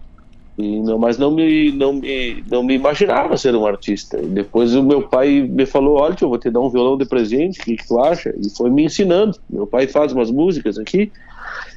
e 0.57 0.79
não, 0.79 0.97
mas 0.97 1.19
não 1.19 1.29
me, 1.29 1.71
não, 1.71 1.93
me, 1.93 2.43
não 2.49 2.63
me 2.63 2.73
imaginava 2.73 3.37
ser 3.37 3.55
um 3.55 3.67
artista. 3.67 4.19
E 4.19 4.25
depois 4.25 4.73
o 4.73 4.81
meu 4.81 5.03
pai 5.03 5.41
me 5.41 5.67
falou: 5.67 5.99
Olha, 5.99 6.15
eu 6.19 6.29
vou 6.29 6.39
te 6.39 6.49
dar 6.49 6.61
um 6.61 6.69
violão 6.69 6.97
de 6.97 7.05
presente, 7.05 7.59
o 7.59 7.63
que, 7.63 7.75
que 7.75 7.87
tu 7.87 7.99
acha? 7.99 8.33
E 8.35 8.49
foi 8.49 8.71
me 8.71 8.83
ensinando. 8.83 9.37
Meu 9.47 9.67
pai 9.67 9.87
faz 9.87 10.11
umas 10.11 10.31
músicas 10.31 10.79
aqui, 10.79 11.11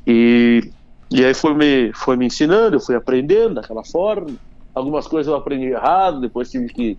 e, 0.07 0.63
e 1.11 1.23
aí 1.23 1.35
foi 1.35 1.55
me, 1.55 1.93
foi 1.93 2.17
me 2.17 2.25
ensinando, 2.25 2.77
eu 2.77 2.81
fui 2.81 2.95
aprendendo 2.95 3.57
daquela 3.57 3.85
forma. 3.85 4.29
Algumas 4.75 5.07
coisas 5.07 5.31
eu 5.31 5.37
aprendi 5.37 5.67
errado, 5.67 6.21
depois 6.21 6.51
tive 6.51 6.73
que, 6.73 6.97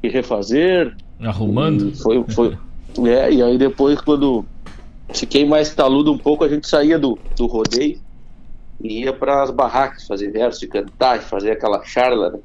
que 0.00 0.08
refazer. 0.08 0.96
Arrumando? 1.20 1.88
E 1.88 1.94
foi, 1.94 2.24
foi, 2.30 2.58
é, 3.06 3.30
e 3.30 3.42
aí 3.42 3.58
depois, 3.58 4.00
quando 4.00 4.46
fiquei 5.12 5.44
mais 5.44 5.74
taludo 5.74 6.10
um 6.10 6.16
pouco, 6.16 6.42
a 6.42 6.48
gente 6.48 6.66
saía 6.66 6.98
do, 6.98 7.18
do 7.36 7.44
rodeio 7.44 8.00
e 8.80 9.04
ia 9.04 9.12
para 9.12 9.42
as 9.42 9.50
barracas 9.50 10.06
fazer 10.06 10.30
verso 10.30 10.64
e 10.64 10.68
cantar 10.68 11.20
fazer 11.20 11.52
aquela 11.52 11.82
charla, 11.84 12.30
né? 12.30 12.38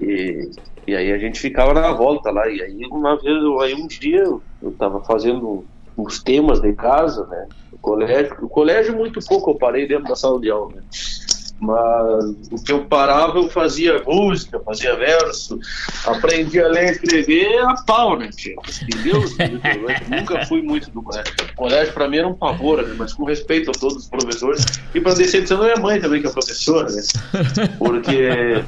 E, 0.00 0.50
e 0.86 0.96
aí 0.96 1.12
a 1.12 1.18
gente 1.18 1.40
ficava 1.40 1.72
na 1.74 1.92
volta 1.92 2.30
lá. 2.30 2.48
E 2.48 2.62
aí 2.62 2.86
uma 2.90 3.16
vez, 3.20 3.36
aí 3.62 3.74
um 3.74 3.86
dia 3.86 4.22
eu, 4.22 4.44
eu 4.62 4.72
tava 4.72 5.02
fazendo 5.04 5.66
uns 5.96 6.22
temas 6.22 6.60
de 6.60 6.72
casa, 6.74 7.26
né? 7.26 7.48
No 7.72 7.78
colégio. 7.78 8.36
O 8.42 8.48
colégio 8.48 8.96
muito 8.96 9.20
pouco 9.26 9.50
eu 9.50 9.58
parei 9.58 9.88
dentro 9.88 10.04
da 10.04 10.14
sala 10.14 10.40
de 10.40 10.50
aula, 10.50 10.76
né? 10.76 10.82
Mas 11.60 12.24
o 12.52 12.62
que 12.64 12.70
eu 12.70 12.84
parava, 12.84 13.36
eu 13.38 13.48
fazia 13.48 14.00
música, 14.06 14.60
fazia 14.60 14.94
verso, 14.94 15.58
aprendi 16.06 16.60
a 16.60 16.68
ler 16.68 16.88
e 16.88 16.90
escrever 16.92 17.58
a 17.64 17.74
pau, 17.84 18.16
né? 18.16 18.30
Entendeu? 18.82 19.22
Eu 19.22 20.16
nunca 20.20 20.46
fui 20.46 20.62
muito 20.62 20.88
do 20.92 21.02
colégio. 21.02 21.32
O 21.52 21.56
colégio 21.56 21.92
pra 21.92 22.06
mim 22.08 22.18
era 22.18 22.28
um 22.28 22.34
pavor, 22.34 22.86
né? 22.86 22.94
mas 22.96 23.12
com 23.12 23.24
respeito 23.24 23.70
a 23.70 23.74
todos 23.74 23.96
os 24.04 24.08
professores 24.08 24.64
e 24.94 25.00
pra 25.00 25.14
decepção 25.14 25.58
da 25.58 25.64
minha 25.64 25.76
mãe 25.80 26.00
também, 26.00 26.20
que 26.20 26.28
é 26.28 26.30
professora, 26.30 26.90
né? 26.92 27.02
Porque 27.78 28.62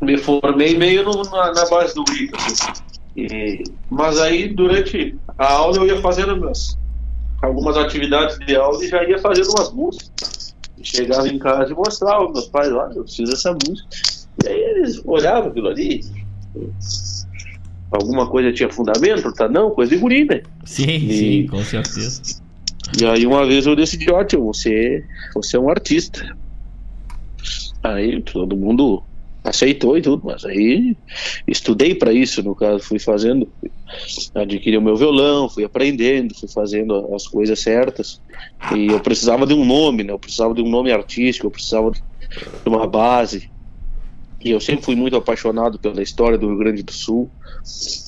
me 0.00 0.16
formei 0.18 0.76
meio 0.78 1.02
no- 1.02 1.22
na, 1.24 1.52
na 1.52 1.66
base 1.68 1.92
do 1.94 2.04
grito. 2.04 2.36
assim. 2.36 2.72
E- 3.16 3.64
mas 3.90 4.20
aí, 4.20 4.48
durante 4.48 5.16
a 5.38 5.52
aula, 5.52 5.78
eu 5.78 5.86
ia 5.86 6.00
fazendo 6.00 6.36
meus, 6.36 6.78
algumas 7.42 7.76
atividades 7.76 8.38
de 8.46 8.54
aula 8.54 8.84
e 8.84 8.88
já 8.88 9.02
ia 9.04 9.18
fazendo 9.18 9.48
umas 9.50 9.72
músicas. 9.72 10.35
Chegava 10.82 11.28
em 11.28 11.38
casa 11.38 11.72
e 11.72 11.74
mostrava 11.74 12.22
aos 12.22 12.32
meus 12.32 12.46
pais, 12.46 12.72
olha, 12.72 12.94
eu 12.94 13.06
fiz 13.06 13.30
essa 13.30 13.52
música. 13.52 13.88
E 14.44 14.48
aí 14.48 14.60
eles 14.60 15.00
olhavam 15.04 15.50
aquilo 15.50 15.68
ali. 15.68 16.04
Alguma 17.90 18.28
coisa 18.28 18.52
tinha 18.52 18.68
fundamento, 18.68 19.32
tá? 19.32 19.48
Não, 19.48 19.70
coisa 19.70 19.94
de 19.94 20.00
guri, 20.00 20.24
né? 20.24 20.42
Sim, 20.64 20.84
E- 20.96 21.18
sim, 21.18 21.46
com 21.46 21.62
certeza. 21.64 22.20
E 23.00 23.04
aí 23.04 23.26
uma 23.26 23.46
vez 23.46 23.66
eu 23.66 23.74
decidi, 23.74 24.10
ó, 24.10 24.22
tio, 24.24 24.44
você, 24.44 25.04
você 25.34 25.56
é 25.56 25.60
um 25.60 25.68
artista. 25.70 26.36
Aí 27.82 28.20
todo 28.22 28.56
mundo 28.56 29.02
aceitou 29.46 29.96
e 29.96 30.02
tudo, 30.02 30.22
mas 30.24 30.44
aí 30.44 30.96
estudei 31.46 31.94
para 31.94 32.12
isso, 32.12 32.42
no 32.42 32.54
caso, 32.54 32.80
fui 32.80 32.98
fazendo, 32.98 33.48
adquiri 34.34 34.76
o 34.76 34.82
meu 34.82 34.96
violão, 34.96 35.48
fui 35.48 35.64
aprendendo, 35.64 36.34
fui 36.38 36.48
fazendo 36.48 37.14
as 37.14 37.26
coisas 37.26 37.60
certas. 37.60 38.20
E 38.74 38.88
eu 38.88 39.00
precisava 39.00 39.46
de 39.46 39.54
um 39.54 39.64
nome, 39.64 40.02
né? 40.02 40.12
Eu 40.12 40.18
precisava 40.18 40.52
de 40.52 40.62
um 40.62 40.68
nome 40.68 40.92
artístico, 40.92 41.46
eu 41.46 41.50
precisava 41.50 41.90
de 41.90 42.00
uma 42.66 42.86
base. 42.86 43.48
E 44.44 44.50
eu 44.50 44.60
sempre 44.60 44.84
fui 44.84 44.96
muito 44.96 45.16
apaixonado 45.16 45.78
pela 45.78 46.02
história 46.02 46.36
do 46.36 46.48
Rio 46.48 46.58
Grande 46.58 46.82
do 46.82 46.92
Sul. 46.92 47.30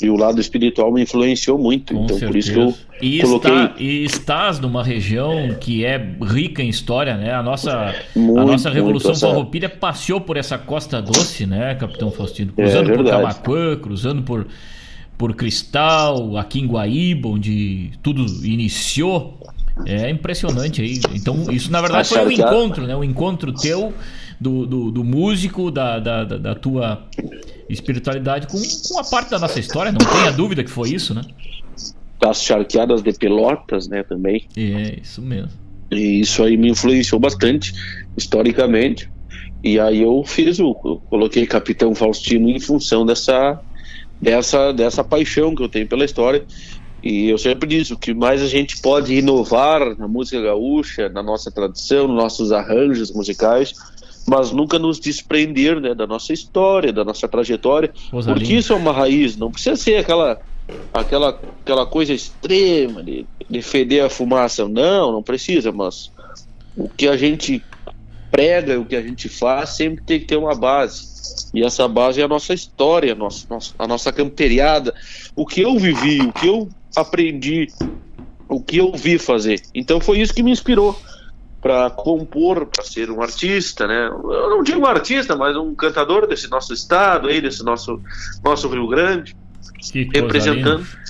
E 0.01 0.09
o 0.09 0.17
lado 0.17 0.41
espiritual 0.41 0.93
me 0.93 1.03
influenciou 1.03 1.59
muito. 1.59 1.93
Com 1.95 2.05
então 2.05 2.19
por 2.21 2.37
isso 2.37 2.53
que 2.53 2.59
eu 2.59 2.71
certeza. 2.71 2.89
E, 3.03 3.21
coloquei 3.21 3.51
está, 3.53 3.75
e 3.79 4.05
estás 4.05 4.61
numa 4.61 4.83
região 4.85 5.55
que 5.61 5.85
é 5.85 5.99
rica 6.23 6.63
em 6.63 6.69
história, 6.69 7.17
né? 7.17 7.33
A 7.35 7.43
nossa, 7.43 7.95
Muito, 8.15 8.39
a 8.41 8.45
nossa 8.45 8.71
Revolução 8.71 9.13
essa- 9.13 9.27
Farroupilha 9.27 9.69
passeou 9.69 10.21
por 10.21 10.37
essa 10.37 10.57
costa 10.59 11.03
doce, 11.03 11.45
né, 11.47 11.75
Capitão 11.75 12.11
Faustino? 12.11 12.53
É, 12.57 12.63
Cruzando 12.63 12.87
por 12.87 12.97
verdade. 12.97 13.23
Camacuã, 13.23 13.77
cruzando 13.77 14.23
por, 14.23 14.47
por 15.17 15.35
Cristal, 15.35 16.37
aqui 16.37 16.61
em 16.61 16.67
Guaíba, 16.67 17.29
onde 17.29 17.91
tudo 18.03 18.25
iniciou. 18.47 19.39
É 19.87 20.11
impressionante 20.11 20.83
aí. 20.83 21.01
Então, 21.15 21.47
isso 21.53 21.71
na 21.71 21.81
verdade 21.81 22.09
foi 22.09 22.27
um 22.27 22.31
encontro, 22.31 22.85
né? 22.87 22.97
Um 22.97 23.05
encontro 23.05 23.53
teu, 23.53 23.93
do, 24.41 24.67
do, 24.67 24.91
do 24.91 25.05
músico, 25.05 25.71
da, 25.71 25.99
da- 26.01 26.25
da 26.25 26.55
tua 26.57 27.05
espiritualidade 27.69 28.47
com, 28.47 28.59
com 28.59 28.99
a 28.99 29.05
parte 29.05 29.31
da 29.31 29.39
nossa 29.39 29.61
história, 29.61 29.93
não 29.93 29.99
tenha 29.99 30.33
dúvida 30.33 30.65
que 30.65 30.71
foi 30.71 30.91
isso, 30.91 31.15
né? 31.15 31.23
As 32.21 32.43
charqueadas 32.43 33.03
de 33.03 33.13
Pelotas, 33.13 33.87
né, 33.89 34.03
também. 34.03 34.47
É, 34.57 34.99
isso 35.01 35.23
mesmo. 35.23 35.51
E 35.91 36.21
isso 36.21 36.43
aí 36.43 36.57
me 36.57 36.71
influenciou 36.71 37.21
bastante, 37.21 37.73
historicamente. 38.17 39.11
E 39.63 39.79
aí 39.79 40.03
eu 40.03 40.23
fiz 40.25 40.59
o. 40.59 40.77
eu 40.85 41.03
coloquei 41.09 41.47
Capitão 41.47 41.95
Faustino 41.95 42.49
em 42.49 42.61
função 42.61 43.05
dessa, 43.07 43.61
dessa, 44.21 44.73
dessa 44.73 45.03
paixão 45.03 45.55
que 45.55 45.63
eu 45.63 45.69
tenho 45.69 45.87
pela 45.87 46.05
história. 46.05 46.45
E 47.03 47.29
eu 47.29 47.39
sempre 47.39 47.69
disse: 47.69 47.93
o 47.93 47.99
que 47.99 48.13
mais 48.13 48.43
a 48.43 48.47
gente 48.47 48.81
pode 48.81 49.15
inovar 49.15 49.97
na 49.97 50.07
música 50.07 50.41
gaúcha, 50.41 51.09
na 51.09 51.23
nossa 51.23 51.51
tradição, 51.51 52.09
nos 52.09 52.17
nossos 52.17 52.53
arranjos 52.53 53.13
musicais, 53.13 53.75
mas 54.29 54.53
nunca 54.53 54.79
nos 54.79 55.01
desprender 55.01 55.81
né, 55.81 55.95
da 55.95 56.07
nossa 56.07 56.33
história, 56.33 56.93
da 56.93 57.05
nossa 57.05 57.27
trajetória, 57.29 57.93
Coisa 58.11 58.33
porque 58.33 58.55
isso 58.55 58.73
é 58.73 58.77
uma 58.77 58.93
raiz, 58.93 59.37
não 59.37 59.51
precisa 59.51 59.77
ser 59.77 59.97
aquela 59.97 60.39
aquela 60.93 61.41
aquela 61.65 61.87
coisa 61.87 62.15
extrema 62.15 63.03
de, 63.03 63.27
de 63.49 63.63
feder 63.63 64.05
a 64.05 64.11
fumaça, 64.11 64.67
não, 64.69 65.13
não 65.13 65.23
precisa, 65.23 65.71
mas 65.71 66.11
o 66.77 66.89
que 66.89 67.07
a 67.09 67.17
gente 67.17 67.63
prega, 68.31 68.79
o 68.79 68.87
que 68.87 68.97
a 68.97 69.03
gente 69.03 69.29
faz, 69.29 69.71
sempre 69.71 70.03
tem 70.05 70.21
que 70.21 70.27
ter 70.27 70.37
uma 70.37 70.55
base. 70.55 71.01
E 71.55 71.65
essa 71.65 71.87
base 71.89 72.21
é 72.21 72.25
a 72.25 72.29
nossa 72.29 72.55
história, 72.55 73.13
a 73.13 73.17
nossa, 73.17 73.45
nossa- 73.51 73.75
a 73.79 73.87
nossa 73.87 74.13
camperiada, 74.13 74.95
o 75.37 75.47
que 75.47 75.61
eu 75.61 75.79
vivi, 75.79 76.21
o 76.21 76.33
que 76.33 76.47
eu 76.47 76.69
aprendi, 76.97 77.67
o 78.49 78.63
que 78.63 78.79
eu 78.79 78.93
vi 78.93 79.19
fazer. 79.19 79.61
Então 79.75 80.01
foi 80.01 80.21
isso 80.21 80.35
que 80.35 80.43
me 80.43 80.51
inspirou 80.51 80.99
para 81.61 81.91
compor, 81.91 82.67
para 82.67 82.85
ser 82.85 83.11
um 83.11 83.21
artista, 83.21 83.87
né? 83.87 84.07
Eu 84.09 84.51
não 84.51 84.63
digo 84.63 84.81
um 84.81 84.87
artista, 84.87 85.37
mas 85.37 85.57
um 85.57 85.75
cantador 85.75 86.27
desse 86.27 86.49
nosso 86.49 86.73
estado, 86.73 87.29
aí, 87.29 87.41
desse 87.41 87.65
nosso 87.65 88.01
nosso 88.45 88.69
Rio 88.69 88.87
Grande, 88.87 89.37
representando. 90.15 90.79
linda. 90.79 91.09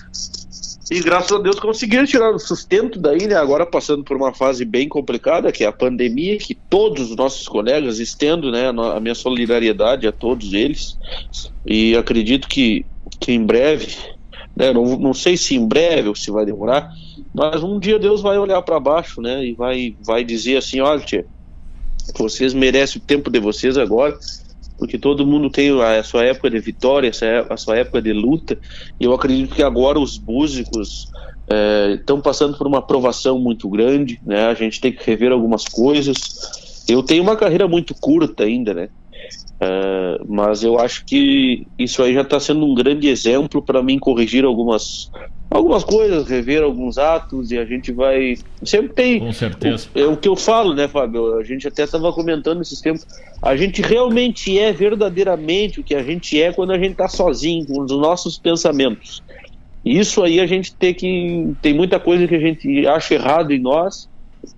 E 0.90 1.00
graças 1.00 1.30
a 1.30 1.38
Deus 1.38 1.60
conseguiram 1.60 2.06
tirar 2.06 2.30
o 2.30 2.38
sustento 2.38 2.98
daí, 2.98 3.26
né? 3.26 3.34
Agora 3.34 3.66
passando 3.66 4.02
por 4.02 4.16
uma 4.16 4.32
fase 4.32 4.64
bem 4.64 4.88
complicada, 4.88 5.52
que 5.52 5.62
é 5.62 5.66
a 5.66 5.72
pandemia, 5.72 6.38
que 6.38 6.54
todos 6.54 7.10
os 7.10 7.16
nossos 7.16 7.46
colegas 7.46 7.98
estendo, 7.98 8.50
né, 8.50 8.68
a 8.68 8.98
minha 8.98 9.14
solidariedade 9.14 10.06
a 10.06 10.12
todos 10.12 10.54
eles. 10.54 10.96
E 11.66 11.94
acredito 11.94 12.48
que, 12.48 12.86
que 13.20 13.32
em 13.32 13.44
breve, 13.44 13.94
né, 14.56 14.72
não, 14.72 14.98
não 14.98 15.12
sei 15.12 15.36
se 15.36 15.54
em 15.54 15.68
breve 15.68 16.08
ou 16.08 16.14
se 16.14 16.30
vai 16.30 16.46
demorar, 16.46 16.90
mas 17.34 17.62
um 17.62 17.78
dia 17.78 17.98
Deus 17.98 18.20
vai 18.22 18.38
olhar 18.38 18.62
para 18.62 18.80
baixo, 18.80 19.20
né, 19.20 19.44
e 19.44 19.54
vai, 19.54 19.96
vai 20.04 20.24
dizer 20.24 20.56
assim: 20.58 20.80
olha, 20.80 21.00
tia, 21.00 21.26
vocês 22.16 22.54
merecem 22.54 23.00
o 23.00 23.04
tempo 23.04 23.30
de 23.30 23.40
vocês 23.40 23.76
agora, 23.76 24.16
porque 24.78 24.98
todo 24.98 25.26
mundo 25.26 25.50
tem 25.50 25.70
a 25.82 26.02
sua 26.02 26.24
época 26.24 26.50
de 26.50 26.60
vitória, 26.60 27.10
é- 27.22 27.46
a 27.52 27.56
sua 27.56 27.76
época 27.76 28.00
de 28.00 28.12
luta, 28.12 28.58
e 29.00 29.04
eu 29.04 29.12
acredito 29.12 29.54
que 29.54 29.62
agora 29.62 29.98
os 29.98 30.18
músicos 30.20 31.06
estão 31.98 32.20
passando 32.20 32.56
por 32.58 32.66
uma 32.66 32.78
aprovação 32.78 33.38
muito 33.38 33.68
grande, 33.70 34.18
né? 34.22 34.46
A 34.46 34.54
gente 34.54 34.80
tem 34.80 34.92
que 34.92 35.02
rever 35.04 35.32
algumas 35.32 35.64
coisas. 35.64 36.16
Eu 36.88 37.02
tenho 37.02 37.22
uma 37.22 37.36
carreira 37.36 37.66
muito 37.66 37.94
curta 37.98 38.44
ainda, 38.44 38.74
né? 38.74 38.88
É, 39.60 40.18
mas 40.28 40.62
eu 40.62 40.78
acho 40.78 41.02
que 41.06 41.66
isso 41.78 42.02
aí 42.02 42.14
já 42.14 42.22
está 42.22 42.38
sendo 42.38 42.64
um 42.64 42.74
grande 42.74 43.08
exemplo 43.08 43.64
para 43.64 43.82
mim 43.82 43.98
corrigir 43.98 44.44
algumas 44.44 45.08
algumas 45.50 45.82
coisas, 45.82 46.28
rever 46.28 46.62
alguns 46.62 46.98
atos 46.98 47.50
e 47.50 47.58
a 47.58 47.64
gente 47.64 47.90
vai 47.92 48.36
sempre 48.62 48.90
tem 48.90 49.20
Com 49.20 49.32
certeza. 49.32 49.88
é 49.94 50.04
o 50.04 50.16
que 50.16 50.28
eu 50.28 50.36
falo, 50.36 50.74
né, 50.74 50.86
Fábio? 50.86 51.38
A 51.38 51.44
gente 51.44 51.66
até 51.66 51.84
estava 51.84 52.12
comentando 52.12 52.60
esses 52.60 52.80
tempos. 52.80 53.06
A 53.40 53.56
gente 53.56 53.80
realmente 53.80 54.58
é 54.58 54.72
verdadeiramente 54.72 55.80
o 55.80 55.84
que 55.84 55.94
a 55.94 56.02
gente 56.02 56.40
é 56.40 56.52
quando 56.52 56.72
a 56.72 56.78
gente 56.78 56.92
está 56.92 57.08
sozinho, 57.08 57.66
com 57.66 57.80
os 57.80 57.90
nossos 57.92 58.38
pensamentos. 58.38 59.22
Isso 59.84 60.22
aí 60.22 60.40
a 60.40 60.46
gente 60.46 60.74
tem 60.74 60.92
que. 60.92 61.54
Tem 61.62 61.72
muita 61.72 61.98
coisa 61.98 62.26
que 62.26 62.34
a 62.34 62.40
gente 62.40 62.86
acha 62.86 63.14
errado 63.14 63.52
em 63.52 63.58
nós 63.58 64.08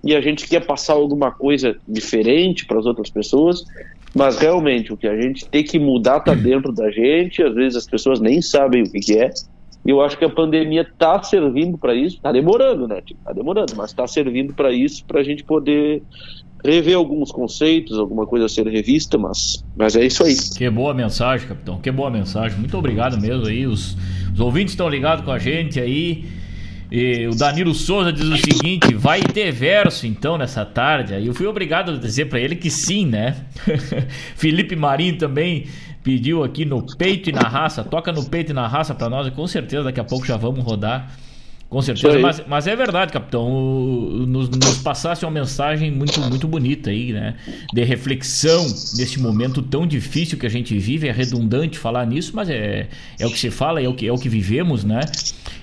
e 0.03 0.15
a 0.15 0.21
gente 0.21 0.47
quer 0.47 0.65
passar 0.65 0.93
alguma 0.93 1.31
coisa 1.31 1.77
diferente 1.87 2.65
para 2.65 2.79
as 2.79 2.85
outras 2.85 3.09
pessoas. 3.09 3.63
Mas 4.13 4.37
realmente 4.37 4.91
o 4.91 4.97
que 4.97 5.07
a 5.07 5.19
gente 5.19 5.45
tem 5.45 5.63
que 5.63 5.79
mudar 5.79 6.17
está 6.17 6.33
dentro 6.33 6.73
da 6.73 6.91
gente. 6.91 7.41
Às 7.41 7.53
vezes 7.53 7.77
as 7.77 7.87
pessoas 7.87 8.19
nem 8.19 8.41
sabem 8.41 8.83
o 8.83 8.91
que, 8.91 8.99
que 8.99 9.17
é. 9.17 9.31
E 9.85 9.89
eu 9.89 10.01
acho 10.01 10.17
que 10.17 10.25
a 10.25 10.29
pandemia 10.29 10.81
está 10.81 11.21
servindo 11.23 11.77
para 11.77 11.95
isso. 11.95 12.17
Está 12.17 12.31
demorando, 12.31 12.87
né? 12.87 13.01
Está 13.05 13.33
demorando, 13.33 13.73
mas 13.75 13.89
está 13.89 14.07
servindo 14.07 14.53
para 14.53 14.71
isso, 14.71 15.03
para 15.05 15.21
a 15.21 15.23
gente 15.23 15.43
poder 15.43 16.03
rever 16.63 16.95
alguns 16.95 17.31
conceitos, 17.31 17.97
alguma 17.97 18.27
coisa 18.27 18.45
a 18.45 18.49
ser 18.49 18.67
revista, 18.67 19.17
mas, 19.17 19.65
mas 19.75 19.95
é 19.95 20.05
isso 20.05 20.23
aí. 20.23 20.35
Que 20.55 20.69
boa 20.69 20.93
mensagem, 20.93 21.47
capitão. 21.47 21.79
Que 21.79 21.91
boa 21.91 22.11
mensagem. 22.11 22.59
Muito 22.59 22.77
obrigado 22.77 23.19
mesmo 23.19 23.47
aí. 23.47 23.65
Os, 23.65 23.97
os 24.33 24.39
ouvintes 24.39 24.73
estão 24.73 24.87
ligados 24.87 25.25
com 25.25 25.31
a 25.31 25.39
gente 25.39 25.79
aí. 25.79 26.25
E 26.91 27.25
o 27.25 27.33
Danilo 27.33 27.73
Souza 27.73 28.11
diz 28.11 28.25
o 28.25 28.37
seguinte: 28.37 28.93
vai 28.93 29.21
ter 29.21 29.51
verso 29.51 30.05
então 30.05 30.37
nessa 30.37 30.65
tarde. 30.65 31.13
Aí 31.13 31.25
eu 31.25 31.33
fui 31.33 31.47
obrigado 31.47 31.91
a 31.91 31.97
dizer 31.97 32.25
para 32.25 32.39
ele 32.39 32.55
que 32.55 32.69
sim, 32.69 33.05
né? 33.05 33.37
Felipe 34.35 34.75
Marinho 34.75 35.17
também 35.17 35.67
pediu 36.03 36.43
aqui 36.43 36.65
no 36.65 36.83
peito 36.95 37.29
e 37.29 37.33
na 37.33 37.41
raça. 37.47 37.83
Toca 37.83 38.11
no 38.11 38.25
peito 38.25 38.51
e 38.51 38.53
na 38.53 38.67
raça 38.67 38.93
para 38.93 39.09
nós 39.09 39.27
e 39.27 39.31
com 39.31 39.47
certeza 39.47 39.83
daqui 39.83 39.99
a 39.99 40.03
pouco 40.03 40.25
já 40.25 40.37
vamos 40.37 40.63
rodar. 40.63 41.11
Com 41.69 41.81
certeza, 41.81 42.19
mas, 42.19 42.43
mas 42.45 42.67
é 42.67 42.75
verdade, 42.75 43.13
capitão. 43.13 43.49
Nos, 44.27 44.49
nos 44.49 44.79
passasse 44.79 45.23
uma 45.23 45.31
mensagem 45.31 45.89
muito, 45.89 46.19
muito 46.19 46.45
bonita 46.45 46.89
aí, 46.89 47.13
né? 47.13 47.35
De 47.73 47.81
reflexão 47.85 48.63
nesse 48.97 49.21
momento 49.21 49.61
tão 49.61 49.87
difícil 49.87 50.37
que 50.37 50.45
a 50.45 50.49
gente 50.49 50.77
vive. 50.77 51.07
É 51.07 51.13
redundante 51.13 51.79
falar 51.79 52.05
nisso, 52.05 52.33
mas 52.35 52.49
é, 52.49 52.89
é 53.17 53.25
o 53.25 53.31
que 53.31 53.39
se 53.39 53.49
fala, 53.49 53.81
é 53.81 53.87
o 53.87 53.93
que, 53.93 54.05
é 54.05 54.11
o 54.11 54.17
que 54.17 54.27
vivemos, 54.27 54.83
né? 54.83 54.99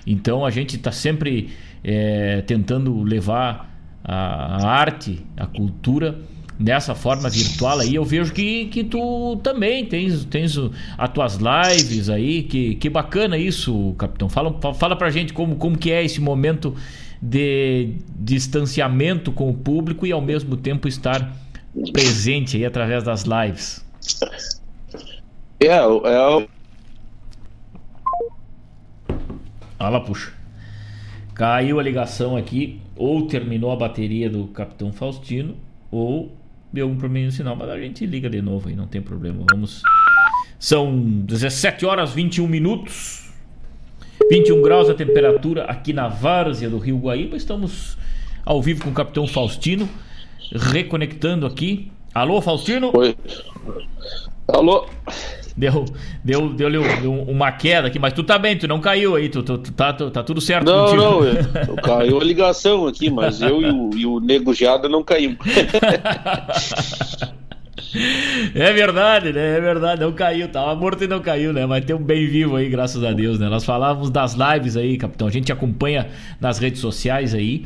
Então 0.06 0.46
a 0.46 0.50
gente 0.50 0.76
está 0.76 0.90
sempre 0.90 1.50
é, 1.84 2.40
tentando 2.40 3.02
levar 3.02 3.70
a, 4.02 4.64
a 4.64 4.66
arte, 4.66 5.22
a 5.36 5.46
cultura 5.46 6.18
nessa 6.58 6.94
forma 6.94 7.28
virtual 7.30 7.78
aí. 7.80 7.94
Eu 7.94 8.04
vejo 8.04 8.32
que, 8.32 8.66
que 8.66 8.82
tu 8.84 9.36
também 9.42 9.84
tens, 9.84 10.24
tens 10.24 10.56
as 10.96 11.10
tuas 11.12 11.38
lives 11.38 12.08
aí. 12.10 12.42
Que, 12.42 12.74
que 12.74 12.90
bacana 12.90 13.38
isso, 13.38 13.94
capitão. 13.98 14.28
Fala, 14.28 14.58
fa- 14.60 14.74
fala 14.74 14.96
pra 14.96 15.10
gente 15.10 15.32
como, 15.32 15.56
como 15.56 15.76
que 15.78 15.90
é 15.92 16.04
esse 16.04 16.20
momento 16.20 16.74
de 17.20 17.94
distanciamento 18.18 19.32
com 19.32 19.48
o 19.50 19.54
público 19.54 20.06
e 20.06 20.12
ao 20.12 20.20
mesmo 20.20 20.56
tempo 20.56 20.86
estar 20.88 21.34
presente 21.92 22.56
aí 22.56 22.64
através 22.64 23.02
das 23.04 23.24
lives. 23.24 23.84
É, 25.60 25.66
é 25.66 25.80
o- 25.82 26.48
lá, 29.80 30.00
puxa. 30.00 30.32
Caiu 31.34 31.78
a 31.78 31.82
ligação 31.82 32.36
aqui, 32.36 32.80
ou 32.96 33.26
terminou 33.26 33.70
a 33.70 33.76
bateria 33.76 34.28
do 34.28 34.48
Capitão 34.48 34.92
Faustino, 34.92 35.56
ou 35.90 36.32
deu 36.72 36.86
algum 36.86 36.98
problema 36.98 37.26
no 37.26 37.32
sinal, 37.32 37.56
mas 37.56 37.68
a 37.68 37.78
gente 37.78 38.04
liga 38.06 38.28
de 38.28 38.42
novo 38.42 38.68
aí, 38.68 38.76
não 38.76 38.86
tem 38.86 39.00
problema. 39.00 39.44
Vamos. 39.50 39.82
São 40.58 41.00
17 41.00 41.86
horas 41.86 42.12
21 42.12 42.46
minutos. 42.46 43.30
21 44.30 44.60
graus 44.60 44.90
a 44.90 44.94
temperatura 44.94 45.64
aqui 45.64 45.92
na 45.92 46.08
várzea 46.08 46.68
do 46.68 46.78
Rio 46.78 46.98
Guaíba. 46.98 47.36
Estamos 47.36 47.96
ao 48.44 48.60
vivo 48.60 48.84
com 48.84 48.90
o 48.90 48.94
Capitão 48.94 49.26
Faustino, 49.26 49.88
reconectando 50.52 51.46
aqui. 51.46 51.90
Alô, 52.14 52.40
Faustino? 52.42 52.90
Oi. 52.94 53.16
Alô? 54.48 54.86
Deu, 55.58 55.84
deu, 56.24 56.48
deu, 56.54 56.70
deu 56.70 57.12
uma 57.12 57.50
queda 57.50 57.88
aqui, 57.88 57.98
mas 57.98 58.12
tu 58.12 58.22
tá 58.22 58.38
bem, 58.38 58.56
tu 58.56 58.68
não 58.68 58.78
caiu 58.80 59.16
aí, 59.16 59.28
tu, 59.28 59.42
tu, 59.42 59.58
tu 59.58 59.72
tá, 59.72 59.92
tu- 59.92 60.08
tá 60.08 60.22
tudo 60.22 60.40
certo 60.40 60.64
Não, 60.66 60.84
contigo. 60.84 61.02
não, 61.02 61.24
eu- 61.24 61.76
caiu 61.82 62.20
a 62.20 62.24
ligação 62.24 62.86
aqui, 62.86 63.10
mas 63.10 63.42
eu 63.42 63.60
e 63.60 63.68
o, 63.68 63.90
e 63.96 64.06
o 64.06 64.20
Nego 64.20 64.54
Geada 64.54 64.88
não 64.88 65.02
caímos. 65.02 65.38
É 68.54 68.72
verdade, 68.72 69.32
né? 69.32 69.56
É 69.56 69.60
verdade, 69.60 70.00
não 70.02 70.12
caiu, 70.12 70.48
tava 70.48 70.74
morto 70.74 71.04
e 71.04 71.08
não 71.08 71.20
caiu, 71.20 71.52
né? 71.54 71.64
Mas 71.64 71.84
tem 71.84 71.96
um 71.96 72.02
bem 72.02 72.26
vivo 72.26 72.56
aí, 72.56 72.68
graças 72.68 73.02
a 73.02 73.12
Deus, 73.12 73.38
né? 73.38 73.48
Nós 73.48 73.64
falávamos 73.64 74.10
das 74.10 74.34
lives 74.34 74.76
aí, 74.76 74.98
capitão. 74.98 75.26
A 75.26 75.30
gente 75.30 75.50
acompanha 75.50 76.08
nas 76.40 76.58
redes 76.58 76.80
sociais 76.80 77.34
aí. 77.34 77.64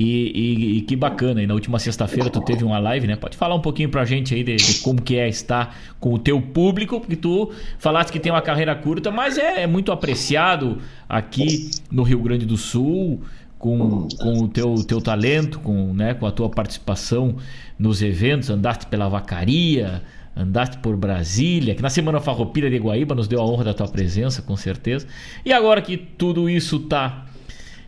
E, 0.00 0.30
e- 0.32 0.76
e 0.78 0.80
que 0.82 0.94
bacana, 0.94 1.42
e 1.42 1.46
na 1.46 1.54
última 1.54 1.76
sexta-feira 1.80 2.30
tu 2.30 2.40
teve 2.40 2.62
uma 2.62 2.78
live, 2.78 3.08
né? 3.08 3.16
Pode 3.16 3.36
falar 3.36 3.56
um 3.56 3.60
pouquinho 3.60 3.88
pra 3.88 4.04
gente 4.04 4.32
aí 4.32 4.44
de, 4.44 4.54
de 4.54 4.74
como 4.80 5.02
que 5.02 5.16
é 5.16 5.28
estar 5.28 5.76
com 5.98 6.14
o 6.14 6.18
teu 6.20 6.40
público, 6.40 7.00
porque 7.00 7.16
tu 7.16 7.50
falaste 7.80 8.12
que 8.12 8.20
tem 8.20 8.30
uma 8.30 8.40
carreira 8.40 8.76
curta, 8.76 9.10
mas 9.10 9.36
é, 9.36 9.62
é 9.62 9.66
muito 9.66 9.90
apreciado 9.90 10.78
aqui 11.08 11.68
no 11.90 12.04
Rio 12.04 12.20
Grande 12.20 12.46
do 12.46 12.56
Sul, 12.56 13.20
com, 13.58 14.06
com 14.20 14.44
o 14.44 14.46
teu, 14.46 14.72
teu 14.86 15.00
talento, 15.00 15.58
com, 15.58 15.92
né, 15.92 16.14
com 16.14 16.26
a 16.26 16.30
tua 16.30 16.48
participação 16.48 17.34
nos 17.76 18.00
eventos, 18.00 18.50
andaste 18.50 18.86
pela 18.86 19.08
vacaria, 19.08 20.00
andaste 20.36 20.78
por 20.78 20.96
Brasília, 20.96 21.74
que 21.74 21.82
na 21.82 21.90
Semana 21.90 22.20
Farroupilha 22.20 22.70
de 22.70 22.78
Guaíba 22.78 23.16
nos 23.16 23.26
deu 23.26 23.40
a 23.40 23.44
honra 23.44 23.64
da 23.64 23.74
tua 23.74 23.88
presença, 23.88 24.40
com 24.42 24.56
certeza. 24.56 25.08
E 25.44 25.52
agora 25.52 25.82
que 25.82 25.96
tudo 25.96 26.48
isso 26.48 26.78
tá 26.78 27.26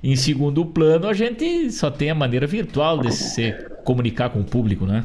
em 0.02 0.16
segundo 0.16 0.64
plano, 0.64 1.08
a 1.08 1.12
gente 1.12 1.70
só 1.70 1.90
tem 1.90 2.10
a 2.10 2.14
maneira 2.14 2.46
virtual 2.46 2.98
de 2.98 3.12
se 3.12 3.52
comunicar 3.84 4.30
com 4.30 4.40
o 4.40 4.44
público, 4.44 4.86
né? 4.86 5.04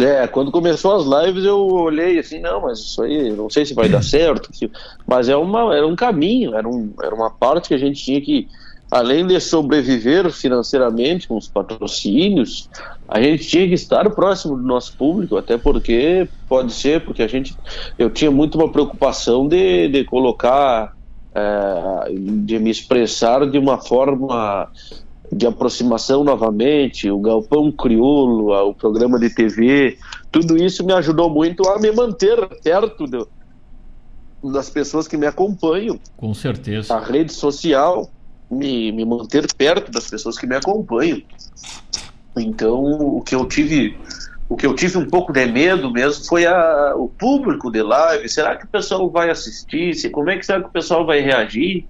É, 0.00 0.26
quando 0.28 0.52
começou 0.52 0.94
as 0.94 1.26
lives 1.26 1.44
eu 1.44 1.58
olhei 1.58 2.18
assim, 2.18 2.38
não, 2.38 2.60
mas 2.62 2.78
isso 2.78 3.02
aí, 3.02 3.32
não 3.32 3.50
sei 3.50 3.66
se 3.66 3.74
vai 3.74 3.88
dar 3.88 4.02
certo, 4.04 4.48
mas 5.06 5.28
é 5.28 5.36
uma, 5.36 5.74
era 5.74 5.86
um 5.86 5.96
caminho, 5.96 6.54
era, 6.54 6.68
um, 6.68 6.92
era 7.02 7.14
uma 7.14 7.30
parte 7.30 7.68
que 7.68 7.74
a 7.74 7.78
gente 7.78 8.02
tinha 8.04 8.20
que, 8.20 8.46
além 8.90 9.26
de 9.26 9.40
sobreviver 9.40 10.30
financeiramente 10.30 11.26
com 11.26 11.36
os 11.36 11.48
patrocínios, 11.48 12.68
a 13.08 13.20
gente 13.20 13.48
tinha 13.48 13.66
que 13.66 13.74
estar 13.74 14.08
próximo 14.10 14.56
do 14.56 14.62
nosso 14.62 14.96
público, 14.96 15.36
até 15.36 15.58
porque, 15.58 16.28
pode 16.48 16.72
ser, 16.72 17.04
porque 17.04 17.22
a 17.22 17.28
gente, 17.28 17.56
eu 17.98 18.08
tinha 18.08 18.30
muito 18.30 18.56
uma 18.56 18.70
preocupação 18.70 19.48
de, 19.48 19.88
de 19.88 20.04
colocar, 20.04 20.94
é, 21.34 22.12
de 22.12 22.58
me 22.58 22.70
expressar 22.70 23.48
de 23.48 23.58
uma 23.58 23.78
forma 23.78 24.70
de 25.30 25.46
aproximação 25.46 26.24
novamente, 26.24 27.10
o 27.10 27.18
Galpão 27.18 27.70
Crioulo, 27.70 28.52
o 28.68 28.74
programa 28.74 29.18
de 29.18 29.28
TV, 29.30 29.98
tudo 30.32 30.56
isso 30.56 30.84
me 30.84 30.92
ajudou 30.94 31.28
muito 31.28 31.68
a 31.68 31.78
me 31.78 31.92
manter 31.92 32.38
perto 32.62 33.06
do, 33.06 33.28
das 34.42 34.70
pessoas 34.70 35.06
que 35.06 35.16
me 35.16 35.26
acompanham. 35.26 35.98
Com 36.16 36.32
certeza. 36.32 36.94
A 36.94 37.00
rede 37.00 37.32
social 37.32 38.10
me, 38.50 38.90
me 38.92 39.04
manter 39.04 39.52
perto 39.54 39.90
das 39.90 40.08
pessoas 40.08 40.38
que 40.38 40.46
me 40.46 40.56
acompanham. 40.56 41.20
Então, 42.36 42.82
o 42.84 43.20
que 43.20 43.34
eu 43.34 43.44
tive, 43.46 43.98
o 44.48 44.56
que 44.56 44.66
eu 44.66 44.74
tive 44.74 44.96
um 44.96 45.06
pouco 45.06 45.32
de 45.32 45.44
medo 45.46 45.92
mesmo 45.92 46.24
foi 46.24 46.46
a, 46.46 46.94
o 46.96 47.08
público 47.08 47.70
de 47.70 47.82
live. 47.82 48.28
Será 48.28 48.56
que 48.56 48.64
o 48.64 48.68
pessoal 48.68 49.10
vai 49.10 49.30
assistir? 49.30 50.10
Como 50.10 50.30
é 50.30 50.38
que 50.38 50.46
será 50.46 50.60
que 50.62 50.68
o 50.68 50.72
pessoal 50.72 51.04
vai 51.04 51.20
reagir? 51.20 51.86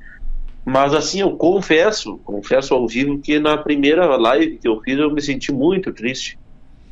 Mas 0.64 0.92
assim, 0.92 1.20
eu 1.20 1.36
confesso, 1.36 2.18
confesso 2.24 2.74
ao 2.74 2.86
vivo 2.86 3.20
que 3.20 3.38
na 3.38 3.56
primeira 3.56 4.04
live 4.16 4.58
que 4.58 4.68
eu 4.68 4.80
fiz 4.80 4.98
eu 4.98 5.10
me 5.10 5.22
senti 5.22 5.52
muito 5.52 5.92
triste. 5.92 6.36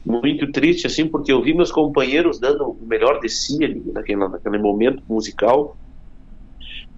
Muito 0.05 0.53
triste, 0.53 0.87
assim, 0.87 1.09
porque 1.09 1.33
eu 1.33 1.43
vi 1.43 1.53
meus 1.53 1.73
companheiros 1.73 2.39
dando 2.39 2.71
o 2.71 2.87
melhor 2.87 3.19
de 3.19 3.29
si 3.29 3.63
ali, 3.65 3.83
naquele, 3.93 4.29
naquele 4.29 4.59
momento 4.59 5.03
musical 5.09 5.77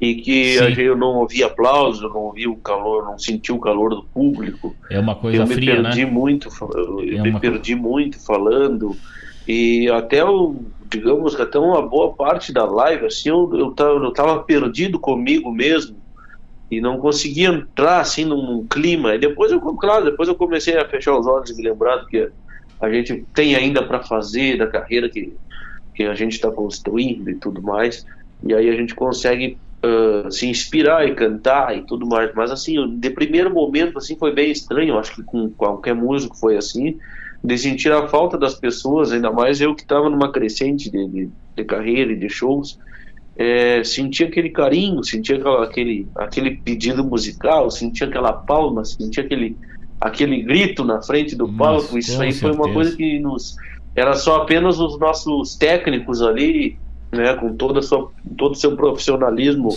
e 0.00 0.14
que 0.16 0.58
Sim. 0.58 0.80
eu 0.80 0.96
não 0.96 1.16
ouvi 1.16 1.42
aplausos, 1.42 2.02
eu 2.02 2.08
não 2.10 2.22
ouvi 2.22 2.46
o 2.46 2.56
calor, 2.56 3.04
não 3.04 3.18
senti 3.18 3.52
o 3.52 3.58
calor 3.58 3.90
do 3.90 4.04
público. 4.04 4.74
É 4.88 4.98
uma 4.98 5.16
coisa 5.16 5.42
eu 5.42 5.46
fria, 5.46 5.76
me 5.76 5.82
perdi 5.82 6.04
né? 6.04 6.10
muito, 6.10 6.48
eu 6.74 7.00
É 7.00 7.22
me 7.22 7.40
perdi 7.40 7.74
muito 7.74 8.24
falando 8.24 8.96
e 9.46 9.88
até 9.90 10.24
o 10.24 10.56
digamos 10.90 11.38
até 11.38 11.58
uma 11.58 11.82
boa 11.82 12.14
parte 12.14 12.52
da 12.52 12.64
live 12.64 13.06
assim 13.06 13.28
eu, 13.28 13.50
eu, 13.54 13.70
tava, 13.72 13.98
eu 13.98 14.12
tava 14.12 14.42
perdido 14.42 14.98
comigo 14.98 15.50
mesmo 15.50 15.96
e 16.70 16.80
não 16.80 16.98
conseguia 16.98 17.48
entrar 17.48 18.00
assim 18.00 18.24
num, 18.24 18.66
clima. 18.66 19.14
E 19.14 19.18
depois 19.18 19.50
eu, 19.50 19.60
claro, 19.60 20.04
depois 20.04 20.28
eu 20.28 20.34
comecei 20.34 20.76
a 20.76 20.86
fechar 20.86 21.18
os 21.18 21.26
olhos 21.26 21.50
e 21.50 21.56
me 21.56 21.62
lembrar 21.62 21.96
do 21.96 22.06
que 22.06 22.28
a 22.80 22.90
gente 22.90 23.24
tem 23.34 23.56
ainda 23.56 23.82
para 23.82 24.02
fazer 24.02 24.58
da 24.58 24.66
carreira 24.66 25.08
que 25.08 25.32
que 25.94 26.04
a 26.04 26.14
gente 26.14 26.34
está 26.34 26.48
construindo 26.48 27.28
e 27.28 27.34
tudo 27.34 27.60
mais. 27.60 28.06
E 28.46 28.54
aí 28.54 28.68
a 28.70 28.76
gente 28.76 28.94
consegue 28.94 29.58
ah, 29.82 30.30
se 30.30 30.46
inspirar 30.46 31.06
e 31.08 31.14
cantar 31.14 31.76
e 31.76 31.84
tudo 31.86 32.06
mais. 32.06 32.32
Mas 32.34 32.50
assim, 32.50 32.98
de 32.98 33.10
primeiro 33.10 33.52
momento 33.52 33.98
assim 33.98 34.16
foi 34.18 34.32
bem 34.32 34.50
estranho. 34.50 34.98
Acho 34.98 35.14
que 35.14 35.22
com 35.24 35.50
qualquer 35.52 35.94
músico 35.94 36.36
foi 36.38 36.56
assim, 36.56 36.96
de 37.44 37.58
sentir 37.58 37.92
a 37.92 38.08
falta 38.08 38.38
das 38.38 38.54
pessoas, 38.58 39.12
ainda 39.12 39.30
mais 39.32 39.60
eu 39.60 39.74
que 39.74 39.82
estava 39.82 40.10
numa 40.10 40.32
crescente 40.32 40.90
de, 40.90 41.08
de, 41.08 41.30
de 41.56 41.64
carreira 41.64 42.12
e 42.12 42.18
de 42.18 42.28
shows. 42.28 42.76
É, 43.36 43.84
sentia 43.84 44.26
aquele 44.26 44.50
carinho, 44.50 45.02
sentia 45.04 45.36
aquela- 45.36 45.64
aquele, 45.64 46.10
aquele 46.16 46.50
pedido 46.62 47.04
musical, 47.04 47.70
sentia 47.70 48.06
aquela 48.08 48.32
palma, 48.32 48.84
sentia 48.84 49.22
aquele, 49.24 49.56
aquele 50.00 50.42
grito 50.42 50.84
na 50.84 51.00
frente 51.02 51.36
do 51.36 51.48
palco. 51.48 51.96
Isso 51.98 52.20
aí 52.20 52.34
foi 52.34 52.52
uma 52.52 52.68
certeza. 52.68 52.74
coisa 52.74 52.96
que 52.96 53.20
nos 53.20 53.54
era 53.94 54.14
só 54.14 54.36
apenas 54.42 54.78
os 54.80 54.98
nossos 54.98 55.56
técnicos 55.56 56.20
ali, 56.22 56.78
né, 57.12 57.34
com 57.34 57.54
toda 57.54 57.80
sua, 57.82 58.10
todo 58.36 58.52
o 58.52 58.56
seu 58.56 58.76
profissionalismo, 58.76 59.70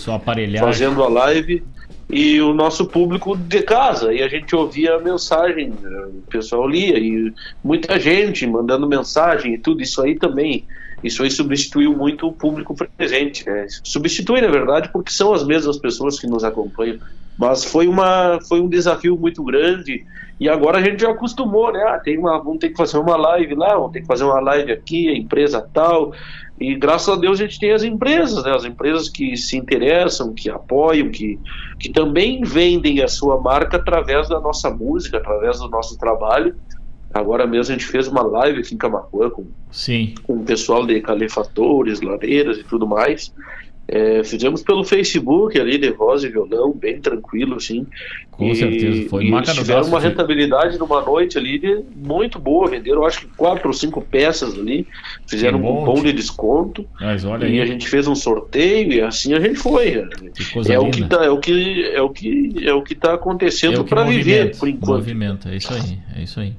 fazendo 0.60 1.02
a 1.02 1.08
live 1.08 1.62
e 2.10 2.40
o 2.42 2.52
nosso 2.52 2.86
público 2.86 3.36
de 3.36 3.62
casa 3.62 4.12
e 4.12 4.22
a 4.22 4.28
gente 4.28 4.54
ouvia 4.54 4.96
a 4.96 5.00
mensagem, 5.00 5.70
né, 5.70 6.08
o 6.08 6.30
pessoal 6.30 6.68
lia 6.68 6.98
e 6.98 7.32
muita 7.64 7.98
gente 7.98 8.46
mandando 8.46 8.86
mensagem 8.86 9.54
e 9.54 9.58
tudo 9.58 9.82
isso 9.82 10.02
aí 10.02 10.14
também. 10.14 10.64
Isso 11.02 11.22
aí 11.24 11.30
substituiu 11.30 11.96
muito 11.96 12.28
o 12.28 12.32
público 12.32 12.76
presente, 12.96 13.44
né? 13.44 13.66
Substitui 13.82 14.40
na 14.40 14.46
verdade 14.46 14.88
porque 14.92 15.10
são 15.10 15.32
as 15.32 15.44
mesmas 15.44 15.76
pessoas 15.76 16.20
que 16.20 16.28
nos 16.28 16.44
acompanham. 16.44 16.98
Mas 17.36 17.64
foi 17.64 17.88
uma 17.88 18.38
foi 18.48 18.60
um 18.60 18.68
desafio 18.68 19.16
muito 19.16 19.42
grande 19.42 20.04
e 20.38 20.48
agora 20.48 20.78
a 20.78 20.82
gente 20.82 21.02
já 21.02 21.10
acostumou, 21.10 21.72
né? 21.72 21.82
Ah, 21.82 21.98
tem 21.98 22.18
uma, 22.18 22.38
vamos 22.38 22.58
ter 22.58 22.70
que 22.70 22.76
fazer 22.76 22.98
uma 22.98 23.16
live 23.16 23.54
lá, 23.54 23.74
vamos 23.74 23.92
ter 23.92 24.00
que 24.00 24.06
fazer 24.06 24.24
uma 24.24 24.40
live 24.40 24.72
aqui, 24.72 25.08
a 25.08 25.16
empresa 25.16 25.60
tal. 25.72 26.12
E 26.62 26.76
graças 26.76 27.08
a 27.08 27.16
Deus 27.16 27.40
a 27.40 27.44
gente 27.44 27.58
tem 27.58 27.72
as 27.72 27.82
empresas, 27.82 28.44
né? 28.44 28.54
As 28.54 28.64
empresas 28.64 29.08
que 29.08 29.36
se 29.36 29.56
interessam, 29.56 30.32
que 30.32 30.48
apoiam, 30.48 31.10
que, 31.10 31.38
que 31.78 31.90
também 31.90 32.42
vendem 32.42 33.02
a 33.02 33.08
sua 33.08 33.40
marca 33.40 33.76
através 33.76 34.28
da 34.28 34.40
nossa 34.40 34.70
música, 34.70 35.16
através 35.16 35.58
do 35.58 35.68
nosso 35.68 35.98
trabalho. 35.98 36.54
Agora 37.12 37.46
mesmo 37.46 37.74
a 37.74 37.76
gente 37.78 37.86
fez 37.86 38.06
uma 38.06 38.22
live 38.22 38.60
aqui 38.60 38.74
em 38.74 38.78
Camacuã 38.78 39.28
com, 39.28 39.44
Sim. 39.72 40.14
com 40.22 40.34
o 40.34 40.44
pessoal 40.44 40.86
de 40.86 41.00
calefatores, 41.00 42.00
lareiras 42.00 42.58
e 42.58 42.64
tudo 42.64 42.86
mais. 42.86 43.34
É, 43.88 44.22
fizemos 44.24 44.62
pelo 44.62 44.84
Facebook 44.84 45.60
ali 45.60 45.76
de 45.76 45.90
voz 45.90 46.22
e 46.22 46.28
violão, 46.28 46.72
bem 46.72 47.00
tranquilo 47.00 47.56
assim. 47.56 47.86
Com 48.30 48.48
e, 48.48 48.56
certeza, 48.56 49.08
foi 49.08 49.26
e 49.26 49.42
tiveram 49.42 49.86
uma 49.86 50.00
rentabilidade 50.00 50.78
numa 50.78 51.02
noite 51.02 51.36
ali 51.36 51.58
de- 51.58 51.82
muito 51.94 52.38
boa, 52.38 52.70
venderam 52.70 53.04
acho 53.04 53.20
que 53.20 53.26
quatro 53.36 53.68
ou 53.68 53.74
cinco 53.74 54.00
peças 54.00 54.58
ali, 54.58 54.86
fizeram 55.26 55.58
um 55.58 55.62
cupom 55.62 56.02
de 56.02 56.12
desconto. 56.12 56.86
Mas 57.00 57.24
olha 57.24 57.44
e 57.46 57.52
aí. 57.52 57.60
a 57.60 57.66
gente 57.66 57.88
fez 57.88 58.06
um 58.06 58.14
sorteio 58.14 58.92
e 58.92 59.00
assim 59.02 59.34
a 59.34 59.40
gente 59.40 59.56
foi. 59.56 60.04
É 60.68 60.78
o 60.78 60.90
que 60.90 61.04
tá, 61.04 61.24
é 61.24 61.30
o 61.30 61.38
que 61.38 61.84
é 61.92 62.00
o 62.00 62.08
que 62.08 62.54
é 62.64 62.72
o 62.72 62.82
que 62.82 62.94
tá 62.94 63.14
acontecendo 63.14 63.80
É 63.80 63.84
para 63.84 64.04
viver 64.04 64.56
por 64.56 64.68
enquanto. 64.68 64.98
Movimenta, 64.98 65.50
é 65.50 65.56
isso 65.56 65.74
aí, 65.74 65.98
é 66.16 66.22
isso 66.22 66.40
aí. 66.40 66.54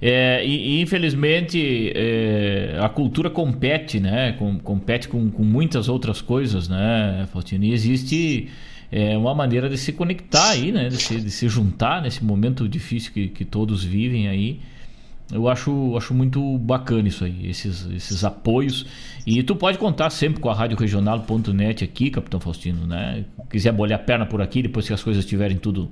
É, 0.00 0.44
e, 0.44 0.80
infelizmente 0.80 1.92
é, 1.94 2.78
a 2.80 2.88
cultura 2.88 3.30
compete, 3.30 3.98
né? 4.00 4.32
Com- 4.32 4.58
compete 4.58 5.08
com, 5.08 5.30
com 5.30 5.42
muitas 5.42 5.88
outras 5.88 6.20
coisas, 6.20 6.68
né, 6.68 7.26
Faustino? 7.32 7.64
E 7.64 7.72
existe 7.72 8.48
é, 8.92 9.16
uma 9.16 9.34
maneira 9.34 9.68
de 9.68 9.78
se 9.78 9.92
conectar 9.92 10.50
aí, 10.50 10.70
né? 10.72 10.88
De 10.88 10.96
se, 10.96 11.20
de 11.20 11.30
se 11.30 11.48
juntar 11.48 12.02
nesse 12.02 12.24
momento 12.24 12.68
difícil 12.68 13.12
que, 13.12 13.28
que 13.28 13.44
todos 13.44 13.82
vivem 13.84 14.28
aí. 14.28 14.60
Eu 15.32 15.48
acho, 15.48 15.96
acho 15.96 16.14
muito 16.14 16.56
bacana 16.58 17.08
isso 17.08 17.24
aí, 17.24 17.48
esses, 17.48 17.84
esses 17.90 18.22
apoios. 18.22 18.86
E 19.26 19.42
tu 19.42 19.56
pode 19.56 19.76
contar 19.76 20.08
sempre 20.10 20.40
com 20.40 20.48
a 20.48 20.54
Rádio 20.54 20.76
Regional.net 20.78 21.82
aqui, 21.82 22.10
Capitão 22.10 22.38
Faustino, 22.38 22.86
né? 22.86 23.24
Quiser 23.50 23.72
bolhar 23.72 23.96
a 23.98 24.02
perna 24.02 24.24
por 24.24 24.40
aqui, 24.40 24.62
depois 24.62 24.86
que 24.86 24.92
as 24.92 25.02
coisas 25.02 25.24
estiverem 25.24 25.56
tudo 25.56 25.90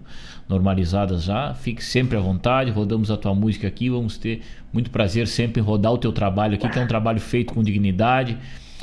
normalizadas 0.48 1.24
já, 1.24 1.54
fique 1.54 1.82
sempre 1.82 2.16
à 2.16 2.20
vontade, 2.20 2.70
rodamos 2.70 3.10
a 3.10 3.16
tua 3.16 3.34
música 3.34 3.66
aqui, 3.66 3.88
vamos 3.88 4.18
ter 4.18 4.42
muito 4.72 4.90
prazer 4.90 5.26
sempre 5.26 5.60
em 5.60 5.64
rodar 5.64 5.92
o 5.92 5.98
teu 5.98 6.12
trabalho 6.12 6.54
aqui, 6.54 6.68
que 6.68 6.78
é 6.78 6.82
um 6.82 6.86
trabalho 6.86 7.20
feito 7.20 7.54
com 7.54 7.62
dignidade, 7.62 8.36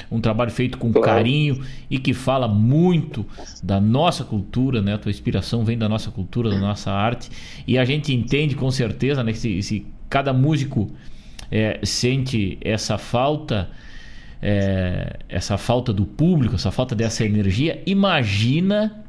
um 0.09 0.19
trabalho 0.19 0.51
feito 0.51 0.77
com 0.77 0.91
carinho 0.91 1.63
e 1.89 1.99
que 1.99 2.13
fala 2.13 2.47
muito 2.47 3.25
da 3.61 3.79
nossa 3.79 4.23
cultura, 4.23 4.81
né? 4.81 4.95
A 4.95 4.97
tua 4.97 5.11
inspiração 5.11 5.63
vem 5.63 5.77
da 5.77 5.87
nossa 5.87 6.09
cultura, 6.09 6.49
da 6.49 6.57
nossa 6.57 6.91
arte 6.91 7.29
e 7.67 7.77
a 7.77 7.85
gente 7.85 8.13
entende 8.13 8.55
com 8.55 8.71
certeza, 8.71 9.23
né? 9.23 9.31
Que 9.31 9.37
se, 9.37 9.61
se 9.61 9.85
cada 10.09 10.33
músico 10.33 10.91
é, 11.51 11.79
sente 11.83 12.57
essa 12.61 12.97
falta, 12.97 13.69
é, 14.41 15.19
essa 15.29 15.57
falta 15.57 15.93
do 15.93 16.05
público, 16.05 16.55
essa 16.55 16.71
falta 16.71 16.95
dessa 16.95 17.23
energia, 17.25 17.81
imagina 17.85 19.05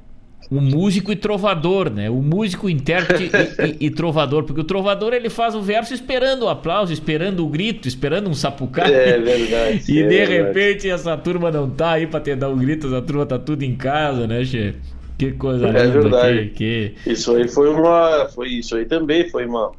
o 0.56 0.60
músico 0.60 1.10
e 1.12 1.16
trovador, 1.16 1.90
né? 1.90 2.10
O 2.10 2.20
músico, 2.22 2.68
intérprete 2.68 3.30
e, 3.58 3.66
e- 3.84 3.86
e 3.86 3.90
trovador, 3.90 4.44
porque 4.44 4.60
o 4.60 4.64
trovador 4.64 5.12
ele 5.14 5.30
faz 5.30 5.54
o 5.54 5.62
verso 5.62 5.94
esperando 5.94 6.42
o 6.44 6.48
aplauso, 6.48 6.92
esperando 6.92 7.44
o 7.44 7.48
grito, 7.48 7.88
esperando 7.88 8.28
um 8.28 8.34
sapucá. 8.34 8.86
É 8.86 9.18
verdade, 9.18 9.82
E 9.88 10.00
é 10.00 10.02
de 10.02 10.08
verdade. 10.08 10.32
repente 10.32 10.90
essa 10.90 11.16
turma 11.16 11.50
não 11.50 11.70
tá 11.70 11.92
aí 11.92 12.06
pra 12.06 12.20
te 12.20 12.34
dar 12.36 12.50
um 12.50 12.58
grito, 12.58 12.86
essa 12.88 13.00
turma 13.02 13.24
tá 13.24 13.38
tudo 13.38 13.62
em 13.62 13.74
casa, 13.74 14.26
né, 14.26 14.44
chefe? 14.44 14.78
Que 15.18 15.32
coisa 15.32 15.66
É 15.68 15.86
linda 15.86 16.00
verdade. 16.00 16.48
que, 16.50 16.94
que... 17.04 17.10
Isso 17.10 17.34
aí 17.36 17.46
foi 17.48 17.68
uma. 17.70 18.28
Foi 18.34 18.48
isso 18.48 18.74
aí 18.76 18.84
também, 18.86 19.28
foi 19.30 19.46
uma, 19.46 19.70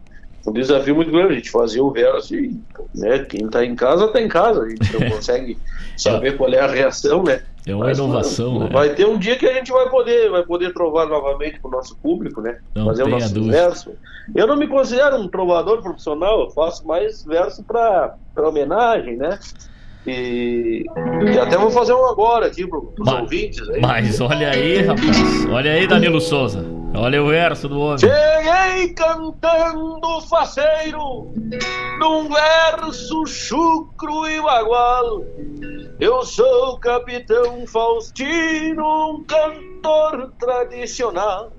um 0.48 0.54
desafio 0.54 0.96
muito 0.96 1.12
grande. 1.12 1.34
A 1.34 1.36
gente 1.36 1.52
fazia 1.52 1.84
o 1.84 1.92
verso 1.92 2.34
e 2.36 2.58
né, 2.96 3.20
quem 3.20 3.50
tá 3.50 3.66
em 3.66 3.76
casa 3.76 4.08
tá 4.08 4.22
em 4.22 4.28
casa. 4.30 4.62
A 4.64 4.70
gente 4.70 4.94
não 4.94 5.02
consegue 5.12 5.58
saber 5.98 6.38
qual 6.38 6.52
é 6.54 6.60
a 6.60 6.68
reação, 6.68 7.24
né? 7.24 7.42
É 7.66 7.74
uma 7.74 7.86
Mas, 7.86 7.98
inovação, 7.98 8.54
mano, 8.54 8.66
né? 8.66 8.72
Vai 8.74 8.94
ter 8.94 9.08
um 9.08 9.18
dia 9.18 9.38
que 9.38 9.46
a 9.46 9.54
gente 9.54 9.72
vai 9.72 9.90
poder, 9.90 10.30
vai 10.30 10.44
poder 10.44 10.74
trovar 10.74 11.08
novamente 11.08 11.60
pro 11.62 11.72
nosso 11.72 11.96
público, 11.98 12.42
né? 12.42 12.60
Não 12.76 12.86
Fazer 12.88 13.04
o 13.04 13.08
nosso 13.08 13.44
verso. 13.46 13.92
Eu 14.36 14.48
não 14.48 14.58
me 14.58 14.68
considero 14.68 15.16
um 15.18 15.28
trovador 15.28 15.82
profissional, 15.82 16.42
eu 16.42 16.50
faço 16.52 16.86
mais 16.86 17.24
verso 17.24 17.64
para 17.64 18.16
homenagem, 18.38 19.16
né? 19.16 19.40
E, 20.06 20.84
e 21.34 21.40
até 21.40 21.58
vou 21.58 21.72
fazer 21.72 21.94
um 21.94 22.06
agora 22.06 22.48
aqui 22.48 22.68
pros 22.68 22.84
Mas- 23.00 23.22
ouvintes 23.22 23.70
aí. 23.70 23.80
Mas 23.82 24.20
olha 24.20 24.50
aí, 24.50 24.82
rapaz. 24.82 25.46
Olha 25.50 25.72
aí, 25.72 25.88
Danilo 25.88 26.20
Souza. 26.20 26.83
Olha 26.96 27.24
o 27.24 27.28
verso 27.28 27.68
do 27.68 27.80
homem. 27.80 27.98
Cheguei 28.00 28.94
cantando 28.94 30.22
faceiro, 30.30 31.34
num 32.00 32.30
verso 32.30 33.26
chucro 33.26 34.28
e 34.28 34.40
bagual. 34.42 35.24
Eu 36.00 36.24
sou 36.24 36.74
o 36.74 36.80
capitão 36.80 37.66
Faustino, 37.66 39.16
um 39.16 39.24
cantor 39.26 40.34
tradicional. 40.40 41.52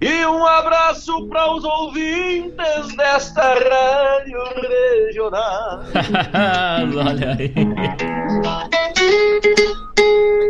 E 0.00 0.26
um 0.26 0.44
abraço 0.44 1.28
para 1.28 1.54
os 1.54 1.64
ouvintes 1.64 2.96
desta 2.96 3.54
rádio 3.54 4.38
regional. 5.06 5.80
Olha 7.06 7.36
aí. 7.38 7.52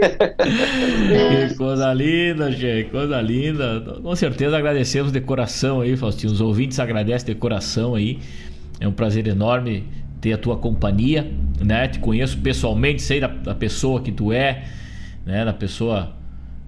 que 1.48 1.54
coisa 1.54 1.92
linda, 1.94 2.50
gente, 2.50 2.90
coisa 2.90 3.20
linda. 3.20 3.80
Com 4.02 4.16
certeza 4.16 4.56
agradecemos 4.56 5.12
de 5.12 5.20
coração 5.20 5.80
aí, 5.80 5.96
Faustino. 5.96 6.32
Os 6.32 6.40
ouvintes 6.40 6.78
agradecem 6.78 7.34
de 7.34 7.34
coração 7.38 7.94
aí. 7.94 8.18
É 8.80 8.88
um 8.88 8.92
prazer 8.92 9.26
enorme 9.28 9.84
ter 10.20 10.32
a 10.32 10.38
tua 10.38 10.56
companhia, 10.56 11.30
né? 11.60 11.88
Te 11.88 11.98
conheço 11.98 12.38
pessoalmente, 12.38 13.02
sei 13.02 13.20
da, 13.20 13.28
da 13.28 13.54
pessoa 13.54 14.00
que 14.00 14.10
tu 14.10 14.32
é, 14.32 14.64
né? 15.24 15.44
Da 15.44 15.52
pessoa 15.52 16.12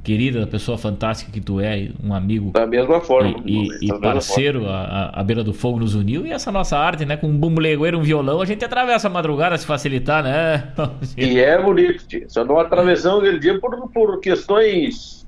querida, 0.05 0.41
da 0.41 0.47
pessoa 0.47 0.77
fantástica 0.77 1.33
que 1.33 1.41
tu 1.41 1.59
é, 1.59 1.89
um 2.03 2.13
amigo. 2.13 2.51
Da 2.51 2.67
mesma 2.67 3.01
forma. 3.01 3.43
E, 3.47 3.69
e, 3.81 3.89
e 3.89 4.01
parceiro, 4.01 4.69
a, 4.69 5.11
a, 5.15 5.25
Beira 5.25 5.43
do 5.43 5.55
Fogo 5.55 5.81
nos 5.81 5.95
uniu. 5.95 6.27
E 6.27 6.31
essa 6.31 6.53
nossa 6.53 6.77
arte, 6.77 7.07
né? 7.07 7.17
Com 7.17 7.29
um 7.29 7.37
bumbulegueiro, 7.37 7.99
um 7.99 8.03
violão, 8.03 8.41
a 8.41 8.45
gente 8.45 8.65
atravessa 8.65 9.09
a 9.09 9.11
madrugada 9.11 9.57
se 9.57 9.67
facilitar, 9.67 10.23
né? 10.23 10.73
E 11.17 11.39
é 11.39 11.61
bonito, 11.61 12.07
tio. 12.07 12.25
Só 12.29 12.45
não 12.45 12.59
atravessamos 12.59 13.21
aquele 13.21 13.39
dia 13.39 13.59
por, 13.59 13.89
por 13.91 14.21
questões. 14.21 15.25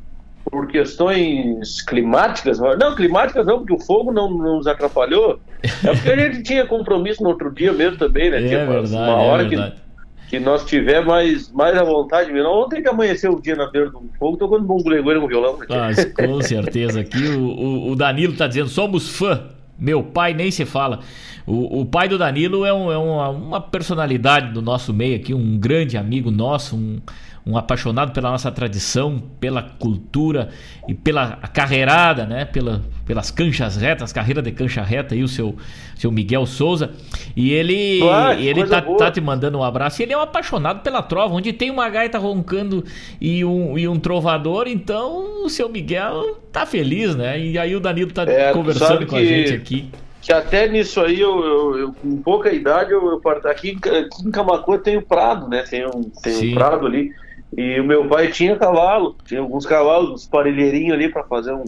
Por 0.49 0.69
questões 0.69 1.83
climáticas, 1.83 2.61
não, 2.61 2.95
climáticas 2.95 3.45
não, 3.47 3.59
porque 3.59 3.75
o 3.75 3.81
fogo 3.81 4.13
não, 4.13 4.31
não 4.31 4.57
nos 4.59 4.69
atrapalhou. 4.69 5.41
É 5.63 5.93
porque 5.93 6.11
a 6.11 6.17
gente 6.17 6.43
tinha 6.45 6.65
compromisso 6.65 7.21
no 7.21 7.31
outro 7.31 7.53
dia 7.53 7.73
mesmo 7.73 7.99
também, 7.99 8.31
né? 8.31 8.39
É 8.47 8.65
verdade, 8.65 8.95
uma 8.95 9.17
hora 9.17 9.43
é 9.43 9.49
verdade. 9.49 9.75
que 9.75 9.86
que 10.29 10.41
nós 10.41 10.65
tiver 10.65 11.05
mais, 11.05 11.51
mais 11.53 11.77
à 11.77 11.85
vontade. 11.85 12.33
Não 12.33 12.65
ontem 12.65 12.83
que 12.83 12.89
amanheceu 12.89 13.33
o 13.33 13.41
dia 13.41 13.55
na 13.55 13.71
beira 13.71 13.91
do 13.91 14.03
fogo, 14.19 14.37
tocando 14.37 14.65
bom 14.65 14.79
bulegueiro 14.79 15.21
com 15.21 15.29
violão. 15.29 15.59
Né? 15.59 15.67
Mas, 15.69 16.05
com 16.05 16.41
certeza. 16.43 17.01
Aqui 17.01 17.29
o, 17.29 17.47
o, 17.47 17.91
o 17.93 17.97
Danilo 17.97 18.33
está 18.33 18.47
dizendo: 18.47 18.69
somos 18.69 19.09
fã. 19.09 19.49
Meu 19.79 20.03
pai 20.03 20.33
nem 20.33 20.51
se 20.51 20.65
fala. 20.65 21.01
O, 21.47 21.83
o 21.83 21.87
pai 21.87 22.09
do 22.09 22.19
Danilo 22.19 22.65
é, 22.65 22.73
um, 22.73 22.91
é 22.91 22.99
uma, 22.99 23.29
uma, 23.29 23.61
personalidade 23.61 24.53
do 24.53 24.61
nosso 24.61 24.93
meio 24.93 25.17
aqui, 25.17 25.33
um 25.33 25.59
grande 25.59 25.97
amigo 25.97 26.31
nosso, 26.31 26.75
um, 26.75 26.99
um 27.47 27.57
apaixonado 27.57 28.11
pela 28.13 28.29
nossa 28.31 28.51
tradição, 28.51 29.23
pela 29.39 29.63
cultura 29.63 30.49
e 30.89 30.95
pela 30.95 31.37
carreirada, 31.53 32.27
né? 32.27 32.45
Pela, 32.45 32.83
pelas 33.07 33.31
canchas 33.31 33.77
retas, 33.77 34.13
carreira 34.13 34.43
de 34.43 34.51
cancha 34.51 34.83
reta 34.83 35.15
aí, 35.15 35.23
o 35.23 35.29
seu, 35.29 35.55
seu 35.95 36.11
Miguel 36.11 36.45
Souza. 36.45 36.91
E 37.37 37.53
ele, 37.53 38.01
Ah, 38.11 38.35
ele 38.35 38.67
tá, 38.67 38.83
tá 38.83 39.11
te 39.13 39.21
mandando 39.21 39.59
um 39.59 39.63
abraço. 39.63 40.03
E 40.03 40.05
ele 40.05 40.13
é 40.13 40.19
um 40.19 40.23
apaixonado 40.23 40.81
pela 40.83 41.01
trova, 41.03 41.35
onde 41.35 41.53
tem 41.53 41.71
uma 41.71 41.89
gaita 41.89 42.19
roncando 42.19 42.85
e 43.21 43.45
um, 43.45 43.79
e 43.79 43.87
um 43.87 43.97
trovador, 43.97 44.67
então 44.67 45.45
o 45.45 45.49
seu 45.49 45.69
Miguel 45.69 46.39
tá 46.51 46.67
feliz, 46.67 47.15
né? 47.15 47.39
E 47.39 47.57
aí 47.57 47.77
o 47.77 47.81
Danilo 47.81 48.11
tá 48.11 48.25
É, 48.25 48.53
conversando 48.53 49.07
com 49.07 49.15
a 49.15 49.21
que- 49.21 49.27
gente 49.27 49.53
aqui. 49.55 49.91
Que 50.21 50.33
até 50.33 50.67
nisso 50.69 51.01
aí, 51.01 51.21
eu, 51.21 51.39
eu- 51.45 51.79
eu, 51.79 51.93
com 51.93 52.21
pouca 52.21 52.53
idade, 52.53 52.91
eu, 52.91 53.07
eu 53.07 53.21
aqui, 53.49 53.79
aqui 53.85 54.27
em 54.27 54.31
Camacuã 54.33 54.77
tem 54.77 54.97
o 54.97 55.03
prado, 55.03 55.49
né? 55.49 55.63
Tem 55.63 55.87
um, 55.87 56.11
tem 56.21 56.33
Sim. 56.33 56.51
um 56.51 56.55
prado 56.55 56.85
ali. 56.85 57.13
E 57.57 57.79
o 57.81 57.85
meu 57.85 58.09
pai 58.09 58.29
tinha 58.29 58.57
cavalo, 58.57 59.17
tinha 59.25 59.41
alguns 59.41 59.67
cavalos, 59.67 60.11
uns 60.11 60.27
parelheirinhos 60.27 60.95
ali 60.95 61.09
para 61.09 61.23
fazer 61.25 61.53
um 61.53 61.65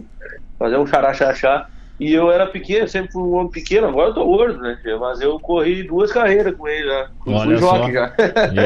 fazer 0.57 0.77
um 0.77 0.85
xaraxaxá. 0.85 1.67
E 1.99 2.13
eu 2.13 2.31
era 2.31 2.47
pequeno, 2.47 2.87
sempre 2.87 3.11
fui 3.11 3.21
um 3.21 3.33
homem 3.33 3.51
pequeno, 3.51 3.87
agora 3.87 4.09
eu 4.09 4.13
tô 4.13 4.23
gordo, 4.23 4.57
né? 4.61 4.77
Mas 4.99 5.19
eu 5.19 5.37
corri 5.37 5.83
duas 5.83 6.13
carreiras 6.13 6.55
com 6.55 6.65
ele 6.65 6.87
já. 6.87 7.09
Eu 7.25 7.33
Olha 7.33 7.43
fui 7.43 7.57
jockey 7.57 7.85
só. 7.85 7.91
já. 7.91 8.13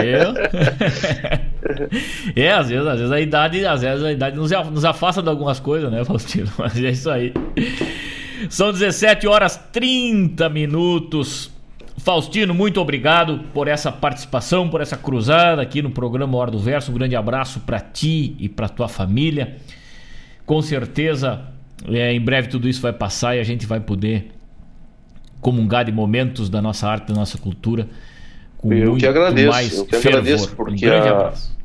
Eu? 0.06 0.34
é, 2.44 2.52
às 2.52 2.70
vezes, 2.70 2.86
às 2.86 3.00
vezes 3.00 3.12
a 3.12 3.20
idade, 3.20 3.66
às 3.66 3.82
vezes 3.82 4.04
a 4.04 4.12
idade 4.12 4.38
nos 4.38 4.86
afasta 4.86 5.24
de 5.24 5.30
algumas 5.30 5.60
coisas, 5.60 5.92
né, 5.92 6.06
Faustino? 6.06 6.48
Mas 6.60 6.78
é 6.78 6.92
isso 6.92 7.10
aí. 7.10 7.34
São 8.50 8.72
17 8.72 9.28
horas 9.28 9.58
30 9.72 10.48
minutos. 10.50 11.53
Faustino, 12.04 12.54
muito 12.54 12.82
obrigado 12.82 13.40
por 13.54 13.70
essa 13.70 13.90
participação, 13.90 14.70
por 14.70 14.82
essa 14.82 14.98
cruzada 14.98 15.62
aqui 15.62 15.82
no 15.82 15.90
programa 15.90 16.38
Hora 16.38 16.52
do 16.52 16.60
Verso. 16.60 16.92
Um 16.92 16.96
grande 16.96 17.16
abraço 17.16 17.62
para 17.62 17.80
ti 17.80 18.36
e 18.40 18.50
para 18.50 18.68
tua 18.68 18.90
família. 18.90 19.56
Com 20.46 20.62
certeza, 20.62 21.42
é, 21.88 22.12
em 22.12 22.20
breve 22.20 22.50
tudo 22.50 22.68
isso 22.68 22.82
vai 22.82 22.92
passar 22.92 23.38
e 23.38 23.40
a 23.40 23.44
gente 23.44 23.66
vai 23.66 23.80
poder 23.80 24.32
comungar 25.40 25.86
de 25.86 25.94
momentos 25.94 26.50
da 26.50 26.62
nossa 26.62 26.90
arte, 26.90 27.08
da 27.08 27.14
nossa 27.14 27.38
cultura. 27.38 27.88
Com 28.58 28.74
Eu 28.74 28.90
muito 28.92 29.00
que 29.00 29.08
agradeço, 29.08 29.50
mais 29.50 29.78
eu 29.78 29.86
que 29.86 29.92
fervor. 29.96 30.20
agradeço, 30.20 30.52
um 30.52 30.56
porque 30.56 30.86
grande 30.86 31.08
a- 31.08 31.12
abraço. 31.12 31.58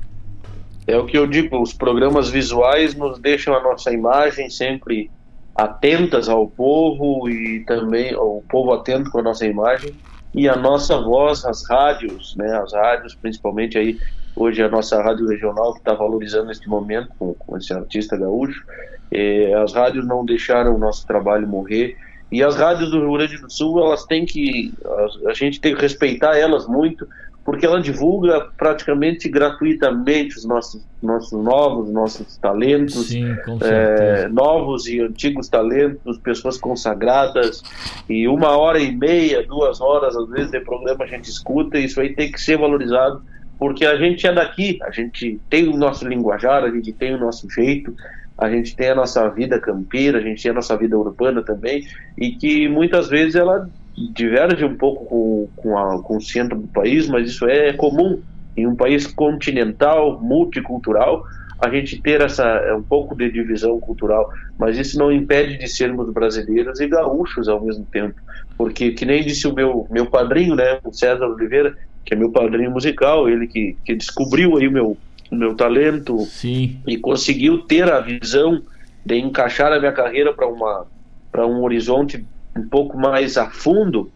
É 0.86 0.96
o 0.96 1.04
que 1.04 1.18
eu 1.18 1.26
digo, 1.26 1.60
os 1.60 1.72
programas 1.72 2.30
visuais 2.30 2.94
nos 2.94 3.18
deixam 3.18 3.54
a 3.54 3.62
nossa 3.62 3.92
imagem 3.92 4.48
sempre 4.48 5.10
atentas 5.54 6.28
ao 6.28 6.46
povo 6.46 7.28
e 7.28 7.64
também 7.66 8.14
o 8.14 8.40
povo 8.48 8.72
atento 8.72 9.10
com 9.10 9.18
a 9.18 9.22
nossa 9.22 9.44
imagem 9.44 9.92
e 10.38 10.48
a 10.48 10.56
nossa 10.56 11.00
voz, 11.00 11.44
as 11.44 11.68
rádios, 11.68 12.34
né, 12.36 12.56
as 12.58 12.72
rádios 12.72 13.14
principalmente 13.14 13.76
aí 13.76 13.98
hoje 14.36 14.62
é 14.62 14.66
a 14.66 14.70
nossa 14.70 15.02
rádio 15.02 15.26
regional 15.26 15.72
que 15.72 15.80
está 15.80 15.94
valorizando 15.94 16.46
neste 16.46 16.68
momento 16.68 17.08
com, 17.18 17.34
com 17.34 17.56
esse 17.56 17.72
artista 17.72 18.16
gaúcho, 18.16 18.62
Eh, 19.10 19.54
as 19.54 19.72
rádios 19.72 20.06
não 20.06 20.22
deixaram 20.22 20.74
o 20.74 20.78
nosso 20.78 21.06
trabalho 21.06 21.48
morrer. 21.48 21.96
E 22.30 22.42
as 22.42 22.56
rádios 22.56 22.90
do 22.90 23.00
Rio 23.00 23.14
Grande 23.14 23.38
do 23.38 23.50
Sul 23.50 23.80
elas 23.82 24.04
têm 24.04 24.26
que 24.26 24.74
a, 24.84 25.30
a 25.30 25.34
gente 25.34 25.60
tem 25.60 25.74
que 25.74 25.80
respeitar 25.80 26.36
elas 26.36 26.66
muito 26.66 27.06
porque 27.48 27.64
ela 27.64 27.80
divulga 27.80 28.46
praticamente 28.58 29.26
gratuitamente 29.26 30.36
os 30.36 30.44
nossos 30.44 30.86
nossos 31.02 31.42
novos 31.42 31.88
nossos 31.88 32.36
talentos 32.36 33.08
Sim, 33.08 33.34
é, 33.62 34.28
novos 34.28 34.86
e 34.86 35.00
antigos 35.00 35.48
talentos, 35.48 36.18
pessoas 36.18 36.58
consagradas, 36.58 37.62
e 38.06 38.28
uma 38.28 38.54
hora 38.54 38.78
e 38.78 38.94
meia, 38.94 39.42
duas 39.46 39.80
horas, 39.80 40.14
às 40.14 40.28
vezes, 40.28 40.50
de 40.50 40.60
programa 40.60 41.04
a 41.04 41.06
gente 41.06 41.30
escuta, 41.30 41.78
e 41.78 41.86
isso 41.86 41.98
aí 42.02 42.14
tem 42.14 42.30
que 42.30 42.38
ser 42.38 42.58
valorizado, 42.58 43.22
porque 43.58 43.86
a 43.86 43.96
gente 43.96 44.26
é 44.26 44.32
daqui, 44.34 44.78
a 44.82 44.90
gente 44.90 45.40
tem 45.48 45.68
o 45.68 45.76
nosso 45.78 46.06
linguajar, 46.06 46.64
a 46.64 46.70
gente 46.70 46.92
tem 46.92 47.14
o 47.14 47.18
nosso 47.18 47.48
jeito, 47.48 47.94
a 48.36 48.50
gente 48.50 48.76
tem 48.76 48.90
a 48.90 48.94
nossa 48.94 49.26
vida 49.30 49.58
campeira, 49.58 50.18
a 50.18 50.20
gente 50.20 50.42
tem 50.42 50.50
a 50.50 50.54
nossa 50.54 50.76
vida 50.76 50.98
urbana 50.98 51.42
também, 51.42 51.86
e 52.18 52.32
que 52.32 52.68
muitas 52.68 53.08
vezes 53.08 53.36
ela 53.36 53.66
diverge 54.12 54.64
um 54.64 54.76
pouco 54.76 55.04
com, 55.06 55.48
com, 55.56 55.78
a- 55.78 56.02
com 56.02 56.16
o 56.16 56.20
centro 56.20 56.58
do 56.58 56.68
país, 56.68 57.08
mas 57.08 57.28
isso 57.28 57.46
é 57.48 57.72
comum. 57.72 58.20
Em 58.56 58.66
um 58.66 58.74
país 58.74 59.06
continental, 59.06 60.20
multicultural, 60.20 61.24
a 61.60 61.68
gente 61.70 62.00
ter 62.00 62.20
essa 62.20 62.44
é, 62.44 62.74
um 62.74 62.82
pouco 62.82 63.14
de 63.16 63.30
divisão 63.30 63.78
cultural, 63.80 64.28
mas 64.58 64.76
isso 64.76 64.98
não 64.98 65.10
impede 65.12 65.58
de 65.58 65.68
sermos 65.68 66.12
brasileiros 66.12 66.80
e 66.80 66.86
gaúchos 66.88 67.48
ao 67.48 67.64
mesmo 67.64 67.84
tempo, 67.92 68.14
porque 68.56 68.92
que 68.92 69.04
nem 69.04 69.24
disse 69.24 69.46
o 69.46 69.54
meu 69.54 69.86
meu 69.90 70.06
padrinho, 70.06 70.54
né, 70.54 70.78
o 70.84 70.92
César 70.92 71.26
Oliveira, 71.26 71.76
que 72.04 72.14
é 72.14 72.16
meu 72.16 72.30
padrinho 72.30 72.70
musical, 72.70 73.28
ele 73.28 73.46
que, 73.46 73.76
que 73.84 73.94
descobriu 73.94 74.56
aí 74.56 74.68
o 74.68 74.72
meu 74.72 74.96
meu 75.30 75.54
talento 75.54 76.18
Sim. 76.20 76.78
e 76.86 76.96
conseguiu 76.96 77.58
ter 77.58 77.90
a 77.92 78.00
visão 78.00 78.62
de 79.04 79.16
encaixar 79.18 79.72
a 79.72 79.78
minha 79.78 79.92
carreira 79.92 80.32
para 80.32 80.46
uma 80.48 80.86
para 81.30 81.46
um 81.46 81.62
horizonte 81.62 82.24
um 82.56 82.68
pouco 82.68 82.98
mais 82.98 83.36
a 83.36 83.50
fundo. 83.50 84.10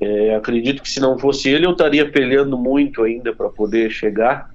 É, 0.00 0.34
acredito 0.34 0.82
que 0.82 0.88
se 0.88 1.00
não 1.00 1.18
fosse 1.18 1.48
ele, 1.48 1.66
eu 1.66 1.72
estaria 1.72 2.10
peleando 2.10 2.58
muito 2.58 3.02
ainda 3.02 3.34
para 3.34 3.48
poder 3.48 3.90
chegar. 3.90 4.46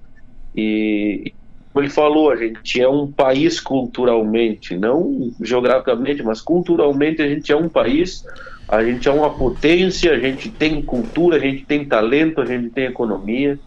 E, 0.56 1.34
como 1.72 1.86
ele 1.86 1.94
falou, 1.94 2.32
a 2.32 2.36
gente 2.36 2.82
é 2.82 2.90
um 2.90 3.12
país 3.12 3.60
culturalmente, 3.60 4.78
não 4.78 5.32
geograficamente, 5.42 6.24
mas 6.24 6.42
culturalmente 6.42 7.22
a 7.22 7.28
gente 7.28 7.52
é 7.52 7.56
um 7.56 7.70
país, 7.70 8.22
a 8.68 8.84
gente 8.84 9.08
é 9.08 9.12
uma 9.12 9.36
potência, 9.36 10.12
a 10.12 10.20
gente 10.20 10.52
tem 10.52 10.82
cultura, 10.82 11.38
a 11.38 11.40
gente 11.40 11.66
tem 11.66 11.86
talento, 11.86 12.42
a 12.42 12.46
gente 12.46 12.70
tem 12.70 12.86
economia. 12.86 13.60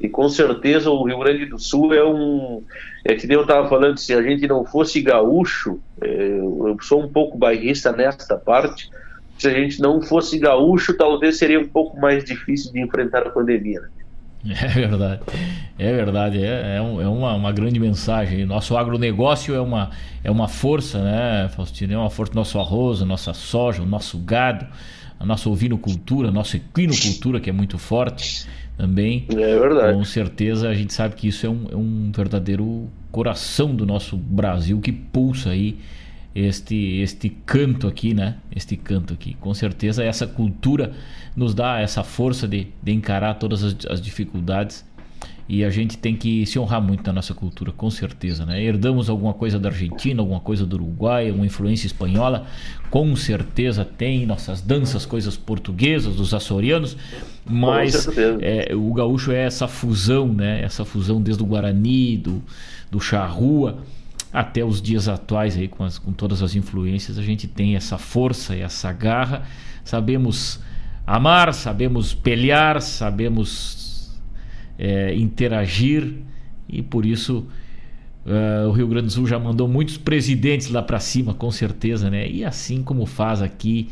E 0.00 0.08
com 0.08 0.28
certeza 0.28 0.90
o 0.90 1.02
Rio 1.04 1.18
Grande 1.20 1.46
do 1.46 1.58
Sul 1.58 1.94
é 1.94 2.04
um. 2.04 2.62
É 3.04 3.14
que 3.14 3.26
nem 3.26 3.36
eu 3.36 3.42
estava 3.42 3.68
falando, 3.68 3.96
se 3.98 4.12
a 4.12 4.20
gente 4.22 4.46
não 4.46 4.64
fosse 4.64 5.00
gaúcho, 5.00 5.80
é, 6.02 6.06
eu 6.38 6.76
sou 6.82 7.02
um 7.02 7.08
pouco 7.08 7.38
bairrista 7.38 7.92
nesta 7.92 8.36
parte. 8.36 8.90
Se 9.38 9.48
a 9.48 9.50
gente 9.52 9.80
não 9.80 10.00
fosse 10.02 10.38
gaúcho, 10.38 10.94
talvez 10.96 11.38
seria 11.38 11.60
um 11.60 11.66
pouco 11.68 11.98
mais 12.00 12.24
difícil 12.24 12.72
de 12.72 12.80
enfrentar 12.80 13.26
a 13.26 13.30
pandemia. 13.30 13.80
né? 13.80 13.88
É 14.48 14.68
verdade, 14.68 15.20
é 15.78 15.92
verdade, 15.92 16.44
é, 16.44 16.76
é, 16.76 16.82
um- 16.82 17.00
é 17.00 17.08
uma, 17.08 17.34
uma 17.34 17.52
grande 17.52 17.80
mensagem. 17.80 18.44
Nosso 18.46 18.76
agronegócio 18.76 19.54
é 19.54 19.60
uma, 19.60 19.90
é 20.22 20.30
uma 20.30 20.46
força, 20.46 21.02
né, 21.02 21.48
Faustino? 21.56 21.94
É 21.94 21.98
uma 21.98 22.10
força 22.10 22.32
nosso 22.34 22.58
arroz, 22.58 23.00
nossa 23.00 23.32
soja, 23.34 23.82
o 23.82 23.86
nosso 23.86 24.18
gado, 24.18 24.64
a 25.18 25.26
nossa 25.26 25.48
ovinocultura, 25.50 26.28
a 26.28 26.30
nossa 26.30 26.56
equinocultura, 26.58 27.40
que 27.40 27.50
é 27.50 27.52
muito 27.52 27.76
forte 27.76 28.46
também. 28.76 29.26
É 29.30 29.58
verdade. 29.58 29.96
Com 29.96 30.04
certeza 30.04 30.68
a 30.68 30.74
gente 30.74 30.92
sabe 30.92 31.14
que 31.14 31.28
isso 31.28 31.46
é 31.46 31.50
um, 31.50 31.66
é 31.72 31.76
um 31.76 32.12
verdadeiro 32.14 32.88
coração 33.10 33.74
do 33.74 33.86
nosso 33.86 34.16
Brasil 34.16 34.80
que 34.80 34.92
pulsa 34.92 35.50
aí 35.50 35.78
este 36.34 37.00
este 37.00 37.30
canto 37.30 37.86
aqui, 37.86 38.12
né? 38.12 38.36
Este 38.54 38.76
canto 38.76 39.14
aqui. 39.14 39.34
Com 39.40 39.54
certeza 39.54 40.04
essa 40.04 40.26
cultura 40.26 40.92
nos 41.34 41.54
dá 41.54 41.80
essa 41.80 42.02
força 42.02 42.46
de, 42.46 42.68
de 42.82 42.92
encarar 42.92 43.34
todas 43.34 43.64
as, 43.64 43.76
as 43.88 44.00
dificuldades 44.00 44.84
e 45.48 45.64
a 45.64 45.70
gente 45.70 45.96
tem 45.96 46.16
que 46.16 46.44
se 46.44 46.58
honrar 46.58 46.82
muito 46.82 47.06
na 47.06 47.12
nossa 47.12 47.32
cultura, 47.32 47.70
com 47.70 47.88
certeza, 47.88 48.44
né? 48.44 48.62
Herdamos 48.62 49.08
alguma 49.08 49.32
coisa 49.32 49.58
da 49.58 49.68
Argentina, 49.68 50.20
alguma 50.20 50.40
coisa 50.40 50.66
do 50.66 50.74
Uruguai, 50.74 51.30
uma 51.30 51.46
influência 51.46 51.86
espanhola, 51.86 52.46
com 52.90 53.14
certeza 53.14 53.84
tem 53.84 54.26
nossas 54.26 54.60
danças, 54.60 55.06
coisas 55.06 55.36
portuguesas, 55.36 56.16
dos 56.16 56.34
açorianos, 56.34 56.96
mas 57.48 58.08
é, 58.40 58.74
o 58.74 58.92
gaúcho 58.92 59.30
é 59.30 59.44
essa 59.44 59.68
fusão, 59.68 60.32
né? 60.32 60.62
Essa 60.62 60.84
fusão 60.84 61.22
desde 61.22 61.42
o 61.42 61.46
Guarani, 61.46 62.16
do, 62.16 62.42
do 62.90 62.98
charrua 63.00 63.78
até 64.32 64.64
os 64.64 64.82
dias 64.82 65.08
atuais 65.08 65.56
aí 65.56 65.68
com, 65.68 65.84
as, 65.84 65.96
com 65.96 66.12
todas 66.12 66.42
as 66.42 66.56
influências, 66.56 67.18
a 67.18 67.22
gente 67.22 67.46
tem 67.46 67.76
essa 67.76 67.96
força 67.96 68.56
e 68.56 68.60
essa 68.60 68.92
garra, 68.92 69.44
sabemos 69.84 70.60
amar, 71.06 71.54
sabemos 71.54 72.12
pelear, 72.12 72.82
sabemos 72.82 73.85
é, 74.78 75.14
interagir 75.14 76.14
e 76.68 76.82
por 76.82 77.06
isso 77.06 77.46
uh, 78.26 78.68
o 78.68 78.72
Rio 78.72 78.88
Grande 78.88 79.06
do 79.06 79.12
Sul 79.12 79.26
já 79.26 79.38
mandou 79.38 79.68
muitos 79.68 79.96
presidentes 79.96 80.68
lá 80.70 80.82
para 80.82 80.98
cima, 80.98 81.32
com 81.32 81.50
certeza, 81.50 82.10
né? 82.10 82.28
E 82.28 82.44
assim 82.44 82.82
como 82.82 83.06
faz 83.06 83.40
aqui, 83.40 83.88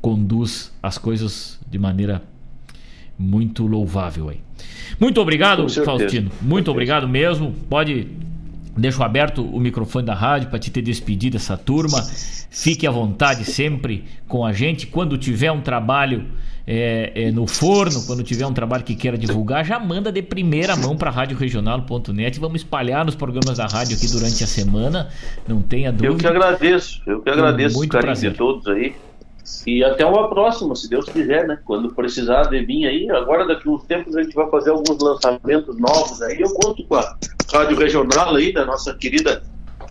conduz 0.00 0.72
as 0.82 0.98
coisas 0.98 1.60
de 1.70 1.78
maneira 1.78 2.22
muito 3.18 3.66
louvável 3.66 4.28
aí. 4.28 4.40
Muito 4.98 5.20
obrigado, 5.20 5.68
Faustino. 5.68 6.30
Muito 6.40 6.70
obrigado 6.70 7.08
mesmo. 7.08 7.54
Pode 7.68 8.08
Deixo 8.76 9.02
aberto 9.02 9.42
o 9.42 9.58
microfone 9.58 10.04
da 10.04 10.14
rádio 10.14 10.50
para 10.50 10.58
te 10.58 10.70
ter 10.70 10.82
despedido 10.82 11.38
dessa 11.38 11.56
turma. 11.56 12.02
Fique 12.50 12.86
à 12.86 12.90
vontade 12.90 13.44
sempre 13.44 14.04
com 14.28 14.44
a 14.44 14.52
gente. 14.52 14.86
Quando 14.86 15.16
tiver 15.16 15.50
um 15.50 15.60
trabalho 15.60 16.26
é, 16.66 17.12
é, 17.14 17.30
no 17.30 17.46
forno, 17.46 18.04
quando 18.06 18.22
tiver 18.22 18.46
um 18.46 18.52
trabalho 18.52 18.82
que 18.82 18.94
queira 18.94 19.16
divulgar, 19.16 19.64
já 19.64 19.78
manda 19.78 20.10
de 20.10 20.20
primeira 20.20 20.76
mão 20.76 20.96
para 20.96 21.10
radioregional.net. 21.10 22.40
Vamos 22.40 22.62
espalhar 22.62 23.04
nos 23.04 23.14
programas 23.14 23.58
da 23.58 23.66
rádio 23.66 23.96
aqui 23.96 24.08
durante 24.08 24.42
a 24.42 24.46
semana. 24.46 25.08
Não 25.46 25.62
tenha 25.62 25.92
dúvida. 25.92 26.08
Eu 26.08 26.16
que 26.16 26.26
agradeço. 26.26 27.00
Eu 27.06 27.20
que 27.22 27.30
agradeço 27.30 27.76
o 27.78 27.88
carinho 27.88 28.02
prazer. 28.02 28.32
de 28.32 28.36
todos 28.36 28.66
aí. 28.66 28.94
E 29.66 29.82
até 29.82 30.04
uma 30.06 30.28
próxima, 30.28 30.74
se 30.74 30.88
Deus 30.88 31.06
quiser, 31.06 31.46
né? 31.46 31.58
Quando 31.64 31.94
precisar 31.94 32.44
de 32.44 32.64
vir 32.64 32.86
aí, 32.86 33.10
agora 33.10 33.46
daqui 33.46 33.68
uns 33.68 33.84
tempos 33.84 34.16
a 34.16 34.22
gente 34.22 34.34
vai 34.34 34.48
fazer 34.50 34.70
alguns 34.70 34.98
lançamentos 34.98 35.78
novos 35.78 36.22
aí. 36.22 36.40
Eu 36.40 36.50
conto 36.54 36.84
com 36.84 36.96
a 36.96 37.16
rádio 37.52 37.76
regional 37.76 38.34
aí 38.34 38.52
da 38.52 38.64
nossa 38.64 38.94
querida 38.94 39.42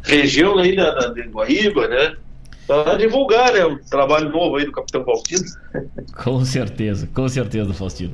região 0.03 0.57
aí 0.57 0.75
da, 0.75 0.91
da 0.91 1.07
de 1.07 1.23
Guaíba, 1.23 1.87
né? 1.87 2.15
Para 2.67 2.95
divulgar, 2.95 3.53
né? 3.53 3.63
O 3.63 3.77
trabalho 3.89 4.29
novo 4.29 4.55
aí 4.55 4.65
do 4.65 4.71
Capitão 4.71 5.03
Faustino. 5.03 5.43
Com 6.23 6.43
certeza, 6.43 7.07
com 7.13 7.27
certeza, 7.29 7.73
Faustino. 7.73 8.13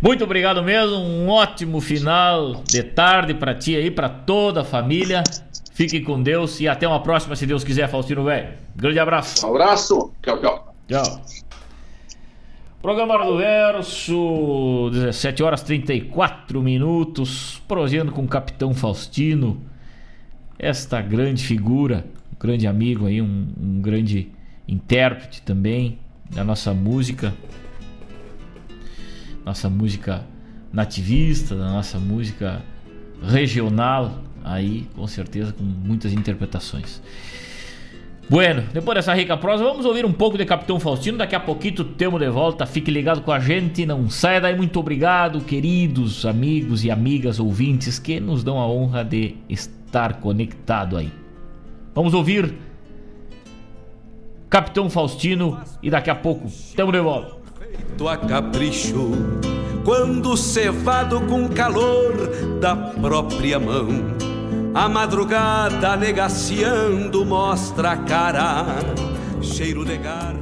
Muito 0.00 0.22
obrigado 0.22 0.62
mesmo. 0.62 0.96
Um 0.96 1.28
ótimo 1.28 1.80
final 1.80 2.62
de 2.64 2.82
tarde 2.82 3.34
para 3.34 3.54
ti 3.54 3.74
aí, 3.74 3.90
para 3.90 4.08
toda 4.08 4.60
a 4.60 4.64
família. 4.64 5.24
Fiquem 5.72 6.02
com 6.02 6.22
Deus 6.22 6.60
e 6.60 6.68
até 6.68 6.86
uma 6.86 7.02
próxima, 7.02 7.34
se 7.34 7.46
Deus 7.46 7.64
quiser, 7.64 7.88
Faustino 7.88 8.24
Velho. 8.24 8.48
Grande 8.76 8.98
abraço. 8.98 9.46
Um 9.46 9.50
abraço. 9.50 10.12
Tchau, 10.22 10.38
tchau. 10.40 10.67
Tchau. 10.88 11.22
Programa 12.80 13.22
do 13.22 13.36
Verso, 13.36 14.88
17 14.90 15.42
horas 15.42 15.62
34 15.62 16.62
minutos, 16.62 17.62
prosseguindo 17.68 18.10
com 18.10 18.22
o 18.22 18.26
Capitão 18.26 18.72
Faustino, 18.72 19.60
esta 20.58 21.02
grande 21.02 21.44
figura, 21.44 22.06
um 22.32 22.38
grande 22.40 22.66
amigo 22.66 23.04
aí, 23.04 23.20
um, 23.20 23.52
um 23.60 23.82
grande 23.82 24.30
intérprete 24.66 25.42
também 25.42 25.98
da 26.30 26.42
nossa 26.42 26.72
música, 26.72 27.34
nossa 29.44 29.68
música 29.68 30.24
nativista, 30.72 31.54
da 31.54 31.70
nossa 31.70 31.98
música 31.98 32.62
regional, 33.22 34.22
aí 34.42 34.88
com 34.96 35.06
certeza 35.06 35.52
com 35.52 35.64
muitas 35.64 36.14
interpretações. 36.14 37.02
Bueno, 38.30 38.62
depois 38.74 38.94
dessa 38.94 39.14
rica 39.14 39.38
prosa, 39.38 39.64
vamos 39.64 39.86
ouvir 39.86 40.04
um 40.04 40.12
pouco 40.12 40.36
de 40.36 40.44
Capitão 40.44 40.78
Faustino. 40.78 41.16
Daqui 41.16 41.34
a 41.34 41.40
pouquinho 41.40 41.82
temos 41.82 42.20
de 42.20 42.28
volta. 42.28 42.66
Fique 42.66 42.90
ligado 42.90 43.22
com 43.22 43.32
a 43.32 43.40
gente, 43.40 43.86
não 43.86 44.10
saia 44.10 44.38
daí. 44.38 44.54
Muito 44.54 44.78
obrigado, 44.78 45.40
queridos 45.40 46.26
amigos 46.26 46.84
e 46.84 46.90
amigas 46.90 47.40
ouvintes 47.40 47.98
que 47.98 48.20
nos 48.20 48.44
dão 48.44 48.58
a 48.58 48.66
honra 48.66 49.02
de 49.02 49.36
estar 49.48 50.20
conectado 50.20 50.98
aí. 50.98 51.10
Vamos 51.94 52.12
ouvir 52.12 52.54
Capitão 54.50 54.90
Faustino 54.90 55.58
e 55.82 55.88
daqui 55.88 56.10
a 56.10 56.14
pouco 56.14 56.50
temos 56.76 56.92
de 56.92 57.00
volta. 57.00 57.34
Feito 57.58 58.08
a 58.08 58.16
capricho, 58.18 59.10
quando 59.86 60.36
cevado 60.36 61.22
com 61.22 61.48
calor 61.48 62.12
da 62.60 62.76
própria 62.76 63.58
mão 63.58 63.88
a 64.74 64.88
madrugada 64.88 65.96
negaciando 65.96 67.24
mostra 67.24 67.92
a 67.92 67.96
cara, 67.96 68.66
cheiro 69.40 69.84
de 69.84 69.96
garra. 69.96 70.38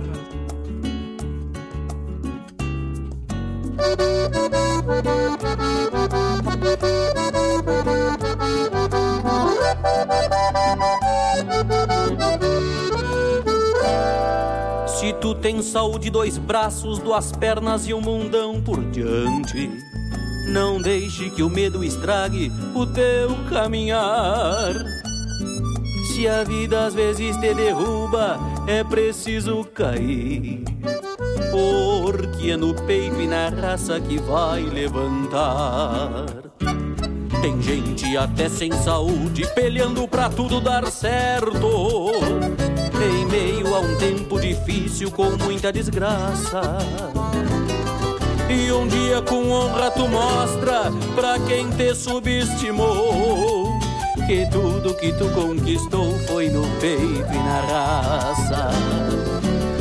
Se 14.86 15.12
tu 15.20 15.34
tens 15.34 15.66
saúde, 15.66 16.10
dois 16.10 16.36
braços, 16.38 16.98
duas 16.98 17.32
pernas 17.32 17.86
e 17.86 17.94
um 17.94 18.00
mundão 18.00 18.60
por 18.60 18.82
diante 18.90 19.95
não 20.46 20.80
deixe 20.80 21.30
que 21.30 21.42
o 21.42 21.50
medo 21.50 21.82
estrague 21.84 22.52
o 22.74 22.86
teu 22.86 23.36
caminhar. 23.50 24.74
Se 26.12 26.26
a 26.26 26.44
vida 26.44 26.86
às 26.86 26.94
vezes 26.94 27.36
te 27.36 27.52
derruba, 27.52 28.38
é 28.66 28.82
preciso 28.82 29.64
cair. 29.64 30.64
Porque 31.50 32.52
é 32.52 32.56
no 32.56 32.74
peito 32.74 33.20
e 33.20 33.26
na 33.26 33.48
raça 33.48 34.00
que 34.00 34.18
vai 34.18 34.62
levantar. 34.62 36.26
Tem 37.42 37.60
gente 37.60 38.16
até 38.16 38.48
sem 38.48 38.72
saúde, 38.72 39.46
peleando 39.54 40.08
pra 40.08 40.28
tudo 40.28 40.60
dar 40.60 40.86
certo. 40.86 42.10
Em 43.02 43.26
meio 43.26 43.74
a 43.74 43.80
um 43.80 43.96
tempo 43.96 44.40
difícil 44.40 45.10
com 45.10 45.30
muita 45.44 45.72
desgraça. 45.72 46.78
E 48.48 48.70
um 48.70 48.86
dia 48.86 49.20
com 49.22 49.50
honra 49.50 49.90
tu 49.90 50.06
mostra 50.08 50.92
pra 51.14 51.38
quem 51.40 51.68
te 51.70 51.94
subestimou 51.94 53.76
Que 54.26 54.46
tudo 54.50 54.94
que 54.94 55.12
tu 55.12 55.28
conquistou 55.30 56.16
foi 56.28 56.48
no 56.48 56.62
peito 56.80 57.32
e 57.32 57.38
na 57.38 57.60
raça. 57.60 58.70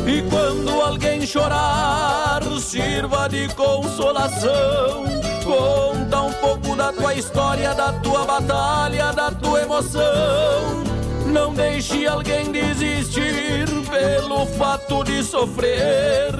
E 0.07 0.21
quando 0.29 0.69
alguém 0.81 1.25
chorar, 1.25 2.41
sirva 2.59 3.27
de 3.27 3.47
consolação. 3.55 5.03
Conta 5.43 6.21
um 6.21 6.33
pouco 6.33 6.75
da 6.75 6.91
tua 6.91 7.15
história, 7.15 7.73
da 7.73 7.91
tua 7.93 8.25
batalha, 8.25 9.11
da 9.13 9.31
tua 9.31 9.61
emoção. 9.61 10.83
Não 11.25 11.53
deixe 11.53 12.05
alguém 12.05 12.51
desistir 12.51 13.65
pelo 13.89 14.45
fato 14.45 15.03
de 15.03 15.23
sofrer 15.23 16.33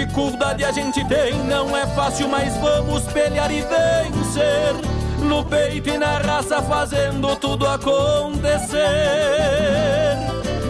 Dificuldade 0.00 0.64
a 0.64 0.72
gente 0.72 1.04
tem, 1.04 1.34
não 1.44 1.76
é 1.76 1.86
fácil, 1.88 2.26
mas 2.26 2.56
vamos 2.56 3.02
pelear 3.12 3.50
e 3.50 3.60
vencer. 3.60 4.74
No 5.18 5.44
peito 5.44 5.90
e 5.90 5.98
na 5.98 6.16
raça, 6.16 6.62
fazendo 6.62 7.36
tudo 7.36 7.66
acontecer. 7.66 8.78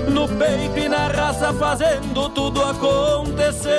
No 0.08 0.28
peito 0.28 0.78
e 0.80 0.88
na 0.88 1.06
raça, 1.06 1.52
fazendo 1.52 2.28
tudo 2.30 2.60
acontecer. 2.60 3.70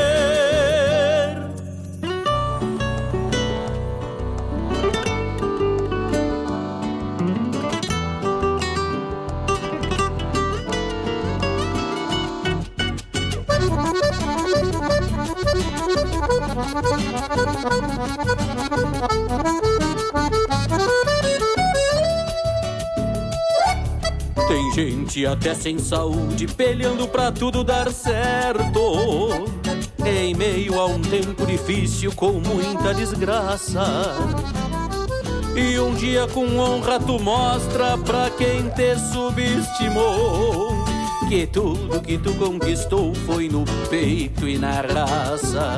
Tem 24.48 24.72
gente 24.74 25.26
até 25.26 25.54
sem 25.56 25.80
saúde 25.80 26.48
peleando 26.48 27.08
pra 27.08 27.32
tudo 27.32 27.64
dar 27.64 27.92
certo. 27.92 29.48
Em 30.06 30.34
meio 30.36 30.80
a 30.80 30.86
um 30.86 31.02
tempo 31.02 31.46
difícil 31.46 32.12
com 32.14 32.34
muita 32.34 32.94
desgraça. 32.94 34.16
E 35.56 35.80
um 35.80 35.94
dia 35.96 36.28
com 36.28 36.58
honra 36.58 37.00
tu 37.00 37.20
mostra 37.20 37.98
pra 37.98 38.30
quem 38.30 38.70
te 38.70 38.98
subestimou 39.12 40.82
que 41.32 41.48
tudo 41.48 42.02
que 42.02 42.18
tu 42.18 42.34
conquistou 42.36 43.16
foi 43.16 43.48
no 43.48 43.64
peito 43.90 44.50
e 44.50 44.58
na 44.58 44.82
raça. 44.82 45.78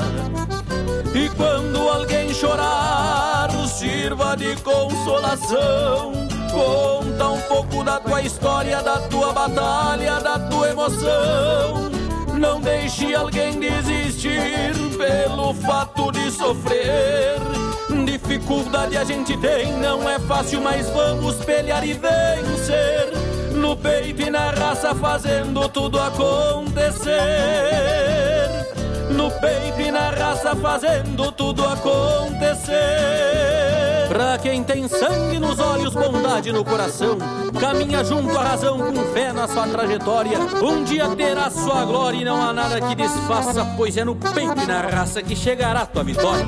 E 1.13 1.29
quando 1.29 1.77
alguém 1.89 2.33
chorar, 2.33 3.49
sirva 3.67 4.35
de 4.35 4.55
consolação. 4.57 6.11
Conta 6.51 7.29
um 7.29 7.41
pouco 7.41 7.83
da 7.83 7.99
tua 7.99 8.21
história, 8.21 8.81
da 8.81 8.99
tua 8.99 9.33
batalha, 9.33 10.19
da 10.19 10.39
tua 10.39 10.69
emoção. 10.69 11.91
Não 12.33 12.61
deixe 12.61 13.13
alguém 13.13 13.59
desistir 13.59 14.73
pelo 14.97 15.53
fato 15.53 16.11
de 16.11 16.31
sofrer. 16.31 17.35
Dificuldade 18.05 18.97
a 18.97 19.03
gente 19.03 19.35
tem, 19.37 19.73
não 19.73 20.09
é 20.09 20.19
fácil, 20.19 20.61
mas 20.61 20.89
vamos 20.89 21.35
pelear 21.37 21.85
e 21.85 21.93
vencer. 21.93 23.11
No 23.55 23.75
peito 23.75 24.21
e 24.21 24.29
na 24.29 24.51
raça, 24.51 24.93
fazendo 24.95 25.67
tudo 25.69 25.99
acontecer. 25.99 27.13
No 29.15 29.29
peito 29.31 29.81
e 29.81 29.91
na 29.91 30.09
raça, 30.09 30.55
fazendo 30.55 31.31
tudo 31.31 31.63
acontecer. 31.63 32.73
Pra 34.07 34.37
quem 34.37 34.63
tem 34.63 34.87
sangue 34.87 35.39
nos 35.39 35.59
olhos, 35.59 35.93
bondade 35.93 36.51
no 36.51 36.63
coração, 36.63 37.17
caminha 37.59 38.03
junto 38.03 38.37
à 38.37 38.43
razão 38.43 38.77
com 38.77 39.13
fé 39.13 39.31
na 39.31 39.47
sua 39.47 39.67
trajetória. 39.67 40.39
Um 40.61 40.83
dia 40.83 41.07
terá 41.15 41.49
sua 41.49 41.85
glória 41.85 42.17
e 42.17 42.25
não 42.25 42.41
há 42.41 42.53
nada 42.53 42.81
que 42.81 42.95
desfaça, 42.95 43.65
pois 43.77 43.97
é 43.97 44.03
no 44.03 44.15
peito 44.15 44.61
e 44.61 44.65
na 44.65 44.81
raça 44.81 45.21
que 45.21 45.35
chegará 45.35 45.85
tua 45.85 46.03
vitória. 46.03 46.45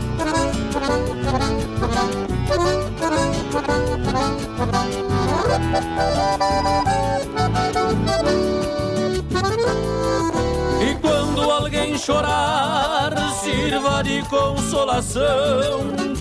Chorar, 11.98 13.14
sirva 13.42 14.04
de 14.04 14.22
consolação. 14.24 15.26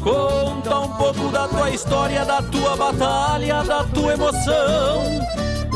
Conta 0.01 0.79
um 0.81 0.89
pouco 0.97 1.29
da 1.31 1.49
tua 1.49 1.71
história, 1.71 2.25
da 2.25 2.43
tua 2.43 2.77
batalha, 2.77 3.63
da 3.63 3.85
tua 3.85 4.15
emoção. 4.15 5.03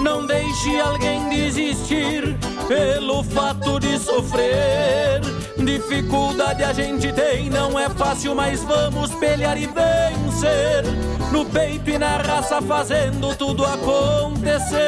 Não 0.03 0.27
deixe 0.27 0.79
alguém 0.81 1.29
desistir 1.29 2.37
pelo 2.67 3.23
fato 3.25 3.81
de 3.81 3.99
sofrer. 3.99 5.21
Dificuldade 5.57 6.63
a 6.63 6.73
gente 6.73 7.13
tem, 7.13 7.51
não 7.51 7.79
é 7.79 7.89
fácil, 7.91 8.35
mas 8.35 8.63
vamos 8.63 9.11
pelear 9.15 9.57
e 9.57 9.67
vencer. 9.67 10.85
No 11.33 11.45
peito 11.45 11.91
e 11.91 11.99
na 11.99 12.17
raça, 12.19 12.63
fazendo 12.63 13.35
tudo 13.37 13.65
acontecer. 13.65 14.79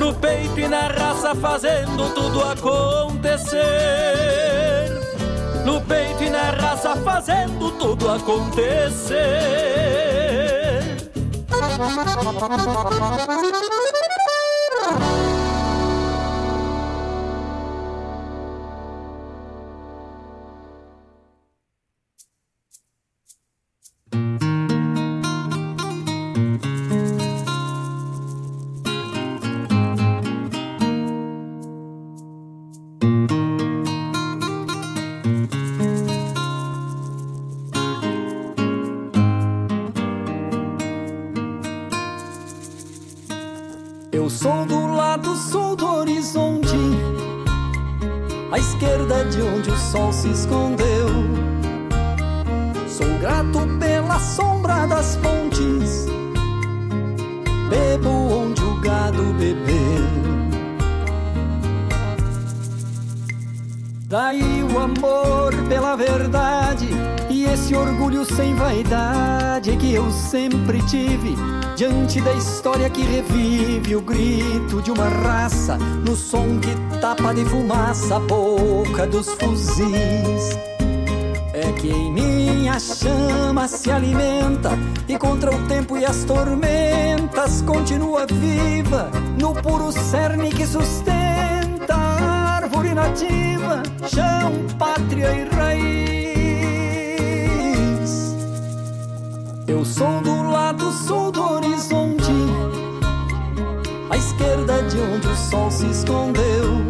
No 0.00 0.14
peito 0.14 0.58
e 0.58 0.66
na 0.66 0.88
raça, 0.88 1.34
fazendo 1.34 2.08
tudo 2.14 2.42
acontecer. 2.42 3.60
No 5.62 5.78
peito 5.82 6.24
e 6.24 6.30
na 6.30 6.52
raça, 6.52 6.96
fazendo 6.96 7.70
tudo 7.72 8.10
acontecer. 8.10 9.20
Sol 49.90 50.12
se 50.12 50.30
escondeu. 50.30 51.08
Sou 52.86 53.08
grato 53.18 53.66
pela 53.80 54.18
sombra 54.20 54.86
das 54.86 55.16
pontes, 55.16 56.06
bebo 57.68 58.08
onde 58.08 58.62
o 58.62 58.80
gado 58.80 59.22
bebeu. 59.34 60.20
Daí 64.06 64.62
o 64.62 64.78
amor 64.78 65.54
pela 65.68 65.96
verdade 65.96 66.88
e 67.28 67.44
esse 67.44 67.74
orgulho 67.74 68.24
sem 68.24 68.54
vaidade 68.54 69.76
que 69.76 69.94
eu 69.94 70.10
sempre 70.10 70.82
tive 70.82 71.34
diante 71.80 72.20
da 72.20 72.34
história 72.34 72.90
que 72.90 73.00
revive 73.00 73.96
o 73.96 74.02
grito 74.02 74.82
de 74.82 74.90
uma 74.90 75.08
raça 75.08 75.78
no 75.78 76.14
som 76.14 76.60
que 76.60 76.76
tapa 77.00 77.32
de 77.32 77.42
fumaça 77.46 78.16
a 78.16 78.20
boca 78.20 79.06
dos 79.06 79.30
fuzis. 79.30 80.58
É 81.54 81.72
que 81.80 81.88
em 81.88 82.12
minha 82.12 82.78
chama 82.78 83.66
se 83.66 83.90
alimenta 83.90 84.72
e 85.08 85.16
contra 85.16 85.50
o 85.50 85.66
tempo 85.68 85.96
e 85.96 86.04
as 86.04 86.22
tormentas 86.24 87.62
continua 87.62 88.26
viva 88.26 89.10
no 89.40 89.54
puro 89.54 89.90
cerne 89.90 90.50
que 90.50 90.66
sustenta 90.66 91.94
a 91.94 92.56
árvore 92.56 92.92
nativa, 92.92 93.82
chão, 94.06 94.52
pátria 94.78 95.32
e 95.32 95.48
raiz. 95.48 96.39
Eu 99.80 99.84
sou 99.86 100.20
do 100.20 100.42
lado 100.42 100.92
sul 100.92 101.32
do 101.32 101.42
horizonte, 101.54 102.30
à 104.10 104.16
esquerda 104.18 104.82
de 104.82 104.98
onde 105.00 105.26
o 105.26 105.34
sol 105.34 105.70
se 105.70 105.86
escondeu. 105.86 106.84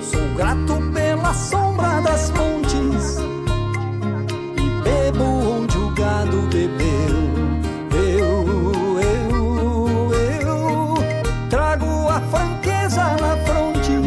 Sou 0.00 0.34
grato 0.34 0.80
pela 0.94 1.34
sombra 1.34 2.00
das 2.00 2.30
pontes 2.30 3.18
e 4.56 4.82
bebo 4.82 5.24
onde 5.24 5.76
o 5.76 5.90
gado 5.90 6.40
bebeu. 6.50 7.18
Eu, 7.92 8.98
eu, 9.02 10.14
eu 10.40 10.94
trago 11.50 12.08
a 12.08 12.18
franqueza 12.30 13.04
na 13.20 13.36
fronte, 13.44 14.00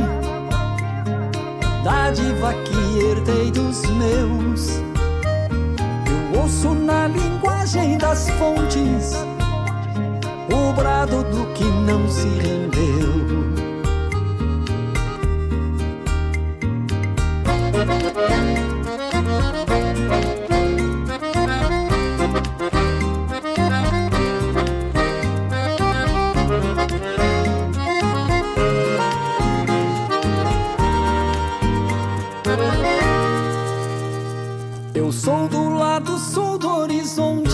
dádiva 1.83 2.55
que 2.55 3.05
herdei 3.05 3.51
dos 3.51 3.83
meus. 3.85 4.38
Linguagem 7.69 7.97
das 7.97 8.29
fontes 8.31 9.13
o 10.51 10.73
brado 10.73 11.23
do 11.23 11.45
que 11.53 11.63
não 11.63 12.09
se 12.09 12.27
rendeu. 12.27 13.29
Eu 34.95 35.11
sou 35.11 35.47
do 35.47 35.69
lado 35.69 36.17
sul 36.17 36.57
do 36.57 36.67
horizonte, 36.67 37.48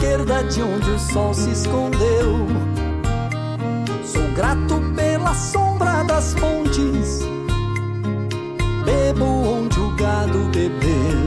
esquerda 0.00 0.42
de 0.44 0.62
onde 0.62 0.90
o 0.90 0.98
sol 0.98 1.34
se 1.34 1.50
escondeu. 1.50 2.46
Sou 4.02 4.26
grato 4.34 4.80
pela 4.96 5.34
sombra 5.34 6.02
das 6.04 6.32
pontes, 6.34 7.20
bebo 8.86 9.24
onde 9.26 9.78
o 9.78 9.94
gado 9.96 10.38
bebeu. 10.54 11.20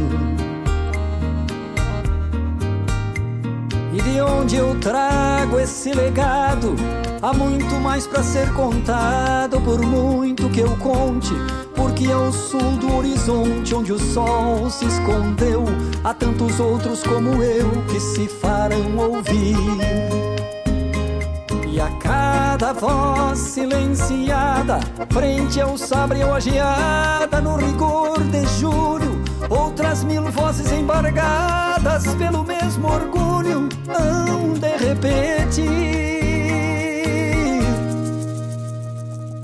E 3.93 4.01
de 4.01 4.21
onde 4.21 4.55
eu 4.55 4.75
trago 4.79 5.59
esse 5.59 5.93
legado, 5.93 6.75
há 7.21 7.31
muito 7.31 7.75
mais 7.75 8.07
pra 8.07 8.23
ser 8.23 8.51
contado, 8.53 9.61
por 9.61 9.85
muito 9.85 10.49
que 10.49 10.61
eu 10.61 10.75
conte. 10.77 11.35
Porque 12.03 12.11
ao 12.11 12.33
sul 12.33 12.71
do 12.81 12.97
horizonte, 12.97 13.73
onde 13.73 13.93
o 13.93 13.97
sol 13.97 14.69
se 14.69 14.85
escondeu, 14.85 15.63
há 16.03 16.13
tantos 16.13 16.59
outros 16.59 17.01
como 17.01 17.41
eu 17.41 17.69
que 17.89 17.97
se 17.97 18.27
farão 18.27 18.97
ouvir. 18.97 19.55
E 21.65 21.79
a 21.79 21.89
cada 22.01 22.73
voz 22.73 23.39
silenciada, 23.39 24.81
frente 25.13 25.61
ao 25.61 25.77
sabre 25.77 26.21
ou 26.25 26.33
a 26.33 26.41
geada, 26.41 27.39
no 27.39 27.55
rigor 27.55 28.19
de 28.19 28.45
julho, 28.59 29.23
outras 29.49 30.03
mil 30.03 30.23
vozes 30.23 30.73
embargadas 30.73 32.05
pelo 32.15 32.43
mesmo 32.43 32.85
orgulho, 32.85 33.69
hão 33.87 34.55
de 34.55 34.77
repetir. 34.77 36.12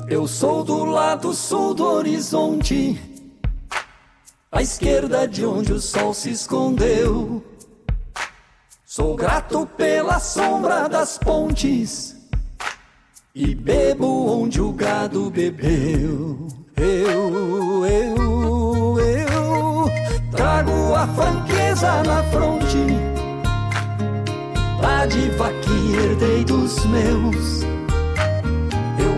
Eu 0.10 0.28
sou 0.28 0.64
do 0.64 0.86
lado 0.86 1.36
sul 1.36 1.76
do 1.76 1.86
horizonte, 1.86 3.00
à 4.52 4.60
esquerda 4.60 5.28
de 5.28 5.46
onde 5.46 5.72
o 5.72 5.80
sol 5.80 6.16
se 6.16 6.32
escondeu. 6.32 7.44
Sou 8.84 9.16
grato 9.16 9.68
pela 9.78 10.20
sombra 10.20 10.90
das 10.90 11.20
pontes 11.20 12.16
e 13.36 13.54
bebo 13.54 14.42
onde 14.42 14.60
o 14.60 14.74
gado 14.74 15.30
bebeu. 15.30 16.48
Eu, 16.76 17.86
eu, 17.86 19.00
eu 19.00 19.86
trago 20.32 20.96
a 20.96 21.08
franqueza 21.10 22.02
na 22.02 22.24
fronte, 22.32 22.88
a 24.84 25.06
diva 25.06 25.52
que 25.62 25.96
herdei 25.96 26.44
dos 26.46 26.84
meus. 26.88 27.79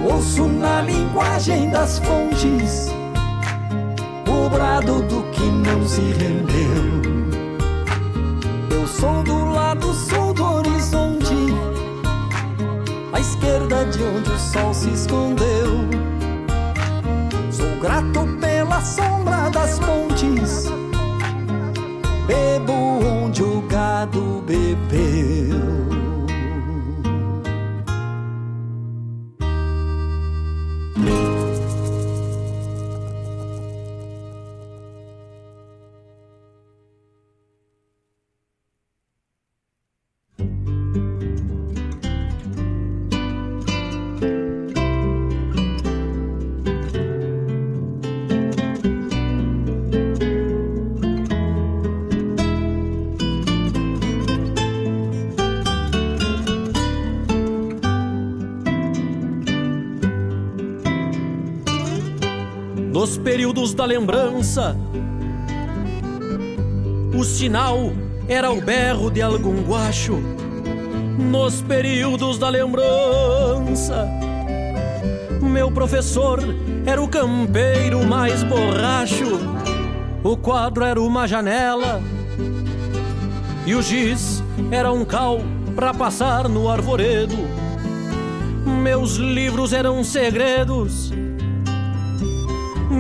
Ouço 0.03 0.47
na 0.47 0.81
linguagem 0.81 1.69
das 1.69 1.99
fontes 1.99 2.91
o 4.27 4.49
brado 4.49 5.01
do 5.03 5.23
que 5.31 5.43
não 5.43 5.85
se 5.87 6.01
rendeu. 6.01 7.01
Eu 8.71 8.87
sou 8.87 9.21
do 9.23 9.45
lado 9.51 9.93
sul 9.93 10.33
do 10.33 10.43
horizonte, 10.43 11.35
à 13.13 13.19
esquerda 13.19 13.85
de 13.85 14.03
onde 14.03 14.31
o 14.31 14.39
sol 14.39 14.73
se 14.73 14.89
escondeu. 14.89 15.87
Sou 17.51 17.79
grato 17.79 18.25
pela 18.39 18.81
sombra 18.81 19.49
das 19.49 19.77
pontes, 19.79 20.71
bebo 22.25 22.73
onde 23.23 23.43
o 23.43 23.61
gado 23.61 24.43
bebeu. 24.47 25.70
Períodos 63.71 63.73
da 63.73 63.85
lembrança, 63.85 64.77
o 67.17 67.23
sinal 67.23 67.91
era 68.27 68.51
o 68.51 68.61
berro 68.61 69.09
de 69.09 69.21
algum 69.21 69.61
guacho. 69.63 70.19
Nos 71.19 71.61
períodos 71.61 72.37
da 72.37 72.49
lembrança, 72.49 74.09
meu 75.41 75.71
professor 75.71 76.39
era 76.85 77.01
o 77.01 77.07
campeiro 77.07 78.03
mais 78.05 78.43
borracho. 78.43 79.39
O 80.23 80.37
quadro 80.37 80.83
era 80.83 81.01
uma 81.01 81.27
janela 81.27 82.01
e 83.65 83.73
o 83.75 83.81
giz 83.81 84.43
era 84.71 84.91
um 84.91 85.05
cal 85.05 85.39
para 85.75 85.93
passar 85.93 86.47
no 86.49 86.69
arvoredo. 86.69 87.37
Meus 88.81 89.15
livros 89.15 89.73
eram 89.73 90.03
segredos 90.03 91.11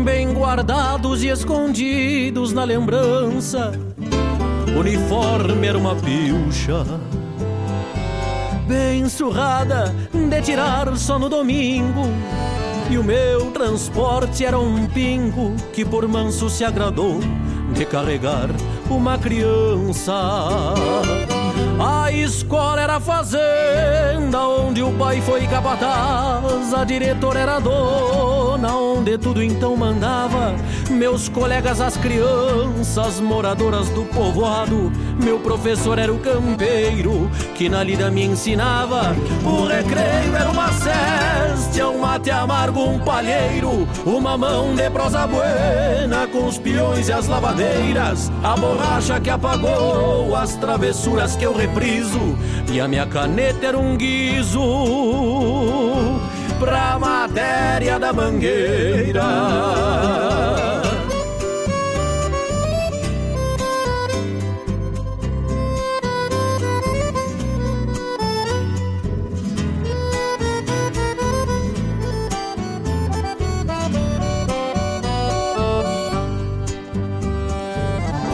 bem 0.03 0.33
guardados 0.33 1.23
e 1.23 1.27
escondidos 1.27 2.53
na 2.53 2.63
lembrança. 2.63 3.71
Uniforme 4.77 5.67
era 5.67 5.77
uma 5.77 5.95
pilcha, 5.95 6.85
bem 8.67 9.07
surrada 9.07 9.93
de 10.11 10.41
tirar 10.41 10.95
só 10.97 11.19
no 11.19 11.29
domingo. 11.29 12.03
E 12.89 12.97
o 12.97 13.03
meu 13.03 13.51
transporte 13.51 14.43
era 14.43 14.59
um 14.59 14.87
pingo 14.87 15.55
que 15.71 15.85
por 15.85 16.07
manso 16.07 16.49
se 16.49 16.63
agradou 16.63 17.19
de 17.73 17.85
carregar 17.85 18.49
uma 18.89 19.17
criança. 19.17 20.13
A 21.79 22.11
escola 22.11 22.81
era 22.81 22.95
a 22.97 22.99
fazenda 22.99 24.39
onde 24.39 24.81
o 24.81 24.91
pai 24.93 25.21
foi 25.21 25.47
capataz, 25.47 26.73
a 26.73 26.83
diretora 26.83 27.39
era 27.39 27.59
dona 27.59 28.30
onde 28.69 29.17
tudo 29.17 29.41
então 29.41 29.75
mandava. 29.75 30.55
Meus 30.89 31.29
colegas, 31.29 31.81
as 31.81 31.97
crianças 31.97 33.19
moradoras 33.19 33.89
do 33.89 34.03
povoado, 34.05 34.91
meu 35.23 35.39
professor 35.39 35.97
era 35.97 36.13
o 36.13 36.19
campeiro 36.19 37.29
que 37.55 37.69
na 37.69 37.83
lida 37.83 38.11
me 38.11 38.25
ensinava. 38.25 39.15
O 39.43 39.65
recreio 39.65 40.35
era 40.35 40.49
uma 40.49 40.71
ceste, 40.71 41.81
um 41.81 41.99
mate 41.99 42.29
amargo, 42.29 42.83
um 42.83 42.99
palheiro, 42.99 43.87
uma 44.05 44.37
mão 44.37 44.75
de 44.75 44.89
prosa 44.89 45.25
buena 45.25 46.27
com 46.31 46.47
os 46.47 46.57
peões 46.57 47.09
e 47.09 47.13
as 47.13 47.27
lavadeiras, 47.27 48.31
a 48.43 48.55
borracha 48.55 49.19
que 49.19 49.29
apagou 49.29 50.35
as 50.35 50.55
travessuras 50.55 51.35
que 51.35 51.45
eu 51.45 51.53
repriso 51.53 52.37
e 52.71 52.79
a 52.79 52.87
minha 52.87 53.05
caneta 53.05 53.67
era 53.67 53.77
um 53.77 53.97
guizo 53.97 54.59
pra 56.61 56.99
matéria 56.99 57.97
da 57.97 58.13
mangueira. 58.13 59.23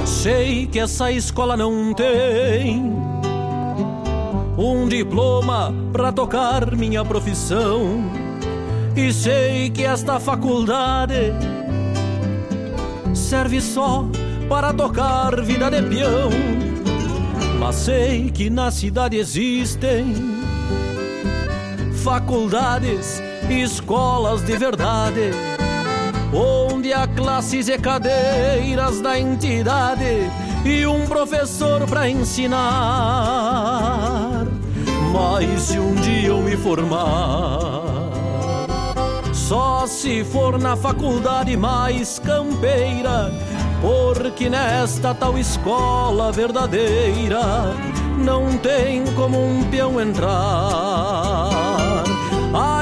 Sei 0.05 0.67
que 0.67 0.79
essa 0.79 1.09
escola 1.13 1.55
não 1.55 1.93
tem 1.93 3.06
um 4.57 4.87
diploma 4.87 5.73
para 5.93 6.11
tocar 6.11 6.75
minha 6.75 7.05
profissão. 7.05 8.01
E 8.95 9.13
sei 9.13 9.69
que 9.69 9.83
esta 9.83 10.19
faculdade 10.19 11.31
serve 13.13 13.61
só 13.61 14.09
para 14.49 14.73
tocar 14.73 15.41
vida 15.43 15.69
de 15.69 15.83
peão. 15.83 16.31
Mas 17.59 17.75
sei 17.75 18.31
que 18.31 18.49
na 18.49 18.71
cidade 18.71 19.17
existem 19.17 20.15
faculdades 22.03 23.21
e 23.49 23.61
escolas 23.61 24.41
de 24.41 24.57
verdade, 24.57 25.31
onde 26.33 26.93
há 26.93 27.07
classes 27.07 27.67
e 27.67 27.77
cadeiras 27.77 29.01
da 29.01 29.19
entidade 29.19 30.31
e 30.65 30.85
um 30.85 31.05
professor 31.05 31.85
para 31.87 32.09
ensinar. 32.09 33.96
Mas 35.19 35.61
se 35.61 35.79
um 35.79 35.95
dia 35.95 36.27
eu 36.27 36.43
me 36.43 36.55
formar, 36.55 37.71
só 39.33 39.87
se 39.87 40.23
for 40.23 40.59
na 40.59 40.75
faculdade 40.75 41.57
mais 41.57 42.19
campeira, 42.19 43.33
porque 43.81 44.47
nesta 44.47 45.15
tal 45.15 45.35
escola 45.35 46.31
verdadeira 46.31 47.73
não 48.15 48.59
tem 48.59 49.11
como 49.15 49.43
um 49.43 49.63
peão 49.63 49.99
entrar. 49.99 51.46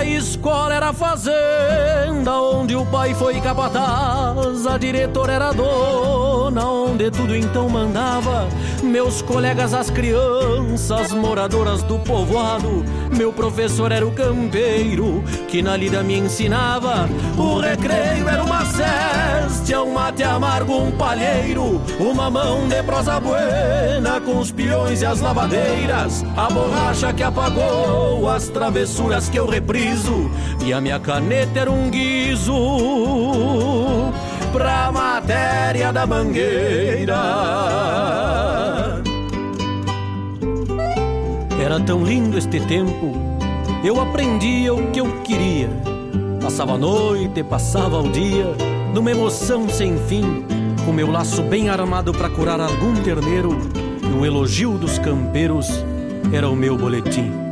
A 0.05 0.07
escola 0.07 0.75
era 0.75 0.93
fazenda 0.93 2.39
onde 2.39 2.75
o 2.75 2.85
pai 2.85 3.15
foi 3.15 3.41
capataz, 3.41 4.67
a 4.67 4.77
diretora 4.77 5.33
era 5.33 5.51
dona 5.51 6.63
onde 6.63 7.09
tudo 7.09 7.35
então 7.35 7.67
mandava. 7.67 8.47
Meus 8.83 9.23
colegas, 9.23 9.73
as 9.73 9.89
crianças 9.89 11.11
moradoras 11.11 11.81
do 11.81 11.97
povoado, 11.97 12.85
meu 13.17 13.33
professor 13.33 13.91
era 13.91 14.05
o 14.05 14.11
campeiro 14.11 15.23
que 15.47 15.63
na 15.63 15.75
lida 15.75 16.03
me 16.03 16.19
ensinava. 16.19 17.09
O 17.35 17.59
recreio 17.59 18.29
era 18.29 18.43
uma 18.43 18.63
ceste, 19.65 19.75
um 19.75 19.91
mate 19.91 20.23
amargo, 20.23 20.77
um 20.77 20.91
palheiro, 20.91 21.81
uma 21.99 22.29
mão 22.29 22.67
de 22.67 22.81
prosa 22.83 23.19
buena 23.19 24.21
com 24.21 24.39
os 24.39 24.51
peões 24.51 25.01
e 25.01 25.05
as 25.05 25.19
lavadeiras, 25.19 26.23
a 26.37 26.49
borracha 26.49 27.11
que 27.11 27.23
apagou 27.23 28.29
as 28.29 28.47
travessuras 28.49 29.27
que 29.27 29.37
eu 29.37 29.47
repriso 29.47 30.29
e 30.63 30.71
a 30.71 30.79
minha 30.79 30.99
caneta 30.99 31.61
era 31.61 31.71
um 31.71 31.89
guizo 31.89 32.53
pra 34.51 34.91
matéria 34.91 35.91
da 35.91 36.05
mangueira. 36.05 37.15
Era 41.59 41.79
tão 41.79 42.03
lindo 42.03 42.37
este 42.37 42.59
tempo, 42.61 43.13
eu 43.83 43.99
aprendia 43.99 44.73
o 44.73 44.91
que 44.91 44.99
eu 44.99 45.21
queria. 45.23 45.69
Passava 46.41 46.73
a 46.73 46.77
noite, 46.77 47.43
passava 47.43 47.99
o 47.99 48.09
dia, 48.11 48.45
numa 48.95 49.11
emoção 49.11 49.67
sem 49.67 49.97
fim, 50.07 50.45
com 50.85 50.93
meu 50.93 51.11
laço 51.11 51.43
bem 51.43 51.67
armado 51.67 52.13
para 52.13 52.29
curar 52.29 52.61
algum 52.61 52.95
terneiro, 53.03 53.49
e 54.01 54.25
elogio 54.25 54.77
dos 54.77 54.97
campeiros 54.97 55.67
era 56.31 56.49
o 56.49 56.55
meu 56.55 56.77
boletim. 56.77 57.44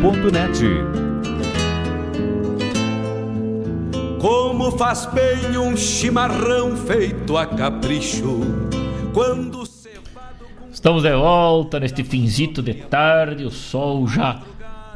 Regional.net. 0.00 0.64
Como 4.18 4.70
faz 4.72 5.06
bem 5.06 5.58
um 5.58 5.76
chimarrão 5.76 6.74
feito 6.74 7.36
a 7.36 7.44
capricho 7.46 8.40
quando 9.12 9.68
Estamos 10.72 11.02
de 11.02 11.14
volta 11.14 11.78
neste 11.78 12.02
finzito 12.02 12.62
de 12.62 12.72
tarde, 12.72 13.44
o 13.44 13.50
sol 13.50 14.08
já 14.08 14.40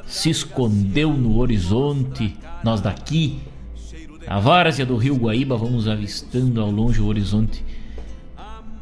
se 0.07 0.31
escondeu 0.31 1.13
no 1.13 1.39
horizonte. 1.39 2.35
Nós 2.63 2.81
daqui, 2.81 3.41
a 4.27 4.41
várzea 4.41 4.87
do 4.87 4.97
rio 4.97 5.17
Guaíba, 5.17 5.59
vamos 5.59 5.87
avistando 5.87 6.63
ao 6.63 6.71
longe 6.71 7.03
o 7.03 7.07
horizonte 7.07 7.63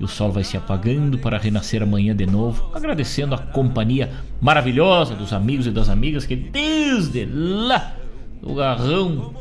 e 0.03 0.05
o 0.05 0.09
sol 0.09 0.33
vai 0.33 0.43
se 0.43 0.57
apagando 0.57 1.17
para 1.17 1.39
renascer 1.39 1.81
amanhã 1.81 2.15
de 2.15 2.27
novo, 2.27 2.69
agradecendo 2.75 3.37
a 3.37 3.39
companhia 3.39 4.11
maravilhosa 4.41 5.15
dos 5.15 5.33
amigos 5.33 5.69
e 5.69 5.71
das 5.71 5.89
amigas 5.89 6.27
que 6.27 6.35
desde 6.35 7.25
lá 7.25 7.95
do 8.43 8.53
garrão 8.53 9.33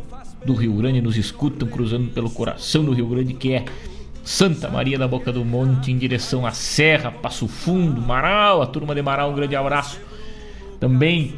do 0.46 0.54
Rio 0.54 0.74
Grande 0.74 1.02
nos 1.02 1.18
escutam 1.18 1.68
cruzando 1.68 2.12
pelo 2.12 2.30
coração 2.30 2.86
do 2.86 2.94
Rio 2.94 3.08
Grande 3.08 3.34
que 3.34 3.54
é 3.54 3.66
Santa 4.24 4.70
Maria 4.70 5.00
da 5.00 5.08
Boca 5.08 5.32
do 5.32 5.44
Monte 5.44 5.92
em 5.92 5.98
direção 5.98 6.46
à 6.46 6.52
Serra, 6.52 7.12
Passo 7.12 7.48
Fundo, 7.48 8.00
Marau, 8.00 8.62
a 8.62 8.68
turma 8.68 8.94
de 8.94 9.02
Marau, 9.02 9.32
um 9.32 9.36
grande 9.36 9.56
abraço. 9.56 10.00
Também 10.80 11.34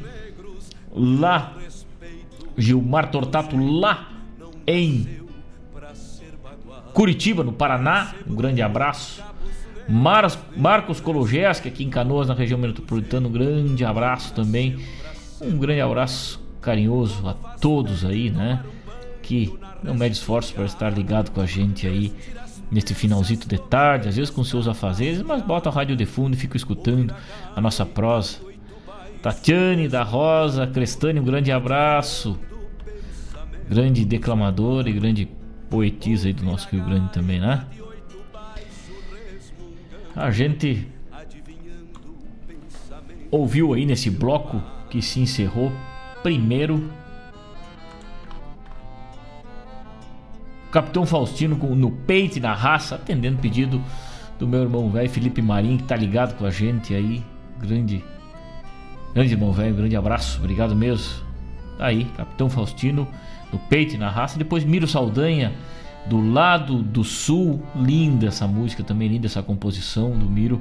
lá 0.94 1.54
Gilmar 2.58 3.10
Tortato 3.10 3.56
lá 3.56 4.10
em 4.68 5.23
Curitiba, 6.94 7.44
no 7.44 7.52
Paraná, 7.52 8.14
um 8.28 8.36
grande 8.36 8.62
abraço. 8.62 9.24
Mar 9.90 10.32
Marcos 10.56 11.02
Kologeski, 11.02 11.68
aqui 11.68 11.84
em 11.84 11.90
Canoas, 11.90 12.28
na 12.28 12.34
região 12.34 12.58
metropolitana, 12.58 13.28
um 13.28 13.32
grande 13.32 13.84
abraço 13.84 14.34
também. 14.34 14.78
Um 15.42 15.58
grande 15.58 15.82
abraço 15.82 16.42
carinhoso 16.62 17.28
a 17.28 17.34
todos 17.34 18.06
aí, 18.06 18.30
né? 18.30 18.64
Que 19.22 19.54
não 19.84 19.94
mede 19.94 20.16
esforço 20.16 20.54
para 20.54 20.66
estar 20.66 20.90
ligado 20.92 21.32
com 21.32 21.42
a 21.42 21.46
gente 21.46 21.86
aí 21.86 22.14
neste 22.72 22.94
finalzinho 22.94 23.40
de 23.40 23.58
tarde, 23.58 24.08
às 24.08 24.16
vezes 24.16 24.30
com 24.30 24.44
seus 24.44 24.68
afazeres, 24.68 25.22
mas 25.22 25.42
bota 25.42 25.70
a 25.70 25.72
rádio 25.72 25.96
de 25.96 26.06
fundo 26.06 26.36
e 26.36 26.38
fica 26.38 26.58
escutando 26.58 27.14
a 27.56 27.62
nossa 27.62 27.86
prosa. 27.86 28.38
Tatiane 29.22 29.88
da 29.88 30.04
Rosa, 30.04 30.68
Crestane, 30.68 31.20
um 31.20 31.24
grande 31.24 31.52
abraço. 31.52 32.38
Grande 33.70 34.04
declamador 34.04 34.88
e 34.88 34.94
grande 34.94 35.30
poetisa 35.74 36.28
aí 36.28 36.34
do 36.34 36.44
nosso 36.44 36.70
Rio 36.70 36.86
Grande 36.86 37.12
também, 37.12 37.40
né? 37.40 37.66
A 40.16 40.30
gente 40.30 40.88
ouviu 43.32 43.74
aí 43.74 43.84
nesse 43.84 44.12
bloco 44.12 44.62
que 44.92 45.02
se 45.02 45.20
encerrou 45.20 45.72
primeiro 46.22 46.92
Capitão 50.72 51.08
Faustino 51.08 51.56
com, 51.56 51.74
no 51.74 51.90
peito 51.90 52.38
e 52.38 52.40
na 52.40 52.54
raça, 52.54 52.94
atendendo 52.94 53.40
pedido 53.40 53.82
do 54.38 54.48
meu 54.48 54.62
irmão 54.62 54.92
velho 54.92 55.10
Felipe 55.10 55.42
Marinho, 55.42 55.80
que 55.80 55.86
tá 55.86 55.96
ligado 55.96 56.38
com 56.38 56.46
a 56.46 56.52
gente 56.52 56.94
aí. 56.94 57.24
Grande, 57.60 58.04
grande 59.12 59.34
irmão 59.34 59.52
velho, 59.52 59.74
grande 59.74 59.96
abraço, 59.96 60.38
obrigado 60.38 60.76
mesmo. 60.76 61.24
Tá 61.80 61.88
aí, 61.88 62.06
Capitão 62.16 62.48
Faustino 62.48 63.08
no 63.54 63.60
peito 63.60 63.94
e 63.94 63.98
na 63.98 64.10
raça. 64.10 64.38
Depois 64.38 64.66
Miro 64.66 64.88
Saldanha, 64.88 65.54
do 66.08 66.20
lado 66.20 66.82
do 66.82 67.04
sul. 67.04 67.62
Linda 67.76 68.28
essa 68.28 68.48
música 68.48 68.84
também, 68.84 69.08
linda 69.08 69.28
essa 69.28 69.44
composição 69.44 70.18
do 70.18 70.26
Miro. 70.26 70.60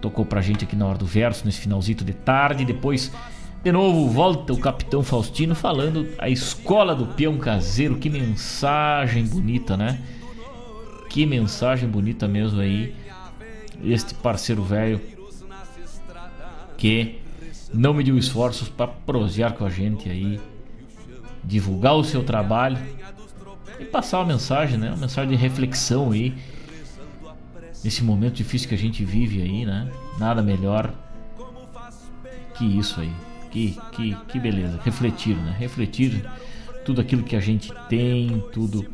Tocou 0.00 0.26
pra 0.26 0.42
gente 0.42 0.64
aqui 0.64 0.76
na 0.76 0.86
hora 0.86 0.98
do 0.98 1.06
verso, 1.06 1.46
nesse 1.46 1.60
finalzinho 1.60 1.98
de 1.98 2.12
tarde. 2.12 2.64
Depois, 2.64 3.12
de 3.64 3.72
novo, 3.72 4.08
volta 4.08 4.52
o 4.52 4.58
Capitão 4.58 5.02
Faustino 5.02 5.54
falando 5.54 6.08
a 6.18 6.28
escola 6.28 6.94
do 6.94 7.06
peão 7.06 7.38
caseiro. 7.38 7.96
Que 7.96 8.10
mensagem 8.10 9.24
bonita, 9.24 9.76
né? 9.76 10.00
Que 11.08 11.24
mensagem 11.24 11.88
bonita 11.88 12.28
mesmo 12.28 12.60
aí. 12.60 12.94
Este 13.82 14.14
parceiro 14.14 14.62
velho 14.62 15.00
que 16.76 17.20
não 17.72 17.94
mediu 17.94 18.18
esforços 18.18 18.68
para 18.68 18.88
prosear 18.88 19.54
com 19.54 19.64
a 19.64 19.70
gente 19.70 20.08
aí 20.08 20.40
divulgar 21.46 21.94
o 21.94 22.04
seu 22.04 22.22
trabalho 22.24 22.78
e 23.78 23.84
passar 23.84 24.18
uma 24.18 24.26
mensagem, 24.26 24.78
né? 24.78 24.88
Uma 24.88 24.96
mensagem 24.96 25.30
de 25.30 25.36
reflexão 25.36 26.10
aí 26.10 26.36
nesse 27.84 28.02
momento 28.02 28.34
difícil 28.34 28.68
que 28.68 28.74
a 28.74 28.78
gente 28.78 29.04
vive 29.04 29.40
aí, 29.40 29.64
né? 29.64 29.90
Nada 30.18 30.42
melhor 30.42 30.92
que 32.56 32.64
isso 32.64 33.00
aí. 33.00 33.12
Que, 33.50 33.78
que, 33.92 34.14
que 34.28 34.40
beleza. 34.40 34.80
Refletir, 34.84 35.36
né? 35.36 35.54
Refletir 35.58 36.28
tudo 36.84 37.00
aquilo 37.00 37.22
que 37.22 37.36
a 37.36 37.40
gente 37.40 37.72
tem, 37.88 38.44
tudo 38.52 38.84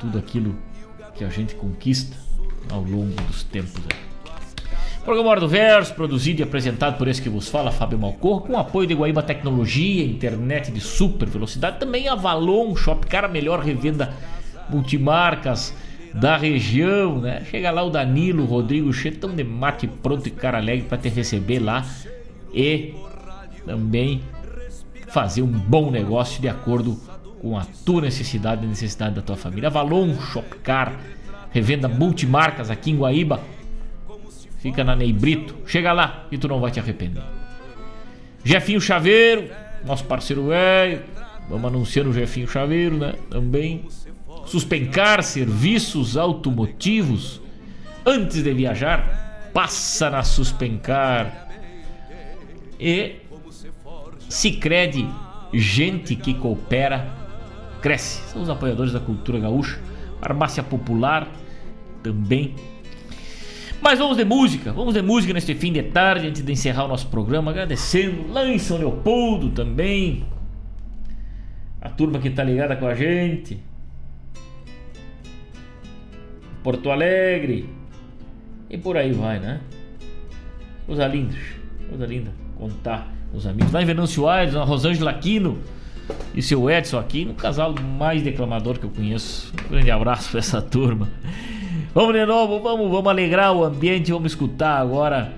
tudo 0.00 0.18
aquilo 0.18 0.58
que 1.14 1.24
a 1.24 1.28
gente 1.28 1.54
conquista 1.54 2.16
ao 2.70 2.82
longo 2.82 3.14
dos 3.22 3.44
tempos. 3.44 3.76
Aí. 3.76 4.11
Programa 5.04 5.30
Hora 5.30 5.40
do 5.40 5.48
Verso, 5.48 5.94
produzido 5.94 6.40
e 6.40 6.44
apresentado 6.44 6.96
por 6.96 7.08
esse 7.08 7.20
que 7.20 7.28
vos 7.28 7.48
fala, 7.48 7.72
Fábio 7.72 7.98
Malcor, 7.98 8.42
com 8.42 8.56
apoio 8.56 8.86
de 8.86 8.94
Guaíba 8.94 9.20
Tecnologia, 9.20 10.04
internet 10.04 10.70
de 10.70 10.80
super 10.80 11.28
velocidade, 11.28 11.80
também 11.80 12.08
Avalon 12.08 12.76
Shopcar, 12.76 13.24
a 13.24 13.28
melhor 13.28 13.58
revenda 13.58 14.14
multimarcas 14.70 15.74
da 16.14 16.36
região, 16.36 17.20
né? 17.20 17.42
Chega 17.50 17.72
lá 17.72 17.82
o 17.82 17.90
Danilo, 17.90 18.44
o 18.44 18.46
Rodrigo, 18.46 18.92
chetão 18.92 19.34
de 19.34 19.42
mate 19.42 19.88
pronto 19.88 20.28
e 20.28 20.30
cara 20.30 20.58
alegre 20.58 20.86
para 20.86 20.98
te 20.98 21.08
receber 21.08 21.58
lá 21.58 21.84
e 22.54 22.94
também 23.66 24.22
fazer 25.08 25.42
um 25.42 25.50
bom 25.50 25.90
negócio 25.90 26.40
de 26.40 26.48
acordo 26.48 26.96
com 27.40 27.58
a 27.58 27.66
tua 27.84 28.02
necessidade 28.02 28.62
e 28.62 28.66
a 28.66 28.68
necessidade 28.68 29.16
da 29.16 29.22
tua 29.22 29.36
família. 29.36 29.68
Avalon 29.68 30.14
Shopcar, 30.14 30.96
revenda 31.50 31.88
multimarcas 31.88 32.70
aqui 32.70 32.92
em 32.92 32.96
Guaíba 32.96 33.40
Fica 34.62 34.84
na 34.84 34.94
Ney 34.94 35.12
Brito. 35.12 35.56
Chega 35.66 35.92
lá 35.92 36.24
e 36.30 36.38
tu 36.38 36.46
não 36.46 36.60
vai 36.60 36.70
te 36.70 36.78
arrepender. 36.78 37.24
Jefinho 38.44 38.80
Chaveiro, 38.80 39.50
nosso 39.84 40.04
parceiro 40.04 40.46
velho. 40.46 41.02
Vamos 41.48 41.66
anunciando 41.66 42.10
o 42.10 42.12
Jefinho 42.12 42.46
Chaveiro, 42.46 42.96
né? 42.96 43.14
Também. 43.28 43.84
Suspencar 44.46 45.20
serviços 45.24 46.16
automotivos. 46.16 47.42
Antes 48.06 48.40
de 48.40 48.54
viajar, 48.54 49.50
passa 49.52 50.08
na 50.08 50.22
Suspencar. 50.22 51.48
E 52.78 53.16
Sicredi, 54.28 55.08
gente 55.52 56.14
que 56.14 56.34
coopera, 56.34 57.08
cresce. 57.80 58.22
São 58.30 58.42
os 58.42 58.48
apoiadores 58.48 58.92
da 58.92 59.00
cultura 59.00 59.40
gaúcha. 59.40 59.80
Farmácia 60.20 60.62
Popular 60.62 61.28
também 62.00 62.54
mas 63.82 63.98
vamos 63.98 64.16
de 64.16 64.24
música, 64.24 64.72
vamos 64.72 64.94
de 64.94 65.02
música 65.02 65.34
neste 65.34 65.54
fim 65.54 65.72
de 65.72 65.82
tarde, 65.82 66.28
antes 66.28 66.42
de 66.42 66.52
encerrar 66.52 66.84
o 66.84 66.88
nosso 66.88 67.08
programa, 67.08 67.50
agradecendo 67.50 68.32
lá 68.32 68.46
em 68.46 68.58
São 68.58 68.78
Leopoldo 68.78 69.50
também. 69.50 70.24
A 71.80 71.88
turma 71.88 72.20
que 72.20 72.30
tá 72.30 72.44
ligada 72.44 72.76
com 72.76 72.86
a 72.86 72.94
gente. 72.94 73.58
Porto 76.62 76.90
Alegre. 76.90 77.68
E 78.70 78.78
por 78.78 78.96
aí 78.96 79.12
vai, 79.12 79.40
né? 79.40 79.60
Coisa 80.86 81.06
linda, 81.08 81.36
coisa 81.88 82.06
linda 82.06 82.32
contar 82.56 83.12
os 83.34 83.46
amigos. 83.46 83.72
Lá 83.72 83.82
em 83.82 83.84
Venâncio 83.84 84.28
Aires, 84.28 84.54
a 84.54 84.62
Rosângela 84.62 85.10
Aquino 85.10 85.58
e 86.32 86.40
seu 86.40 86.70
Edson 86.70 86.98
aqui, 86.98 87.26
um 87.28 87.34
casal 87.34 87.74
mais 87.74 88.22
declamador 88.22 88.78
que 88.78 88.86
eu 88.86 88.90
conheço. 88.90 89.52
Um 89.66 89.70
grande 89.70 89.90
abraço 89.90 90.30
pra 90.30 90.38
essa 90.38 90.62
turma. 90.62 91.08
Vamos 91.94 92.14
de 92.14 92.24
novo, 92.24 92.60
vamos, 92.60 92.90
vamos 92.90 93.10
alegrar 93.10 93.52
o 93.52 93.64
ambiente, 93.64 94.12
vamos 94.12 94.32
escutar 94.32 94.80
agora. 94.80 95.34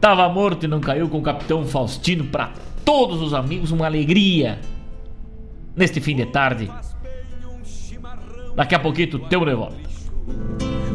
Tava 0.00 0.28
morto 0.28 0.64
e 0.64 0.68
não 0.68 0.80
caiu 0.80 1.08
com 1.08 1.18
o 1.18 1.22
Capitão 1.22 1.64
Faustino 1.64 2.24
para 2.24 2.52
todos 2.84 3.22
os 3.22 3.32
amigos, 3.32 3.70
uma 3.70 3.86
alegria 3.86 4.58
neste 5.76 6.00
fim 6.00 6.16
de 6.16 6.26
tarde. 6.26 6.70
Daqui 8.56 8.74
a 8.74 8.78
pouquinho 8.80 9.18
teu 9.28 9.44
de 9.44 9.54
volta. 9.54 9.76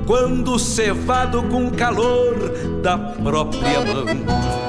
Quando 0.06 0.60
cevado 0.60 1.44
com 1.44 1.70
calor 1.72 2.36
da 2.82 2.98
própria 2.98 3.80
mão 3.82 4.61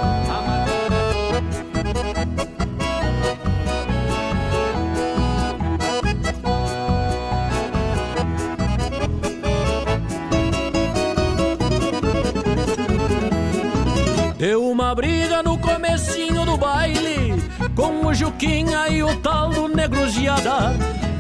Deu 14.43 14.69
uma 14.69 14.93
briga 14.93 15.41
no 15.41 15.57
comecinho 15.57 16.45
do 16.45 16.57
baile 16.57 17.33
Com 17.77 18.05
o 18.05 18.13
Juquinha 18.13 18.89
e 18.89 19.01
o 19.01 19.17
tal 19.19 19.51
do 19.51 19.69
Negro 19.69 20.09
Giada. 20.09 20.73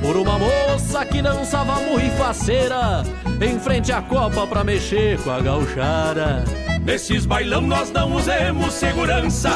Por 0.02 0.16
uma 0.16 0.40
moça 0.40 1.04
que 1.04 1.22
dançava 1.22 1.76
muito 1.82 2.16
faceira 2.16 3.04
Em 3.40 3.60
frente 3.60 3.92
à 3.92 4.02
copa 4.02 4.44
pra 4.44 4.64
mexer 4.64 5.22
com 5.22 5.30
a 5.30 5.38
gauchada. 5.38 6.44
Nesses 6.84 7.24
bailão 7.24 7.60
nós 7.60 7.92
não 7.92 8.12
usemos 8.12 8.74
segurança. 8.74 9.50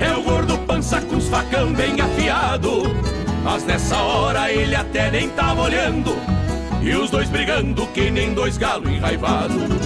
É 0.00 0.16
o 0.16 0.22
gordo 0.22 0.56
pança 0.66 0.98
com 1.02 1.16
os 1.16 1.28
facão 1.28 1.74
bem 1.74 2.00
afiado. 2.00 2.84
Mas 3.44 3.62
nessa 3.66 3.98
hora 3.98 4.50
ele 4.50 4.74
até 4.74 5.10
nem 5.10 5.28
tava 5.28 5.64
olhando. 5.64 6.16
E 6.80 6.94
os 6.94 7.10
dois 7.10 7.28
brigando 7.28 7.86
que 7.88 8.10
nem 8.10 8.32
dois 8.32 8.56
galos 8.56 8.88
enraivados. 8.88 9.85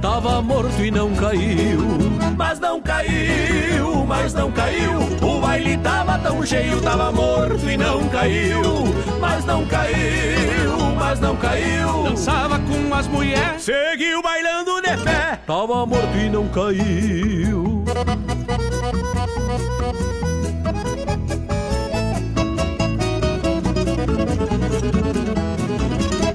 Tava 0.00 0.40
morto 0.40 0.82
e 0.82 0.90
não 0.90 1.14
caiu. 1.14 1.80
Mas 2.34 2.58
não 2.58 2.80
caiu, 2.80 4.06
mas 4.06 4.32
não 4.32 4.50
caiu. 4.50 4.98
O 5.20 5.40
baile 5.40 5.76
tava 5.76 6.18
tão 6.18 6.44
cheio, 6.44 6.80
tava 6.80 7.12
morto 7.12 7.68
e 7.68 7.76
não 7.76 8.08
caiu. 8.08 8.62
Mas 9.20 9.44
não 9.44 9.66
caiu, 9.66 10.78
mas 10.98 11.20
não 11.20 11.36
caiu. 11.36 12.02
Dançava 12.04 12.58
com 12.60 12.94
as 12.94 13.06
mulheres, 13.08 13.62
seguiu 13.62 14.22
bailando 14.22 14.80
de 14.80 14.96
pé. 15.04 15.38
Tava 15.46 15.84
morto 15.84 16.16
e 16.16 16.30
não 16.30 16.48
caiu. 16.48 17.84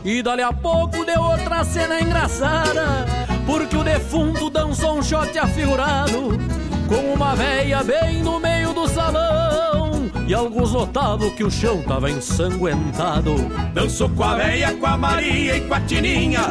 E 0.03 0.21
dali 0.21 0.43
a 0.43 0.53
pouco 0.53 1.03
deu 1.03 1.19
outra 1.19 1.63
cena 1.63 1.99
engraçada 1.99 3.34
Porque 3.45 3.77
o 3.77 3.83
defunto 3.83 4.49
dançou 4.49 4.97
um 4.97 5.03
shot 5.03 5.37
afigurado 5.37 6.37
Com 6.87 7.13
uma 7.13 7.35
véia 7.35 7.83
bem 7.83 8.23
no 8.23 8.39
meio 8.39 8.73
do 8.73 8.87
salão 8.87 10.11
E 10.27 10.33
alguns 10.33 10.73
notavam 10.73 11.29
que 11.31 11.43
o 11.43 11.51
chão 11.51 11.81
tava 11.83 12.09
ensanguentado 12.09 13.35
Dançou 13.73 14.09
com 14.09 14.23
a 14.23 14.35
véia, 14.35 14.73
com 14.73 14.87
a 14.87 14.97
Maria 14.97 15.57
e 15.57 15.61
com 15.61 15.73
a 15.73 15.81
Tininha 15.81 16.41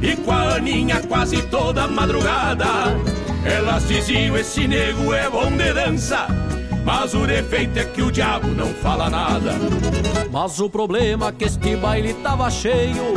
E 0.00 0.16
com 0.16 0.30
a 0.30 0.54
Aninha 0.54 1.00
quase 1.08 1.42
toda 1.42 1.88
madrugada 1.88 2.66
Elas 3.44 3.88
diziam, 3.88 4.36
esse 4.36 4.68
nego 4.68 5.12
é 5.12 5.28
bom 5.28 5.50
de 5.50 5.72
dança 5.72 6.26
mas 6.82 7.12
o 7.12 7.26
defeito 7.26 7.78
é 7.78 7.84
que 7.84 8.00
o 8.00 8.10
diabo 8.10 8.48
não 8.48 8.68
fala 8.68 9.10
nada. 9.10 9.52
Mas 10.32 10.58
o 10.60 10.70
problema 10.70 11.28
é 11.28 11.32
que 11.32 11.44
este 11.44 11.76
baile 11.76 12.14
tava 12.14 12.50
cheio 12.50 13.14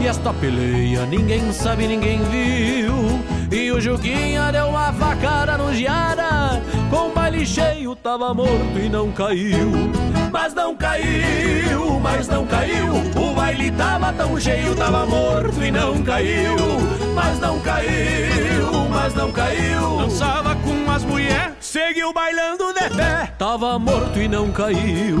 E 0.00 0.06
esta 0.06 0.32
peleia 0.32 1.04
ninguém 1.04 1.52
sabe, 1.52 1.86
ninguém 1.86 2.22
viu. 2.24 3.20
E 3.52 3.70
o 3.70 3.80
Juquinha 3.80 4.50
deu 4.50 4.68
uma 4.68 4.92
facada 4.92 5.58
no 5.58 5.74
Giara 5.74 6.62
Com 6.88 7.08
o 7.08 7.12
baile 7.12 7.44
cheio 7.44 7.94
tava 7.96 8.32
morto 8.32 8.78
e 8.82 8.88
não 8.88 9.12
caiu. 9.12 9.70
Mas 10.32 10.54
não 10.54 10.74
caiu, 10.74 12.00
mas 12.00 12.28
não 12.28 12.46
caiu. 12.46 12.94
O 13.14 13.34
baile 13.34 13.70
tava 13.72 14.12
tão 14.12 14.40
cheio, 14.40 14.74
tava 14.74 15.04
morto 15.04 15.62
e 15.62 15.70
não 15.70 16.02
caiu. 16.02 16.56
Mas 17.14 17.38
não 17.38 17.60
caiu, 17.60 18.88
mas 18.88 19.14
não 19.14 19.30
caiu. 19.32 19.98
Dançava 19.98 20.54
com 20.56 20.90
as 20.90 21.04
mulheres, 21.04 21.54
seguiu 21.60 22.12
bailando 22.12 22.72
de 22.72 22.88
pé 22.96 23.32
Tava 23.38 23.78
morto 23.78 24.18
e 24.18 24.28
não 24.28 24.50
caiu 24.50 25.20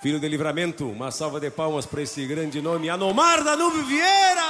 Filho 0.00 0.18
de 0.18 0.26
Livramento, 0.28 0.88
uma 0.88 1.10
salva 1.10 1.38
de 1.38 1.50
palmas 1.50 1.84
para 1.84 2.00
esse 2.00 2.26
grande 2.26 2.62
nome, 2.62 2.88
Anomar 2.88 3.44
Danúbio 3.44 3.84
Vieira! 3.84 4.42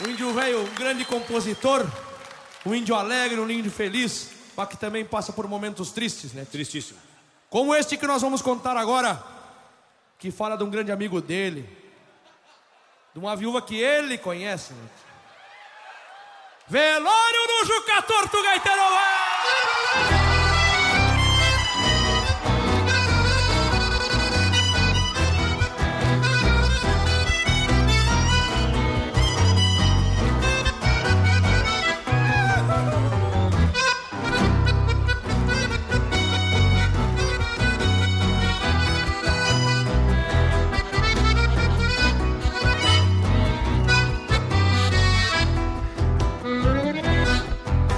O 0.00 0.08
índio 0.08 0.32
velho, 0.32 0.62
um 0.62 0.74
grande 0.74 1.04
compositor, 1.04 1.84
um 2.64 2.72
índio 2.72 2.94
alegre, 2.94 3.40
um 3.40 3.50
índio 3.50 3.72
feliz, 3.72 4.30
mas 4.56 4.68
que 4.68 4.76
também 4.76 5.04
passa 5.04 5.32
por 5.32 5.48
momentos 5.48 5.90
tristes, 5.90 6.32
né? 6.32 6.44
Tristíssimo. 6.44 7.00
Como 7.50 7.74
este 7.74 7.96
que 7.96 8.06
nós 8.06 8.22
vamos 8.22 8.42
contar 8.42 8.76
agora, 8.76 9.20
que 10.20 10.30
fala 10.30 10.56
de 10.56 10.62
um 10.62 10.70
grande 10.70 10.92
amigo 10.92 11.20
dele, 11.20 11.68
de 13.12 13.18
uma 13.18 13.34
viúva 13.34 13.60
que 13.60 13.74
ele 13.74 14.16
conhece, 14.18 14.72
né? 14.72 14.88
Velório 16.68 17.46
do 17.48 17.66
Juca 17.66 18.02
Torto 18.02 18.42
Gaiteiro! 18.42 18.82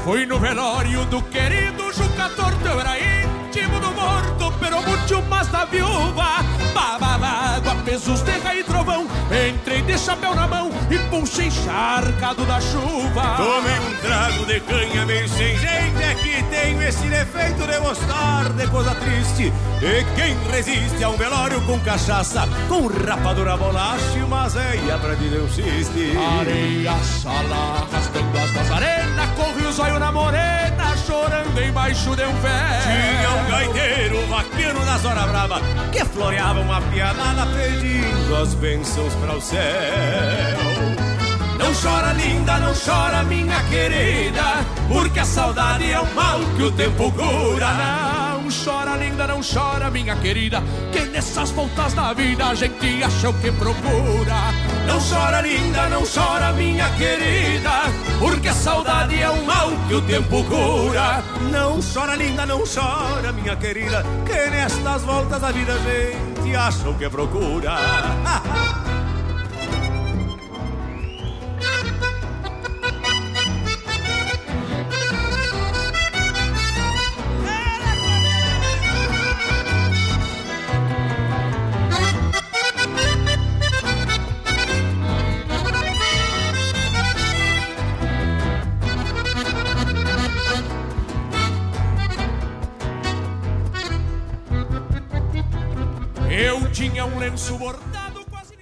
Fui 0.05 0.26
no 0.26 0.39
velório 0.39 1.02
do 1.06 1.22
querido 1.22 1.90
Juca 1.90 2.28
Torto, 2.36 2.66
eu 2.66 2.78
era 2.78 2.94
íntimo 2.98 3.81
do 3.81 3.90
morto, 3.93 4.52
pero 4.60 4.82
muito 4.82 5.03
mais 5.28 5.48
da 5.48 5.64
viúva. 5.64 6.43
Babava 6.74 7.26
água, 7.26 7.74
pesos 7.85 8.22
de 8.22 8.32
e 8.32 8.64
trovão, 8.64 9.06
entrei 9.48 9.82
de 9.82 9.98
chapéu 9.98 10.35
na 10.35 10.47
mão 10.47 10.70
e 10.90 10.98
puxei 11.10 11.47
encharcado 11.47 12.44
da 12.44 12.60
chuva. 12.60 13.36
Tomei 13.36 13.78
um 13.78 13.97
trago 14.01 14.47
de 14.47 14.60
canha 14.60 15.06
bem 15.06 15.26
sem 15.28 15.56
gente, 15.56 16.02
é 16.02 16.14
que 16.14 16.43
tenho 16.44 16.82
esse 16.82 17.06
defeito 17.09 17.66
de 17.66 17.78
gostar 17.78 18.52
de 18.52 18.66
coisa 18.68 18.94
triste. 18.94 19.52
E 19.82 20.05
quem 20.14 20.36
resiste 20.51 21.02
a 21.05 21.10
um 21.10 21.16
velório 21.16 21.60
com 21.62 21.78
cachaça, 21.81 22.48
com 22.68 22.86
rapadura 22.86 23.56
bolacha 23.56 24.18
e 24.18 24.22
uma 24.22 24.48
zeia 24.48 24.98
pra 24.98 25.14
dizer 25.14 25.40
um 25.40 25.48
ciste. 25.48 26.16
Areia, 26.40 26.97
sala, 27.02 27.86
rasgando 27.93 28.39
as 28.39 28.51
das 28.52 28.70
arenas, 28.70 29.31
corre 29.36 29.66
o 29.66 29.72
zóio 29.72 29.98
na 29.98 30.10
morena, 30.10 30.97
chorando 31.06 31.60
embaixo 31.60 32.16
de 32.16 32.24
um 32.24 32.36
pé. 32.40 32.81
Tinha 32.82 33.31
um 33.31 33.48
gaiteiro 33.48 34.26
vaqueiro 34.26 34.85
nas 34.94 35.04
horas 35.04 35.26
brava, 35.26 35.60
que 35.90 36.04
floreava 36.04 36.60
uma 36.60 36.80
pianada 36.80 37.46
pedindo 37.46 38.36
as 38.36 38.54
bênçãos 38.54 39.12
para 39.14 39.36
o 39.36 39.40
céu. 39.40 39.58
Não 41.58 41.72
chora, 41.74 42.12
linda, 42.12 42.58
não 42.58 42.72
chora, 42.72 43.24
minha 43.24 43.60
querida, 43.64 44.64
porque 44.86 45.18
a 45.18 45.24
saudade 45.24 45.90
é 45.90 45.98
o 45.98 46.14
mal 46.14 46.38
que 46.56 46.62
o 46.62 46.70
tempo 46.70 47.10
cura. 47.10 47.72
Não 47.72 48.48
chora, 48.64 48.96
linda, 48.96 49.26
não 49.26 49.40
chora, 49.42 49.90
minha 49.90 50.14
querida, 50.14 50.62
que 50.92 51.00
nessas 51.06 51.50
voltas 51.50 51.92
da 51.94 52.12
vida 52.12 52.46
a 52.46 52.54
gente 52.54 53.02
acha 53.02 53.30
o 53.30 53.34
que 53.34 53.50
procura. 53.50 54.73
Não 54.86 55.01
chora, 55.01 55.40
linda, 55.40 55.89
não 55.89 56.02
chora, 56.02 56.52
minha 56.52 56.89
querida, 56.90 57.70
porque 58.19 58.48
a 58.48 58.55
saudade 58.55 59.20
é 59.20 59.28
o 59.28 59.44
mal 59.44 59.70
que 59.89 59.94
o 59.94 60.02
tempo 60.02 60.44
cura. 60.44 61.23
Não 61.51 61.81
chora, 61.81 62.15
linda, 62.15 62.47
não 62.47 62.65
chora, 62.65 63.32
minha 63.32 63.56
querida, 63.56 64.05
que 64.27 64.51
nestas 64.51 65.02
voltas 65.02 65.40
da 65.40 65.51
vida 65.51 65.74
a 65.74 65.78
gente 65.78 66.55
acha 66.55 66.89
o 66.89 66.94
que 66.94 67.09
procura. 67.09 67.74
bordado 97.52 98.24
quase. 98.30 98.54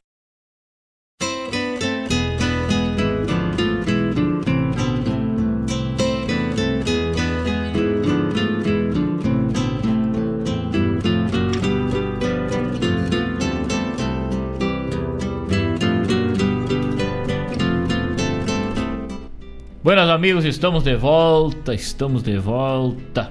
Buenas 19.82 20.08
amigos, 20.08 20.44
estamos 20.44 20.84
de 20.84 20.96
volta, 20.96 21.74
estamos 21.74 22.22
de 22.22 22.38
volta 22.38 23.30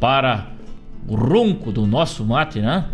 para 0.00 0.48
o 1.06 1.14
ronco 1.14 1.70
do 1.70 1.86
nosso 1.86 2.24
mate, 2.24 2.60
né? 2.60 2.86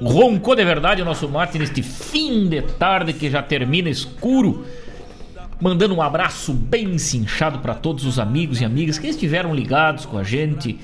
Roncou 0.00 0.54
de 0.54 0.64
verdade 0.64 1.00
o 1.00 1.04
nosso 1.04 1.28
mate 1.28 1.58
neste 1.58 1.82
fim 1.82 2.48
de 2.48 2.60
tarde 2.62 3.12
que 3.12 3.30
já 3.30 3.42
termina 3.42 3.88
escuro. 3.88 4.64
Mandando 5.60 5.94
um 5.94 6.02
abraço 6.02 6.52
bem 6.52 6.98
cinchado 6.98 7.60
para 7.60 7.74
todos 7.74 8.04
os 8.04 8.18
amigos 8.18 8.60
e 8.60 8.64
amigas 8.64 8.98
que 8.98 9.06
estiveram 9.06 9.54
ligados 9.54 10.04
com 10.04 10.18
a 10.18 10.22
gente 10.22 10.78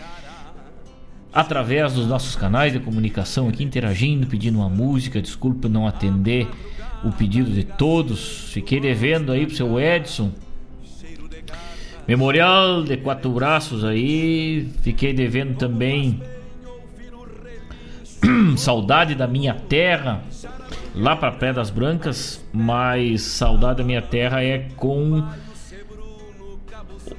através 1.32 1.92
dos 1.92 2.06
nossos 2.06 2.36
canais 2.36 2.72
de 2.72 2.78
comunicação 2.78 3.48
aqui, 3.48 3.64
interagindo, 3.64 4.26
pedindo 4.26 4.58
uma 4.58 4.70
música. 4.70 5.20
Desculpe 5.20 5.68
não 5.68 5.86
atender 5.86 6.48
o 7.04 7.12
pedido 7.12 7.50
de 7.50 7.64
todos. 7.64 8.50
Fiquei 8.50 8.80
devendo 8.80 9.30
aí 9.30 9.46
pro 9.46 9.54
seu 9.54 9.78
Edson. 9.78 10.32
Memorial 12.08 12.82
de 12.82 12.96
Quatro 12.96 13.30
Braços 13.30 13.84
aí. 13.84 14.68
Fiquei 14.80 15.12
devendo 15.12 15.56
também 15.56 16.20
Saudade 18.56 19.14
da 19.14 19.26
Minha 19.26 19.54
Terra, 19.54 20.22
lá 20.94 21.16
para 21.16 21.32
Pedras 21.32 21.70
Brancas, 21.70 22.44
mas 22.52 23.22
Saudade 23.22 23.78
da 23.78 23.84
Minha 23.84 24.02
Terra 24.02 24.42
é 24.42 24.68
com 24.76 25.24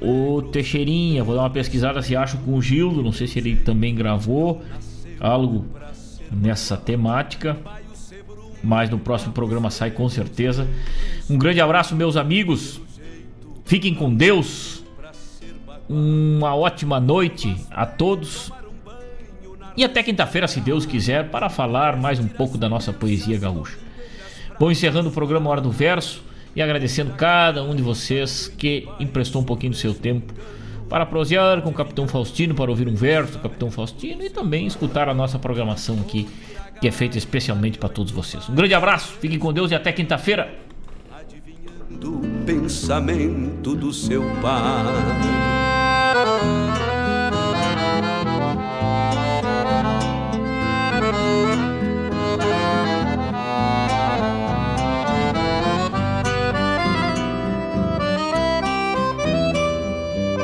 o 0.00 0.42
Teixeirinha. 0.42 1.22
Vou 1.24 1.34
dar 1.34 1.42
uma 1.42 1.50
pesquisada 1.50 2.02
se 2.02 2.16
acho 2.16 2.38
com 2.38 2.54
o 2.54 2.62
Gildo, 2.62 3.02
não 3.02 3.12
sei 3.12 3.26
se 3.26 3.38
ele 3.38 3.56
também 3.56 3.94
gravou 3.94 4.62
algo 5.20 5.66
nessa 6.30 6.76
temática. 6.76 7.56
Mas 8.62 8.88
no 8.88 8.98
próximo 8.98 9.32
programa 9.32 9.70
sai 9.70 9.90
com 9.90 10.08
certeza. 10.08 10.66
Um 11.28 11.36
grande 11.36 11.60
abraço, 11.60 11.94
meus 11.94 12.16
amigos. 12.16 12.80
Fiquem 13.64 13.94
com 13.94 14.14
Deus. 14.14 14.82
Uma 15.86 16.54
ótima 16.54 16.98
noite 16.98 17.54
a 17.70 17.84
todos. 17.84 18.50
E 19.76 19.84
até 19.84 20.02
quinta-feira, 20.02 20.46
se 20.46 20.60
Deus 20.60 20.86
quiser, 20.86 21.30
para 21.30 21.48
falar 21.48 21.96
mais 21.96 22.20
um 22.20 22.28
pouco 22.28 22.56
da 22.56 22.68
nossa 22.68 22.92
poesia 22.92 23.38
gaúcha. 23.38 23.76
Vou 24.58 24.70
encerrando 24.70 25.08
o 25.08 25.12
programa 25.12 25.50
Hora 25.50 25.60
do 25.60 25.70
Verso 25.70 26.22
e 26.54 26.62
agradecendo 26.62 27.12
cada 27.14 27.62
um 27.62 27.74
de 27.74 27.82
vocês 27.82 28.46
que 28.46 28.86
emprestou 29.00 29.42
um 29.42 29.44
pouquinho 29.44 29.72
do 29.72 29.76
seu 29.76 29.92
tempo 29.92 30.32
para 30.88 31.04
prosear 31.04 31.60
com 31.62 31.70
o 31.70 31.72
Capitão 31.72 32.06
Faustino, 32.06 32.54
para 32.54 32.70
ouvir 32.70 32.86
um 32.86 32.94
verso 32.94 33.32
do 33.32 33.38
Capitão 33.40 33.70
Faustino 33.70 34.22
e 34.22 34.30
também 34.30 34.66
escutar 34.66 35.08
a 35.08 35.14
nossa 35.14 35.38
programação 35.38 35.98
aqui, 36.00 36.28
que 36.80 36.86
é 36.86 36.92
feita 36.92 37.18
especialmente 37.18 37.78
para 37.78 37.88
todos 37.88 38.12
vocês. 38.12 38.48
Um 38.48 38.54
grande 38.54 38.74
abraço, 38.74 39.14
fiquem 39.20 39.38
com 39.38 39.52
Deus 39.52 39.72
e 39.72 39.74
até 39.74 39.90
quinta-feira. 39.92 40.54
pensamento 42.46 43.74
do 43.74 43.92
seu 43.92 44.22
pai. 44.40 45.53